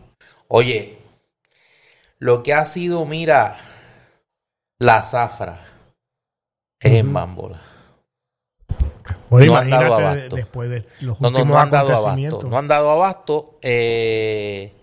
Oye, 0.49 0.99
lo 2.19 2.43
que 2.43 2.55
ha 2.55 2.65
sido, 2.65 3.05
mira, 3.07 3.57
la 4.79 5.03
zafra 5.03 5.65
es 6.79 6.93
en. 6.95 7.13
Bámbola. 7.13 7.61
Oye, 9.31 9.47
No 9.47 9.57
han 9.57 9.71
dado 9.71 9.95
abasto. 9.95 10.37
después 10.37 10.71
de 10.71 10.87
los 11.01 11.21
No, 11.21 11.31
no, 11.31 11.45
no 11.45 11.59
han 11.59 11.71
dado 11.71 11.97
abasto. 11.97 12.43
No 12.49 12.59
han 12.59 12.69
dado 12.69 12.91
abasto. 12.91 13.59
eh, 13.63 14.75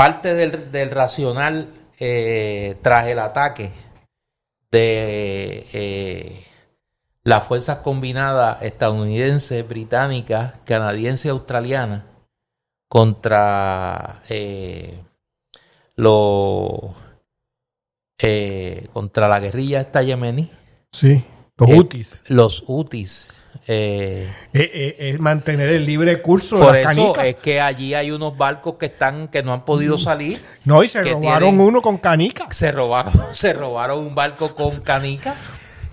parte 0.00 0.32
del, 0.32 0.72
del 0.72 0.90
racional 0.90 1.68
eh, 1.98 2.78
tras 2.80 3.06
el 3.08 3.18
ataque 3.18 3.70
de 4.70 5.66
eh, 5.74 6.44
las 7.22 7.46
fuerzas 7.46 7.78
combinadas 7.78 8.62
estadounidenses, 8.62 9.68
británicas, 9.68 10.54
canadienses 10.64 11.26
y 11.26 11.28
australianas 11.28 12.04
contra 12.88 14.22
eh, 14.30 14.98
los 15.96 16.94
eh, 18.22 18.88
contra 18.94 19.28
la 19.28 19.38
guerrilla 19.38 19.82
esta 19.82 20.02
yemení, 20.02 20.50
Sí, 20.92 21.22
los 21.58 21.70
Eh, 21.70 21.78
UTIs. 21.78 22.22
los 22.28 22.64
UTIs. 22.66 23.28
Eh, 23.66 24.28
Eh, 24.52 24.70
eh, 24.74 24.96
es 25.10 25.20
mantener 25.20 25.68
el 25.68 25.84
libre 25.84 26.20
curso 26.22 26.58
Por 26.58 26.72
de 26.72 26.82
las 26.84 26.92
eso 26.92 27.12
canicas. 27.12 27.24
es 27.26 27.34
que 27.42 27.60
allí 27.60 27.94
hay 27.94 28.10
unos 28.10 28.36
barcos 28.36 28.74
que 28.76 28.86
están 28.86 29.28
que 29.28 29.42
no 29.42 29.52
han 29.52 29.64
podido 29.64 29.96
salir. 29.98 30.40
no, 30.64 30.82
y 30.82 30.88
se 30.88 31.02
robaron 31.02 31.50
tienen- 31.50 31.60
uno 31.66 31.82
con 31.82 31.98
canicas. 31.98 32.56
Se 32.56 32.72
robaron, 32.72 33.12
se 33.32 33.52
robaron 33.52 33.98
un 33.98 34.14
barco 34.14 34.54
con 34.54 34.80
canica 34.80 35.34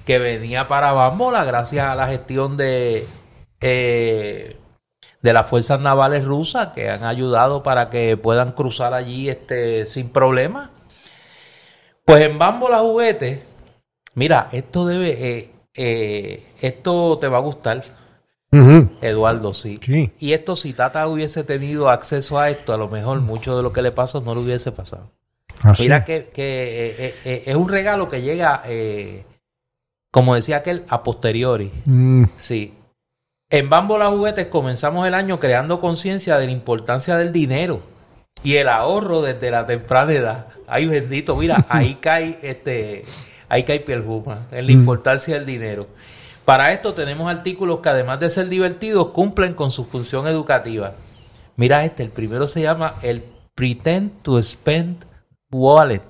que 0.05 0.19
venía 0.19 0.67
para 0.67 0.93
Bambola 0.93 1.43
gracias 1.43 1.85
a 1.85 1.95
la 1.95 2.07
gestión 2.07 2.55
de 2.57 3.05
eh, 3.61 4.55
de 5.21 5.34
las 5.34 5.49
fuerzas 5.49 5.79
navales 5.81 6.23
rusas 6.23 6.69
que 6.73 6.89
han 6.89 7.03
ayudado 7.03 7.63
para 7.63 7.89
que 7.89 8.15
puedan 8.17 8.51
cruzar 8.53 8.93
allí 8.93 9.29
este 9.29 9.85
sin 9.88 10.09
problema. 10.09 10.71
Pues 12.05 12.23
en 12.23 12.38
Bambola 12.39 12.79
Juguete, 12.79 13.43
mira, 14.13 14.47
esto 14.53 14.85
debe 14.85 15.51
eh, 15.77 16.43
esto 16.61 17.17
te 17.19 17.27
va 17.27 17.37
a 17.37 17.41
gustar, 17.41 17.83
Eduardo, 19.01 19.53
sí. 19.53 19.79
Sí. 19.81 20.11
Y 20.19 20.33
esto, 20.33 20.55
si 20.55 20.73
Tata 20.73 21.07
hubiese 21.07 21.43
tenido 21.43 21.89
acceso 21.89 22.39
a 22.39 22.49
esto, 22.49 22.73
a 22.73 22.77
lo 22.77 22.89
mejor 22.89 23.21
mucho 23.21 23.55
de 23.55 23.63
lo 23.63 23.71
que 23.71 23.81
le 23.81 23.91
pasó 23.91 24.19
no 24.21 24.33
le 24.33 24.41
hubiese 24.41 24.71
pasado. 24.71 25.11
Así. 25.61 25.83
Mira 25.83 26.03
que, 26.03 26.29
que, 26.33 26.95
eh, 26.97 27.15
eh, 27.25 27.43
es 27.45 27.55
un 27.55 27.69
regalo 27.69 28.07
que 28.09 28.21
llega, 28.21 28.63
como 30.11 30.35
decía 30.35 30.57
aquel, 30.57 30.83
a 30.89 31.03
posteriori. 31.03 31.71
Mm, 31.85 32.25
Sí. 32.35 32.73
En 33.49 33.69
Bambola 33.69 34.09
Juguetes 34.09 34.47
comenzamos 34.47 35.07
el 35.07 35.13
año 35.13 35.39
creando 35.39 35.79
conciencia 35.79 36.37
de 36.37 36.47
la 36.47 36.51
importancia 36.51 37.15
del 37.15 37.31
dinero 37.31 37.79
y 38.43 38.55
el 38.55 38.67
ahorro 38.67 39.21
desde 39.21 39.51
la 39.51 39.65
temprana 39.65 40.11
edad. 40.11 40.47
Ay, 40.67 40.85
bendito, 40.85 41.35
mira, 41.37 41.65
ahí 41.69 41.95
cae 41.95 42.39
este, 42.41 43.05
ahí 43.49 43.63
cae 43.63 43.79
piel 43.81 44.01
Juma, 44.03 44.47
en 44.51 44.65
la 44.67 44.71
Mm. 44.73 44.75
importancia 44.79 45.35
del 45.35 45.45
dinero. 45.45 45.87
Para 46.45 46.71
esto 46.71 46.93
tenemos 46.93 47.29
artículos 47.29 47.79
que 47.81 47.89
además 47.89 48.19
de 48.19 48.29
ser 48.29 48.47
divertidos, 48.47 49.09
cumplen 49.09 49.53
con 49.53 49.69
su 49.71 49.85
función 49.85 50.27
educativa. 50.27 50.93
Mira 51.57 51.83
este, 51.83 52.03
el 52.03 52.09
primero 52.09 52.47
se 52.47 52.61
llama 52.61 52.95
el 53.01 53.21
Pretend 53.55 54.21
to 54.21 54.41
Spend 54.41 55.03
Wallet. 55.51 56.01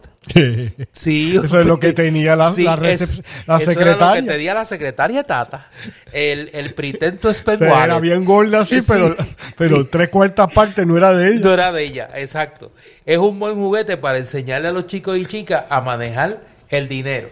Sí. 0.91 1.37
Eso 1.43 1.59
es 1.61 1.65
lo 1.65 1.79
que 1.79 1.93
tenía 1.93 2.35
la, 2.35 2.49
Sí, 2.51 2.65
la, 2.65 2.73
es- 2.83 3.21
la 3.47 3.57
eso 3.57 3.71
secretaria. 3.71 3.95
Era 4.11 4.15
lo 4.15 4.27
que 4.27 4.33
tenía 4.33 4.53
la 4.53 4.65
secretaria 4.65 5.23
Tata. 5.23 5.69
El, 6.11 6.49
el 6.53 6.73
pretento 6.73 7.29
O 7.29 7.33
spend 7.33 7.59
sea, 7.59 7.85
era 7.85 7.95
wallet. 7.95 8.01
bien 8.01 8.25
gorda 8.25 8.61
así, 8.61 8.81
Sí, 8.81 8.91
pero, 8.91 9.15
pero 9.57 9.87
tres 9.87 10.09
cuartas 10.09 10.53
partes 10.53 10.85
no 10.85 10.97
era 10.97 11.13
de 11.13 11.29
ella. 11.29 11.39
No 11.39 11.53
era 11.53 11.71
de 11.71 11.83
ella, 11.85 12.09
exacto. 12.15 12.73
Es 13.05 13.17
un 13.17 13.39
buen 13.39 13.55
juguete 13.55 13.95
para 13.95 14.17
enseñarle 14.17 14.67
a 14.67 14.71
los 14.73 14.85
chicos 14.87 15.17
y 15.17 15.25
chicas 15.25 15.63
a 15.69 15.79
manejar 15.79 16.41
el 16.69 16.87
dinero. 16.87 17.29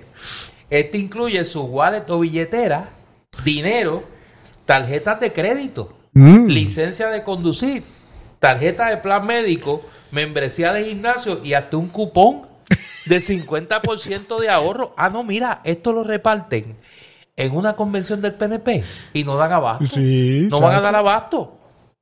Este 0.69 0.97
incluye 0.97 1.43
su 1.45 1.63
wallet 1.63 2.09
o 2.09 2.19
billetera, 2.19 2.89
dinero, 3.43 4.03
tarjetas 4.65 5.19
de 5.19 5.31
crédito, 5.33 5.93
Mm. 6.13 6.47
licencia 6.47 7.09
de 7.09 7.23
conducir, 7.23 7.83
tarjeta 8.39 8.87
de 8.89 8.97
plan 8.97 9.25
médico, 9.25 9.81
membresía 10.11 10.71
de 10.71 10.85
gimnasio 10.85 11.43
y 11.43 11.53
hasta 11.53 11.75
un 11.77 11.89
cupón 11.89 12.47
de 13.05 13.19
50% 13.19 14.39
de 14.39 14.49
ahorro. 14.49 14.93
Ah, 14.97 15.09
no, 15.09 15.23
mira, 15.23 15.59
esto 15.65 15.91
lo 15.91 16.03
reparten 16.03 16.77
en 17.35 17.51
una 17.55 17.75
convención 17.75 18.21
del 18.21 18.33
PNP 18.35 18.83
y 19.13 19.23
no 19.25 19.35
dan 19.35 19.51
abasto. 19.51 19.85
Sí, 19.87 20.47
no 20.49 20.61
van 20.61 20.75
a 20.75 20.81
dar 20.81 20.95
abasto. 20.95 21.57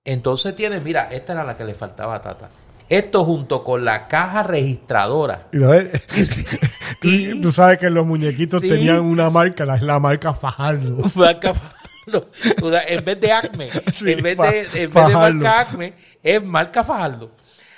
Entonces 0.06 0.56
tienen, 0.56 0.84
mira, 0.84 1.10
esta 1.12 1.34
era 1.34 1.44
la 1.44 1.58
que 1.58 1.64
le 1.64 1.74
faltaba 1.74 2.16
a 2.16 2.22
Tata. 2.22 2.50
Esto 2.90 3.24
junto 3.26 3.64
con 3.64 3.84
la 3.86 4.08
caja 4.08 4.44
registradora. 4.44 5.48
Y, 7.02 7.42
Tú 7.42 7.52
sabes 7.52 7.80
que 7.80 7.90
los 7.90 8.06
muñequitos 8.06 8.62
Sí. 8.62 8.70
tenían 8.70 9.00
una 9.02 9.30
marca, 9.30 9.66
la, 9.66 9.78
la 9.78 10.00
marca 10.00 10.34
Fajardo. 10.34 10.98
marca 11.16 11.54
Fajardo. 11.54 12.28
O 12.62 12.70
sea, 12.70 12.84
en 12.88 13.04
vez 13.04 13.20
de 13.20 13.32
Acme, 13.32 13.70
Sí, 13.94 14.12
en 14.12 14.24
vez 14.24 14.38
de, 14.38 14.84
en 14.84 14.94
vez 14.94 15.08
de 15.08 15.14
marca 15.14 15.60
Acme, 15.62 15.94
es 16.22 16.44
marca 16.44 16.84
Fajardo. 16.84 17.32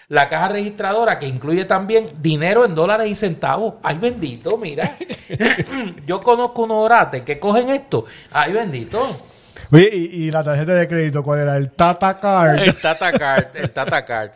La 0.08 0.30
caja 0.30 0.50
registradora 0.50 1.18
que 1.18 1.28
incluye 1.28 1.66
también 1.66 2.12
dinero 2.22 2.64
en 2.66 2.76
dólares 2.76 3.08
y 3.10 3.16
centavos. 3.16 3.76
Ay, 3.82 3.98
bendito, 4.00 4.56
mira. 4.58 4.96
Yo 6.06 6.22
conozco 6.22 6.64
unos 6.64 6.78
orates 6.86 7.22
que 7.22 7.40
cogen 7.40 7.70
esto. 7.70 8.06
Ay, 8.32 8.54
bendito. 8.54 9.00
Oye, 9.72 9.90
y, 9.92 10.26
y 10.26 10.32
la 10.32 10.44
tarjeta 10.44 10.74
de 10.76 10.88
crédito, 10.88 11.24
¿cuál 11.24 11.40
era? 11.40 11.58
El 11.58 11.72
Tata 11.72 12.20
Card. 12.20 12.60
El 12.60 12.76
Tata 12.80 13.12
Card, 13.14 13.46
el 13.56 13.72
Tata 13.72 14.06
Card, 14.06 14.32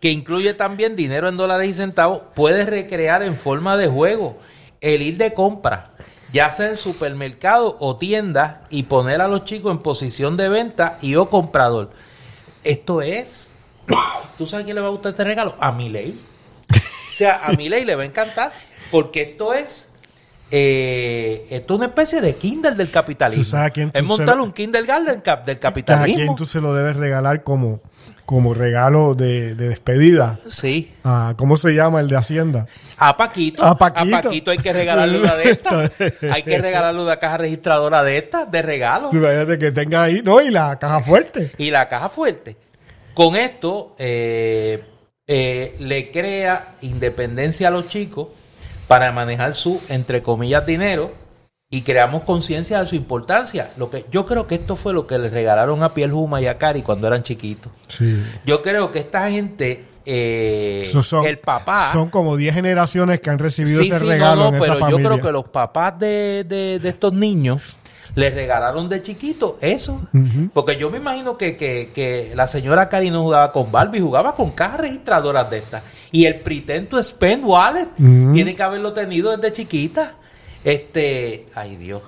que 0.00 0.10
incluye 0.10 0.54
también 0.54 0.96
dinero 0.96 1.28
en 1.28 1.36
dólares 1.36 1.68
y 1.68 1.74
centavos, 1.74 2.22
puedes 2.34 2.66
recrear 2.66 3.22
en 3.22 3.36
forma 3.36 3.76
de 3.76 3.86
juego 3.86 4.38
el 4.80 5.02
ir 5.02 5.18
de 5.18 5.34
compra, 5.34 5.92
ya 6.32 6.50
sea 6.50 6.68
en 6.68 6.76
supermercado 6.76 7.76
o 7.80 7.96
tiendas, 7.96 8.60
y 8.70 8.84
poner 8.84 9.20
a 9.20 9.28
los 9.28 9.44
chicos 9.44 9.70
en 9.70 9.82
posición 9.82 10.38
de 10.38 10.48
venta 10.48 10.98
y 11.02 11.16
o 11.16 11.28
comprador. 11.28 11.90
Esto 12.64 13.02
es, 13.02 13.50
¿tú 14.38 14.46
sabes 14.46 14.64
quién 14.64 14.76
le 14.76 14.80
va 14.80 14.88
a 14.88 14.92
gustar 14.92 15.10
este 15.10 15.24
regalo? 15.24 15.54
A 15.60 15.70
Milei. 15.72 16.18
O 17.08 17.10
sea, 17.10 17.44
a 17.44 17.52
Milei 17.52 17.84
le 17.84 17.94
va 17.94 18.02
a 18.02 18.06
encantar, 18.06 18.52
porque 18.90 19.22
esto 19.22 19.52
es... 19.52 19.89
eh, 20.50 21.46
esto 21.50 21.74
es 21.74 21.78
una 21.78 21.86
especie 21.86 22.20
de 22.20 22.34
Kindle 22.36 22.72
del 22.72 22.90
capitalismo. 22.90 23.44
¿Tú 23.44 23.50
sabes 23.50 23.72
a 23.94 23.98
es 23.98 24.04
montar 24.04 24.36
lo- 24.36 24.44
un 24.44 24.52
Kindergarten 24.52 25.20
cap- 25.20 25.44
del 25.44 25.56
¿A 25.56 25.60
capitalismo. 25.60 26.16
quién 26.16 26.36
tú 26.36 26.46
se 26.46 26.60
lo 26.60 26.74
debes 26.74 26.96
regalar 26.96 27.42
como, 27.44 27.80
como 28.26 28.52
regalo 28.54 29.14
de, 29.14 29.54
de 29.54 29.68
despedida? 29.68 30.40
Sí. 30.48 30.92
Ah, 31.04 31.34
¿Cómo 31.36 31.56
se 31.56 31.72
llama 31.72 32.00
el 32.00 32.08
de 32.08 32.16
Hacienda? 32.16 32.66
A 32.98 33.16
Paquito. 33.16 33.64
A 33.64 33.76
Paquito. 33.78 34.50
hay 34.50 34.58
que 34.58 34.72
regalarle 34.72 35.20
una 35.20 35.34
de 35.36 35.50
estas. 35.50 35.92
hay 36.30 36.42
que 36.42 36.58
regalarle 36.58 37.00
una 37.02 37.16
caja 37.18 37.36
registradora 37.36 38.02
de 38.02 38.18
estas, 38.18 38.50
de 38.50 38.62
regalo. 38.62 39.10
Imagínate 39.12 39.58
que 39.58 39.70
tenga 39.72 40.02
ahí, 40.02 40.20
no, 40.24 40.40
y 40.40 40.50
la 40.50 40.78
caja 40.78 41.00
fuerte. 41.00 41.52
Y 41.58 41.70
la 41.70 41.88
caja 41.88 42.08
fuerte. 42.08 42.56
Con 43.14 43.36
esto 43.36 43.94
eh, 43.98 44.82
eh, 45.26 45.76
le 45.80 46.10
crea 46.10 46.74
independencia 46.80 47.68
a 47.68 47.70
los 47.70 47.88
chicos 47.88 48.28
para 48.90 49.12
manejar 49.12 49.54
su, 49.54 49.80
entre 49.88 50.20
comillas, 50.20 50.66
dinero 50.66 51.12
y 51.70 51.82
creamos 51.82 52.24
conciencia 52.24 52.80
de 52.80 52.86
su 52.88 52.96
importancia. 52.96 53.70
Lo 53.76 53.88
que 53.88 54.04
Yo 54.10 54.26
creo 54.26 54.48
que 54.48 54.56
esto 54.56 54.74
fue 54.74 54.92
lo 54.92 55.06
que 55.06 55.16
le 55.16 55.30
regalaron 55.30 55.84
a 55.84 55.94
Piel 55.94 56.10
Juma 56.10 56.40
y 56.40 56.48
a 56.48 56.58
Cari 56.58 56.82
cuando 56.82 57.06
eran 57.06 57.22
chiquitos. 57.22 57.70
Sí. 57.86 58.20
Yo 58.44 58.62
creo 58.62 58.90
que 58.90 58.98
esta 58.98 59.30
gente, 59.30 59.84
eh, 60.04 60.92
son, 61.04 61.24
el 61.24 61.38
papá... 61.38 61.92
Son 61.92 62.10
como 62.10 62.36
10 62.36 62.52
generaciones 62.52 63.20
que 63.20 63.30
han 63.30 63.38
recibido 63.38 63.80
Sí, 63.80 63.90
ese 63.90 64.00
sí, 64.00 64.06
regalo 64.06 64.46
no, 64.46 64.50
no, 64.50 64.56
en 64.56 64.60
pero 64.60 64.72
esa 64.72 64.80
yo 64.80 64.96
familia. 64.96 65.08
creo 65.08 65.20
que 65.20 65.32
los 65.34 65.44
papás 65.44 65.96
de, 66.00 66.44
de, 66.48 66.80
de 66.80 66.88
estos 66.88 67.12
niños 67.12 67.62
les 68.14 68.34
regalaron 68.34 68.88
de 68.88 69.02
chiquito 69.02 69.58
eso. 69.60 70.00
Porque 70.52 70.76
yo 70.76 70.90
me 70.90 70.98
imagino 70.98 71.36
que, 71.36 71.56
que, 71.56 71.90
que 71.94 72.32
la 72.34 72.46
señora 72.46 72.88
Cari 72.88 73.10
no 73.10 73.22
jugaba 73.22 73.52
con 73.52 73.70
Barbie, 73.70 74.00
jugaba 74.00 74.34
con 74.34 74.50
cajas 74.50 74.80
registradoras 74.80 75.50
de 75.50 75.58
estas. 75.58 75.82
Y 76.12 76.24
el 76.24 76.36
pretento 76.36 77.02
Spend 77.02 77.44
Wallet 77.44 77.88
tiene 77.96 78.54
que 78.54 78.62
haberlo 78.62 78.92
tenido 78.92 79.36
desde 79.36 79.52
chiquita. 79.52 80.14
Este, 80.64 81.46
ay 81.54 81.76
Dios. 81.76 82.02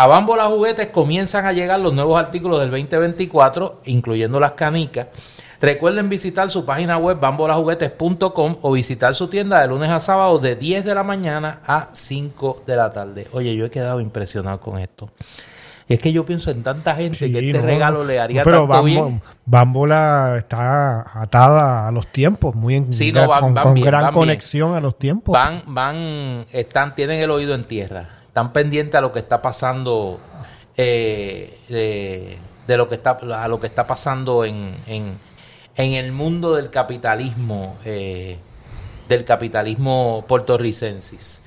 A 0.00 0.06
Bambola 0.06 0.46
Juguetes 0.46 0.86
comienzan 0.86 1.44
a 1.44 1.52
llegar 1.52 1.78
los 1.78 1.92
nuevos 1.92 2.18
artículos 2.18 2.58
del 2.60 2.70
2024, 2.70 3.80
incluyendo 3.84 4.40
las 4.40 4.52
canicas. 4.52 5.08
Recuerden 5.60 6.08
visitar 6.08 6.48
su 6.48 6.64
página 6.64 6.96
web 6.96 7.20
bambolajuguetes.com 7.20 8.56
o 8.62 8.72
visitar 8.72 9.14
su 9.14 9.28
tienda 9.28 9.60
de 9.60 9.68
lunes 9.68 9.90
a 9.90 10.00
sábado 10.00 10.38
de 10.38 10.56
10 10.56 10.86
de 10.86 10.94
la 10.94 11.02
mañana 11.02 11.60
a 11.66 11.90
5 11.92 12.62
de 12.66 12.76
la 12.76 12.90
tarde. 12.94 13.28
Oye, 13.32 13.54
yo 13.54 13.66
he 13.66 13.70
quedado 13.70 14.00
impresionado 14.00 14.58
con 14.58 14.78
esto. 14.78 15.10
Es 15.86 15.98
que 15.98 16.14
yo 16.14 16.24
pienso 16.24 16.50
en 16.50 16.62
tanta 16.62 16.94
gente 16.94 17.18
Sí, 17.18 17.30
que 17.30 17.40
este 17.50 17.58
no, 17.60 17.66
regalo 17.66 18.02
le 18.02 18.20
haría 18.20 18.40
no, 18.40 18.44
pero 18.44 18.58
tanto 18.60 18.72
Bambo- 18.76 18.84
bien. 18.86 19.22
Bambola 19.44 20.34
está 20.38 21.20
atada 21.20 21.88
a 21.88 21.92
los 21.92 22.06
tiempos, 22.06 22.54
muy 22.54 22.76
en, 22.76 22.90
Sí, 22.94 23.12
no, 23.12 23.28
van- 23.28 23.40
con, 23.40 23.52
van 23.54 23.64
con 23.64 23.74
bien, 23.74 23.86
gran 23.86 24.00
bien. 24.04 24.14
conexión 24.14 24.74
a 24.74 24.80
los 24.80 24.98
tiempos. 24.98 25.34
Van, 25.34 25.62
van, 25.66 26.46
están, 26.52 26.94
tienen 26.94 27.20
el 27.20 27.30
oído 27.30 27.54
en 27.54 27.64
tierra. 27.64 28.08
Están 28.30 28.52
pendientes 28.52 28.94
a 28.94 29.00
lo 29.00 29.10
que 29.10 29.18
está 29.18 29.42
pasando, 29.42 30.20
eh, 30.76 31.58
de, 31.68 32.38
de 32.64 32.76
lo 32.76 32.88
que 32.88 32.94
está, 32.94 33.18
a 33.18 33.48
lo 33.48 33.58
que 33.58 33.66
está 33.66 33.88
pasando 33.88 34.44
en, 34.44 34.76
en, 34.86 35.18
en 35.74 35.92
el 35.94 36.12
mundo 36.12 36.54
del 36.54 36.70
capitalismo, 36.70 37.76
eh, 37.84 38.38
del 39.08 39.24
capitalismo 39.24 40.24
puertorricensis. 40.28 41.42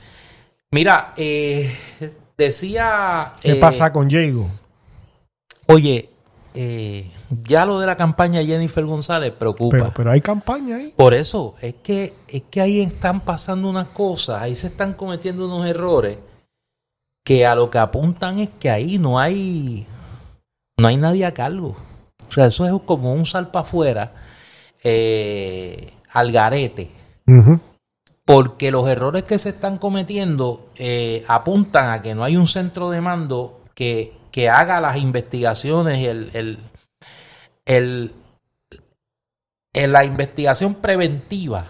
Mira, 0.72 1.14
eh, 1.15 1.73
decía. 2.38 3.35
¿Qué 3.39 3.53
eh, 3.53 3.55
pasa 3.55 3.93
con 3.93 4.10
Diego? 4.10 4.49
Oye, 5.68 6.10
eh, 6.53 7.10
ya 7.45 7.65
lo 7.65 7.80
de 7.80 7.88
la 7.88 7.95
campaña 7.95 8.41
de 8.41 8.45
Jennifer 8.45 8.84
González 8.84 9.31
preocupa. 9.31 9.77
Pero, 9.77 9.93
pero 9.95 10.11
hay 10.11 10.19
campaña 10.19 10.76
ahí. 10.76 10.93
Por 10.97 11.14
eso, 11.14 11.55
es 11.61 11.76
que, 11.76 12.14
es 12.27 12.41
que 12.51 12.60
ahí 12.60 12.81
están 12.81 13.22
pasando 13.22 13.69
unas 13.69 13.88
cosas, 13.88 14.41
ahí 14.41 14.53
se 14.53 14.68
están 14.68 14.95
cometiendo 14.95 15.45
unos 15.45 15.65
errores 15.65 16.18
que 17.23 17.45
a 17.45 17.55
lo 17.55 17.69
que 17.69 17.77
apuntan 17.79 18.39
es 18.39 18.49
que 18.59 18.69
ahí 18.69 18.97
no 18.97 19.19
hay, 19.19 19.87
no 20.77 20.87
hay 20.87 20.97
nadie 20.97 21.25
a 21.25 21.33
cargo. 21.33 21.75
O 22.27 22.31
sea, 22.31 22.47
eso 22.47 22.65
es 22.65 22.73
como 22.85 23.13
un 23.13 23.25
salpa 23.25 23.59
afuera, 23.61 24.13
eh, 24.83 25.93
al 26.11 26.31
garete. 26.31 26.91
Porque 28.25 28.71
los 28.71 28.87
errores 28.87 29.23
que 29.23 29.37
se 29.37 29.49
están 29.49 29.77
cometiendo 29.77 30.69
eh, 30.75 31.23
apuntan 31.27 31.89
a 31.91 32.01
que 32.01 32.15
no 32.15 32.23
hay 32.23 32.37
un 32.37 32.47
centro 32.47 32.89
de 32.89 33.01
mando 33.01 33.61
que, 33.75 34.13
que 34.31 34.49
haga 34.49 34.79
las 34.81 34.97
investigaciones 34.97 35.99
y 35.99 36.05
el, 36.05 36.29
el, 36.33 36.59
el- 37.65 38.13
la 39.91 40.05
investigación 40.05 40.75
preventiva 40.75 41.65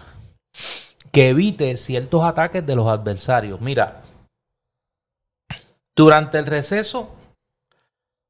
que 1.10 1.30
evite 1.30 1.76
ciertos 1.76 2.22
ataques 2.24 2.64
de 2.66 2.76
los 2.76 2.88
adversarios. 2.88 3.60
Mira, 3.60 4.02
durante 5.96 6.38
el 6.38 6.46
receso 6.46 7.10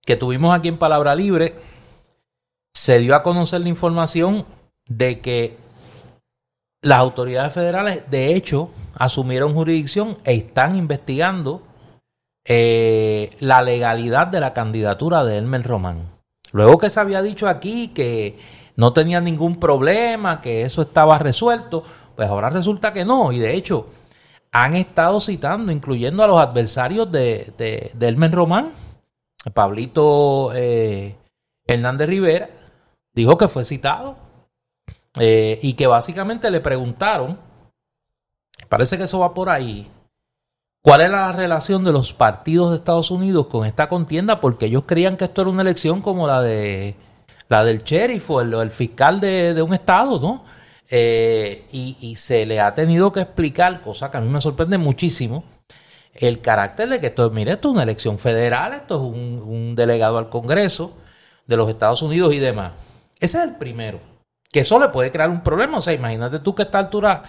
que 0.03 0.17
tuvimos 0.17 0.55
aquí 0.55 0.69
en 0.69 0.79
Palabra 0.79 1.15
Libre, 1.15 1.55
se 2.75 2.99
dio 2.99 3.15
a 3.15 3.23
conocer 3.23 3.61
la 3.63 3.69
información 3.69 4.45
de 4.87 5.21
que 5.21 5.57
las 6.83 6.99
autoridades 6.99 7.55
federales, 7.55 8.03
de 8.11 8.35
hecho, 8.35 8.71
asumieron 8.95 9.55
jurisdicción 9.55 10.19
e 10.25 10.35
están 10.35 10.77
investigando 10.77 11.63
eh, 12.45 13.35
la 13.41 13.63
legalidad 13.63 14.27
de 14.27 14.41
la 14.41 14.53
candidatura 14.53 15.25
de 15.25 15.39
Elmer 15.39 15.63
Román. 15.63 16.11
Luego 16.53 16.77
que 16.77 16.91
se 16.91 17.01
había 17.01 17.23
dicho 17.23 17.49
aquí 17.49 17.89
que 17.89 18.39
no 18.77 18.93
tenía 18.93 19.21
ningún 19.21 19.57
problema, 19.57 20.43
que 20.43 20.63
eso 20.63 20.83
estaba 20.83 21.19
resuelto, 21.19 21.83
pues 22.15 22.29
ahora 22.29 22.51
resulta 22.51 22.93
que 22.93 23.05
no. 23.05 23.33
Y 23.33 23.39
de 23.39 23.55
hecho, 23.55 23.89
han 24.55 24.77
estado 24.77 25.21
citando, 25.21 25.73
incluyendo 25.73 26.23
a 26.23 26.29
los 26.29 26.39
adversarios 26.39 27.11
de, 27.11 27.53
de, 27.59 28.07
Elmer 28.07 28.31
Román, 28.31 28.71
Pablito 29.53 30.53
eh, 30.55 31.17
Hernández 31.67 32.09
Rivera, 32.09 32.49
dijo 33.13 33.37
que 33.37 33.49
fue 33.49 33.65
citado 33.65 34.17
eh, 35.19 35.59
y 35.61 35.75
que 35.75 35.89
básicamente 35.89 36.53
le 36.53 36.61
preguntaron, 36.61 37.37
parece 38.69 38.97
que 38.97 39.05
eso 39.05 39.19
va 39.19 39.35
por 39.35 39.51
ahí, 39.51 39.91
cuál 40.83 41.01
era 41.01 41.27
la 41.27 41.33
relación 41.33 41.83
de 41.83 41.91
los 41.91 42.13
partidos 42.15 42.71
de 42.71 42.77
Estados 42.77 43.11
Unidos 43.11 43.49
con 43.49 43.67
esta 43.67 43.89
contienda, 43.89 44.41
porque 44.41 44.67
ellos 44.67 44.85
creían 44.87 45.17
que 45.17 45.25
esto 45.25 45.43
era 45.43 45.51
una 45.51 45.63
elección 45.63 46.01
como 46.01 46.29
la 46.29 46.41
de 46.41 46.95
la 47.49 47.65
del 47.65 47.83
sheriff 47.83 48.31
o 48.31 48.41
el, 48.41 48.71
fiscal 48.71 49.19
de 49.19 49.61
un 49.63 49.75
estado, 49.75 50.21
¿no? 50.21 50.45
Eh, 50.97 51.65
y, 51.73 51.97
y 52.01 52.15
se 52.15 52.47
le 52.47 52.61
ha 52.61 52.73
tenido 52.77 53.11
que 53.11 53.19
explicar, 53.19 53.81
cosa 53.81 54.13
que 54.13 54.19
a 54.19 54.21
mí 54.21 54.29
me 54.29 54.41
sorprende 54.41 54.79
muchísimo, 54.79 55.43
el 56.15 56.41
carácter 56.41 56.89
de 56.89 57.01
que 57.01 57.09
esto, 57.09 57.29
mire, 57.31 57.55
esto 57.55 57.71
es 57.71 57.75
una 57.75 57.83
elección 57.83 58.17
federal, 58.17 58.75
esto 58.75 58.95
es 58.95 59.01
un, 59.01 59.43
un 59.45 59.75
delegado 59.75 60.19
al 60.19 60.29
Congreso 60.29 60.97
de 61.49 61.57
los 61.57 61.69
Estados 61.69 62.01
Unidos 62.03 62.33
y 62.33 62.39
demás. 62.39 62.75
Ese 63.19 63.39
es 63.39 63.43
el 63.45 63.57
primero. 63.57 63.99
Que 64.53 64.61
eso 64.61 64.79
le 64.79 64.91
puede 64.91 65.11
crear 65.11 65.31
un 65.31 65.43
problema. 65.43 65.79
O 65.79 65.81
sea, 65.81 65.95
imagínate 65.95 66.39
tú 66.39 66.55
que 66.55 66.63
a 66.63 66.67
esta 66.67 66.79
altura 66.79 67.25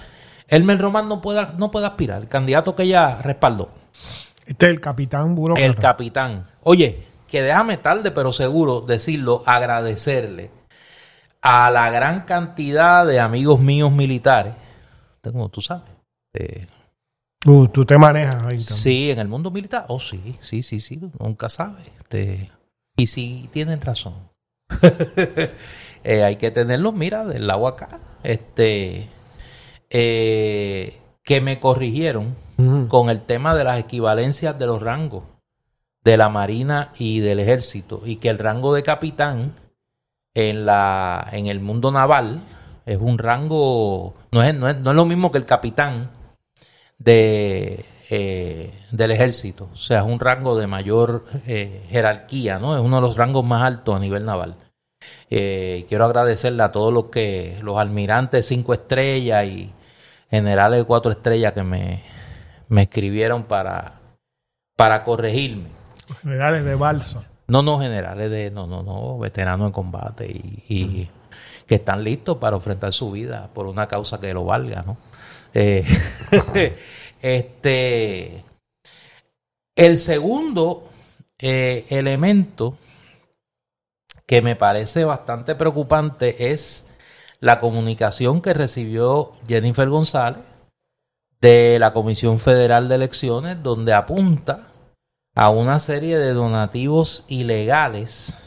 Elmer 0.47 0.77
Román 0.77 1.09
no 1.09 1.19
pueda, 1.19 1.55
no 1.57 1.71
pueda 1.71 1.87
aspirar, 1.87 2.21
el 2.21 2.27
candidato 2.27 2.75
que 2.75 2.83
ella 2.83 3.17
respaldó. 3.17 3.69
Este 4.45 4.67
es 4.67 4.71
el 4.73 4.79
capitán 4.79 5.33
burócrata. 5.33 5.65
El 5.65 5.75
capitán. 5.75 6.45
Oye, 6.61 7.03
que 7.27 7.41
déjame 7.41 7.77
tarde, 7.77 8.11
pero 8.11 8.31
seguro 8.31 8.81
decirlo, 8.81 9.41
agradecerle 9.47 10.51
a 11.47 11.69
la 11.69 11.91
gran 11.91 12.21
cantidad 12.21 13.05
de 13.05 13.19
amigos 13.19 13.59
míos 13.59 13.91
militares. 13.91 14.53
Como 15.21 15.47
tú 15.49 15.61
sabes. 15.61 15.83
eh, 16.33 16.65
Tú, 17.39 17.67
tú 17.67 17.85
te 17.85 17.99
manejas 17.99 18.33
ahí 18.37 18.41
también. 18.41 18.59
Sí, 18.59 19.11
en 19.11 19.19
el 19.19 19.27
mundo 19.27 19.51
militar. 19.51 19.85
Oh, 19.89 19.99
sí, 19.99 20.35
sí, 20.41 20.63
sí, 20.63 20.79
sí. 20.79 20.99
Nunca 21.19 21.47
sabe. 21.47 21.83
Este, 21.99 22.49
y 22.97 23.05
sí, 23.05 23.47
tienen 23.53 23.79
razón. 23.81 24.15
Eh, 26.07 26.23
hay 26.23 26.35
que 26.35 26.51
tenerlos, 26.51 26.93
mira, 26.93 27.25
del 27.25 27.47
lado 27.47 27.67
acá. 27.67 27.97
Este, 28.21 29.07
eh, 29.89 30.99
que 31.23 31.41
me 31.41 31.59
corrigieron 31.59 32.35
con 32.89 33.09
el 33.09 33.21
tema 33.21 33.55
de 33.55 33.63
las 33.63 33.79
equivalencias 33.79 34.57
de 34.59 34.67
los 34.67 34.83
rangos 34.83 35.23
de 36.03 36.17
la 36.17 36.29
Marina 36.29 36.93
y 36.99 37.21
del 37.21 37.39
Ejército. 37.39 38.03
Y 38.05 38.17
que 38.17 38.29
el 38.29 38.37
rango 38.37 38.71
de 38.75 38.83
capitán 38.83 39.53
en, 40.35 40.65
la, 40.65 41.27
en 41.31 41.47
el 41.47 41.59
mundo 41.59 41.91
naval 41.91 42.43
es 42.85 42.99
un 42.99 43.17
rango, 43.17 44.13
no 44.31 44.43
es, 44.43 44.53
no 44.53 44.69
es, 44.69 44.77
no 44.77 44.91
es 44.91 44.95
lo 44.95 45.05
mismo 45.05 45.31
que 45.31 45.39
el 45.39 45.45
capitán 45.45 46.11
de, 46.99 47.85
eh, 48.09 48.73
del 48.91 49.11
ejército. 49.11 49.69
O 49.73 49.75
sea, 49.75 50.01
es 50.01 50.05
un 50.05 50.19
rango 50.19 50.57
de 50.57 50.67
mayor 50.67 51.25
eh, 51.47 51.85
jerarquía, 51.89 52.59
¿no? 52.59 52.75
Es 52.75 52.81
uno 52.81 52.97
de 52.97 53.01
los 53.01 53.17
rangos 53.17 53.43
más 53.43 53.63
altos 53.63 53.95
a 53.95 53.99
nivel 53.99 54.25
naval. 54.25 54.55
Eh, 55.29 55.85
quiero 55.89 56.05
agradecerle 56.05 56.63
a 56.63 56.71
todos 56.71 56.93
los 56.93 57.05
que, 57.05 57.57
los 57.61 57.77
almirantes 57.79 58.45
cinco 58.45 58.73
estrellas 58.73 59.45
y 59.45 59.71
generales 60.29 60.79
de 60.79 60.85
cuatro 60.85 61.11
estrellas 61.11 61.53
que 61.53 61.63
me, 61.63 62.03
me 62.67 62.83
escribieron 62.83 63.43
para, 63.43 64.01
para 64.75 65.03
corregirme. 65.03 65.69
Generales 66.21 66.63
de 66.63 66.75
balsa. 66.75 67.23
No, 67.47 67.61
no, 67.61 67.79
generales 67.79 68.31
de, 68.31 68.49
no, 68.51 68.65
no, 68.65 68.81
no, 68.81 69.19
veteranos 69.19 69.67
en 69.67 69.71
combate 69.71 70.25
y, 70.27 70.63
y 70.67 71.09
que 71.65 71.75
están 71.75 72.03
listos 72.03 72.37
para 72.37 72.55
enfrentar 72.55 72.93
su 72.93 73.11
vida 73.11 73.49
por 73.53 73.67
una 73.67 73.87
causa 73.87 74.19
que 74.19 74.33
lo 74.33 74.45
valga, 74.45 74.83
¿no? 74.83 74.97
Eh, 75.53 75.85
este, 77.21 78.43
el 79.75 79.97
segundo 79.97 80.89
eh, 81.39 81.85
elemento 81.89 82.77
que 84.25 84.41
me 84.41 84.55
parece 84.55 85.05
bastante 85.05 85.55
preocupante 85.55 86.51
es 86.51 86.85
la 87.39 87.59
comunicación 87.59 88.41
que 88.41 88.53
recibió 88.53 89.33
Jennifer 89.47 89.87
González 89.87 90.43
de 91.41 91.77
la 91.79 91.93
Comisión 91.93 92.39
Federal 92.39 92.89
de 92.89 92.95
Elecciones, 92.95 93.61
donde 93.61 93.93
apunta 93.93 94.67
a 95.35 95.49
una 95.49 95.77
serie 95.79 96.17
de 96.17 96.33
donativos 96.33 97.25
ilegales 97.27 98.37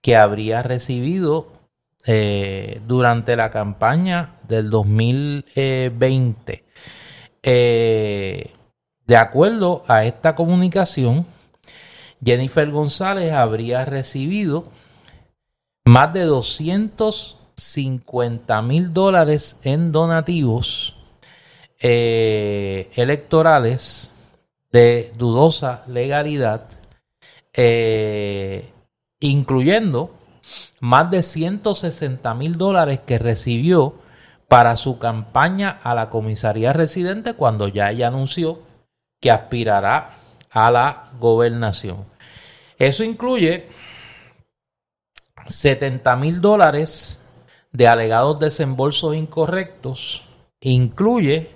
que 0.00 0.16
habría 0.16 0.62
recibido 0.62 1.48
eh, 2.06 2.80
durante 2.86 3.36
la 3.36 3.50
campaña 3.50 4.36
del 4.48 4.70
2020. 4.70 6.64
Eh, 7.42 8.50
de 9.06 9.16
acuerdo 9.16 9.84
a 9.86 10.04
esta 10.04 10.34
comunicación, 10.34 11.26
Jennifer 12.24 12.70
González 12.70 13.32
habría 13.32 13.84
recibido 13.84 14.64
más 15.84 16.14
de 16.14 16.24
250 16.24 18.62
mil 18.62 18.94
dólares 18.94 19.58
en 19.62 19.92
donativos 19.92 20.96
eh, 21.78 22.90
electorales 22.94 24.10
de 24.72 25.12
dudosa 25.16 25.84
legalidad, 25.86 26.68
eh, 27.52 28.72
incluyendo 29.20 30.14
más 30.80 31.10
de 31.10 31.22
160 31.22 32.34
mil 32.34 32.58
dólares 32.58 33.00
que 33.06 33.18
recibió 33.18 33.94
para 34.48 34.76
su 34.76 34.98
campaña 34.98 35.80
a 35.82 35.94
la 35.94 36.10
comisaría 36.10 36.72
residente 36.72 37.34
cuando 37.34 37.68
ya 37.68 37.90
ella 37.90 38.08
anunció 38.08 38.62
que 39.20 39.30
aspirará 39.30 40.10
a 40.50 40.70
la 40.70 41.10
gobernación. 41.18 42.04
Eso 42.78 43.02
incluye 43.02 43.68
70 45.46 46.16
mil 46.16 46.40
dólares 46.40 47.18
de 47.72 47.88
alegados 47.88 48.38
desembolsos 48.38 49.14
incorrectos, 49.16 50.28
incluye 50.60 51.50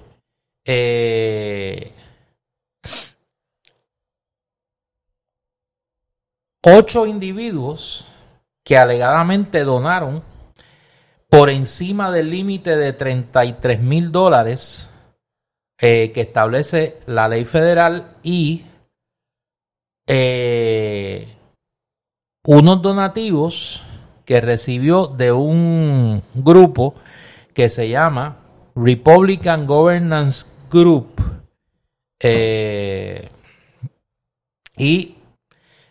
eh, 0.64 1.92
ocho 6.64 7.06
individuos 7.06 8.06
que 8.64 8.76
alegadamente 8.76 9.64
donaron 9.64 10.22
por 11.28 11.48
encima 11.48 12.10
del 12.10 12.30
límite 12.30 12.76
de 12.76 12.92
33 12.92 13.80
mil 13.80 14.12
dólares 14.12 14.90
eh, 15.80 16.12
que 16.12 16.22
establece 16.22 16.98
la 17.06 17.28
ley 17.28 17.44
federal 17.44 18.16
y 18.22 18.66
eh, 20.06 21.28
unos 22.44 22.82
donativos 22.82 23.82
que 24.24 24.40
recibió 24.40 25.06
de 25.06 25.32
un 25.32 26.22
grupo 26.34 26.94
que 27.54 27.70
se 27.70 27.88
llama 27.88 28.38
Republican 28.74 29.66
Governance 29.66 30.46
Group 30.70 31.20
eh, 32.20 33.28
y 34.76 35.16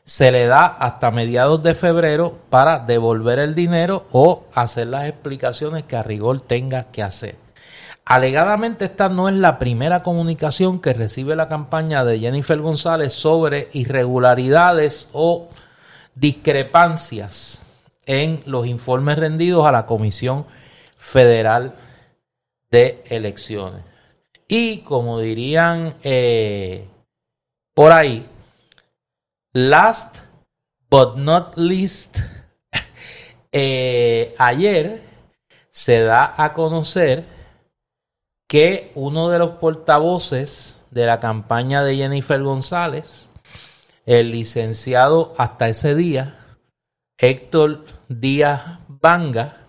se 0.10 0.32
le 0.32 0.48
da 0.48 0.66
hasta 0.66 1.12
mediados 1.12 1.62
de 1.62 1.76
febrero 1.76 2.36
para 2.50 2.80
devolver 2.80 3.38
el 3.38 3.54
dinero 3.54 4.08
o 4.12 4.46
hacer 4.56 4.88
las 4.88 5.08
explicaciones 5.08 5.84
que 5.84 5.96
a 5.96 6.02
rigor 6.02 6.42
tenga 6.42 6.86
que 6.86 7.04
hacer. 7.04 7.36
Alegadamente 8.06 8.86
esta 8.86 9.08
no 9.08 9.30
es 9.30 9.36
la 9.36 9.60
primera 9.60 10.02
comunicación 10.02 10.82
que 10.82 10.94
recibe 10.94 11.36
la 11.36 11.48
campaña 11.48 12.04
de 12.04 12.18
Jennifer 12.18 12.60
González 12.60 13.14
sobre 13.14 13.70
irregularidades 13.74 15.10
o 15.14 15.50
discrepancias 16.16 17.62
en 18.08 18.42
los 18.48 18.66
informes 18.66 19.16
rendidos 19.16 19.68
a 19.68 19.72
la 19.72 19.86
Comisión 19.86 20.48
Federal 20.98 21.76
de 22.72 23.04
Elecciones. 23.10 23.84
Y 24.48 24.80
como 24.80 25.20
dirían 25.20 25.94
eh, 26.02 26.88
por 27.76 27.92
ahí, 27.92 28.26
last 29.54 30.18
but 30.90 31.18
not 31.18 31.58
least, 31.58 32.20
eh, 33.52 34.36
ayer 34.38 35.02
se 35.70 36.02
da 36.02 36.34
a 36.38 36.54
conocer 36.54 37.26
que 38.48 38.92
uno 38.96 39.30
de 39.30 39.40
los 39.40 39.52
portavoces 39.52 40.84
de 40.92 41.06
la 41.06 41.20
campaña 41.20 41.84
de 41.84 41.98
Jennifer 41.98 42.42
González, 42.42 43.30
el 44.06 44.32
licenciado 44.32 45.34
hasta 45.38 45.70
ese 45.70 45.94
día, 45.94 46.58
Héctor 47.18 47.86
Díaz 48.08 48.80
Banga, 48.88 49.68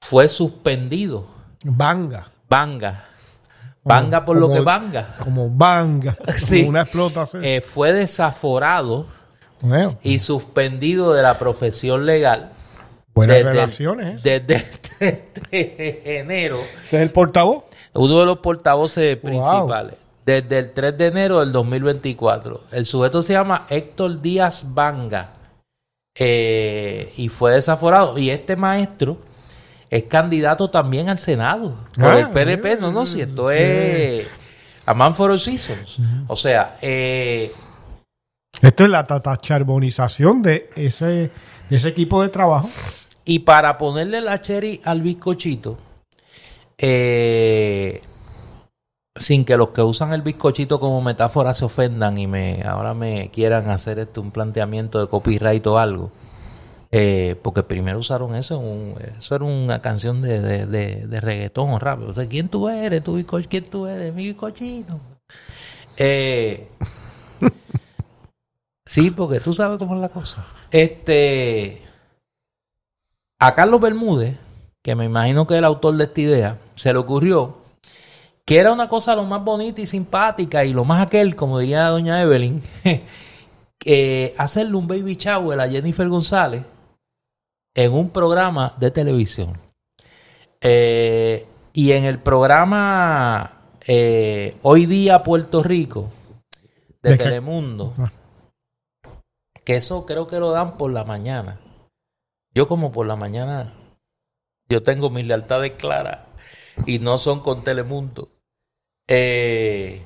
fue 0.00 0.28
suspendido. 0.28 1.26
Banga. 1.64 2.30
Banga. 2.48 3.11
Banga 3.84 4.24
por 4.24 4.36
lo 4.36 4.48
que 4.50 4.60
banga. 4.60 5.14
Como 5.22 5.50
banga. 5.50 6.16
Sí. 6.36 6.60
Como 6.60 6.70
una 6.70 6.82
explotación. 6.82 7.44
Eh, 7.44 7.60
fue 7.60 7.92
desaforado 7.92 9.06
Bueno, 9.60 9.98
y 10.02 10.18
suspendido 10.20 11.12
de 11.12 11.22
la 11.22 11.38
profesión 11.38 12.06
legal. 12.06 12.50
buenas 13.14 13.36
desde 13.38 13.48
el- 13.50 13.54
relaciones. 13.56 14.22
Desde 14.22 14.54
el 14.56 14.64
3 14.98 15.18
de 15.50 16.02
enero. 16.20 16.58
Ese 16.84 16.96
es 16.96 17.02
el 17.02 17.10
portavoz. 17.10 17.64
Uno 17.94 18.20
de 18.20 18.26
los 18.26 18.38
portavoces 18.38 19.20
Wow. 19.20 19.30
principales. 19.30 19.94
Desde 20.24 20.58
el 20.60 20.72
3 20.72 20.96
de 20.96 21.06
enero 21.08 21.40
del 21.40 21.50
2024. 21.52 22.62
El 22.70 22.86
sujeto 22.86 23.20
se 23.22 23.32
llama 23.32 23.66
Héctor 23.68 24.22
Díaz 24.22 24.64
Banga. 24.72 25.30
eh, 26.14 27.12
y 27.16 27.28
fue 27.28 27.52
desaforado. 27.52 28.16
Y 28.18 28.30
este 28.30 28.54
maestro 28.54 29.18
es 29.92 30.04
candidato 30.04 30.70
también 30.70 31.08
al 31.10 31.18
Senado 31.18 31.76
por 31.98 32.12
Ah, 32.14 32.18
el 32.20 32.30
PNP. 32.30 32.78
No, 32.80 32.90
no, 32.90 33.04
si 33.04 33.20
esto 33.20 33.50
es 33.50 34.26
a 34.86 34.94
man 34.94 35.14
for 35.14 35.30
all 35.30 35.38
seasons. 35.38 35.98
O 36.28 36.34
sea, 36.34 36.78
eh, 36.80 37.52
Esto 38.62 38.84
es 38.84 38.90
la 38.90 39.04
tatacharbonización 39.06 40.40
de 40.42 40.70
ese, 40.76 41.04
de 41.04 41.30
ese 41.76 41.88
equipo 41.90 42.22
de 42.22 42.30
trabajo. 42.30 42.68
y 43.24 43.40
para 43.40 43.76
ponerle 43.78 44.20
la 44.22 44.40
cherry 44.40 44.80
al 44.82 45.02
bizcochito, 45.02 45.76
eh, 46.78 48.02
sin 49.14 49.44
que 49.44 49.56
los 49.56 49.68
que 49.68 49.82
usan 49.82 50.12
el 50.14 50.22
bizcochito 50.22 50.80
como 50.80 51.02
metáfora 51.02 51.52
se 51.54 51.64
ofendan 51.66 52.16
y 52.18 52.26
me 52.26 52.62
ahora 52.64 52.94
me 52.94 53.30
quieran 53.30 53.68
hacer 53.70 53.98
este 53.98 54.20
un 54.20 54.30
planteamiento 54.30 54.98
de 55.00 55.06
copyright 55.08 55.66
o 55.66 55.78
algo. 55.78 56.10
Eh, 56.94 57.36
porque 57.42 57.62
primero 57.62 57.98
usaron 57.98 58.34
eso, 58.34 58.58
un, 58.58 58.94
eso 59.18 59.34
era 59.34 59.46
una 59.46 59.80
canción 59.80 60.20
de, 60.20 60.40
de, 60.42 61.06
de, 61.06 61.20
reggaetón 61.22 61.70
o 61.70 61.78
rap. 61.78 62.02
O 62.02 62.14
sea, 62.14 62.28
¿quién 62.28 62.48
tú 62.48 62.68
eres? 62.68 63.02
¿Tu 63.02 63.14
bizcochito? 63.14 63.48
¿Quién 63.48 63.64
tú 63.70 63.86
eres? 63.86 64.14
Mi 64.14 64.26
bizcochito. 64.26 65.00
Eh, 65.96 66.68
sí, 68.86 69.10
porque 69.10 69.40
tú 69.40 69.54
sabes 69.54 69.78
cómo 69.78 69.94
es 69.94 70.02
la 70.02 70.10
cosa. 70.10 70.44
Este, 70.70 71.80
a 73.38 73.54
Carlos 73.54 73.80
Bermúdez, 73.80 74.36
que 74.82 74.94
me 74.94 75.06
imagino 75.06 75.46
que 75.46 75.54
es 75.54 75.58
el 75.58 75.64
autor 75.64 75.96
de 75.96 76.04
esta 76.04 76.20
idea, 76.20 76.58
se 76.74 76.92
le 76.92 76.98
ocurrió 76.98 77.56
que 78.44 78.58
era 78.58 78.70
una 78.70 78.90
cosa 78.90 79.16
lo 79.16 79.24
más 79.24 79.42
bonita 79.42 79.80
y 79.80 79.86
simpática 79.86 80.62
y 80.66 80.74
lo 80.74 80.84
más 80.84 81.06
aquel, 81.06 81.36
como 81.36 81.58
diría 81.58 81.86
doña 81.86 82.20
Evelyn, 82.20 82.60
eh, 83.86 84.34
hacerle 84.36 84.76
un 84.76 84.86
baby 84.86 85.16
shower 85.16 85.58
a 85.58 85.68
Jennifer 85.70 86.06
González 86.06 86.64
en 87.74 87.92
un 87.92 88.10
programa 88.10 88.74
de 88.78 88.90
televisión. 88.90 89.58
Eh, 90.60 91.46
y 91.72 91.92
en 91.92 92.04
el 92.04 92.18
programa 92.18 93.62
eh, 93.86 94.56
Hoy 94.62 94.86
Día 94.86 95.22
Puerto 95.22 95.62
Rico 95.62 96.10
de, 97.02 97.16
Telemundo, 97.16 97.94
ah. 97.98 98.12
que 99.64 99.76
eso 99.76 100.06
creo 100.06 100.28
que 100.28 100.38
lo 100.38 100.52
dan 100.52 100.76
por 100.76 100.92
la 100.92 101.04
mañana. 101.04 101.58
Yo 102.54 102.68
como 102.68 102.92
por 102.92 103.06
la 103.06 103.16
mañana, 103.16 103.72
yo 104.68 104.82
tengo 104.82 105.10
mis 105.10 105.26
lealtades 105.26 105.72
claras 105.72 106.20
y 106.86 106.98
no 106.98 107.18
son 107.18 107.40
con 107.40 107.64
Telemundo. 107.64 108.28
Eh, 109.08 110.00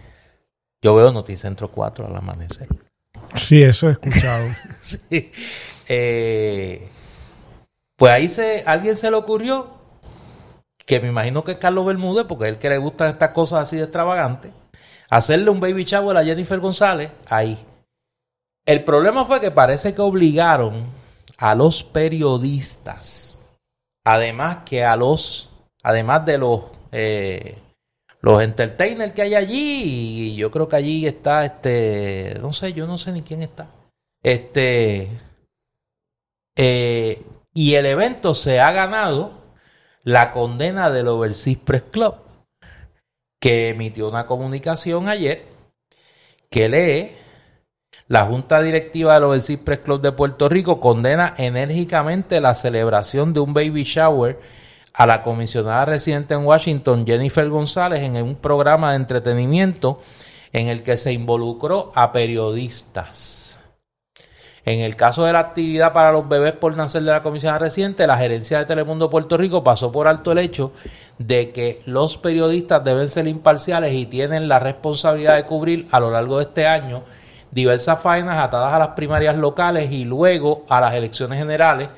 yo 0.81 0.95
veo 0.95 1.13
Noticentro 1.13 1.71
4 1.71 2.07
al 2.07 2.17
amanecer. 2.17 2.69
Sí, 3.35 3.63
eso 3.63 3.89
he 3.89 3.93
escuchado. 3.93 4.49
sí. 4.81 5.31
Eh, 5.89 6.89
pues 7.97 8.13
ahí 8.13 8.29
se, 8.29 8.63
alguien 8.67 8.97
se 8.97 9.11
le 9.11 9.17
ocurrió, 9.17 9.71
que 10.77 11.01
me 11.01 11.09
imagino 11.09 11.43
que 11.43 11.53
es 11.53 11.59
Carlos 11.59 11.87
Bermúdez, 11.87 12.27
porque 12.27 12.45
es 12.45 12.51
el 12.53 12.59
que 12.59 12.71
le 12.71 12.79
gustan 12.79 13.11
estas 13.11 13.31
cosas 13.31 13.63
así 13.63 13.77
de 13.77 13.85
extravagantes, 13.85 14.53
hacerle 15.09 15.51
un 15.51 15.61
baby 15.61 15.85
shower 15.85 16.17
a 16.17 16.25
Jennifer 16.25 16.61
González 16.61 17.11
ahí. 17.29 17.59
El 18.65 18.85
problema 18.85 19.25
fue 19.25 19.41
que 19.41 19.51
parece 19.51 19.95
que 19.95 20.03
obligaron 20.03 20.85
a 21.39 21.55
los 21.55 21.83
periodistas, 21.83 23.39
además 24.05 24.59
que 24.65 24.85
a 24.85 24.97
los, 24.97 25.51
además 25.83 26.25
de 26.27 26.39
los 26.39 26.63
eh, 26.93 27.59
los 28.21 28.43
entertainers 28.43 29.13
que 29.13 29.23
hay 29.23 29.35
allí, 29.35 29.83
y 29.85 30.37
yo 30.37 30.51
creo 30.51 30.69
que 30.69 30.77
allí 30.77 31.07
está 31.07 31.45
este, 31.45 32.37
no 32.41 32.53
sé, 32.53 32.73
yo 32.73 32.87
no 32.87 32.99
sé 32.99 33.13
ni 33.13 33.23
quién 33.23 33.43
está. 33.43 33.69
Este, 34.21 35.09
eh, 36.57 37.23
y 37.57 37.77
el 37.77 37.87
evento 37.87 38.35
se 38.35 38.61
ha 38.61 38.71
ganado 38.71 39.33
la 40.03 40.33
condena 40.33 40.91
del 40.91 41.09
Overseas 41.09 41.57
Press 41.57 41.85
Club, 41.91 42.17
que 43.41 43.71
emitió 43.71 44.11
una 44.11 44.27
comunicación 44.27 45.09
ayer 45.09 45.47
que 46.51 46.69
lee 46.69 47.17
la 48.09 48.27
Junta 48.27 48.61
Directiva 48.61 49.15
del 49.15 49.25
Overseas 49.25 49.61
Press 49.61 49.79
Club 49.79 50.03
de 50.03 50.13
Puerto 50.13 50.51
Rico 50.51 50.81
condena 50.81 51.33
enérgicamente 51.39 52.43
la 52.43 52.53
celebración 52.53 53.33
de 53.33 53.41
un 53.41 53.55
baby 53.55 53.85
shower 53.85 54.39
a 54.93 55.07
la 55.07 55.23
comisionada 55.23 55.87
residente 55.87 56.35
en 56.35 56.45
Washington, 56.45 57.07
Jennifer 57.07 57.49
González, 57.49 58.03
en 58.03 58.17
un 58.17 58.37
programa 58.37 58.91
de 58.91 58.97
entretenimiento 58.97 59.99
en 60.53 60.69
el 60.69 60.83
que 60.83 60.99
se 60.99 61.15
involucró 61.15 61.91
a 61.95 62.13
periodistas. 62.13 63.46
En 64.67 64.81
el 64.81 64.97
caso 64.97 65.23
de 65.23 65.33
la 65.33 65.39
actividad 65.39 65.93
para 65.93 66.11
los 66.11 66.29
bebés 66.29 66.53
por 66.53 66.77
nacer 66.77 67.03
de 67.05 67.13
la 67.13 67.23
comisionada 67.23 67.61
residente, 67.61 68.05
la 68.05 68.19
gerencia 68.19 68.59
de 68.59 68.65
Telemundo 68.65 69.09
Puerto 69.09 69.37
Rico 69.37 69.63
pasó 69.63 69.93
por 69.93 70.09
alto 70.09 70.33
el 70.33 70.39
hecho 70.39 70.73
de 71.19 71.53
que 71.53 71.83
los 71.87 72.19
periodistas 72.19 72.83
deben 72.83 73.07
ser 73.07 73.29
imparciales 73.29 73.95
y 73.95 74.07
tienen 74.07 74.49
la 74.49 74.59
responsabilidad 74.59 75.37
de 75.37 75.45
cubrir 75.45 75.87
a 75.93 76.01
lo 76.01 76.11
largo 76.11 76.39
de 76.39 76.45
este 76.47 76.67
año 76.67 77.05
diversas 77.53 78.03
faenas 78.03 78.43
atadas 78.43 78.73
a 78.73 78.81
las 78.81 78.89
primarias 78.89 79.37
locales 79.37 79.93
y 79.93 80.05
luego 80.05 80.65
a 80.69 80.81
las 80.81 80.95
elecciones 80.95 81.39
generales 81.39 81.89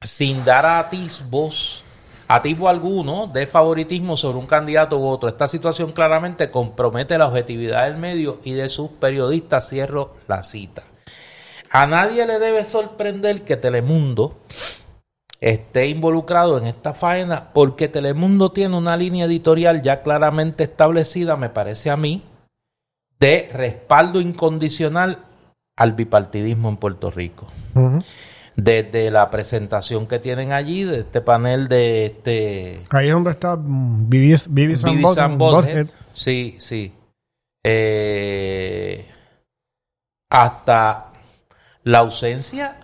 sin 0.00 0.46
dar 0.46 0.64
atisbos, 0.64 1.84
atisbo 2.26 2.70
alguno 2.70 3.26
de 3.26 3.46
favoritismo 3.46 4.16
sobre 4.16 4.38
un 4.38 4.46
candidato 4.46 4.98
u 4.98 5.06
otro. 5.06 5.28
Esta 5.28 5.46
situación 5.46 5.92
claramente 5.92 6.50
compromete 6.50 7.18
la 7.18 7.28
objetividad 7.28 7.84
del 7.84 7.98
medio 7.98 8.38
y 8.44 8.52
de 8.52 8.70
sus 8.70 8.88
periodistas. 8.92 9.68
Cierro 9.68 10.14
la 10.26 10.42
cita. 10.42 10.84
A 11.74 11.88
nadie 11.88 12.24
le 12.24 12.38
debe 12.38 12.64
sorprender 12.64 13.42
que 13.42 13.56
Telemundo 13.56 14.38
esté 15.40 15.88
involucrado 15.88 16.56
en 16.56 16.66
esta 16.66 16.94
faena 16.94 17.52
porque 17.52 17.88
Telemundo 17.88 18.52
tiene 18.52 18.76
una 18.76 18.96
línea 18.96 19.24
editorial 19.24 19.82
ya 19.82 20.00
claramente 20.00 20.62
establecida, 20.62 21.34
me 21.34 21.48
parece 21.48 21.90
a 21.90 21.96
mí, 21.96 22.22
de 23.18 23.50
respaldo 23.52 24.20
incondicional 24.20 25.24
al 25.76 25.94
bipartidismo 25.94 26.68
en 26.68 26.76
Puerto 26.76 27.10
Rico. 27.10 27.48
Desde 28.54 29.10
la 29.10 29.28
presentación 29.28 30.06
que 30.06 30.20
tienen 30.20 30.52
allí, 30.52 30.84
de 30.84 31.00
este 31.00 31.22
panel 31.22 31.66
de 31.66 32.06
este... 32.06 32.84
Ahí 32.90 33.08
es 33.08 33.14
donde 33.14 33.32
está 33.32 33.56
Sí, 36.12 36.54
sí. 36.60 36.94
Eh, 37.64 39.08
hasta 40.30 41.10
la 41.84 41.98
ausencia 41.98 42.76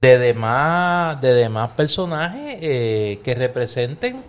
de 0.00 0.18
demás, 0.18 1.20
de 1.20 1.34
demás 1.34 1.70
personajes 1.70 2.58
eh, 2.60 3.20
que 3.22 3.34
representen 3.34 4.22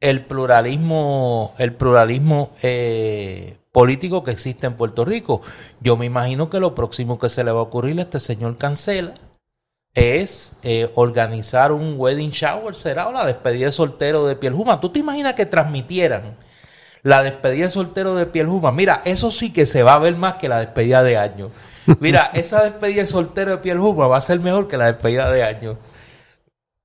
el 0.00 0.24
pluralismo, 0.24 1.54
el 1.58 1.74
pluralismo 1.74 2.52
eh, 2.62 3.58
político 3.72 4.24
que 4.24 4.30
existe 4.30 4.66
en 4.66 4.74
Puerto 4.74 5.04
Rico. 5.04 5.42
Yo 5.80 5.96
me 5.96 6.06
imagino 6.06 6.50
que 6.50 6.60
lo 6.60 6.74
próximo 6.74 7.18
que 7.18 7.28
se 7.28 7.44
le 7.44 7.52
va 7.52 7.60
a 7.60 7.64
ocurrir 7.64 7.98
a 7.98 8.02
este 8.02 8.18
señor 8.18 8.56
Cancela 8.56 9.14
es 9.94 10.52
eh, 10.62 10.90
organizar 10.94 11.72
un 11.72 11.94
wedding 11.98 12.30
shower, 12.30 12.74
será 12.76 13.08
o 13.08 13.12
la 13.12 13.26
despedida 13.26 13.66
de 13.66 13.72
soltero 13.72 14.26
de 14.26 14.36
Piel 14.36 14.54
Juma. 14.54 14.80
¿Tú 14.80 14.90
te 14.90 15.00
imaginas 15.00 15.34
que 15.34 15.46
transmitieran 15.46 16.36
la 17.02 17.22
despedida 17.22 17.64
de 17.64 17.70
soltero 17.70 18.14
de 18.14 18.26
Piel 18.26 18.46
Juma? 18.46 18.72
Mira, 18.72 19.02
eso 19.04 19.30
sí 19.30 19.52
que 19.52 19.66
se 19.66 19.82
va 19.82 19.94
a 19.94 19.98
ver 19.98 20.16
más 20.16 20.34
que 20.34 20.48
la 20.48 20.60
despedida 20.60 21.02
de 21.02 21.16
año. 21.18 21.50
Mira, 21.98 22.30
esa 22.34 22.62
despedida 22.62 23.00
de 23.00 23.06
soltero 23.06 23.50
de 23.50 23.58
Piel 23.58 23.78
Juma 23.78 24.06
va 24.06 24.18
a 24.18 24.20
ser 24.20 24.40
mejor 24.40 24.68
que 24.68 24.76
la 24.76 24.86
despedida 24.86 25.30
de 25.30 25.42
año. 25.42 25.78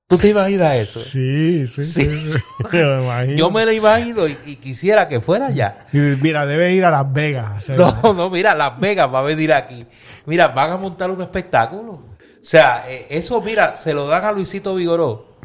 ¿Tú 0.08 0.18
te 0.18 0.28
imaginas 0.28 0.76
eso? 0.76 1.00
Sí, 1.00 1.66
sí, 1.66 1.82
sí. 1.82 2.30
Yo 3.36 3.50
me 3.50 3.64
lo 3.64 3.72
imagino 3.72 4.28
y, 4.28 4.56
quisiera 4.56 5.08
que 5.08 5.20
fuera 5.20 5.50
ya. 5.50 5.88
Mira, 5.92 6.46
debe 6.46 6.72
ir 6.72 6.84
a 6.84 6.90
Las 6.90 7.12
Vegas. 7.12 7.68
No, 7.70 8.14
no, 8.14 8.30
mira, 8.30 8.54
Las 8.54 8.78
Vegas 8.78 9.12
va 9.12 9.18
a 9.18 9.22
venir 9.22 9.52
aquí. 9.52 9.84
Mira, 10.26 10.48
van 10.48 10.70
a 10.70 10.76
montar 10.76 11.10
un 11.10 11.20
espectáculo. 11.22 11.92
O 11.92 12.48
sea, 12.48 12.84
eh, 12.88 13.06
eso, 13.10 13.40
mira, 13.40 13.74
se 13.74 13.92
lo 13.92 14.06
dan 14.06 14.24
a 14.24 14.30
Luisito 14.30 14.76
Vigoró. 14.76 15.38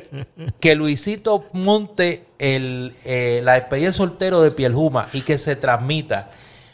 que 0.60 0.76
Luisito 0.76 1.46
monte 1.52 2.26
el, 2.38 2.94
eh, 3.04 3.40
la 3.42 3.54
despedida 3.54 3.90
soltero 3.90 4.40
de 4.40 4.70
Juma 4.70 5.08
y 5.12 5.22
que 5.22 5.36
se 5.36 5.56
transmita. 5.56 6.30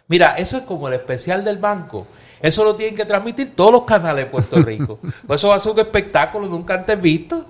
Mira, 0.09 0.35
eso 0.37 0.59
es 0.59 0.65
como 0.65 0.89
el 0.89 0.95
especial 0.95 1.43
del 1.43 1.57
banco. 1.57 2.07
Eso 2.43 2.65
lo 2.65 2.75
tienen 2.75 2.97
que 2.97 3.05
transmitir 3.05 3.55
todos 3.55 3.73
los 3.73 3.85
canales 3.85 4.25
de 4.25 4.31
Puerto 4.31 4.61
Rico. 4.61 4.99
Pues 5.27 5.41
eso 5.41 5.49
va 5.49 5.57
a 5.57 5.61
ser 5.61 5.73
un 5.73 5.79
espectáculo 5.79 6.49
nunca 6.49 6.75
antes 6.75 7.01
visto. 7.01 7.47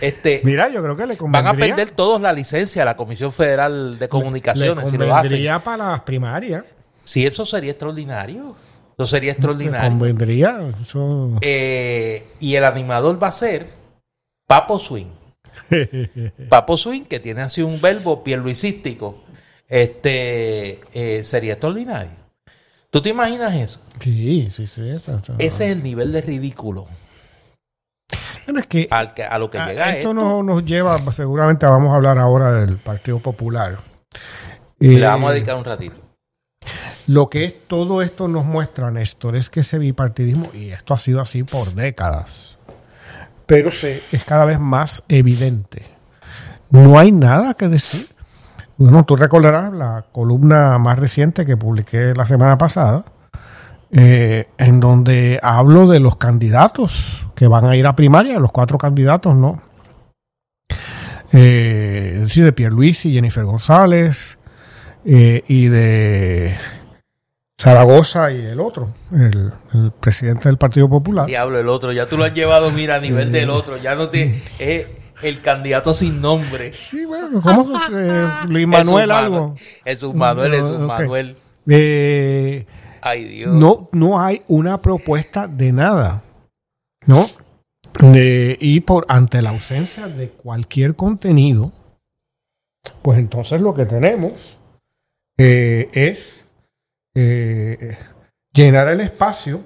Este, 0.00 0.40
Mira, 0.44 0.68
yo 0.68 0.82
creo 0.82 0.96
que 0.96 1.06
le 1.06 1.16
convendría. 1.16 1.52
Van 1.52 1.56
a 1.56 1.58
perder 1.58 1.90
todos 1.90 2.20
la 2.20 2.32
licencia 2.32 2.82
a 2.82 2.84
la 2.84 2.96
Comisión 2.96 3.32
Federal 3.32 3.98
de 3.98 4.08
Comunicaciones 4.08 4.90
si 4.90 4.98
lo 4.98 5.14
hacen. 5.14 5.62
para 5.62 5.92
las 5.92 6.00
primarias. 6.02 6.64
Sí, 7.02 7.26
eso 7.26 7.44
sería 7.44 7.72
extraordinario. 7.72 8.54
Eso 8.96 9.06
sería 9.06 9.32
extraordinario. 9.32 9.90
Convendría. 9.90 10.72
Eh, 11.40 12.26
y 12.38 12.54
el 12.54 12.64
animador 12.64 13.20
va 13.20 13.28
a 13.28 13.32
ser 13.32 13.66
Papo 14.46 14.78
Swing. 14.78 15.10
Papo 16.48 16.76
Swing, 16.76 17.02
que 17.02 17.18
tiene 17.18 17.42
así 17.42 17.62
un 17.62 17.80
verbo 17.80 18.22
pierluisístico, 18.22 19.24
este, 19.68 20.80
eh, 20.94 21.24
sería 21.24 21.54
extraordinario. 21.54 22.23
¿Tú 22.94 23.02
te 23.02 23.08
imaginas 23.08 23.52
eso? 23.54 23.80
Sí, 23.98 24.46
sí, 24.52 24.68
sí. 24.68 24.88
Ese 24.88 25.24
es 25.38 25.60
el 25.60 25.82
nivel 25.82 26.12
de 26.12 26.20
ridículo. 26.20 26.84
es 28.56 28.66
que, 28.68 28.88
a 28.88 29.36
lo 29.36 29.50
que 29.50 29.58
llega 29.58 29.96
esto, 29.96 30.14
nos 30.14 30.64
lleva, 30.64 30.96
seguramente 31.10 31.66
vamos 31.66 31.90
a 31.90 31.96
hablar 31.96 32.18
ahora 32.18 32.52
del 32.52 32.76
Partido 32.76 33.18
Popular. 33.18 33.78
Le 34.78 35.04
vamos 35.04 35.28
a 35.28 35.32
eh, 35.32 35.34
dedicar 35.34 35.56
un 35.56 35.64
ratito. 35.64 35.96
Lo 37.08 37.28
que 37.28 37.48
todo 37.66 38.00
esto 38.00 38.28
nos 38.28 38.44
muestra, 38.44 38.92
Néstor, 38.92 39.34
es 39.34 39.50
que 39.50 39.60
ese 39.60 39.78
bipartidismo, 39.78 40.50
y 40.54 40.68
esto 40.68 40.94
ha 40.94 40.96
sido 40.96 41.20
así 41.20 41.42
por 41.42 41.74
décadas, 41.74 42.58
pero 43.46 43.72
se, 43.72 44.04
es 44.12 44.24
cada 44.24 44.44
vez 44.44 44.60
más 44.60 45.02
evidente 45.08 45.82
No 46.70 46.96
hay 46.96 47.10
nada 47.10 47.54
que 47.54 47.66
decir. 47.66 48.13
Bueno, 48.76 49.04
tú 49.04 49.16
recordarás 49.16 49.72
la 49.72 50.04
columna 50.10 50.78
más 50.78 50.98
reciente 50.98 51.46
que 51.46 51.56
publiqué 51.56 52.12
la 52.14 52.26
semana 52.26 52.58
pasada, 52.58 53.04
eh, 53.92 54.48
en 54.58 54.80
donde 54.80 55.38
hablo 55.42 55.86
de 55.86 56.00
los 56.00 56.16
candidatos 56.16 57.26
que 57.36 57.46
van 57.46 57.66
a 57.66 57.76
ir 57.76 57.86
a 57.86 57.94
primaria, 57.94 58.40
los 58.40 58.50
cuatro 58.50 58.76
candidatos, 58.76 59.36
¿no? 59.36 59.62
Eh, 61.32 62.12
es 62.16 62.20
decir, 62.22 62.44
de 62.44 62.52
Pierluisi, 62.52 63.12
Jennifer 63.12 63.44
González 63.44 64.38
eh, 65.04 65.44
y 65.46 65.68
de 65.68 66.56
Zaragoza 67.60 68.32
y 68.32 68.40
el 68.40 68.58
otro, 68.58 68.88
el, 69.12 69.52
el, 69.72 69.92
presidente 69.92 70.48
del 70.48 70.58
Partido 70.58 70.88
Popular. 70.88 71.26
Diablo, 71.26 71.60
el 71.60 71.68
otro, 71.68 71.92
ya 71.92 72.06
tú 72.06 72.16
lo 72.16 72.24
has 72.24 72.34
llevado, 72.34 72.72
mira, 72.72 72.96
a 72.96 73.00
nivel 73.00 73.30
del 73.30 73.50
otro, 73.50 73.76
ya 73.76 73.94
no 73.94 74.08
te... 74.08 74.42
El 75.22 75.40
candidato 75.40 75.94
sin 75.94 76.20
nombre. 76.20 76.72
Sí, 76.72 77.04
bueno, 77.04 77.40
¿cómo 77.40 77.78
eh, 77.92 78.28
Luis 78.48 78.66
Manuel 78.66 79.10
algo? 79.10 79.54
Jesús 79.84 80.14
Manuel, 80.14 80.52
Jesús 80.52 80.70
okay. 80.70 80.86
Manuel. 80.86 81.36
Eh, 81.66 82.66
Ay, 83.00 83.24
Dios. 83.24 83.54
No, 83.54 83.88
no 83.92 84.20
hay 84.20 84.42
una 84.48 84.78
propuesta 84.78 85.46
de 85.46 85.72
nada, 85.72 86.22
¿no? 87.06 87.26
Y 88.02 88.80
por 88.80 89.06
ante 89.08 89.40
la 89.40 89.50
ausencia 89.50 90.08
de 90.08 90.30
cualquier 90.30 90.96
contenido, 90.96 91.72
pues 93.02 93.18
entonces 93.18 93.60
lo 93.60 93.72
que 93.74 93.86
tenemos 93.86 94.58
eh, 95.38 95.88
es 95.92 96.44
eh, 97.14 97.96
llenar 98.52 98.88
el 98.88 99.00
espacio 99.00 99.62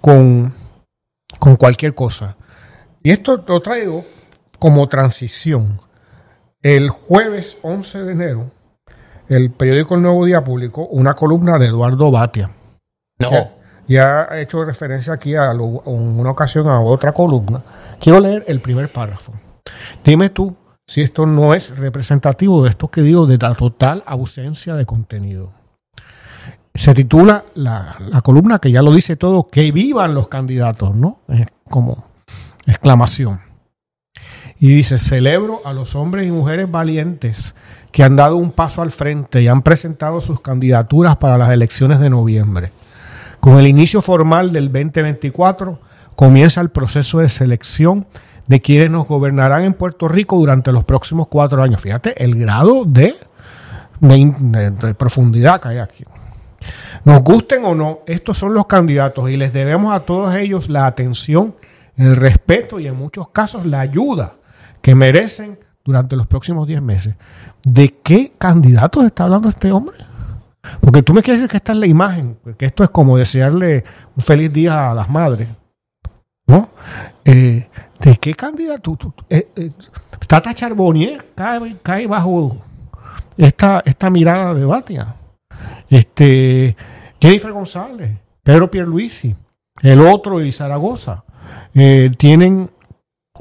con, 0.00 0.52
con 1.38 1.56
cualquier 1.56 1.94
cosa. 1.94 2.36
Y 3.02 3.10
esto 3.10 3.42
lo 3.46 3.62
traigo 3.62 4.04
como 4.60 4.88
transición. 4.88 5.80
El 6.62 6.90
jueves 6.90 7.58
11 7.62 8.04
de 8.04 8.12
enero, 8.12 8.50
el 9.28 9.50
periódico 9.50 9.96
El 9.96 10.02
Nuevo 10.02 10.24
Día 10.26 10.44
publicó 10.44 10.86
una 10.86 11.14
columna 11.14 11.58
de 11.58 11.66
Eduardo 11.66 12.10
Batia. 12.10 12.50
No. 13.18 13.30
Ya 13.88 14.28
he 14.30 14.42
hecho 14.42 14.62
referencia 14.64 15.14
aquí 15.14 15.34
a 15.34 15.52
lo, 15.54 15.64
una 15.64 16.30
ocasión 16.30 16.68
a 16.68 16.78
otra 16.80 17.12
columna. 17.12 17.62
Quiero 17.98 18.20
leer 18.20 18.44
el 18.46 18.60
primer 18.60 18.92
párrafo. 18.92 19.32
Dime 20.04 20.28
tú 20.28 20.54
si 20.86 21.00
esto 21.00 21.24
no 21.26 21.54
es 21.54 21.76
representativo 21.76 22.62
de 22.62 22.70
esto 22.70 22.88
que 22.88 23.00
digo 23.00 23.26
de 23.26 23.38
la 23.38 23.54
total 23.54 24.04
ausencia 24.06 24.74
de 24.74 24.84
contenido. 24.84 25.52
Se 26.74 26.92
titula 26.94 27.44
la, 27.54 27.96
la 28.00 28.20
columna 28.20 28.58
que 28.58 28.70
ya 28.70 28.82
lo 28.82 28.92
dice 28.92 29.16
todo, 29.16 29.48
que 29.48 29.72
vivan 29.72 30.14
los 30.14 30.28
candidatos, 30.28 30.94
¿no? 30.94 31.20
Es 31.28 31.46
como 31.68 32.04
exclamación. 32.66 33.49
Y 34.62 34.68
dice, 34.68 34.98
celebro 34.98 35.62
a 35.64 35.72
los 35.72 35.94
hombres 35.94 36.28
y 36.28 36.30
mujeres 36.30 36.70
valientes 36.70 37.54
que 37.90 38.04
han 38.04 38.14
dado 38.14 38.36
un 38.36 38.52
paso 38.52 38.82
al 38.82 38.90
frente 38.90 39.40
y 39.40 39.48
han 39.48 39.62
presentado 39.62 40.20
sus 40.20 40.42
candidaturas 40.42 41.16
para 41.16 41.38
las 41.38 41.50
elecciones 41.50 41.98
de 41.98 42.10
noviembre. 42.10 42.70
Con 43.40 43.58
el 43.58 43.66
inicio 43.66 44.02
formal 44.02 44.52
del 44.52 44.70
2024 44.70 45.80
comienza 46.14 46.60
el 46.60 46.68
proceso 46.68 47.20
de 47.20 47.30
selección 47.30 48.06
de 48.48 48.60
quienes 48.60 48.90
nos 48.90 49.08
gobernarán 49.08 49.64
en 49.64 49.72
Puerto 49.72 50.08
Rico 50.08 50.36
durante 50.36 50.72
los 50.72 50.84
próximos 50.84 51.28
cuatro 51.28 51.62
años. 51.62 51.80
Fíjate 51.80 52.22
el 52.22 52.34
grado 52.38 52.84
de, 52.84 53.16
de, 54.00 54.94
profundidad 54.94 55.58
que 55.62 55.68
hay 55.68 55.78
aquí. 55.78 56.04
Nos 57.06 57.22
gusten 57.22 57.64
o 57.64 57.74
no, 57.74 58.00
estos 58.06 58.36
son 58.36 58.52
los 58.52 58.66
candidatos 58.66 59.30
y 59.30 59.38
les 59.38 59.54
debemos 59.54 59.94
a 59.94 60.00
todos 60.00 60.34
ellos 60.34 60.68
la 60.68 60.84
atención, 60.84 61.54
el 61.96 62.14
respeto 62.14 62.78
y 62.78 62.88
en 62.88 62.96
muchos 62.96 63.30
casos 63.30 63.64
la 63.64 63.80
ayuda 63.80 64.34
que 64.82 64.94
merecen 64.94 65.58
durante 65.84 66.16
los 66.16 66.26
próximos 66.26 66.66
10 66.66 66.82
meses. 66.82 67.14
¿De 67.64 67.94
qué 68.02 68.32
candidatos 68.38 69.04
está 69.04 69.24
hablando 69.24 69.48
este 69.48 69.72
hombre? 69.72 69.96
Porque 70.80 71.02
tú 71.02 71.14
me 71.14 71.22
quieres 71.22 71.40
decir 71.40 71.50
que 71.50 71.56
esta 71.56 71.72
es 71.72 71.78
la 71.78 71.86
imagen, 71.86 72.38
que 72.58 72.66
esto 72.66 72.84
es 72.84 72.90
como 72.90 73.16
desearle 73.16 73.84
un 74.16 74.22
feliz 74.22 74.52
día 74.52 74.90
a 74.90 74.94
las 74.94 75.08
madres. 75.08 75.48
¿No? 76.46 76.68
Eh, 77.24 77.68
¿De 78.00 78.16
qué 78.16 78.34
candidato? 78.34 78.96
Eh, 79.28 79.48
eh, 79.56 79.70
Tata 80.26 80.54
Charbonnier 80.54 81.24
cae, 81.34 81.76
cae 81.82 82.06
bajo 82.06 82.56
esta, 83.36 83.82
esta 83.84 84.10
mirada 84.10 84.54
de 84.54 84.64
Batia. 84.64 85.14
Este, 85.88 86.76
Jennifer 87.20 87.52
González, 87.52 88.12
Pedro 88.42 88.70
Pierluisi, 88.70 89.34
el 89.82 90.00
otro 90.00 90.42
y 90.42 90.52
Zaragoza, 90.52 91.24
eh, 91.74 92.10
tienen, 92.16 92.70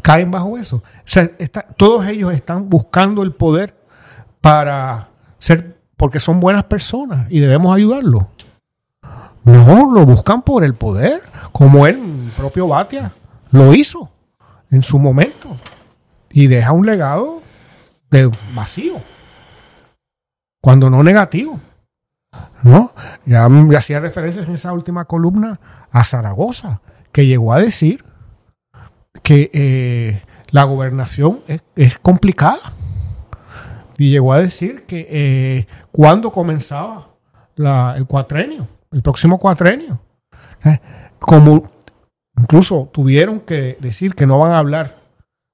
caen 0.02 0.32
bajo 0.32 0.58
eso. 0.58 0.78
O 0.78 0.84
sea, 1.06 1.30
está, 1.40 1.62
todos 1.78 2.06
ellos 2.08 2.34
están 2.34 2.70
buscando 2.70 3.24
el 3.24 3.34
poder 3.34 3.76
para 4.42 5.10
ser, 5.38 5.78
porque 5.98 6.20
son 6.20 6.40
buenas 6.40 6.66
personas 6.66 7.28
y 7.30 7.40
debemos 7.40 7.76
ayudarlos. 7.76 8.24
No, 9.44 9.92
lo 9.92 10.06
buscan 10.06 10.42
por 10.42 10.64
el 10.64 10.76
poder, 10.76 11.22
como 11.52 11.88
el 11.88 12.00
propio 12.38 12.68
Batia 12.68 13.12
lo 13.52 13.74
hizo 13.74 14.10
en 14.70 14.84
su 14.84 15.00
momento 15.00 15.58
y 16.30 16.48
deja 16.48 16.72
un 16.72 16.86
legado 16.86 17.42
vacío, 18.54 18.96
cuando 20.62 20.90
no 20.90 21.04
negativo. 21.04 21.60
¿no? 22.62 22.94
Ya, 23.26 23.48
ya 23.70 23.78
hacía 23.78 24.00
referencias 24.00 24.48
en 24.48 24.54
esa 24.54 24.74
última 24.74 25.06
columna 25.06 25.60
a 25.92 26.04
Zaragoza, 26.04 26.82
que 27.12 27.26
llegó 27.26 27.54
a 27.54 27.60
decir 27.60 28.04
que 29.24 29.50
eh, 29.54 30.22
la 30.50 30.64
gobernación 30.64 31.42
es, 31.76 32.00
complicada. 32.00 32.74
Y 33.98 34.12
llegó 34.12 34.34
a 34.34 34.40
decir 34.40 34.86
que 34.86 35.08
eh, 35.10 35.68
cuando 35.92 36.32
comenzaba 36.32 37.10
la, 37.56 37.96
el 37.98 38.06
cuatrenio, 38.06 38.68
el 38.92 39.02
próximo 39.02 39.38
cuatrenio, 39.40 40.00
eh, 40.64 40.80
como 41.20 41.64
incluso 42.38 42.90
tuvieron 42.94 43.42
que 43.42 43.78
decir 43.82 44.16
que 44.16 44.26
no 44.26 44.40
van 44.40 44.54
a 44.54 44.60
hablar 44.60 45.00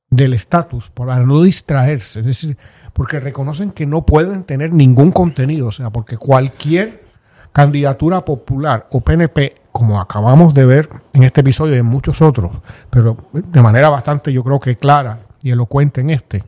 del 0.10 0.34
estatus 0.34 0.91
para 0.91 1.19
no 1.19 1.41
distraerse, 1.41 2.19
es 2.19 2.26
decir, 2.26 2.57
porque 2.94 3.19
reconocen 3.19 3.72
que 3.72 3.86
no 3.86 4.06
pueden 4.06 4.44
tener 4.44 4.72
ningún 4.72 5.11
contenido, 5.11 5.68
o 5.68 5.72
sea, 5.72 5.90
porque 5.90 6.18
cualquier 6.18 7.03
candidatura 7.52 8.23
popular 8.23 8.88
o 8.91 9.02
PNP, 9.02 9.56
como 9.76 9.99
acabamos 9.99 10.53
de 10.53 10.65
ver 10.65 10.89
en 11.11 11.23
este 11.23 11.41
episodio 11.41 11.76
y 11.76 11.80
en 11.80 11.85
muchos 11.85 12.22
otros, 12.22 12.49
pero 12.89 13.18
de 13.34 13.61
manera 13.61 13.89
bastante 13.89 14.31
yo 14.31 14.41
creo 14.41 14.57
que 14.57 14.77
clara 14.77 15.27
y 15.43 15.52
elocuente 15.52 15.99
en 15.99 16.11
este, 16.11 16.45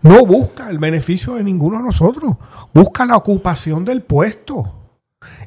no 0.00 0.24
busca 0.24 0.70
el 0.70 0.78
beneficio 0.78 1.34
de 1.34 1.42
ninguno 1.42 1.78
de 1.78 1.82
nosotros, 1.82 2.36
busca 2.72 3.04
la 3.04 3.16
ocupación 3.16 3.84
del 3.84 4.02
puesto. 4.02 4.92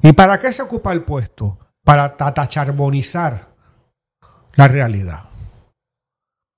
¿Y 0.02 0.12
para 0.12 0.38
qué 0.40 0.52
se 0.52 0.62
ocupa 0.62 0.92
el 0.92 1.04
puesto? 1.04 1.58
Para 1.86 2.18
tatacharbonizar 2.18 3.48
la 4.56 4.68
realidad. 4.68 5.24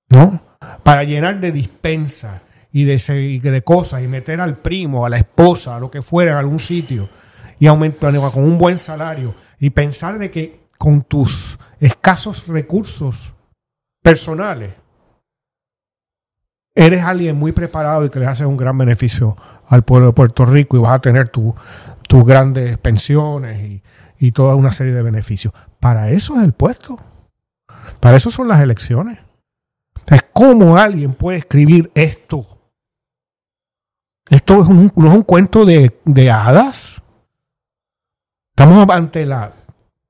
¿No? 0.08 0.42
Para 0.82 1.04
llenar 1.04 1.38
de 1.38 1.52
dispensa 1.52 2.42
y 2.72 2.82
de, 2.82 3.40
de 3.40 3.62
cosas 3.62 4.02
y 4.02 4.08
meter 4.08 4.40
al 4.40 4.56
primo, 4.56 5.06
a 5.06 5.08
la 5.08 5.18
esposa, 5.18 5.76
a 5.76 5.78
lo 5.78 5.88
que 5.88 6.02
fuera 6.02 6.32
en 6.32 6.38
algún 6.38 6.58
sitio 6.58 7.08
y 7.60 7.68
aumentar 7.68 8.12
con 8.32 8.42
un 8.42 8.58
buen 8.58 8.80
salario 8.80 9.36
y 9.60 9.70
pensar 9.70 10.18
de 10.18 10.30
que 10.30 10.66
con 10.78 11.02
tus 11.02 11.58
escasos 11.78 12.48
recursos 12.48 13.34
personales 14.02 14.74
eres 16.74 17.02
alguien 17.04 17.36
muy 17.36 17.52
preparado 17.52 18.04
y 18.04 18.10
que 18.10 18.18
le 18.18 18.26
haces 18.26 18.46
un 18.46 18.56
gran 18.56 18.76
beneficio 18.76 19.36
al 19.66 19.84
pueblo 19.84 20.08
de 20.08 20.12
Puerto 20.14 20.44
Rico 20.44 20.76
y 20.76 20.80
vas 20.80 20.94
a 20.94 21.00
tener 21.00 21.28
tus 21.28 21.54
tu 22.08 22.24
grandes 22.24 22.76
pensiones 22.78 23.60
y, 23.60 23.82
y 24.18 24.32
toda 24.32 24.56
una 24.56 24.72
serie 24.72 24.92
de 24.92 25.02
beneficios. 25.02 25.54
Para 25.78 26.10
eso 26.10 26.36
es 26.36 26.42
el 26.42 26.52
puesto. 26.52 26.98
Para 28.00 28.16
eso 28.16 28.30
son 28.30 28.48
las 28.48 28.60
elecciones. 28.60 29.20
Es 30.06 30.24
cómo 30.32 30.76
alguien 30.76 31.14
puede 31.14 31.38
escribir 31.38 31.90
esto. 31.94 32.46
Esto 34.28 34.62
es 34.62 34.68
un, 34.68 34.92
no 34.96 35.08
es 35.08 35.14
un 35.14 35.22
cuento 35.22 35.64
de, 35.64 36.00
de, 36.04 36.30
hadas. 36.30 36.99
Estamos 38.60 38.90
ante 38.90 39.24
la. 39.24 39.54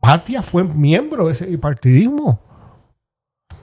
Patia 0.01 0.43
fue 0.43 0.65
miembro 0.65 1.27
de 1.29 1.35
ese 1.35 1.47
bipartidismo. 1.47 2.41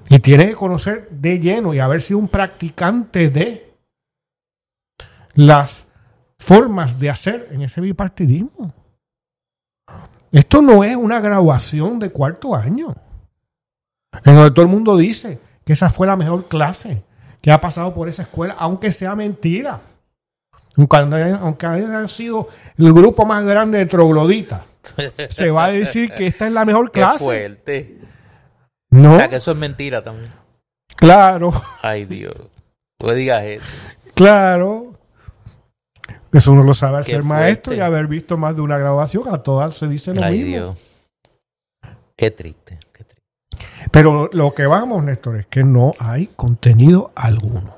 Y 0.08 0.18
tiene 0.20 0.48
que 0.48 0.56
conocer 0.56 1.10
de 1.10 1.40
lleno 1.40 1.74
y 1.74 1.80
haber 1.80 2.02
sido 2.02 2.20
un 2.20 2.30
practicante 2.30 3.30
de 3.30 3.76
las 5.34 5.88
formas 6.38 7.02
de 7.02 7.10
hacer 7.10 7.50
en 7.52 7.64
ese 7.64 7.82
bipartidismo. 7.82 8.74
Esto 10.32 10.62
no 10.62 10.86
es 10.86 10.96
una 10.96 11.20
graduación 11.20 12.00
de 12.00 12.10
cuarto 12.10 12.56
año. 12.56 12.96
En 14.24 14.36
donde 14.36 14.52
todo 14.52 14.64
el 14.64 14.72
mundo 14.72 14.96
dice 14.96 15.38
que 15.66 15.74
esa 15.74 15.90
fue 15.90 16.08
la 16.08 16.16
mejor 16.16 16.48
clase 16.48 17.04
que 17.42 17.52
ha 17.52 17.60
pasado 17.60 17.94
por 17.94 18.08
esa 18.08 18.22
escuela, 18.22 18.56
aunque 18.58 18.94
sea 18.94 19.16
mentira. 19.18 19.82
Aunque 20.78 21.66
haya 21.66 22.08
sido 22.08 22.48
el 22.78 22.94
grupo 22.94 23.26
más 23.26 23.44
grande 23.44 23.80
de 23.80 23.86
trogloditas, 23.88 24.62
se 25.30 25.52
va 25.52 25.66
a 25.66 25.72
decir 25.72 26.12
que 26.12 26.28
esta 26.28 26.48
es 26.48 26.54
la 26.54 26.66
mejor 26.66 26.92
clase. 26.92 27.20
Qué 27.20 27.24
fuerte. 27.24 27.98
No. 28.90 29.16
O 29.16 29.18
sea, 29.18 29.30
que 29.30 29.36
eso 29.38 29.52
es 29.52 29.58
mentira 29.58 30.04
también. 30.04 30.32
Claro. 30.96 31.52
Ay, 31.82 32.06
Dios. 32.06 32.36
No 33.00 33.14
digas 33.14 33.44
eso. 33.44 33.76
Claro. 34.14 34.94
Eso 36.32 36.52
uno 36.52 36.64
lo 36.64 36.74
sabe 36.74 36.98
al 36.98 37.06
ser 37.06 37.24
maestro 37.24 37.74
y 37.74 37.80
haber 37.80 38.08
visto 38.08 38.38
más 38.38 38.56
de 38.56 38.62
una 38.62 38.78
grabación. 38.78 39.34
A 39.34 39.40
todas 39.40 39.76
se 39.76 39.88
dice 39.88 40.14
lo 40.14 40.24
Ay, 40.24 40.40
mismo. 40.40 40.48
Dios. 40.48 40.78
Qué 42.16 42.32
triste, 42.32 42.80
qué 42.92 43.04
triste. 43.04 43.24
Pero 43.92 44.30
lo 44.34 44.54
que 44.54 44.66
vamos, 44.66 45.04
Néstor, 45.04 45.38
es 45.38 45.46
que 45.48 45.64
no 45.64 45.94
hay 46.00 46.28
contenido 46.36 47.12
alguno. 47.16 47.76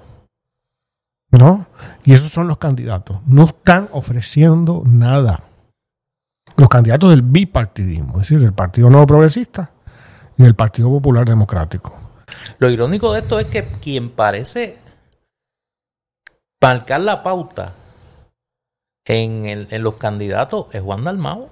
¿No? 1.31 1.67
Y 2.05 2.13
esos 2.13 2.31
son 2.31 2.47
los 2.47 2.57
candidatos. 2.57 3.19
No 3.27 3.45
están 3.45 3.89
ofreciendo 3.91 4.81
nada. 4.85 5.43
Los 6.59 6.69
candidatos 6.69 7.09
del 7.09 7.21
bipartidismo, 7.21 8.13
es 8.15 8.27
decir, 8.27 8.39
del 8.41 8.53
Partido 8.53 8.89
Nuevo 8.89 9.07
Progresista 9.07 9.71
y 10.37 10.43
del 10.43 10.55
Partido 10.55 10.89
Popular 10.89 11.25
Democrático. 11.27 11.95
Lo 12.59 12.69
irónico 12.69 13.13
de 13.13 13.19
esto 13.21 13.39
es 13.39 13.47
que 13.47 13.63
quien 13.81 14.09
parece 14.09 14.77
marcar 16.61 17.01
la 17.01 17.23
pauta 17.23 17.73
en, 19.05 19.45
el- 19.45 19.67
en 19.71 19.83
los 19.83 19.95
candidatos 19.95 20.67
es 20.73 20.81
Juan 20.81 21.03
Dalmau. 21.05 21.47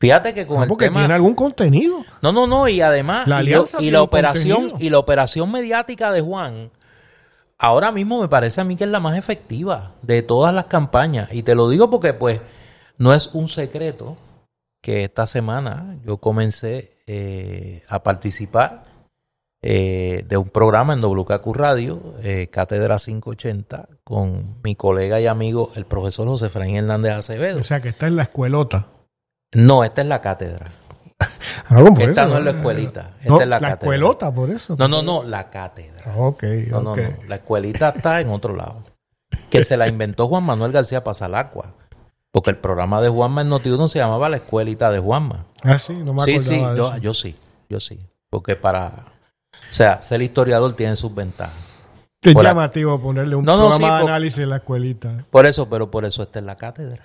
Fíjate 0.00 0.34
que 0.34 0.46
con 0.46 0.58
No, 0.58 0.62
el 0.64 0.68
porque 0.68 0.86
tema... 0.86 1.00
tiene 1.00 1.14
algún 1.14 1.34
contenido. 1.34 2.04
No, 2.20 2.32
no, 2.32 2.46
no, 2.46 2.68
y 2.68 2.80
además, 2.80 3.26
La 3.28 3.42
y, 3.42 3.90
la 3.90 4.02
operación, 4.02 4.56
contenido. 4.56 4.76
y 4.86 4.90
la 4.90 4.98
operación 4.98 5.50
mediática 5.50 6.10
de 6.12 6.20
Juan, 6.20 6.70
ahora 7.58 7.92
mismo 7.92 8.20
me 8.20 8.28
parece 8.28 8.60
a 8.60 8.64
mí 8.64 8.76
que 8.76 8.84
es 8.84 8.90
la 8.90 9.00
más 9.00 9.16
efectiva 9.16 9.92
de 10.02 10.22
todas 10.22 10.52
las 10.52 10.66
campañas. 10.66 11.32
Y 11.32 11.44
te 11.44 11.54
lo 11.54 11.68
digo 11.68 11.88
porque, 11.88 12.12
pues, 12.14 12.40
no 13.02 13.12
es 13.12 13.30
un 13.32 13.48
secreto 13.48 14.16
que 14.80 15.02
esta 15.02 15.26
semana 15.26 15.96
yo 16.06 16.18
comencé 16.18 16.98
eh, 17.08 17.82
a 17.88 18.04
participar 18.04 18.84
eh, 19.60 20.24
de 20.28 20.36
un 20.36 20.48
programa 20.48 20.92
en 20.92 21.00
WKQ 21.00 21.52
Radio, 21.52 22.14
eh, 22.22 22.46
Cátedra 22.46 22.98
580, 22.98 23.88
con 24.04 24.60
mi 24.62 24.76
colega 24.76 25.20
y 25.20 25.26
amigo, 25.26 25.72
el 25.74 25.84
profesor 25.84 26.28
José 26.28 26.46
Efraín 26.46 26.76
Hernández 26.76 27.14
Acevedo. 27.14 27.58
O 27.58 27.64
sea, 27.64 27.80
que 27.80 27.88
está 27.88 28.06
en 28.06 28.14
la 28.14 28.22
escuelota. 28.22 28.86
No, 29.52 29.82
esta 29.82 30.02
es 30.02 30.06
la 30.06 30.20
cátedra. 30.20 30.70
Ah, 31.68 31.80
no, 31.80 31.96
Esta 31.98 32.22
eso, 32.24 32.30
no 32.32 32.38
es 32.38 32.44
la 32.44 32.50
eh, 32.50 32.54
escuelita, 32.56 33.10
esta 33.20 33.28
no, 33.28 33.40
es 33.40 33.46
la 33.46 33.60
la, 33.60 33.60
cátedra. 33.60 33.74
escuelota, 33.84 34.34
por 34.34 34.50
eso. 34.50 34.76
No, 34.76 34.88
no, 34.88 35.02
no, 35.02 35.22
la 35.22 35.48
cátedra. 35.50 36.02
Ah, 36.04 36.14
Ok, 36.16 36.42
No, 36.68 36.82
no, 36.82 36.96
no. 36.96 37.02
La 37.28 37.36
escuelita 37.36 37.90
está 37.90 38.20
en 38.20 38.28
otro 38.28 38.54
lado. 38.56 38.84
Que 39.48 39.64
se 39.64 39.76
la 39.76 39.86
inventó 39.86 40.26
Juan 40.28 40.42
Manuel 40.42 40.72
García 40.72 41.04
Pasalacua. 41.04 41.74
Porque 42.32 42.50
el 42.50 42.56
programa 42.56 43.00
de 43.02 43.08
Juanma 43.10 43.42
en 43.42 43.50
Notiuno 43.50 43.88
se 43.88 43.98
llamaba 43.98 44.28
La 44.30 44.36
Escuelita 44.38 44.90
de 44.90 44.98
Juanma. 44.98 45.44
Ah, 45.62 45.78
sí, 45.78 45.92
no 45.92 46.14
me 46.14 46.22
Sí, 46.24 46.38
sí, 46.38 46.54
de 46.56 46.60
yo, 46.76 46.88
eso. 46.88 46.96
yo 46.98 47.14
sí, 47.14 47.36
yo 47.68 47.78
sí. 47.78 47.98
Porque 48.30 48.56
para. 48.56 48.88
O 48.88 49.72
sea, 49.72 50.00
ser 50.00 50.22
historiador 50.22 50.72
tiene 50.72 50.96
sus 50.96 51.14
ventajas. 51.14 51.54
Qué 52.22 52.32
por 52.32 52.42
la- 52.44 52.50
llamativo 52.50 52.98
ponerle 53.00 53.36
un 53.36 53.44
No, 53.44 53.56
no, 53.56 53.68
programa 53.68 53.76
sí, 53.76 53.94
de 53.94 54.00
por- 54.00 54.10
análisis 54.10 54.38
en 54.42 54.48
la 54.50 54.56
escuelita. 54.56 55.24
Por 55.30 55.44
eso, 55.44 55.68
pero 55.68 55.90
por 55.90 56.04
eso 56.06 56.22
está 56.22 56.38
en 56.38 56.46
la 56.46 56.56
cátedra. 56.56 57.04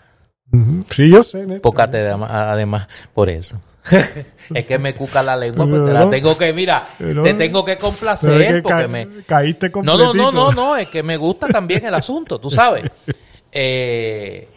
Sí, 0.91 1.09
yo 1.09 1.23
sé, 1.23 1.39
Néstor. 1.39 1.61
Por 1.61 1.73
cátedra, 1.73 2.17
además, 2.51 2.87
por 3.13 3.29
eso. 3.29 3.59
es 4.53 4.65
que 4.65 4.79
me 4.79 4.95
cuca 4.95 5.21
la 5.23 5.35
lengua, 5.35 5.65
pues 5.67 5.85
te 5.85 5.91
la 5.93 5.99
Pero- 5.99 6.09
tengo 6.09 6.37
que, 6.37 6.53
mira, 6.53 6.87
pero- 6.97 7.23
te 7.23 7.33
tengo 7.33 7.65
que 7.65 7.75
Pero 7.75 7.87
es 7.87 7.93
complacer 7.93 8.55
que 8.55 8.61
porque 8.61 8.81
ca- 8.83 8.87
me. 8.87 9.23
caíste 9.25 9.69
No, 9.83 9.97
no, 9.97 10.13
no, 10.13 10.31
no, 10.31 10.51
no, 10.51 10.77
es 10.77 10.87
que 10.87 11.03
me 11.03 11.17
gusta 11.17 11.47
también 11.49 11.85
el 11.85 11.93
asunto, 11.95 12.39
tú 12.39 12.49
sabes. 12.49 12.85
Eh, 13.51 14.49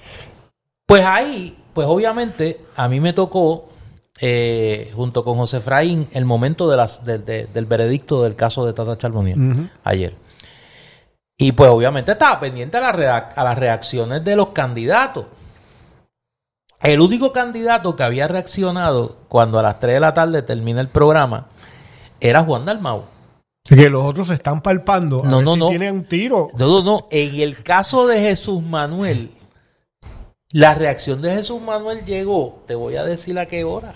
pues 0.91 1.07
ahí, 1.07 1.57
pues 1.73 1.87
obviamente, 1.89 2.61
a 2.75 2.89
mí 2.89 2.99
me 2.99 3.13
tocó, 3.13 3.69
eh, 4.21 4.91
junto 4.95 5.23
con 5.25 5.37
José 5.37 5.59
Efraín, 5.59 6.09
el 6.13 6.25
momento 6.25 6.69
de 6.69 6.77
las, 6.77 7.05
de- 7.05 7.19
de- 7.21 7.47
del 7.47 7.67
veredicto 7.67 8.23
del 8.23 8.35
caso 8.35 8.67
de 8.67 8.73
Tata 8.73 8.99
Charbonier, 8.99 9.39
Ujú. 9.39 9.69
ayer. 9.85 10.15
Y 11.39 11.53
pues 11.53 11.71
obviamente 11.71 12.13
estaba 12.13 12.39
pendiente 12.41 12.77
a, 12.77 12.81
la 12.93 13.17
a 13.17 13.45
las 13.45 13.57
reacciones 13.59 14.25
de 14.25 14.35
los 14.37 14.49
candidatos. 14.49 15.27
El 16.83 17.01
único 17.01 17.33
candidato 17.33 17.95
que 17.95 18.03
había 18.03 18.27
reaccionado 18.27 19.17
cuando 19.29 19.59
a 19.59 19.63
las 19.63 19.79
3 19.81 19.95
de 19.95 20.01
la 20.01 20.13
tarde 20.15 20.43
termina 20.43 20.81
el 20.81 20.89
programa 20.89 21.47
era 22.21 22.43
Juan 22.43 22.65
Dalmau. 22.65 23.05
Que 23.65 23.89
los 23.89 24.05
otros 24.05 24.27
se 24.29 24.35
están 24.35 24.61
palpando. 24.63 25.23
A 25.25 25.29
No, 25.29 25.37
ver 25.37 25.45
no, 25.45 25.53
si 25.55 25.59
no. 25.61 25.69
tienen 25.69 25.95
un 25.95 26.05
tiro. 26.05 26.49
No, 26.59 26.67
no, 26.67 26.83
no. 26.83 27.07
En 27.11 27.41
el 27.41 27.63
caso 27.63 28.07
de 28.07 28.21
Jesús 28.21 28.63
Manuel, 28.63 29.31
la 30.53 30.75
reacción 30.75 31.23
de 31.23 31.35
Jesús 31.35 31.61
Manuel 31.63 32.05
llegó, 32.05 32.63
te 32.67 32.75
voy 32.75 32.97
a 32.97 33.05
decir 33.05 33.39
a 33.39 33.47
qué 33.47 33.65
hora. 33.65 33.95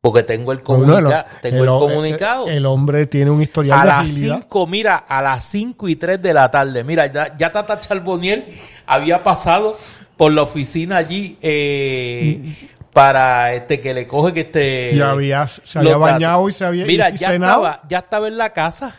Porque 0.00 0.24
tengo 0.24 0.50
el, 0.50 0.64
comunica- 0.64 1.26
tengo 1.42 1.62
el, 1.62 1.68
comunicado. 1.70 2.48
El, 2.48 2.66
hombre 2.66 3.06
tiene 3.06 3.30
un 3.30 3.40
historial 3.40 3.78
a 3.78 3.82
de 3.82 3.88
las 3.88 4.00
agilidad. 4.10 4.38
5, 4.40 4.66
mira, 4.66 4.96
a 4.96 5.22
las 5.22 5.44
5 5.44 5.88
y 5.88 5.94
3 5.94 6.20
de 6.20 6.34
la 6.34 6.50
tarde. 6.50 6.82
Mira, 6.82 7.06
ya, 7.06 7.36
ya 7.36 7.52
Tata 7.52 7.78
Charboniel 7.78 8.46
había 8.84 9.22
pasado 9.22 9.76
por 10.16 10.32
la 10.32 10.42
oficina 10.42 10.96
allí 10.96 11.38
eh, 11.40 12.68
para 12.92 13.52
este 13.54 13.80
que 13.80 13.94
le 13.94 14.08
coge 14.08 14.32
que 14.32 14.40
este 14.40 14.96
Ya 14.96 15.12
había, 15.12 15.46
se 15.46 15.78
había 15.78 15.92
datos. 15.92 16.00
bañado 16.10 16.48
y 16.48 16.52
se 16.52 16.64
había 16.64 16.84
Mira, 16.84 17.10
y 17.10 17.18
ya 17.18 17.28
cenado. 17.30 17.64
estaba, 17.66 17.88
ya 17.88 17.98
estaba 17.98 18.26
en 18.26 18.38
la 18.38 18.52
casa. 18.52 18.96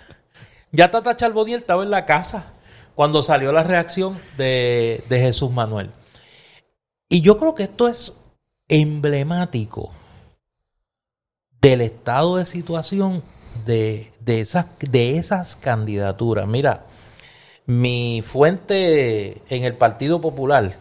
Ya 0.72 0.90
Tata 0.90 1.18
Charboniel 1.18 1.60
estaba 1.60 1.84
en 1.84 1.92
la 1.92 2.06
casa 2.06 2.46
cuando 2.96 3.22
salió 3.22 3.52
la 3.52 3.64
reacción 3.64 4.20
de, 4.38 5.04
de 5.10 5.20
Jesús 5.20 5.52
Manuel. 5.52 5.90
Y 7.14 7.22
yo 7.22 7.38
creo 7.38 7.54
que 7.54 7.62
esto 7.62 7.88
es 7.88 8.12
emblemático 8.68 9.92
del 11.62 11.82
estado 11.82 12.38
de 12.38 12.46
situación 12.48 13.22
de, 13.68 14.12
de, 14.22 14.42
esas, 14.42 14.66
de 14.80 15.20
esas 15.20 15.56
candidaturas. 15.56 16.48
Mira, 16.48 16.88
mi 17.68 18.24
fuente 18.26 19.44
en 19.56 19.64
el 19.64 19.76
Partido 19.78 20.22
Popular, 20.22 20.76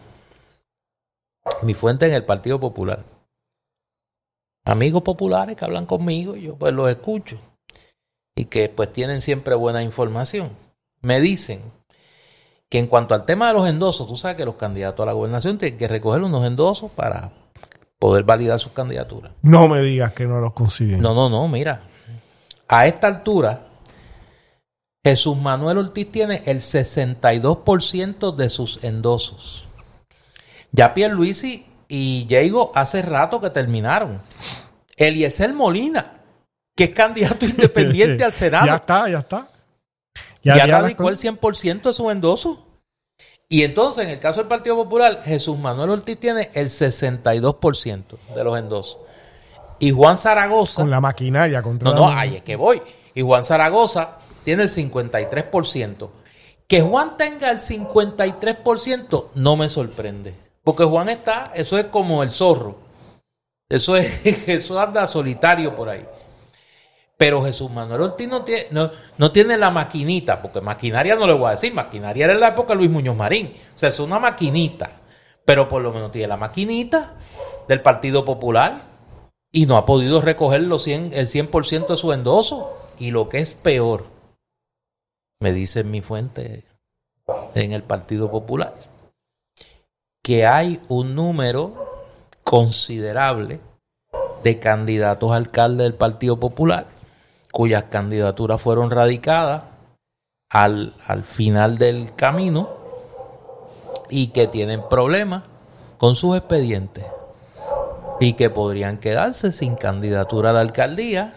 mi 1.61 1.75
fuente 1.75 2.07
en 2.07 2.15
el 2.15 2.25
Partido 2.25 2.59
Popular, 2.59 3.03
amigos 4.65 5.03
populares 5.03 5.55
que 5.55 5.65
hablan 5.65 5.85
conmigo, 5.85 6.35
yo 6.35 6.55
pues 6.55 6.73
los 6.73 6.89
escucho 6.89 7.37
y 8.35 8.45
que 8.45 8.69
pues 8.69 8.91
tienen 8.91 9.21
siempre 9.21 9.53
buena 9.53 9.83
información. 9.83 10.49
Me 10.99 11.21
dicen 11.21 11.61
que 12.73 12.79
en 12.79 12.87
cuanto 12.87 13.13
al 13.13 13.23
tema 13.23 13.49
de 13.49 13.53
los 13.53 13.69
endosos, 13.69 14.07
tú 14.07 14.17
sabes 14.17 14.35
que 14.35 14.45
los 14.45 14.55
candidatos 14.55 15.03
a 15.03 15.05
la 15.05 15.13
gobernación 15.13 15.59
tienen 15.59 15.77
que 15.77 15.87
recoger 15.87 16.23
unos 16.23 16.43
endosos 16.43 16.89
para 16.89 17.29
poder 17.99 18.23
validar 18.23 18.57
sus 18.59 18.71
candidaturas. 18.71 19.31
No 19.43 19.67
me 19.67 19.79
digas 19.83 20.13
que 20.13 20.25
no 20.25 20.39
los 20.41 20.53
consiguen. 20.53 20.99
No, 20.99 21.13
no, 21.13 21.29
no, 21.29 21.47
mira. 21.47 21.81
A 22.67 22.87
esta 22.87 23.05
altura, 23.05 23.67
Jesús 25.05 25.37
Manuel 25.37 25.77
Ortiz 25.77 26.11
tiene 26.11 26.41
el 26.47 26.61
62% 26.61 28.35
de 28.35 28.49
sus 28.49 28.83
endosos. 28.83 29.67
Ya 30.71 30.95
Pierluisi 30.95 31.67
y 31.87 32.23
Diego 32.25 32.71
hace 32.73 33.03
rato 33.03 33.39
que 33.39 33.51
terminaron. 33.51 34.19
Eliezer 34.97 35.53
Molina, 35.53 36.21
que 36.75 36.85
es 36.85 36.89
candidato 36.89 37.45
independiente 37.45 38.23
al 38.23 38.33
Senado, 38.33 38.65
Ya 38.65 38.75
está, 38.77 39.07
ya 39.09 39.19
está. 39.19 39.47
ya, 40.43 40.57
ya 40.57 40.65
radicó 40.65 41.09
el 41.09 41.15
cosas- 41.15 41.23
100% 41.39 41.81
de 41.83 41.93
sus 41.93 42.11
endosos. 42.11 42.57
Y 43.49 43.63
entonces, 43.63 44.05
en 44.05 44.09
el 44.11 44.19
caso 44.19 44.39
del 44.41 44.47
Partido 44.47 44.75
Popular, 44.75 45.21
Jesús 45.23 45.57
Manuel 45.57 45.91
Ortiz 45.91 46.19
tiene 46.19 46.49
el 46.53 46.67
62% 46.67 48.03
de 48.35 48.43
los 48.43 48.57
endosos. 48.57 48.97
Y 49.79 49.91
Juan 49.91 50.17
Zaragoza... 50.17 50.81
Con 50.81 50.89
la 50.89 51.01
maquinaria 51.01 51.61
contra 51.61 51.89
No, 51.91 51.95
no, 51.95 52.09
la- 52.09 52.19
ahí 52.21 52.35
es 52.37 52.43
que 52.43 52.55
voy. 52.55 52.81
Y 53.13 53.21
Juan 53.21 53.43
Zaragoza 53.43 54.17
tiene 54.43 54.63
el 54.63 54.69
53%. 54.69 56.09
Que 56.67 56.81
Juan 56.81 57.17
tenga 57.17 57.51
el 57.51 57.59
53% 57.59 59.25
no 59.35 59.55
me 59.55 59.69
sorprende. 59.69 60.33
Porque 60.63 60.85
Juan 60.85 61.09
está, 61.09 61.51
eso 61.53 61.77
es 61.77 61.85
como 61.85 62.23
el 62.23 62.31
zorro. 62.31 62.77
Eso 63.69 63.95
es, 63.97 64.19
eso 64.47 64.79
anda 64.79 65.05
solitario 65.05 65.75
por 65.75 65.89
ahí. 65.89 66.05
Pero 67.23 67.41
Jesús 67.41 67.71
Manuel 67.71 68.01
Ortiz 68.01 68.27
no 68.27 68.43
tiene, 68.43 68.67
no, 68.71 68.91
no 69.17 69.31
tiene 69.31 69.57
la 69.57 69.71
maquinita, 69.71 70.41
porque 70.41 70.59
maquinaria 70.59 71.15
no 71.15 71.25
le 71.25 71.31
voy 71.31 71.47
a 71.47 71.51
decir, 71.51 71.73
maquinaria 71.73 72.25
era 72.25 72.33
en 72.33 72.41
la 72.41 72.49
época 72.49 72.73
de 72.73 72.79
Luis 72.79 72.89
Muñoz 72.89 73.15
Marín. 73.15 73.53
O 73.73 73.79
sea, 73.79 73.87
es 73.87 73.99
una 74.01 74.19
maquinita. 74.19 74.99
Pero 75.45 75.69
por 75.69 75.81
lo 75.81 75.93
menos 75.93 76.11
tiene 76.11 76.27
la 76.27 76.35
maquinita 76.35 77.13
del 77.69 77.81
Partido 77.81 78.25
Popular 78.25 78.81
y 79.53 79.65
no 79.67 79.77
ha 79.77 79.85
podido 79.85 80.19
recoger 80.19 80.63
los 80.63 80.83
100, 80.83 81.13
el 81.13 81.27
100% 81.27 81.87
de 81.87 81.95
su 81.95 82.11
endoso. 82.11 82.73
Y 82.99 83.11
lo 83.11 83.29
que 83.29 83.39
es 83.39 83.53
peor, 83.53 84.05
me 85.39 85.53
dice 85.53 85.85
mi 85.85 86.01
fuente 86.01 86.65
en 87.55 87.71
el 87.71 87.83
Partido 87.83 88.29
Popular, 88.29 88.75
que 90.21 90.45
hay 90.45 90.81
un 90.89 91.15
número 91.15 92.03
considerable 92.43 93.61
de 94.43 94.59
candidatos 94.59 95.31
a 95.31 95.37
alcalde 95.37 95.85
del 95.85 95.93
Partido 95.93 96.37
Popular 96.37 97.01
cuyas 97.53 97.83
candidaturas 97.83 98.59
fueron 98.59 98.89
radicadas 98.89 99.61
al, 100.49 100.95
al 101.05 101.23
final 101.23 101.77
del 101.77 102.15
camino 102.15 102.69
y 104.09 104.27
que 104.27 104.47
tienen 104.47 104.81
problemas 104.89 105.43
con 105.99 106.15
sus 106.15 106.35
expedientes 106.35 107.05
y 108.19 108.33
que 108.33 108.49
podrían 108.49 108.97
quedarse 108.97 109.53
sin 109.53 109.75
candidatura 109.75 110.49
a 110.49 110.53
la 110.53 110.61
alcaldía, 110.61 111.35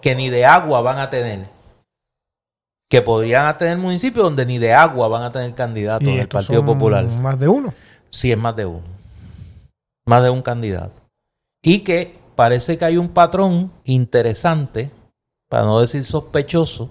que 0.00 0.14
ni 0.14 0.30
de 0.30 0.46
agua 0.46 0.80
van 0.80 0.98
a 0.98 1.10
tener. 1.10 1.48
que 2.90 3.02
podrían 3.02 3.58
tener 3.58 3.76
municipios 3.76 4.24
donde 4.24 4.46
ni 4.46 4.56
de 4.56 4.72
agua 4.72 5.08
van 5.08 5.22
a 5.22 5.32
tener 5.32 5.54
candidatos 5.54 6.08
del 6.08 6.28
Partido 6.28 6.60
son 6.60 6.66
Popular. 6.66 7.04
Más 7.04 7.38
de 7.38 7.46
uno. 7.46 7.74
Sí, 8.08 8.32
es 8.32 8.38
más 8.38 8.56
de 8.56 8.64
uno. 8.64 8.86
Más 10.06 10.22
de 10.22 10.30
un 10.30 10.40
candidato. 10.40 10.94
Y 11.62 11.80
que 11.80 12.16
parece 12.34 12.78
que 12.78 12.86
hay 12.86 12.96
un 12.96 13.10
patrón 13.10 13.70
interesante, 13.84 14.90
para 15.48 15.64
no 15.64 15.80
decir 15.80 16.04
sospechoso, 16.04 16.90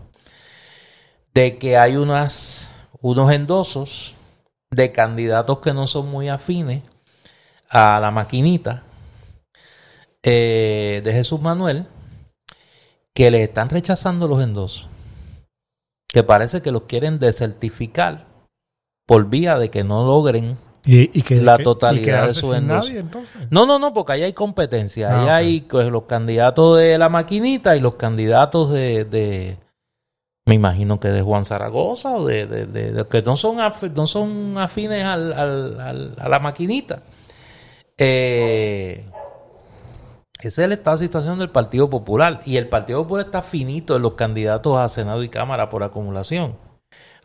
de 1.33 1.57
que 1.57 1.77
hay 1.77 1.95
unas, 1.95 2.71
unos 3.01 3.31
endosos 3.31 4.15
de 4.71 4.91
candidatos 4.91 5.59
que 5.59 5.73
no 5.73 5.87
son 5.87 6.09
muy 6.09 6.29
afines 6.29 6.83
a 7.69 7.99
la 7.99 8.11
maquinita 8.11 8.83
eh, 10.23 11.01
de 11.03 11.13
Jesús 11.13 11.39
Manuel, 11.39 11.87
que 13.13 13.31
le 13.31 13.43
están 13.43 13.69
rechazando 13.69 14.27
los 14.27 14.43
endosos. 14.43 14.87
Que 16.07 16.23
parece 16.23 16.61
que 16.61 16.71
los 16.71 16.83
quieren 16.83 17.19
desertificar 17.19 18.27
por 19.05 19.29
vía 19.29 19.57
de 19.57 19.69
que 19.69 19.83
no 19.83 20.05
logren 20.05 20.57
Y, 20.87 21.19
y 21.19 21.21
que, 21.21 21.35
La 21.35 21.57
totalidad 21.57 22.23
y 22.23 22.27
de 22.27 22.33
su 22.33 22.53
entonces. 22.53 23.41
No, 23.51 23.65
no, 23.65 23.77
no, 23.77 23.93
porque 23.93 24.13
ahí 24.13 24.23
hay 24.23 24.31
competencia. 24.33 25.09
Ah, 25.11 25.21
ahí 25.21 25.27
hay 25.29 25.61
pues, 25.61 25.87
los 25.91 26.03
candidatos 26.03 26.77
de 26.77 26.97
la 26.97 27.09
maquinita 27.09 27.75
y 27.75 27.81
los 27.81 27.95
candidatos 27.95 28.71
de, 28.71 29.03
de- 29.05 29.57
me 30.45 30.55
imagino 30.55 30.97
que 30.99 31.09
de 31.09 31.21
Juan 31.21 31.43
Zaragoza 31.43 32.15
o 32.15 32.25
de, 32.25 32.47
de- 32.47 32.65
de- 32.67 32.91
de- 32.93 33.07
que 33.07 33.21
no 33.21 33.35
son, 33.35 33.57
af- 33.57 33.91
no 33.93 34.07
son 34.07 34.57
afines 34.57 35.03
al- 35.05 35.33
al- 35.33 35.79
al- 35.81 36.15
a 36.17 36.29
la 36.29 36.39
maquinita. 36.39 37.01
Eh, 37.97 39.03
ese 40.39 40.47
es 40.47 40.57
el 40.59 40.71
estado 40.71 40.97
de 40.97 41.05
situación 41.05 41.39
del 41.39 41.49
Partido 41.49 41.89
Popular. 41.89 42.41
Y 42.45 42.57
el 42.57 42.69
Partido 42.69 43.03
Popular 43.03 43.25
está 43.25 43.41
finito 43.41 43.95
en 43.95 44.03
los 44.03 44.13
candidatos 44.13 44.77
a 44.77 44.87
Senado 44.87 45.21
y 45.23 45.29
Cámara 45.29 45.69
por 45.69 45.83
acumulación. 45.83 46.55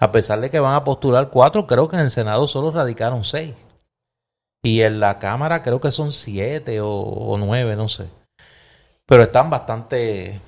A 0.02 0.10
pesar 0.10 0.40
de 0.40 0.50
que 0.50 0.58
van 0.58 0.74
a 0.74 0.82
postular 0.82 1.30
cuatro, 1.30 1.68
creo 1.68 1.88
que 1.88 1.94
en 1.94 2.02
el 2.02 2.10
Senado 2.10 2.48
solo 2.48 2.72
radicaron 2.72 3.22
seis. 3.22 3.54
Y 4.60 4.80
en 4.80 4.98
la 4.98 5.20
Cámara 5.20 5.62
creo 5.62 5.80
que 5.80 5.92
son 5.92 6.10
siete 6.10 6.80
o, 6.82 7.36
nueve, 7.38 7.76
no 7.76 7.86
sé. 7.86 8.08
Pero 9.06 9.22
están 9.22 9.48
bastante, 9.48 10.40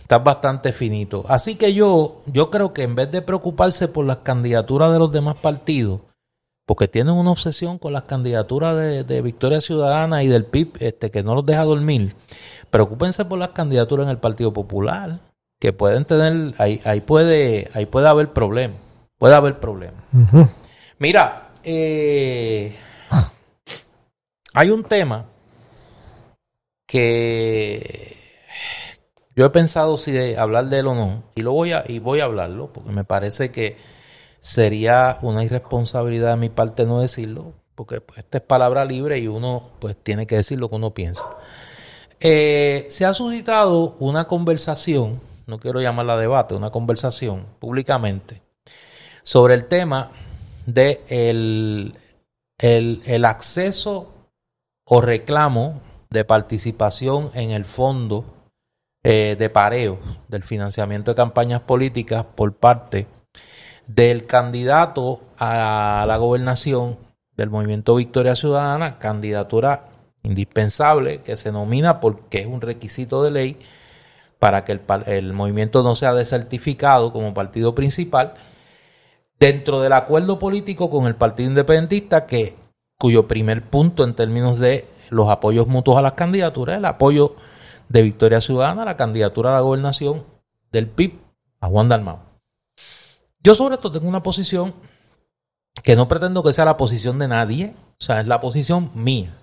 están 0.00 0.24
bastante 0.24 0.72
finitos. 0.72 1.24
Así 1.28 1.54
que 1.54 1.72
yo, 1.72 2.22
yo 2.26 2.50
creo 2.50 2.72
que 2.72 2.82
en 2.82 2.96
vez 2.96 3.12
de 3.12 3.22
preocuparse 3.22 3.86
por 3.86 4.06
las 4.06 4.18
candidaturas 4.18 4.92
de 4.92 4.98
los 4.98 5.12
demás 5.12 5.36
partidos, 5.36 6.00
porque 6.66 6.88
tienen 6.88 7.14
una 7.14 7.30
obsesión 7.30 7.78
con 7.78 7.92
las 7.92 8.02
candidaturas 8.04 8.74
de, 8.74 9.04
de 9.04 9.22
Victoria 9.22 9.60
Ciudadana 9.60 10.24
y 10.24 10.26
del 10.26 10.46
PIB, 10.46 10.78
este, 10.80 11.12
que 11.12 11.22
no 11.22 11.36
los 11.36 11.46
deja 11.46 11.62
dormir, 11.62 12.16
preocúpense 12.70 13.24
por 13.24 13.38
las 13.38 13.50
candidaturas 13.50 14.06
en 14.06 14.10
el 14.10 14.18
Partido 14.18 14.52
Popular, 14.52 15.20
que 15.60 15.72
pueden 15.72 16.04
tener, 16.06 16.54
ahí, 16.58 16.80
ahí 16.84 17.00
puede, 17.00 17.70
ahí 17.74 17.86
puede 17.86 18.08
haber 18.08 18.32
problemas, 18.32 18.78
puede 19.18 19.34
haber 19.34 19.60
problemas. 19.60 20.02
Ujú. 20.12 20.48
Mira, 20.98 21.50
eh, 21.62 22.76
hay 24.54 24.70
un 24.70 24.82
tema 24.82 25.26
que 26.86 28.16
yo 29.36 29.44
he 29.44 29.50
pensado 29.50 29.96
si 29.96 30.12
de 30.12 30.38
hablar 30.38 30.66
de 30.70 30.80
él 30.80 30.86
o 30.88 30.94
no, 30.94 31.22
y 31.34 31.42
lo 31.42 31.52
voy 31.52 31.72
a, 31.72 31.84
y 31.86 31.98
voy 31.98 32.20
a 32.20 32.24
hablarlo, 32.24 32.72
porque 32.72 32.90
me 32.90 33.04
parece 33.04 33.52
que 33.52 33.76
sería 34.40 35.18
una 35.20 35.44
irresponsabilidad 35.44 36.30
de 36.30 36.36
mi 36.36 36.48
parte 36.48 36.86
no 36.86 37.00
decirlo, 37.00 37.52
porque 37.74 38.00
pues, 38.00 38.20
esta 38.20 38.38
es 38.38 38.44
palabra 38.44 38.84
libre 38.86 39.18
y 39.18 39.28
uno 39.28 39.70
pues 39.78 39.96
tiene 40.02 40.26
que 40.26 40.36
decir 40.36 40.58
lo 40.58 40.70
que 40.70 40.76
uno 40.76 40.94
piensa. 40.94 41.24
Eh, 42.18 42.86
se 42.88 43.04
ha 43.04 43.14
suscitado 43.14 43.96
una 43.98 44.26
conversación, 44.26 45.20
no 45.50 45.58
quiero 45.58 45.80
llamarla 45.80 46.16
debate, 46.16 46.54
una 46.54 46.70
conversación 46.70 47.44
públicamente 47.58 48.40
sobre 49.24 49.54
el 49.54 49.66
tema 49.66 50.10
de 50.64 51.02
el, 51.08 51.94
el, 52.58 53.24
acceso 53.24 54.14
o 54.84 55.00
reclamo 55.00 55.80
de 56.08 56.24
participación 56.24 57.30
en 57.34 57.50
el 57.50 57.64
fondo 57.64 58.24
eh, 59.02 59.36
de 59.38 59.50
pareo 59.50 59.98
del 60.28 60.44
financiamiento 60.44 61.10
de 61.10 61.16
campañas 61.16 61.62
políticas 61.62 62.24
por 62.34 62.54
parte 62.54 63.06
del 63.88 64.26
candidato 64.26 65.20
a 65.36 66.04
la 66.06 66.16
gobernación 66.16 66.98
del 67.36 67.50
movimiento 67.50 67.96
Victoria 67.96 68.36
Ciudadana, 68.36 68.98
candidatura 68.98 69.86
indispensable 70.22 71.22
que 71.22 71.36
se 71.36 71.50
nomina 71.50 71.98
porque 71.98 72.40
es 72.40 72.46
un 72.46 72.60
requisito 72.60 73.22
de 73.22 73.30
ley 73.30 73.58
para 74.40 74.64
que 74.64 74.80
el, 75.06 75.32
movimiento 75.34 75.82
no 75.82 75.94
sea 75.94 76.14
desertificado 76.14 77.12
como 77.12 77.34
partido 77.34 77.74
principal 77.74 78.34
dentro 79.38 79.82
del 79.82 79.92
acuerdo 79.92 80.38
político 80.38 80.90
con 80.90 81.06
el 81.06 81.14
Partido 81.14 81.50
Independentista, 81.50 82.26
que, 82.26 82.56
cuyo 82.98 83.28
primer 83.28 83.62
punto 83.62 84.02
en 84.02 84.14
términos 84.14 84.58
de 84.58 84.86
los 85.10 85.28
apoyos 85.28 85.66
mutuos 85.66 85.98
a 85.98 86.02
las 86.02 86.14
candidaturas 86.14 86.74
es 86.74 86.78
el 86.78 86.86
apoyo 86.86 87.36
de 87.90 88.02
Victoria 88.02 88.40
Ciudadana 88.40 88.82
a 88.82 88.86
la 88.86 88.96
candidatura 88.96 89.50
a 89.50 89.54
la 89.54 89.60
gobernación 89.60 90.24
del 90.72 90.88
PIB 90.88 91.18
a 91.60 91.68
Juan 91.68 91.90
Dalmau. 91.90 92.18
Yo 93.42 93.54
sobre 93.54 93.74
esto 93.74 93.90
tengo 93.90 94.08
una 94.08 94.22
posición 94.22 94.74
que 95.82 95.96
no 95.96 96.08
pretendo 96.08 96.42
que 96.42 96.54
sea 96.54 96.64
la 96.64 96.78
posición 96.78 97.18
de 97.18 97.28
nadie, 97.28 97.74
o 97.92 98.02
sea, 98.02 98.20
es 98.20 98.26
la 98.26 98.40
posición 98.40 98.90
mía. 98.94 99.36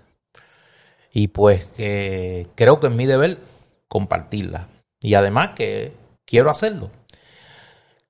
Y 1.13 1.27
pues 1.29 1.65
que 1.77 2.47
creo 2.55 2.79
que 2.79 2.87
es 2.87 2.93
mi 2.93 3.05
deber 3.05 3.39
compartirla. 3.87 4.69
Y 5.01 5.13
además 5.13 5.51
que 5.55 5.93
quiero 6.25 6.49
hacerlo. 6.49 6.91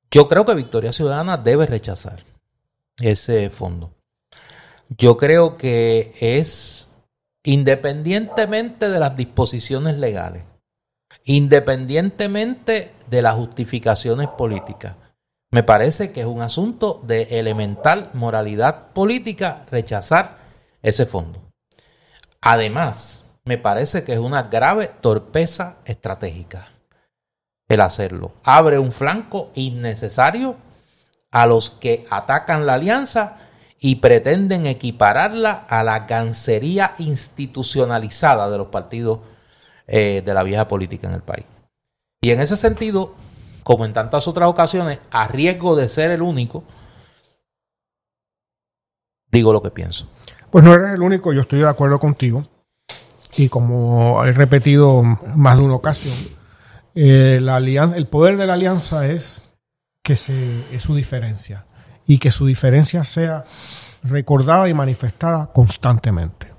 Yo 0.09 0.27
creo 0.27 0.45
que 0.45 0.55
Victoria 0.55 0.91
Ciudadana 0.91 1.38
debe 1.38 1.65
rechazar 1.65 2.23
ese 2.99 3.49
fondo. 3.49 3.91
Yo 4.89 5.18
creo 5.18 5.57
que 5.57 6.15
es 6.19 6.88
independientemente 7.43 8.89
de 8.89 8.99
las 8.99 9.15
disposiciones 9.18 9.97
legales, 9.97 10.43
independientemente 11.26 12.93
de 13.09 13.22
las 13.22 13.35
justificaciones 13.35 14.30
políticas. 14.30 14.95
Me 15.51 15.64
parece 15.64 16.11
que 16.11 16.22
es 16.22 16.26
un 16.26 16.41
asunto 16.41 17.01
de 17.03 17.39
elemental 17.39 18.09
moralidad 18.14 18.91
política 18.93 19.65
rechazar 19.69 20.39
ese 20.81 21.05
fondo. 21.05 21.41
Además, 22.41 23.23
me 23.43 23.57
parece 23.57 24.03
que 24.03 24.14
es 24.14 24.19
una 24.19 24.43
grave 24.43 24.91
torpeza 25.01 25.77
estratégica 25.85 26.69
el 27.68 27.81
hacerlo. 27.81 28.34
Abre 28.44 28.80
un 28.80 28.91
flanco 28.91 29.52
innecesario 29.56 30.56
a 31.31 31.45
los 31.45 31.72
que 31.72 32.06
atacan 32.10 32.65
la 32.65 32.76
alianza 32.76 33.38
y 33.80 33.95
pretenden 33.95 34.65
equipararla 34.65 35.65
a 35.69 35.84
la 35.84 36.02
gancería 36.02 36.95
institucionalizada 36.98 38.49
de 38.49 38.57
los 38.57 38.68
partidos 38.68 39.19
eh, 39.85 40.23
de 40.26 40.34
la 40.34 40.44
vieja 40.44 40.68
política 40.68 41.07
en 41.07 41.14
el 41.14 41.22
país. 41.22 41.45
Y 42.22 42.31
en 42.31 42.39
ese 42.39 42.57
sentido, 42.57 43.14
como 43.64 43.85
en 43.85 43.94
tantas 43.94 44.27
otras 44.27 44.49
ocasiones, 44.49 44.99
a 45.11 45.27
riesgo 45.27 45.76
de 45.76 45.89
ser 45.89 46.11
el 46.11 46.22
único, 46.22 46.64
digo 49.30 49.53
lo 49.53 49.61
que 49.61 49.72
pienso. 49.72 50.07
Pues 50.49 50.64
no 50.64 50.73
eres 50.73 50.94
el 50.94 51.02
único, 51.02 51.34
yo 51.34 51.41
estoy 51.41 51.60
de 51.60 51.69
acuerdo 51.69 51.99
contigo. 51.99 52.48
Y 53.35 53.49
como 53.49 54.23
he 54.26 54.31
repetido 54.31 55.03
más 55.03 55.57
de 55.57 55.64
una 55.64 55.76
ocasión, 55.76 56.15
eh, 56.99 57.40
la 57.40 57.57
alianza, 57.57 57.95
el 57.95 58.07
poder 58.07 58.38
de 58.38 58.48
la 58.48 58.56
alianza 58.56 59.06
es 59.06 59.56
que 60.02 60.15
se, 60.15 60.76
es 60.76 60.82
su 60.82 60.95
diferencia 60.95 61.68
y 62.07 62.18
que 62.18 62.32
su 62.32 62.48
diferencia 62.48 63.03
sea 63.03 63.44
recordada 64.02 64.68
y 64.68 64.74
manifestada 64.74 65.52
constantemente. 65.53 66.52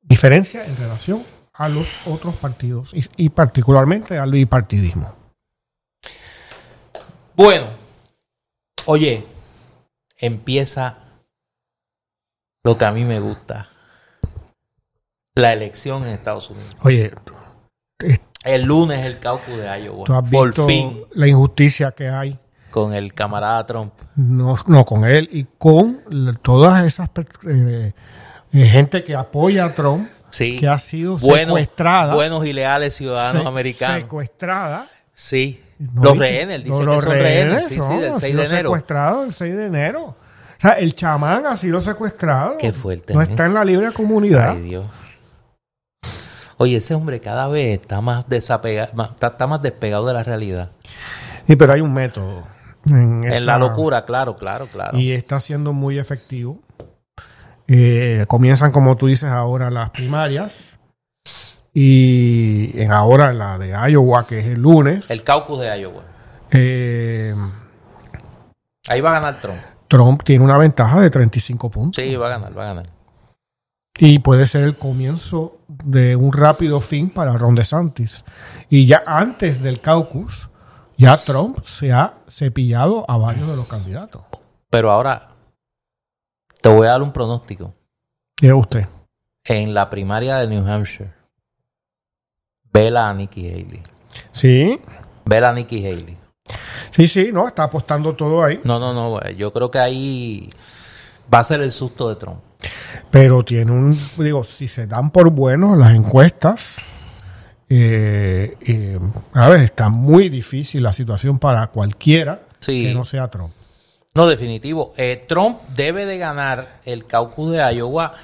Diferencia 0.00 0.64
en 0.64 0.78
relación 0.78 1.22
a 1.52 1.68
los 1.68 1.94
otros 2.06 2.36
partidos 2.36 2.94
y, 2.94 3.04
y 3.16 3.28
particularmente 3.28 4.16
al 4.16 4.30
bipartidismo. 4.30 5.14
Bueno, 7.34 7.66
oye, 8.86 9.26
empieza 10.16 11.00
lo 12.64 12.78
que 12.78 12.84
a 12.86 12.92
mí 12.92 13.04
me 13.04 13.20
gusta. 13.20 13.68
La 15.34 15.52
elección 15.52 16.04
en 16.04 16.14
Estados 16.14 16.48
Unidos. 16.48 16.76
Oye, 16.80 17.12
El 18.46 18.62
lunes 18.62 19.04
el 19.04 19.18
caucus 19.18 19.56
de 19.56 19.80
Iowa. 19.82 20.04
tú 20.04 20.14
has 20.14 20.30
Por 20.30 20.48
visto 20.48 20.66
fin, 20.66 21.00
la 21.12 21.26
injusticia 21.26 21.92
que 21.92 22.08
hay 22.08 22.38
con 22.70 22.94
el 22.94 23.12
camarada 23.14 23.66
Trump. 23.66 23.92
no, 24.16 24.56
no 24.66 24.84
con 24.84 25.04
él 25.04 25.28
y 25.32 25.46
con 25.58 26.02
todas 26.42 26.84
esas 26.84 27.08
eh, 27.48 27.92
eh, 28.52 28.64
gente 28.66 29.02
que 29.04 29.14
apoya 29.14 29.64
a 29.66 29.74
Trump 29.74 30.08
Sí. 30.30 30.58
que 30.58 30.68
ha 30.68 30.78
sido 30.78 31.16
Buenos- 31.18 31.46
secuestrada 31.56 32.14
Buenos 32.14 32.44
y 32.46 32.52
leales 32.52 32.94
ciudadanos 32.94 33.42
se- 33.42 33.48
americanos. 33.48 34.00
secuestrada 34.02 34.88
Sí. 35.14 35.62
No, 35.78 36.02
los 36.04 36.18
rehenes, 36.18 36.64
dice 36.64 36.84
los 36.84 36.96
que 37.04 37.10
son 37.10 37.18
rehenes. 37.18 37.66
Sí, 37.68 37.76
son, 37.76 37.92
sí, 37.92 37.96
del 37.98 38.12
han 38.12 38.18
6 38.20 38.30
sido 38.32 38.42
de 38.42 38.48
enero. 38.48 38.68
secuestrados 38.68 39.26
el 39.26 39.32
6 39.34 39.56
de 39.56 39.66
enero. 39.66 40.02
O 40.04 40.14
sea, 40.60 40.72
el 40.72 40.94
chamán 40.94 41.46
ha 41.46 41.56
sido 41.56 41.80
secuestrado. 41.82 42.56
Qué 42.58 42.72
fuerte, 42.72 43.12
No 43.14 43.20
¿eh? 43.20 43.26
está 43.28 43.44
en 43.46 43.52
la 43.54 43.64
libre 43.64 43.92
comunidad. 43.92 44.50
Ay, 44.52 44.62
Dios. 44.62 44.86
Oye, 46.58 46.76
ese 46.76 46.94
hombre 46.94 47.20
cada 47.20 47.48
vez 47.48 47.80
está 47.80 48.00
más 48.00 48.28
desapegado, 48.28 48.90
está, 49.10 49.26
está 49.26 49.46
más 49.46 49.60
despegado 49.62 50.06
de 50.06 50.14
la 50.14 50.24
realidad. 50.24 50.70
Sí, 51.46 51.56
pero 51.56 51.72
hay 51.72 51.80
un 51.80 51.92
método. 51.92 52.44
En, 52.88 53.46
la 53.46 53.58
locura, 53.58 54.04
claro, 54.04 54.36
claro, 54.36 54.66
claro. 54.66 54.96
Y 54.96 55.12
está 55.12 55.40
siendo 55.40 55.72
muy 55.72 55.98
efectivo. 55.98 56.60
Eh, 57.66 58.24
comienzan, 58.28 58.70
como 58.70 58.96
tú 58.96 59.08
dices, 59.08 59.28
ahora 59.28 59.70
las 59.70 59.90
primarias. 59.90 60.78
Y 61.74 62.80
en 62.80 62.92
ahora 62.92 63.32
la 63.32 63.58
de 63.58 63.70
Iowa, 63.90 64.26
que 64.26 64.38
es 64.38 64.46
el 64.46 64.62
lunes. 64.62 65.10
El 65.10 65.24
caucus 65.24 65.60
de 65.60 65.78
Iowa. 65.78 66.02
eh, 66.52 67.34
Ahí 68.88 69.00
va 69.00 69.10
a 69.10 69.14
ganar 69.14 69.40
Trump. 69.40 69.58
Trump 69.88 70.22
tiene 70.22 70.44
una 70.44 70.58
ventaja 70.58 71.00
de 71.00 71.10
35 71.10 71.70
puntos. 71.70 72.02
Sí, 72.02 72.14
va 72.16 72.26
a 72.26 72.30
ganar, 72.30 72.56
va 72.56 72.62
a 72.62 72.66
ganar. 72.66 72.95
Y 73.98 74.18
puede 74.18 74.46
ser 74.46 74.64
el 74.64 74.76
comienzo 74.76 75.58
de 75.68 76.16
un 76.16 76.32
rápido 76.32 76.80
fin 76.80 77.08
para 77.10 77.32
Ron 77.32 77.54
DeSantis. 77.54 78.24
Y 78.68 78.86
ya 78.86 79.02
antes 79.06 79.62
del 79.62 79.80
caucus, 79.80 80.50
ya 80.98 81.16
Trump 81.16 81.60
se 81.62 81.92
ha 81.92 82.18
cepillado 82.28 83.04
a 83.08 83.16
varios 83.16 83.48
de 83.48 83.56
los 83.56 83.66
candidatos. 83.66 84.22
Pero 84.68 84.90
ahora 84.90 85.28
te 86.60 86.68
voy 86.68 86.86
a 86.86 86.90
dar 86.90 87.02
un 87.02 87.12
pronóstico. 87.12 87.72
¿Qué 88.34 88.52
usted? 88.52 88.86
En 89.44 89.72
la 89.72 89.88
primaria 89.88 90.36
de 90.36 90.48
New 90.48 90.66
Hampshire, 90.68 91.12
vela 92.72 93.08
a 93.08 93.14
Nikki 93.14 93.48
Haley. 93.48 93.82
Sí, 94.32 94.80
Vela 95.24 95.50
a 95.50 95.52
Nikki 95.52 95.84
Haley. 95.84 96.16
sí, 96.90 97.08
sí, 97.08 97.30
no, 97.32 97.48
está 97.48 97.64
apostando 97.64 98.14
todo 98.14 98.44
ahí. 98.44 98.60
No, 98.64 98.78
no, 98.78 98.92
no. 98.92 99.20
eh, 99.22 99.34
Yo 99.36 99.52
creo 99.52 99.70
que 99.70 99.78
ahí 99.78 100.50
va 101.32 101.40
a 101.40 101.44
ser 101.44 101.60
el 101.62 101.72
susto 101.72 102.08
de 102.08 102.16
Trump. 102.16 102.40
Pero 103.10 103.44
tiene 103.44 103.70
un, 103.72 103.94
digo, 104.18 104.44
si 104.44 104.68
se 104.68 104.86
dan 104.86 105.10
por 105.10 105.30
buenos 105.30 105.76
las 105.78 105.92
encuestas, 105.92 106.76
eh, 107.68 108.56
eh, 108.60 108.98
a 109.34 109.48
ver, 109.48 109.60
está 109.60 109.88
muy 109.88 110.28
difícil 110.28 110.82
la 110.82 110.92
situación 110.92 111.38
para 111.38 111.66
cualquiera 111.68 112.42
Sí. 112.60 112.84
que 112.84 112.94
no 112.94 113.04
sea 113.04 113.28
Trump. 113.28 113.52
No, 114.14 114.26
definitivo. 114.26 114.94
Eh, 114.96 115.24
Trump 115.28 115.58
debe 115.74 116.06
de 116.06 116.16
ganar 116.18 116.80
el 116.84 117.06
caucus 117.06 117.52
de 117.52 117.58
Iowa, 117.74 118.14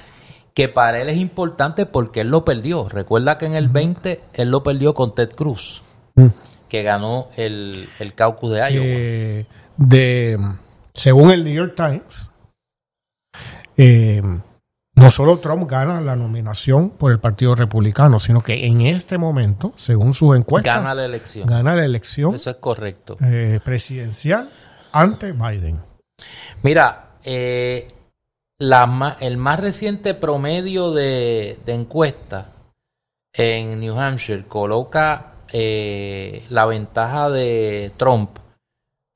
que 0.53 0.67
para 0.67 0.99
él 1.01 1.09
es 1.09 1.17
importante 1.17 1.85
porque 1.85 2.21
él 2.21 2.29
lo 2.29 2.43
perdió. 2.43 2.89
Recuerda 2.89 3.37
que 3.37 3.45
en 3.45 3.55
el 3.55 3.67
20 3.69 4.21
él 4.33 4.49
lo 4.49 4.63
perdió 4.63 4.93
con 4.93 5.13
Ted 5.15 5.29
Cruz, 5.35 5.83
Mm. 6.15 6.27
que 6.69 6.83
ganó 6.83 7.27
el, 7.37 7.87
el 7.99 8.13
caucus 8.13 8.51
de 8.53 8.59
Iowa. 8.71 9.47
De, 9.77 10.39
según 10.93 11.31
el 11.31 11.43
New 11.43 11.53
York 11.53 11.73
Times, 11.75 12.29
eh, 13.77 14.21
no 14.95 15.09
solo 15.11 15.37
Trump 15.37 15.69
gana 15.69 16.01
la 16.01 16.15
nominación 16.15 16.91
por 16.91 17.11
el 17.11 17.19
Partido 17.19 17.55
Republicano, 17.55 18.19
sino 18.19 18.41
que 18.41 18.67
en 18.67 18.81
este 18.81 19.17
momento, 19.17 19.73
según 19.75 20.13
sus 20.13 20.35
encuestas, 20.37 20.75
gana 20.75 20.89
gana, 20.89 20.95
la 20.95 21.05
elección. 21.05 21.47
la 21.47 21.85
elección 21.85 22.35
Eso 22.35 22.51
es 22.51 22.57
correcto. 22.57 23.17
eh, 23.21 23.59
presidencial 23.63 24.49
ante 24.91 25.31
Biden. 25.31 25.81
Mira, 26.61 27.17
eh, 27.23 27.91
la 28.59 29.17
el 29.19 29.37
más 29.37 29.59
reciente 29.59 30.13
promedio 30.13 30.91
de, 30.91 31.59
de 31.65 31.73
encuesta 31.73 32.49
en 33.33 33.79
New 33.79 33.99
Hampshire 33.99 34.45
coloca 34.45 35.33
eh, 35.51 36.45
la 36.49 36.65
ventaja 36.65 37.29
de 37.29 37.91
Trump 37.97 38.37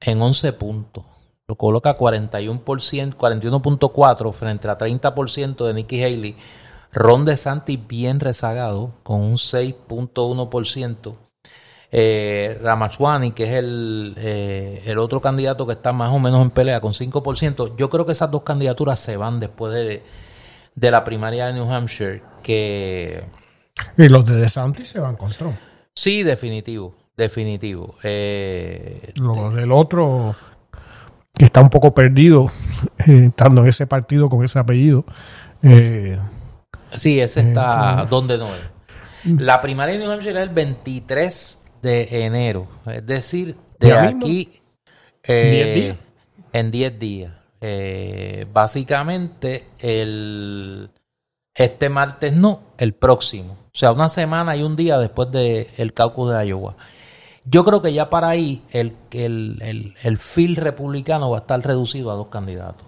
en 0.01 0.21
11 0.21 0.53
puntos. 0.53 1.05
Lo 1.49 1.55
coloca 1.55 1.97
41%, 1.97 3.15
41.4 3.15 4.33
frente 4.33 4.67
a 4.67 4.77
30% 4.77 5.65
de 5.65 5.73
Nikki 5.73 6.03
Haley. 6.03 6.35
Ron 6.91 7.23
DeSantis 7.23 7.79
bien 7.87 8.19
rezagado 8.19 8.91
con 9.03 9.21
un 9.21 9.35
6.1%. 9.35 11.15
Eh, 11.89 12.59
Ramaswamy, 12.61 13.31
que 13.31 13.45
es 13.45 13.51
el, 13.55 14.13
eh, 14.17 14.83
el 14.87 14.97
otro 14.97 15.21
candidato 15.21 15.65
que 15.65 15.71
está 15.71 15.93
más 15.93 16.11
o 16.11 16.19
menos 16.19 16.41
en 16.41 16.49
pelea 16.49 16.81
con 16.81 16.91
5%. 16.93 17.77
Yo 17.77 17.89
creo 17.89 18.05
que 18.05 18.11
esas 18.11 18.29
dos 18.29 18.41
candidaturas 18.43 18.99
se 18.99 19.15
van 19.15 19.39
después 19.39 19.73
de, 19.73 20.03
de 20.75 20.91
la 20.91 21.05
primaria 21.05 21.45
de 21.45 21.53
New 21.53 21.71
Hampshire. 21.71 22.23
Que 22.43 23.23
Y 23.97 24.09
los 24.09 24.25
de 24.25 24.35
DeSantis 24.35 24.89
se 24.89 24.99
van 24.99 25.15
con 25.15 25.29
Trump. 25.31 25.55
sí, 25.93 26.23
definitivo, 26.23 26.93
definitivo. 27.15 27.95
Eh, 28.03 29.13
Lo 29.15 29.49
del 29.51 29.71
otro, 29.71 30.35
que 31.37 31.45
está 31.45 31.61
un 31.61 31.69
poco 31.69 31.93
perdido, 31.93 32.51
eh, 33.05 33.25
estando 33.27 33.61
en 33.61 33.67
ese 33.67 33.87
partido 33.87 34.29
con 34.29 34.43
ese 34.43 34.59
apellido. 34.59 35.05
eh, 35.63 36.17
sí, 36.91 37.19
ese 37.19 37.41
está 37.41 38.05
donde 38.09 38.37
no 38.37 38.47
es. 38.47 38.61
La 39.39 39.59
primaria 39.61 39.93
de 39.93 39.99
New 39.99 40.11
Hampshire 40.11 40.41
es 40.41 40.49
el 40.49 40.55
23 40.55 41.61
de 41.81 42.25
enero, 42.25 42.67
es 42.85 43.05
decir, 43.05 43.57
de 43.79 43.93
aquí 43.93 44.61
eh, 45.23 45.73
10 45.73 45.75
días. 45.75 45.97
en 46.53 46.71
10 46.71 46.99
días. 46.99 47.31
Eh, 47.59 48.45
básicamente, 48.53 49.65
el, 49.79 50.89
este 51.53 51.89
martes 51.89 52.33
no, 52.33 52.61
el 52.77 52.93
próximo. 52.93 53.53
O 53.53 53.77
sea, 53.77 53.91
una 53.91 54.09
semana 54.09 54.55
y 54.55 54.63
un 54.63 54.75
día 54.75 54.97
después 54.97 55.29
del 55.31 55.93
caucus 55.93 56.31
de 56.31 56.47
Iowa. 56.47 56.75
Yo 57.49 57.63
creo 57.63 57.81
que 57.81 57.93
ya 57.93 58.09
para 58.09 58.27
ahí 58.29 58.61
el, 58.71 58.95
el, 59.11 59.59
el, 59.61 59.95
el 60.03 60.17
field 60.17 60.57
republicano 60.59 61.29
va 61.29 61.37
a 61.37 61.41
estar 61.41 61.61
reducido 61.65 62.11
a 62.11 62.15
dos 62.15 62.27
candidatos. 62.27 62.85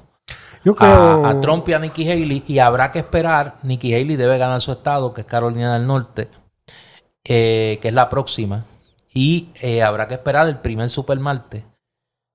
yo 0.65 0.75
creo. 0.75 1.25
A, 1.25 1.29
a 1.29 1.41
Trump 1.41 1.67
y 1.69 1.73
a 1.73 1.79
Nikki 1.79 2.09
Haley. 2.09 2.43
Y 2.45 2.59
habrá 2.59 2.91
que 2.91 2.99
esperar. 2.99 3.55
Nikki 3.63 3.93
Haley 3.93 4.17
debe 4.17 4.37
ganar 4.37 4.59
su 4.59 4.73
estado, 4.73 5.13
que 5.13 5.21
es 5.21 5.27
Carolina 5.27 5.77
del 5.77 5.87
Norte, 5.87 6.27
eh, 7.23 7.79
que 7.81 7.87
es 7.87 7.93
la 7.93 8.09
próxima. 8.09 8.65
Y 9.13 9.53
eh, 9.61 9.81
habrá 9.81 10.07
que 10.09 10.15
esperar 10.15 10.47
el 10.47 10.57
primer 10.57 10.89
supermartes, 10.89 11.63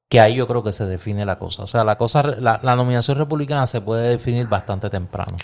que 0.08 0.18
ahí 0.20 0.36
yo 0.36 0.46
creo 0.46 0.62
que 0.62 0.72
se 0.72 0.86
define 0.86 1.26
la 1.26 1.38
cosa. 1.38 1.64
O 1.64 1.66
sea, 1.66 1.84
la 1.84 1.96
cosa, 1.96 2.22
la, 2.22 2.58
la 2.62 2.74
nominación 2.74 3.18
republicana 3.18 3.66
se 3.66 3.82
puede 3.82 4.08
definir 4.08 4.48
bastante 4.48 4.88
temprano. 4.88 5.36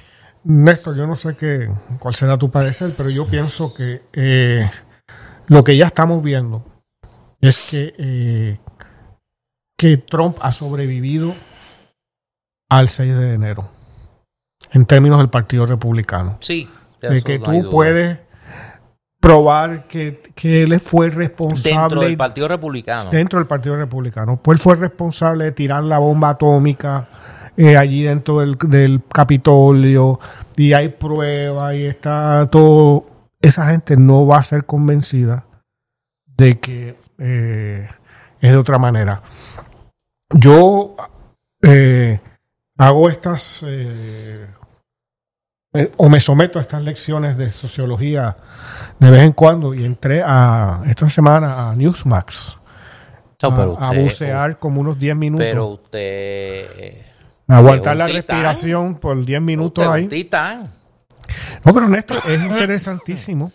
Néstor, 0.44 0.96
yo 0.96 1.06
no 1.06 1.14
sé 1.14 1.36
qué, 1.36 1.68
cuál 1.98 2.14
será 2.14 2.38
tu 2.38 2.50
parecer, 2.50 2.90
pero 2.96 3.10
yo 3.10 3.26
pienso 3.28 3.74
que 3.74 4.02
eh, 4.14 4.70
lo 5.46 5.62
que 5.62 5.76
ya 5.76 5.86
estamos 5.86 6.22
viendo 6.22 6.64
es 7.40 7.68
que, 7.70 7.94
eh, 7.98 8.58
que 9.76 9.96
Trump 9.96 10.36
ha 10.40 10.52
sobrevivido 10.52 11.34
al 12.68 12.88
6 12.88 13.16
de 13.16 13.34
enero 13.34 13.70
en 14.72 14.86
términos 14.86 15.18
del 15.18 15.30
Partido 15.30 15.66
Republicano. 15.66 16.36
Sí, 16.40 16.68
de 17.00 17.22
que 17.22 17.38
no 17.38 17.44
tú 17.46 17.70
puedes 17.70 18.18
probar 19.20 19.86
que, 19.86 20.22
que 20.34 20.62
él 20.62 20.80
fue 20.80 21.10
responsable 21.10 21.78
Dentro 21.78 22.00
del 22.00 22.16
Partido 22.16 22.48
Republicano. 22.48 23.10
dentro 23.10 23.38
del 23.38 23.46
Partido 23.46 23.76
Republicano. 23.76 24.40
Pues 24.42 24.60
fue 24.60 24.76
responsable 24.76 25.44
de 25.44 25.52
tirar 25.52 25.84
la 25.84 25.98
bomba 25.98 26.30
atómica 26.30 27.08
eh, 27.56 27.76
allí 27.76 28.02
dentro 28.02 28.40
del, 28.40 28.56
del 28.56 29.02
Capitolio 29.12 30.18
y 30.56 30.72
hay 30.72 30.88
pruebas 30.88 31.74
y 31.74 31.84
está 31.84 32.48
todo. 32.50 33.06
Esa 33.40 33.68
gente 33.70 33.96
no 33.96 34.26
va 34.26 34.38
a 34.38 34.42
ser 34.42 34.64
convencida 34.64 35.46
de 36.26 36.58
que 36.58 36.96
eh, 37.20 37.88
es 38.40 38.50
de 38.50 38.56
otra 38.56 38.78
manera. 38.78 39.22
Yo 40.30 40.96
eh, 41.62 42.20
hago 42.78 43.10
estas 43.10 43.62
eh, 43.66 44.46
eh, 45.74 45.92
o 45.96 46.08
me 46.08 46.20
someto 46.20 46.58
a 46.58 46.62
estas 46.62 46.82
lecciones 46.82 47.36
de 47.36 47.50
sociología 47.50 48.36
de 48.98 49.10
vez 49.10 49.22
en 49.22 49.32
cuando 49.32 49.74
y 49.74 49.84
entré 49.84 50.22
a 50.24 50.82
esta 50.86 51.10
semana 51.10 51.68
a 51.68 51.76
Newsmax 51.76 52.58
No, 53.42 53.56
pero 53.56 53.78
a, 53.78 53.92
bucear 53.92 54.58
como 54.58 54.80
unos 54.80 54.98
10 54.98 55.16
minutos. 55.16 55.46
Pero 55.46 55.66
usted. 55.66 56.96
aguantar 57.46 57.96
la 57.96 58.06
titán. 58.06 58.16
respiración 58.16 58.94
por 58.96 59.24
10 59.24 59.40
minutos 59.42 59.84
usted 59.84 59.94
ahí. 59.94 60.04
un 60.04 60.10
titán. 60.10 60.64
No, 61.64 61.74
pero 61.74 61.88
Néstor, 61.88 62.16
es 62.28 62.42
interesantísimo 62.42 63.52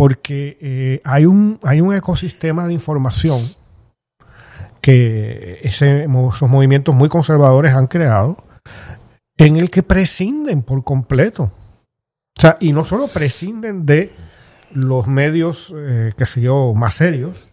porque 0.00 0.56
eh, 0.62 1.02
hay, 1.04 1.26
un, 1.26 1.60
hay 1.62 1.82
un 1.82 1.94
ecosistema 1.94 2.66
de 2.66 2.72
información 2.72 3.38
que 4.80 5.58
ese- 5.62 6.04
esos 6.04 6.48
movimientos 6.48 6.94
muy 6.94 7.10
conservadores 7.10 7.74
han 7.74 7.86
creado 7.86 8.38
en 9.36 9.56
el 9.56 9.68
que 9.70 9.82
prescinden 9.82 10.62
por 10.62 10.84
completo. 10.84 11.50
O 12.38 12.40
sea, 12.40 12.56
y 12.60 12.72
no 12.72 12.86
solo 12.86 13.08
prescinden 13.08 13.84
de 13.84 14.14
los 14.72 15.06
medios, 15.06 15.70
eh, 15.76 16.14
qué 16.16 16.24
sé 16.24 16.40
yo, 16.40 16.72
más 16.74 16.94
serios, 16.94 17.44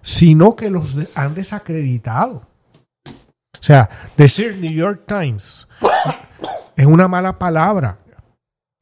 sino 0.00 0.56
que 0.56 0.70
los 0.70 0.96
han 1.14 1.34
desacreditado. 1.34 2.46
O 3.06 3.62
sea, 3.62 3.90
decir 4.16 4.56
New 4.58 4.72
York 4.72 5.02
Times 5.06 5.68
es 6.74 6.86
una 6.86 7.06
mala 7.06 7.38
palabra. 7.38 7.98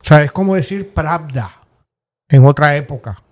O 0.00 0.04
sea, 0.04 0.22
es 0.22 0.30
como 0.30 0.54
decir 0.54 0.94
Pravda 0.94 1.56
en 2.30 2.46
otra 2.46 2.76
época. 2.76 3.22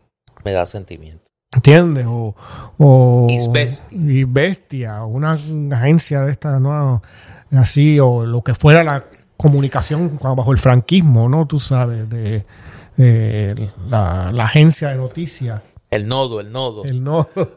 Me 0.45 0.53
da 0.53 0.67
sentimiento. 0.67 1.25
¿Entiendes? 1.55 2.07
O, 2.07 2.35
o. 2.77 3.27
Izvestia, 3.31 5.05
o 5.05 5.09
una 5.09 5.33
agencia 5.73 6.23
de 6.23 6.33
esta, 6.33 6.61
¿no? 6.61 7.03
Así, 7.53 7.99
o 7.99 8.27
lo 8.27 8.43
que 8.43 8.55
fuera 8.55 8.85
la 8.85 9.05
comunicación 9.39 10.19
bajo 10.21 10.53
el 10.53 10.59
franquismo, 10.59 11.29
¿no? 11.29 11.47
Tú 11.47 11.59
sabes, 11.59 12.09
de, 12.11 12.45
de 12.97 13.71
la, 13.89 14.31
la 14.33 14.45
agencia 14.45 14.89
de 14.89 14.97
noticias 14.97 15.63
El 15.91 16.09
nodo, 16.09 16.41
el 16.41 16.53
nodo. 16.53 16.85
El 16.85 17.03
nodo. 17.03 17.31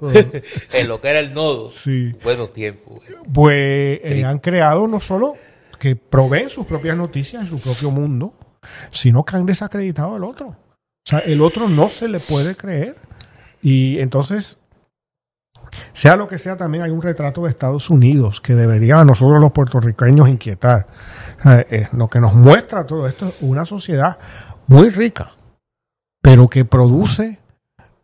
en 0.73 0.87
lo 0.87 1.01
que 1.01 1.09
era 1.09 1.19
el 1.19 1.33
nodo. 1.33 1.69
Sí. 1.69 2.15
Buenos 2.23 2.53
tiempos. 2.53 3.03
Pues 3.33 3.99
eh, 4.03 4.23
han 4.25 4.39
creado 4.39 4.87
no 4.87 4.99
solo 4.99 5.35
que 5.79 5.95
proveen 5.95 6.49
sus 6.49 6.65
propias 6.65 6.95
noticias 6.95 7.41
en 7.41 7.47
su 7.47 7.61
propio 7.61 7.89
mundo, 7.91 8.33
sino 8.91 9.25
que 9.25 9.35
han 9.35 9.45
desacreditado 9.45 10.15
al 10.15 10.23
otro. 10.23 10.55
O 11.05 11.09
sea, 11.09 11.19
el 11.19 11.41
otro 11.41 11.67
no 11.67 11.89
se 11.89 12.07
le 12.07 12.19
puede 12.19 12.55
creer. 12.55 12.95
Y 13.61 13.99
entonces, 13.99 14.59
sea 15.93 16.15
lo 16.15 16.27
que 16.27 16.37
sea, 16.37 16.57
también 16.57 16.83
hay 16.83 16.91
un 16.91 17.01
retrato 17.01 17.43
de 17.43 17.49
Estados 17.49 17.89
Unidos 17.89 18.41
que 18.41 18.53
debería 18.53 18.99
a 18.99 19.05
nosotros 19.05 19.39
los 19.39 19.51
puertorriqueños 19.51 20.29
inquietar. 20.29 20.87
O 21.39 21.43
sea, 21.43 21.65
eh, 21.69 21.87
lo 21.93 22.07
que 22.07 22.19
nos 22.19 22.33
muestra 22.33 22.85
todo 22.85 23.07
esto 23.07 23.27
es 23.27 23.41
una 23.41 23.65
sociedad 23.65 24.17
muy 24.67 24.89
rica, 24.89 25.31
pero 26.21 26.47
que 26.47 26.65
produce 26.65 27.39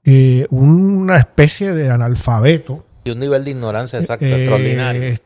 eh, 0.04 0.48
una 0.50 1.18
especie 1.18 1.74
de 1.74 1.90
analfabeto. 1.90 2.86
Y 3.04 3.12
un 3.12 3.20
nivel 3.20 3.44
de 3.44 3.52
ignorancia 3.52 4.00
exacto, 4.00 4.26
eh, 4.26 4.44
extraordinario. 4.44 5.18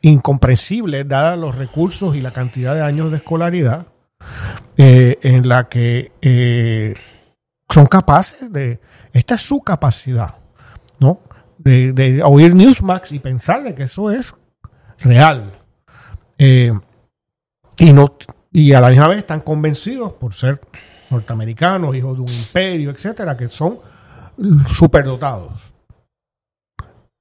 Incomprensible, 0.00 1.04
dada 1.04 1.36
los 1.36 1.56
recursos 1.56 2.14
y 2.14 2.20
la 2.20 2.32
cantidad 2.32 2.74
de 2.74 2.82
años 2.82 3.10
de 3.10 3.16
escolaridad, 3.16 3.86
eh, 4.76 5.18
en 5.22 5.48
la 5.48 5.68
que 5.68 6.12
eh, 6.22 6.94
son 7.68 7.86
capaces 7.86 8.52
de. 8.52 8.80
Esta 9.12 9.34
es 9.34 9.40
su 9.40 9.60
capacidad, 9.60 10.36
¿no? 11.00 11.20
De, 11.58 12.22
oír 12.24 12.54
Newsmax 12.54 13.12
y 13.12 13.18
pensar 13.18 13.64
de 13.64 13.74
que 13.74 13.84
eso 13.84 14.10
es 14.10 14.34
real. 15.00 15.50
Eh, 16.38 16.72
y, 17.76 17.92
no, 17.92 18.16
y 18.52 18.72
a 18.72 18.80
la 18.80 18.90
misma 18.90 19.08
vez 19.08 19.18
están 19.18 19.40
convencidos 19.40 20.12
por 20.12 20.34
ser 20.34 20.60
norteamericanos, 21.10 21.96
hijos 21.96 22.16
de 22.16 22.22
un 22.22 22.28
imperio, 22.28 22.90
etcétera, 22.90 23.36
que 23.36 23.48
son 23.48 23.80
superdotados. 24.70 25.72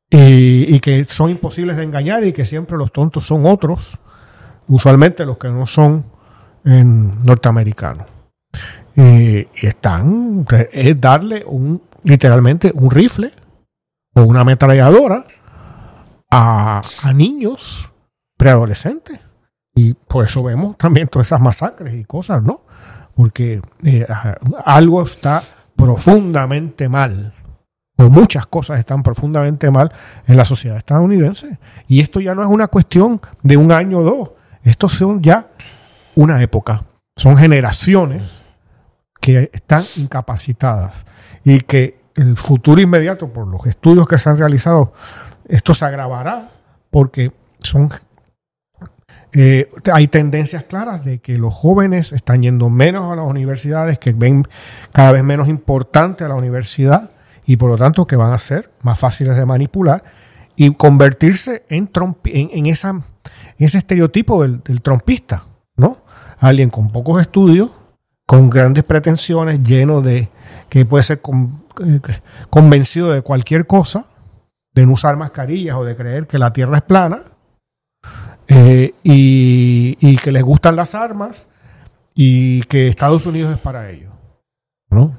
Y 0.09 0.79
que 0.79 1.03
son 1.05 1.31
imposibles 1.31 1.75
de 1.75 1.83
engañar 1.83 2.23
y 2.23 2.31
que 2.31 2.45
siempre 2.45 2.77
los 2.77 2.91
tontos 2.93 3.25
son 3.25 3.45
otros, 3.45 3.97
usualmente 4.67 5.25
los 5.25 5.37
que 5.37 5.49
no 5.49 5.67
son 5.67 6.05
en 6.67 7.23
norteamericanos. 7.23 8.05
Y, 8.95 9.39
y 9.39 9.49
están, 9.61 10.45
es 10.71 10.99
darle 10.99 11.43
un, 11.45 11.81
literalmente 12.03 12.71
un 12.73 12.91
rifle 12.91 13.31
o 14.15 14.23
una 14.23 14.41
ametralladora 14.41 15.25
a, 16.29 16.81
a 17.03 17.13
niños 17.13 17.89
preadolescentes. 18.37 19.19
Y 19.75 19.93
por 19.93 20.25
eso 20.25 20.43
vemos 20.43 20.77
también 20.77 21.07
todas 21.07 21.27
esas 21.27 21.39
masacres 21.39 21.93
y 21.93 22.03
cosas, 22.03 22.41
¿no? 22.43 22.61
Porque 23.15 23.61
eh, 23.83 24.05
algo 24.65 25.03
está 25.03 25.41
profundamente 25.75 26.89
mal, 26.89 27.33
o 27.97 28.09
muchas 28.09 28.47
cosas 28.47 28.79
están 28.79 29.03
profundamente 29.03 29.69
mal 29.69 29.91
en 30.25 30.35
la 30.35 30.45
sociedad 30.45 30.77
estadounidense. 30.77 31.59
Y 31.87 32.01
esto 32.01 32.19
ya 32.19 32.33
no 32.33 32.41
es 32.41 32.49
una 32.49 32.67
cuestión 32.67 33.21
de 33.43 33.57
un 33.57 33.71
año 33.71 33.99
o 33.99 34.03
dos, 34.03 34.31
estos 34.63 34.93
son 34.93 35.21
ya 35.21 35.47
una 36.17 36.41
época, 36.41 36.83
son 37.15 37.37
generaciones 37.37 38.41
que 39.21 39.49
están 39.53 39.83
incapacitadas 39.97 41.05
y 41.43 41.61
que 41.61 41.99
el 42.15 42.37
futuro 42.37 42.81
inmediato, 42.81 43.31
por 43.31 43.47
los 43.47 43.65
estudios 43.67 44.07
que 44.07 44.17
se 44.17 44.29
han 44.29 44.37
realizado, 44.37 44.93
esto 45.47 45.73
se 45.73 45.85
agravará 45.85 46.49
porque 46.89 47.31
son 47.59 47.91
eh, 49.33 49.69
hay 49.93 50.07
tendencias 50.07 50.63
claras 50.63 51.05
de 51.05 51.19
que 51.19 51.37
los 51.37 51.53
jóvenes 51.53 52.13
están 52.13 52.41
yendo 52.41 52.69
menos 52.69 53.11
a 53.11 53.15
las 53.15 53.25
universidades, 53.25 53.99
que 53.99 54.13
ven 54.13 54.47
cada 54.91 55.11
vez 55.11 55.23
menos 55.23 55.47
importante 55.47 56.23
a 56.23 56.27
la 56.27 56.35
universidad 56.35 57.11
y 57.45 57.57
por 57.57 57.69
lo 57.69 57.77
tanto 57.77 58.07
que 58.07 58.15
van 58.15 58.33
a 58.33 58.39
ser 58.39 58.71
más 58.81 58.97
fáciles 58.97 59.37
de 59.37 59.45
manipular 59.45 60.03
y 60.55 60.73
convertirse 60.73 61.65
en, 61.69 61.89
en, 62.25 62.49
en, 62.51 62.65
esa, 62.65 62.89
en 62.89 63.03
ese 63.59 63.77
estereotipo 63.77 64.41
del, 64.41 64.81
trompista. 64.81 65.43
Alguien 66.39 66.69
con 66.69 66.91
pocos 66.91 67.21
estudios, 67.21 67.71
con 68.25 68.49
grandes 68.49 68.83
pretensiones, 68.83 69.61
lleno 69.63 70.01
de 70.01 70.29
que 70.69 70.85
puede 70.85 71.03
ser 71.03 71.21
eh, 71.83 71.99
convencido 72.49 73.11
de 73.11 73.21
cualquier 73.21 73.65
cosa, 73.65 74.05
de 74.73 74.85
no 74.85 74.93
usar 74.93 75.17
mascarillas 75.17 75.75
o 75.75 75.83
de 75.83 75.95
creer 75.95 76.27
que 76.27 76.37
la 76.37 76.53
Tierra 76.53 76.77
es 76.77 76.83
plana 76.83 77.23
eh, 78.47 78.93
y, 79.03 79.97
y, 79.99 80.17
que 80.17 80.31
les 80.31 80.43
gustan 80.43 80.75
las 80.75 80.93
armas 80.93 81.47
y 82.13 82.61
que 82.63 82.87
Estados 82.87 83.25
Unidos 83.25 83.53
es 83.53 83.59
para 83.59 83.89
ellos. 83.89 84.11
¿no? 84.89 85.17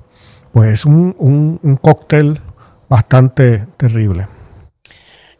Pues 0.52 0.74
es 0.74 0.84
un, 0.84 1.14
un, 1.18 1.60
un 1.62 1.76
cóctel 1.76 2.40
bastante 2.88 3.66
terrible. 3.76 4.26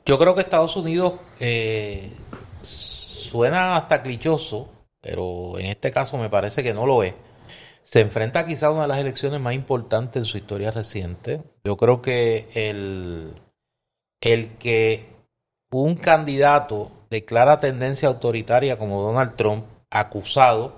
Yo 0.05 0.19
creo 0.19 0.35
que 0.35 0.41
Estados 0.41 0.77
Unidos 0.77 1.15
eh, 1.41 2.13
suena 2.61 3.77
hasta 3.77 4.03
clichoso, 4.03 4.71
pero 5.01 5.59
en 5.59 5.67
este 5.67 5.91
caso 5.91 6.17
me 6.19 6.31
parece 6.31 6.63
que 6.63 6.75
no 6.75 6.87
lo 6.87 7.03
es. 7.03 7.15
Se 7.85 8.01
enfrenta 8.01 8.45
quizá 8.47 8.67
a 8.67 8.71
una 8.71 8.83
de 8.83 8.89
las 8.89 8.99
elecciones 8.99 9.41
más 9.41 9.55
importantes 9.55 10.17
en 10.21 10.25
su 10.25 10.39
historia 10.39 10.71
reciente. 10.71 11.43
Yo 11.65 11.77
creo 11.77 12.03
que 12.03 12.49
el, 12.55 13.41
el 14.21 14.57
que 14.59 15.07
un 15.71 15.97
candidato 15.97 16.91
de 17.11 17.25
clara 17.25 17.59
tendencia 17.59 18.09
autoritaria 18.09 18.79
como 18.79 19.03
Donald 19.03 19.37
Trump, 19.37 19.65
acusado, 19.91 20.75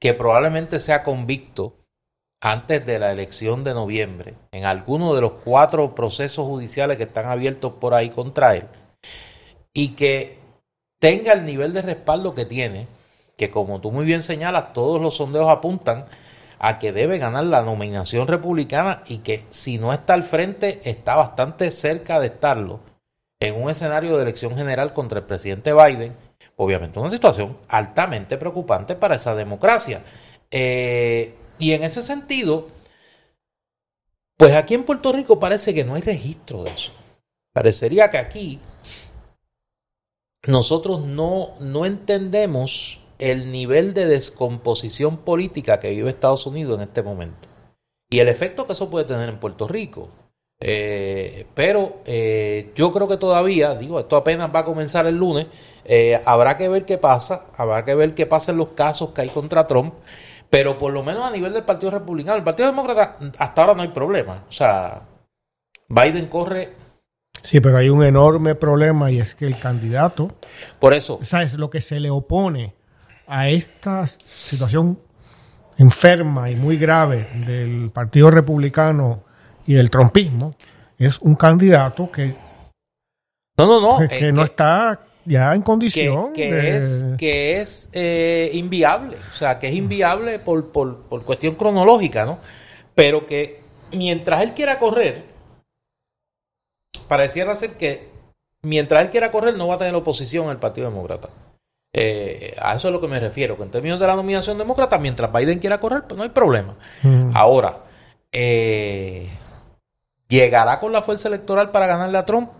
que 0.00 0.14
probablemente 0.14 0.78
sea 0.78 1.02
convicto 1.02 1.74
antes 2.40 2.84
de 2.84 2.98
la 2.98 3.12
elección 3.12 3.64
de 3.64 3.74
noviembre, 3.74 4.34
en 4.52 4.66
alguno 4.66 5.14
de 5.14 5.22
los 5.22 5.32
cuatro 5.44 5.94
procesos 5.94 6.46
judiciales 6.46 6.96
que 6.96 7.04
están 7.04 7.26
abiertos 7.26 7.72
por 7.74 7.94
ahí 7.94 8.10
contra 8.10 8.54
él, 8.54 8.66
y 9.72 9.94
que 9.94 10.38
tenga 11.00 11.32
el 11.32 11.44
nivel 11.44 11.72
de 11.72 11.82
respaldo 11.82 12.34
que 12.34 12.44
tiene, 12.44 12.86
que 13.36 13.50
como 13.50 13.80
tú 13.80 13.92
muy 13.92 14.04
bien 14.04 14.22
señalas, 14.22 14.72
todos 14.72 15.00
los 15.00 15.16
sondeos 15.16 15.48
apuntan 15.50 16.06
a 16.58 16.78
que 16.78 16.92
debe 16.92 17.18
ganar 17.18 17.44
la 17.44 17.62
nominación 17.62 18.26
republicana 18.28 19.02
y 19.06 19.18
que 19.18 19.44
si 19.50 19.78
no 19.78 19.92
está 19.92 20.14
al 20.14 20.22
frente, 20.22 20.80
está 20.88 21.14
bastante 21.14 21.70
cerca 21.70 22.18
de 22.18 22.28
estarlo 22.28 22.80
en 23.40 23.62
un 23.62 23.70
escenario 23.70 24.16
de 24.16 24.22
elección 24.22 24.56
general 24.56 24.94
contra 24.94 25.18
el 25.18 25.26
presidente 25.26 25.74
Biden, 25.74 26.16
obviamente 26.56 26.98
una 26.98 27.10
situación 27.10 27.58
altamente 27.68 28.38
preocupante 28.38 28.94
para 28.94 29.16
esa 29.16 29.34
democracia. 29.34 30.02
Eh, 30.50 31.34
y 31.58 31.72
en 31.72 31.82
ese 31.82 32.02
sentido, 32.02 32.68
pues 34.38 34.54
aquí 34.54 34.74
en 34.74 34.84
Puerto 34.84 35.12
Rico 35.12 35.38
parece 35.38 35.74
que 35.74 35.84
no 35.84 35.94
hay 35.94 36.02
registro 36.02 36.64
de 36.64 36.70
eso. 36.70 36.92
Parecería 37.52 38.10
que 38.10 38.18
aquí 38.18 38.60
nosotros 40.46 41.02
no, 41.04 41.54
no 41.60 41.84
entendemos 41.84 43.00
el 43.18 43.50
nivel 43.50 43.94
de 43.94 44.06
descomposición 44.06 45.18
política 45.18 45.80
que 45.80 45.90
vive 45.90 46.10
Estados 46.10 46.46
Unidos 46.46 46.76
en 46.76 46.88
este 46.88 47.02
momento 47.02 47.48
y 48.08 48.20
el 48.20 48.28
efecto 48.28 48.66
que 48.66 48.72
eso 48.72 48.90
puede 48.90 49.04
tener 49.04 49.28
en 49.28 49.38
Puerto 49.38 49.66
Rico. 49.66 50.08
Eh, 50.58 51.46
pero 51.54 52.00
eh, 52.06 52.72
yo 52.74 52.90
creo 52.90 53.06
que 53.08 53.18
todavía, 53.18 53.74
digo, 53.74 54.00
esto 54.00 54.16
apenas 54.16 54.50
va 54.54 54.60
a 54.60 54.64
comenzar 54.64 55.06
el 55.06 55.16
lunes, 55.16 55.48
eh, 55.84 56.20
habrá 56.24 56.56
que 56.56 56.68
ver 56.68 56.86
qué 56.86 56.96
pasa, 56.96 57.46
habrá 57.56 57.84
que 57.84 57.94
ver 57.94 58.14
qué 58.14 58.24
pasa 58.24 58.52
en 58.52 58.58
los 58.58 58.68
casos 58.68 59.10
que 59.10 59.20
hay 59.20 59.28
contra 59.28 59.66
Trump, 59.66 59.94
pero 60.48 60.78
por 60.78 60.92
lo 60.92 61.02
menos 61.02 61.26
a 61.26 61.30
nivel 61.30 61.52
del 61.52 61.64
Partido 61.64 61.90
Republicano, 61.90 62.38
el 62.38 62.44
Partido 62.44 62.68
Demócrata, 62.68 63.18
hasta 63.36 63.60
ahora 63.60 63.74
no 63.74 63.82
hay 63.82 63.88
problema. 63.88 64.44
O 64.48 64.52
sea, 64.52 65.02
Biden 65.88 66.28
corre. 66.28 66.72
Sí, 67.42 67.60
pero 67.60 67.76
hay 67.76 67.90
un 67.90 68.02
enorme 68.02 68.54
problema 68.54 69.10
y 69.10 69.20
es 69.20 69.34
que 69.34 69.46
el 69.46 69.58
candidato. 69.58 70.30
Por 70.80 70.94
eso. 70.94 71.18
¿Sabes? 71.22 71.54
Lo 71.54 71.68
que 71.68 71.82
se 71.82 72.00
le 72.00 72.08
opone 72.08 72.75
a 73.26 73.48
esta 73.48 74.06
situación 74.06 74.98
enferma 75.78 76.50
y 76.50 76.56
muy 76.56 76.76
grave 76.78 77.26
del 77.46 77.90
Partido 77.90 78.30
Republicano 78.30 79.22
y 79.66 79.74
del 79.74 79.90
trompismo 79.90 80.54
es 80.98 81.18
un 81.20 81.34
candidato 81.34 82.10
que 82.10 82.34
no 83.58 83.66
no 83.66 83.80
no 83.80 83.98
que, 83.98 84.16
que 84.16 84.32
no 84.32 84.44
está 84.44 85.00
ya 85.24 85.54
en 85.54 85.62
condición 85.62 86.32
que, 86.32 86.48
que 86.48 86.54
de... 86.54 86.76
es 86.76 87.04
que 87.18 87.60
es 87.60 87.88
eh, 87.92 88.50
inviable 88.54 89.16
o 89.30 89.34
sea 89.34 89.58
que 89.58 89.68
es 89.68 89.74
inviable 89.74 90.38
por, 90.38 90.70
por, 90.70 91.02
por 91.02 91.24
cuestión 91.24 91.56
cronológica 91.56 92.24
no 92.24 92.38
pero 92.94 93.26
que 93.26 93.60
mientras 93.92 94.40
él 94.42 94.54
quiera 94.54 94.78
correr 94.78 95.24
pareciera 97.08 97.54
ser 97.54 97.72
que 97.72 98.08
mientras 98.62 99.02
él 99.02 99.10
quiera 99.10 99.30
correr 99.30 99.56
no 99.56 99.68
va 99.68 99.74
a 99.74 99.78
tener 99.78 99.94
oposición 99.94 100.48
al 100.48 100.58
Partido 100.58 100.88
Demócrata 100.88 101.28
eh, 101.98 102.54
a 102.60 102.74
eso 102.74 102.88
es 102.88 102.92
lo 102.92 103.00
que 103.00 103.08
me 103.08 103.18
refiero 103.18 103.56
que 103.56 103.62
en 103.62 103.70
términos 103.70 103.98
de 103.98 104.06
la 104.06 104.14
nominación 104.14 104.58
demócrata 104.58 104.98
mientras 104.98 105.32
Biden 105.32 105.58
quiera 105.58 105.80
correr 105.80 106.04
pues 106.06 106.16
no 106.16 106.22
hay 106.22 106.28
problema 106.30 106.74
mm. 107.02 107.30
ahora 107.34 107.78
eh, 108.32 109.30
¿Llegará 110.28 110.80
con 110.80 110.92
la 110.92 111.02
fuerza 111.02 111.28
electoral 111.28 111.70
para 111.70 111.86
ganarle 111.86 112.18
a 112.18 112.26
Trump? 112.26 112.50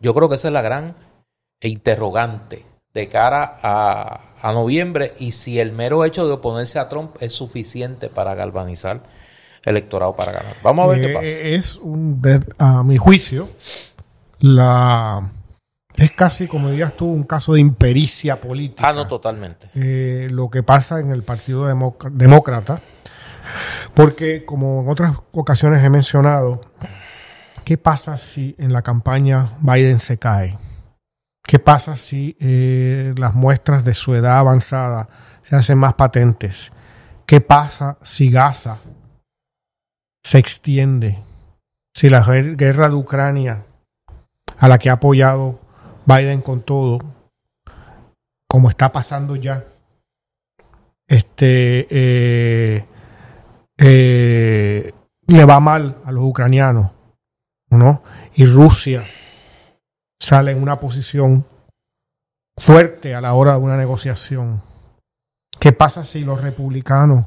Yo 0.00 0.14
creo 0.14 0.28
que 0.28 0.34
esa 0.34 0.48
es 0.48 0.54
la 0.54 0.62
gran 0.62 0.96
interrogante 1.60 2.66
de 2.92 3.08
cara 3.08 3.58
a, 3.62 4.20
a 4.42 4.52
noviembre 4.52 5.14
y 5.18 5.32
si 5.32 5.60
el 5.60 5.72
mero 5.72 6.04
hecho 6.04 6.26
de 6.26 6.32
oponerse 6.32 6.80
a 6.80 6.88
Trump 6.88 7.14
es 7.20 7.32
suficiente 7.32 8.08
para 8.08 8.34
galvanizar 8.34 9.02
electorado 9.64 10.16
para 10.16 10.32
ganar. 10.32 10.56
Vamos 10.64 10.84
a 10.84 10.88
ver 10.88 11.00
qué 11.00 11.08
pasa. 11.14 11.30
Es 11.30 11.76
un, 11.76 12.20
a 12.58 12.82
mi 12.82 12.98
juicio, 12.98 13.48
la 14.40 15.30
es 15.96 16.12
casi, 16.12 16.46
como 16.46 16.70
dirías 16.70 16.96
tú, 16.96 17.06
un 17.06 17.24
caso 17.24 17.54
de 17.54 17.60
impericia 17.60 18.40
política. 18.40 18.88
Ah, 18.88 18.92
no, 18.92 19.06
totalmente. 19.06 19.70
Eh, 19.74 20.28
lo 20.30 20.48
que 20.50 20.62
pasa 20.62 21.00
en 21.00 21.10
el 21.10 21.22
Partido 21.22 21.66
Demócrata, 21.66 22.80
porque 23.94 24.44
como 24.44 24.82
en 24.82 24.88
otras 24.88 25.12
ocasiones 25.32 25.84
he 25.84 25.90
mencionado, 25.90 26.60
¿qué 27.64 27.76
pasa 27.76 28.18
si 28.18 28.54
en 28.58 28.72
la 28.72 28.82
campaña 28.82 29.52
Biden 29.60 30.00
se 30.00 30.18
cae? 30.18 30.58
¿Qué 31.44 31.58
pasa 31.58 31.96
si 31.96 32.36
eh, 32.40 33.14
las 33.16 33.34
muestras 33.34 33.84
de 33.84 33.94
su 33.94 34.14
edad 34.14 34.38
avanzada 34.38 35.08
se 35.42 35.56
hacen 35.56 35.76
más 35.76 35.94
patentes? 35.94 36.72
¿Qué 37.26 37.40
pasa 37.40 37.98
si 38.02 38.30
Gaza 38.30 38.78
se 40.22 40.38
extiende? 40.38 41.18
Si 41.94 42.08
la 42.08 42.20
guerra 42.20 42.88
de 42.88 42.94
Ucrania, 42.94 43.66
a 44.56 44.68
la 44.68 44.78
que 44.78 44.88
ha 44.88 44.94
apoyado 44.94 45.61
Biden 46.12 46.42
con 46.42 46.62
todo, 46.62 46.98
como 48.46 48.68
está 48.68 48.92
pasando 48.92 49.34
ya, 49.36 49.64
este 51.08 51.86
eh, 51.90 52.84
eh, 53.78 54.92
le 55.26 55.44
va 55.44 55.60
mal 55.60 55.96
a 56.04 56.12
los 56.12 56.24
ucranianos, 56.24 56.90
¿no? 57.70 58.02
Y 58.34 58.44
Rusia 58.44 59.04
sale 60.20 60.52
en 60.52 60.62
una 60.62 60.78
posición 60.78 61.46
fuerte 62.58 63.14
a 63.14 63.20
la 63.20 63.32
hora 63.32 63.52
de 63.52 63.60
una 63.60 63.76
negociación. 63.76 64.60
¿Qué 65.58 65.72
pasa 65.72 66.04
si 66.04 66.24
los 66.24 66.42
republicanos, 66.42 67.26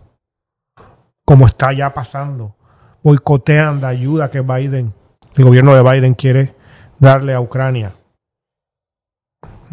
como 1.26 1.48
está 1.48 1.74
ya 1.74 1.94
pasando, 1.94 2.56
boicotean 3.02 3.82
la 3.82 3.88
ayuda 3.88 4.30
que 4.30 4.42
Biden, 4.42 4.94
el 5.36 5.44
gobierno 5.44 5.74
de 5.74 5.82
Biden 5.82 6.14
quiere 6.14 6.56
darle 7.00 7.34
a 7.34 7.42
Ucrania? 7.42 7.94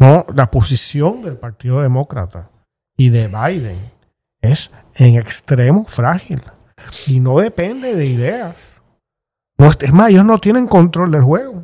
No, 0.03 0.25
la 0.35 0.51
posición 0.51 1.21
del 1.21 1.37
Partido 1.37 1.81
Demócrata 1.81 2.49
y 2.97 3.07
de 3.07 3.29
Biden 3.29 3.89
es 4.41 4.69
en 4.95 5.15
extremo 5.15 5.85
frágil 5.85 6.41
y 7.07 7.21
no 7.21 7.39
depende 7.39 7.95
de 7.95 8.05
ideas. 8.07 8.81
No, 9.57 9.69
es 9.69 9.93
más, 9.93 10.09
ellos 10.09 10.25
no 10.25 10.39
tienen 10.39 10.67
control 10.67 11.09
del 11.09 11.21
juego. 11.21 11.63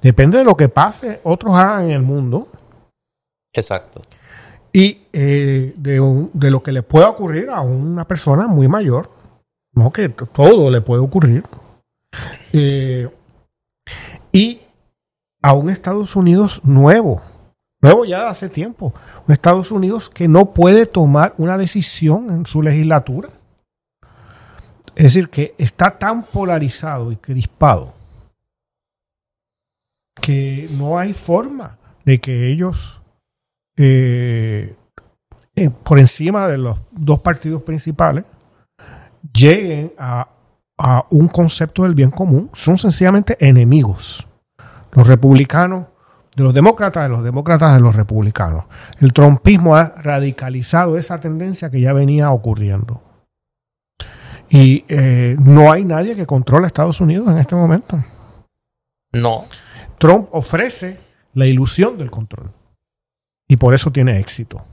Depende 0.00 0.38
de 0.38 0.44
lo 0.44 0.56
que 0.56 0.70
pase, 0.70 1.20
otros 1.24 1.54
hagan 1.54 1.84
en 1.84 1.90
el 1.90 2.00
mundo. 2.00 2.48
Exacto. 3.52 4.00
Y 4.72 5.02
eh, 5.12 5.74
de, 5.76 6.28
de, 6.32 6.50
lo 6.50 6.62
que 6.62 6.72
le 6.72 6.82
pueda 6.82 7.10
ocurrir 7.10 7.50
a 7.50 7.60
una 7.60 8.08
persona 8.08 8.46
muy 8.46 8.66
mayor. 8.66 9.10
No, 9.74 9.90
que 9.90 10.08
todo 10.08 10.70
le 10.70 10.80
puede 10.80 11.02
ocurrir. 11.02 11.44
Eh, 12.50 13.10
y 14.32 14.62
a 15.42 15.52
un 15.52 15.68
Estados 15.68 16.16
Unidos 16.16 16.62
nuevo 16.64 17.20
Nuevo 17.84 18.06
ya 18.06 18.30
hace 18.30 18.48
tiempo. 18.48 18.94
Un 19.26 19.34
Estados 19.34 19.70
Unidos 19.70 20.08
que 20.08 20.26
no 20.26 20.54
puede 20.54 20.86
tomar 20.86 21.34
una 21.36 21.58
decisión 21.58 22.30
en 22.30 22.46
su 22.46 22.62
legislatura. 22.62 23.28
Es 24.94 25.02
decir, 25.02 25.28
que 25.28 25.54
está 25.58 25.98
tan 25.98 26.22
polarizado 26.22 27.12
y 27.12 27.16
crispado 27.16 27.92
que 30.14 30.66
no 30.78 30.98
hay 30.98 31.12
forma 31.12 31.76
de 32.06 32.22
que 32.22 32.50
ellos, 32.50 33.02
eh, 33.76 34.74
eh, 35.54 35.68
por 35.68 35.98
encima 35.98 36.48
de 36.48 36.56
los 36.56 36.78
dos 36.90 37.18
partidos 37.18 37.64
principales, 37.64 38.24
lleguen 39.30 39.92
a, 39.98 40.28
a 40.78 41.04
un 41.10 41.28
concepto 41.28 41.82
del 41.82 41.94
bien 41.94 42.10
común. 42.10 42.48
Son 42.54 42.78
sencillamente 42.78 43.36
enemigos. 43.46 44.26
Los 44.92 45.06
republicanos 45.06 45.88
de 46.36 46.42
los 46.42 46.52
demócratas, 46.52 47.04
de 47.04 47.08
los 47.08 47.24
demócratas, 47.24 47.74
de 47.74 47.80
los 47.80 47.94
republicanos. 47.94 48.64
El 49.00 49.12
trompismo 49.12 49.76
ha 49.76 49.94
radicalizado 49.96 50.98
esa 50.98 51.20
tendencia 51.20 51.70
que 51.70 51.80
ya 51.80 51.92
venía 51.92 52.30
ocurriendo. 52.30 53.00
Y 54.48 54.84
eh, 54.88 55.36
no 55.38 55.72
hay 55.72 55.84
nadie 55.84 56.16
que 56.16 56.26
controle 56.26 56.64
a 56.64 56.68
Estados 56.68 57.00
Unidos 57.00 57.28
en 57.28 57.38
este 57.38 57.54
momento. 57.54 58.02
No. 59.12 59.44
Trump 59.98 60.28
ofrece 60.32 60.98
la 61.34 61.46
ilusión 61.46 61.96
del 61.96 62.10
control. 62.10 62.50
Y 63.48 63.56
por 63.56 63.74
eso 63.74 63.90
tiene 63.92 64.18
éxito. 64.18 64.64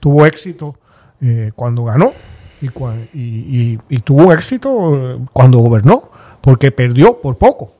Tuvo 0.00 0.26
éxito 0.26 0.78
eh, 1.20 1.52
cuando 1.54 1.84
ganó 1.84 2.12
y, 2.60 3.78
y 3.88 3.98
tuvo 4.00 4.32
éxito 4.32 5.14
eh, 5.14 5.18
cuando 5.32 5.58
gobernó, 5.58 6.10
porque 6.40 6.72
perdió 6.72 7.20
por 7.20 7.38
poco 7.38 7.77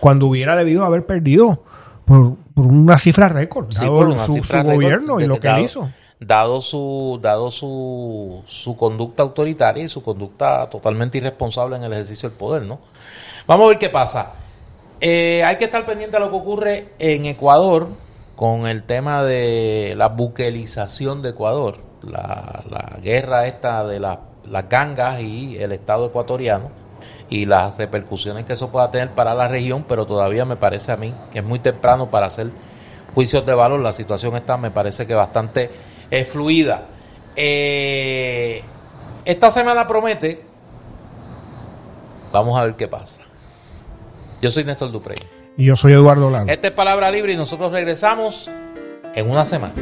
cuando 0.00 0.26
hubiera 0.26 0.56
debido 0.56 0.84
haber 0.84 1.06
perdido 1.06 1.62
por, 2.04 2.36
una 2.56 2.98
cifra 2.98 3.28
récord, 3.28 3.72
dado 3.72 4.26
su, 4.26 4.62
gobierno 4.64 5.20
y 5.20 5.26
lo 5.26 5.38
que 5.38 5.60
hizo. 5.60 5.90
Dado 6.20 6.60
su, 6.60 7.20
dado 7.22 7.50
su, 7.50 8.42
su 8.46 8.76
conducta 8.76 9.22
autoritaria 9.22 9.84
y 9.84 9.88
su 9.88 10.02
conducta 10.02 10.68
totalmente 10.68 11.18
irresponsable 11.18 11.76
en 11.76 11.84
el 11.84 11.92
ejercicio 11.92 12.28
del 12.28 12.36
poder, 12.36 12.62
¿no? 12.62 12.80
Vamos 13.46 13.66
a 13.66 13.68
ver 13.68 13.78
qué 13.78 13.88
pasa. 13.88 14.32
Eh, 15.00 15.44
hay 15.44 15.56
que 15.56 15.66
estar 15.66 15.86
pendiente 15.86 16.16
de 16.16 16.24
lo 16.24 16.30
que 16.30 16.36
ocurre 16.36 16.88
en 16.98 17.26
Ecuador 17.26 17.88
con 18.34 18.66
el 18.66 18.82
tema 18.82 19.22
de 19.22 19.94
la 19.96 20.08
buquelización 20.08 21.22
de 21.22 21.30
Ecuador, 21.30 21.78
la, 22.02 22.64
la 22.68 22.98
guerra 23.00 23.46
esta 23.46 23.86
de 23.86 24.00
las 24.00 24.18
gangas 24.68 25.20
y 25.20 25.56
el 25.56 25.70
Estado 25.70 26.06
ecuatoriano 26.06 26.87
y 27.30 27.46
las 27.46 27.76
repercusiones 27.76 28.44
que 28.46 28.54
eso 28.54 28.70
pueda 28.70 28.90
tener 28.90 29.10
para 29.10 29.34
la 29.34 29.48
región, 29.48 29.84
pero 29.88 30.06
todavía 30.06 30.44
me 30.44 30.56
parece 30.56 30.92
a 30.92 30.96
mí 30.96 31.14
que 31.32 31.40
es 31.40 31.44
muy 31.44 31.58
temprano 31.58 32.10
para 32.10 32.26
hacer 32.26 32.50
juicios 33.14 33.44
de 33.44 33.54
valor. 33.54 33.80
La 33.80 33.92
situación 33.92 34.36
está, 34.36 34.56
me 34.56 34.70
parece 34.70 35.06
que 35.06 35.14
bastante 35.14 35.70
eh, 36.10 36.24
fluida. 36.24 36.86
Eh, 37.36 38.62
esta 39.24 39.50
semana 39.50 39.86
promete. 39.86 40.42
Vamos 42.32 42.58
a 42.58 42.64
ver 42.64 42.74
qué 42.74 42.88
pasa. 42.88 43.22
Yo 44.40 44.50
soy 44.50 44.64
Néstor 44.64 44.92
Duprey. 44.92 45.18
Y 45.56 45.66
yo 45.66 45.76
soy 45.76 45.92
Eduardo 45.92 46.30
Lano. 46.30 46.50
Esta 46.50 46.68
es 46.68 46.72
Palabra 46.72 47.10
Libre 47.10 47.32
y 47.32 47.36
nosotros 47.36 47.72
regresamos 47.72 48.48
en 49.14 49.30
una 49.30 49.44
semana. 49.44 49.74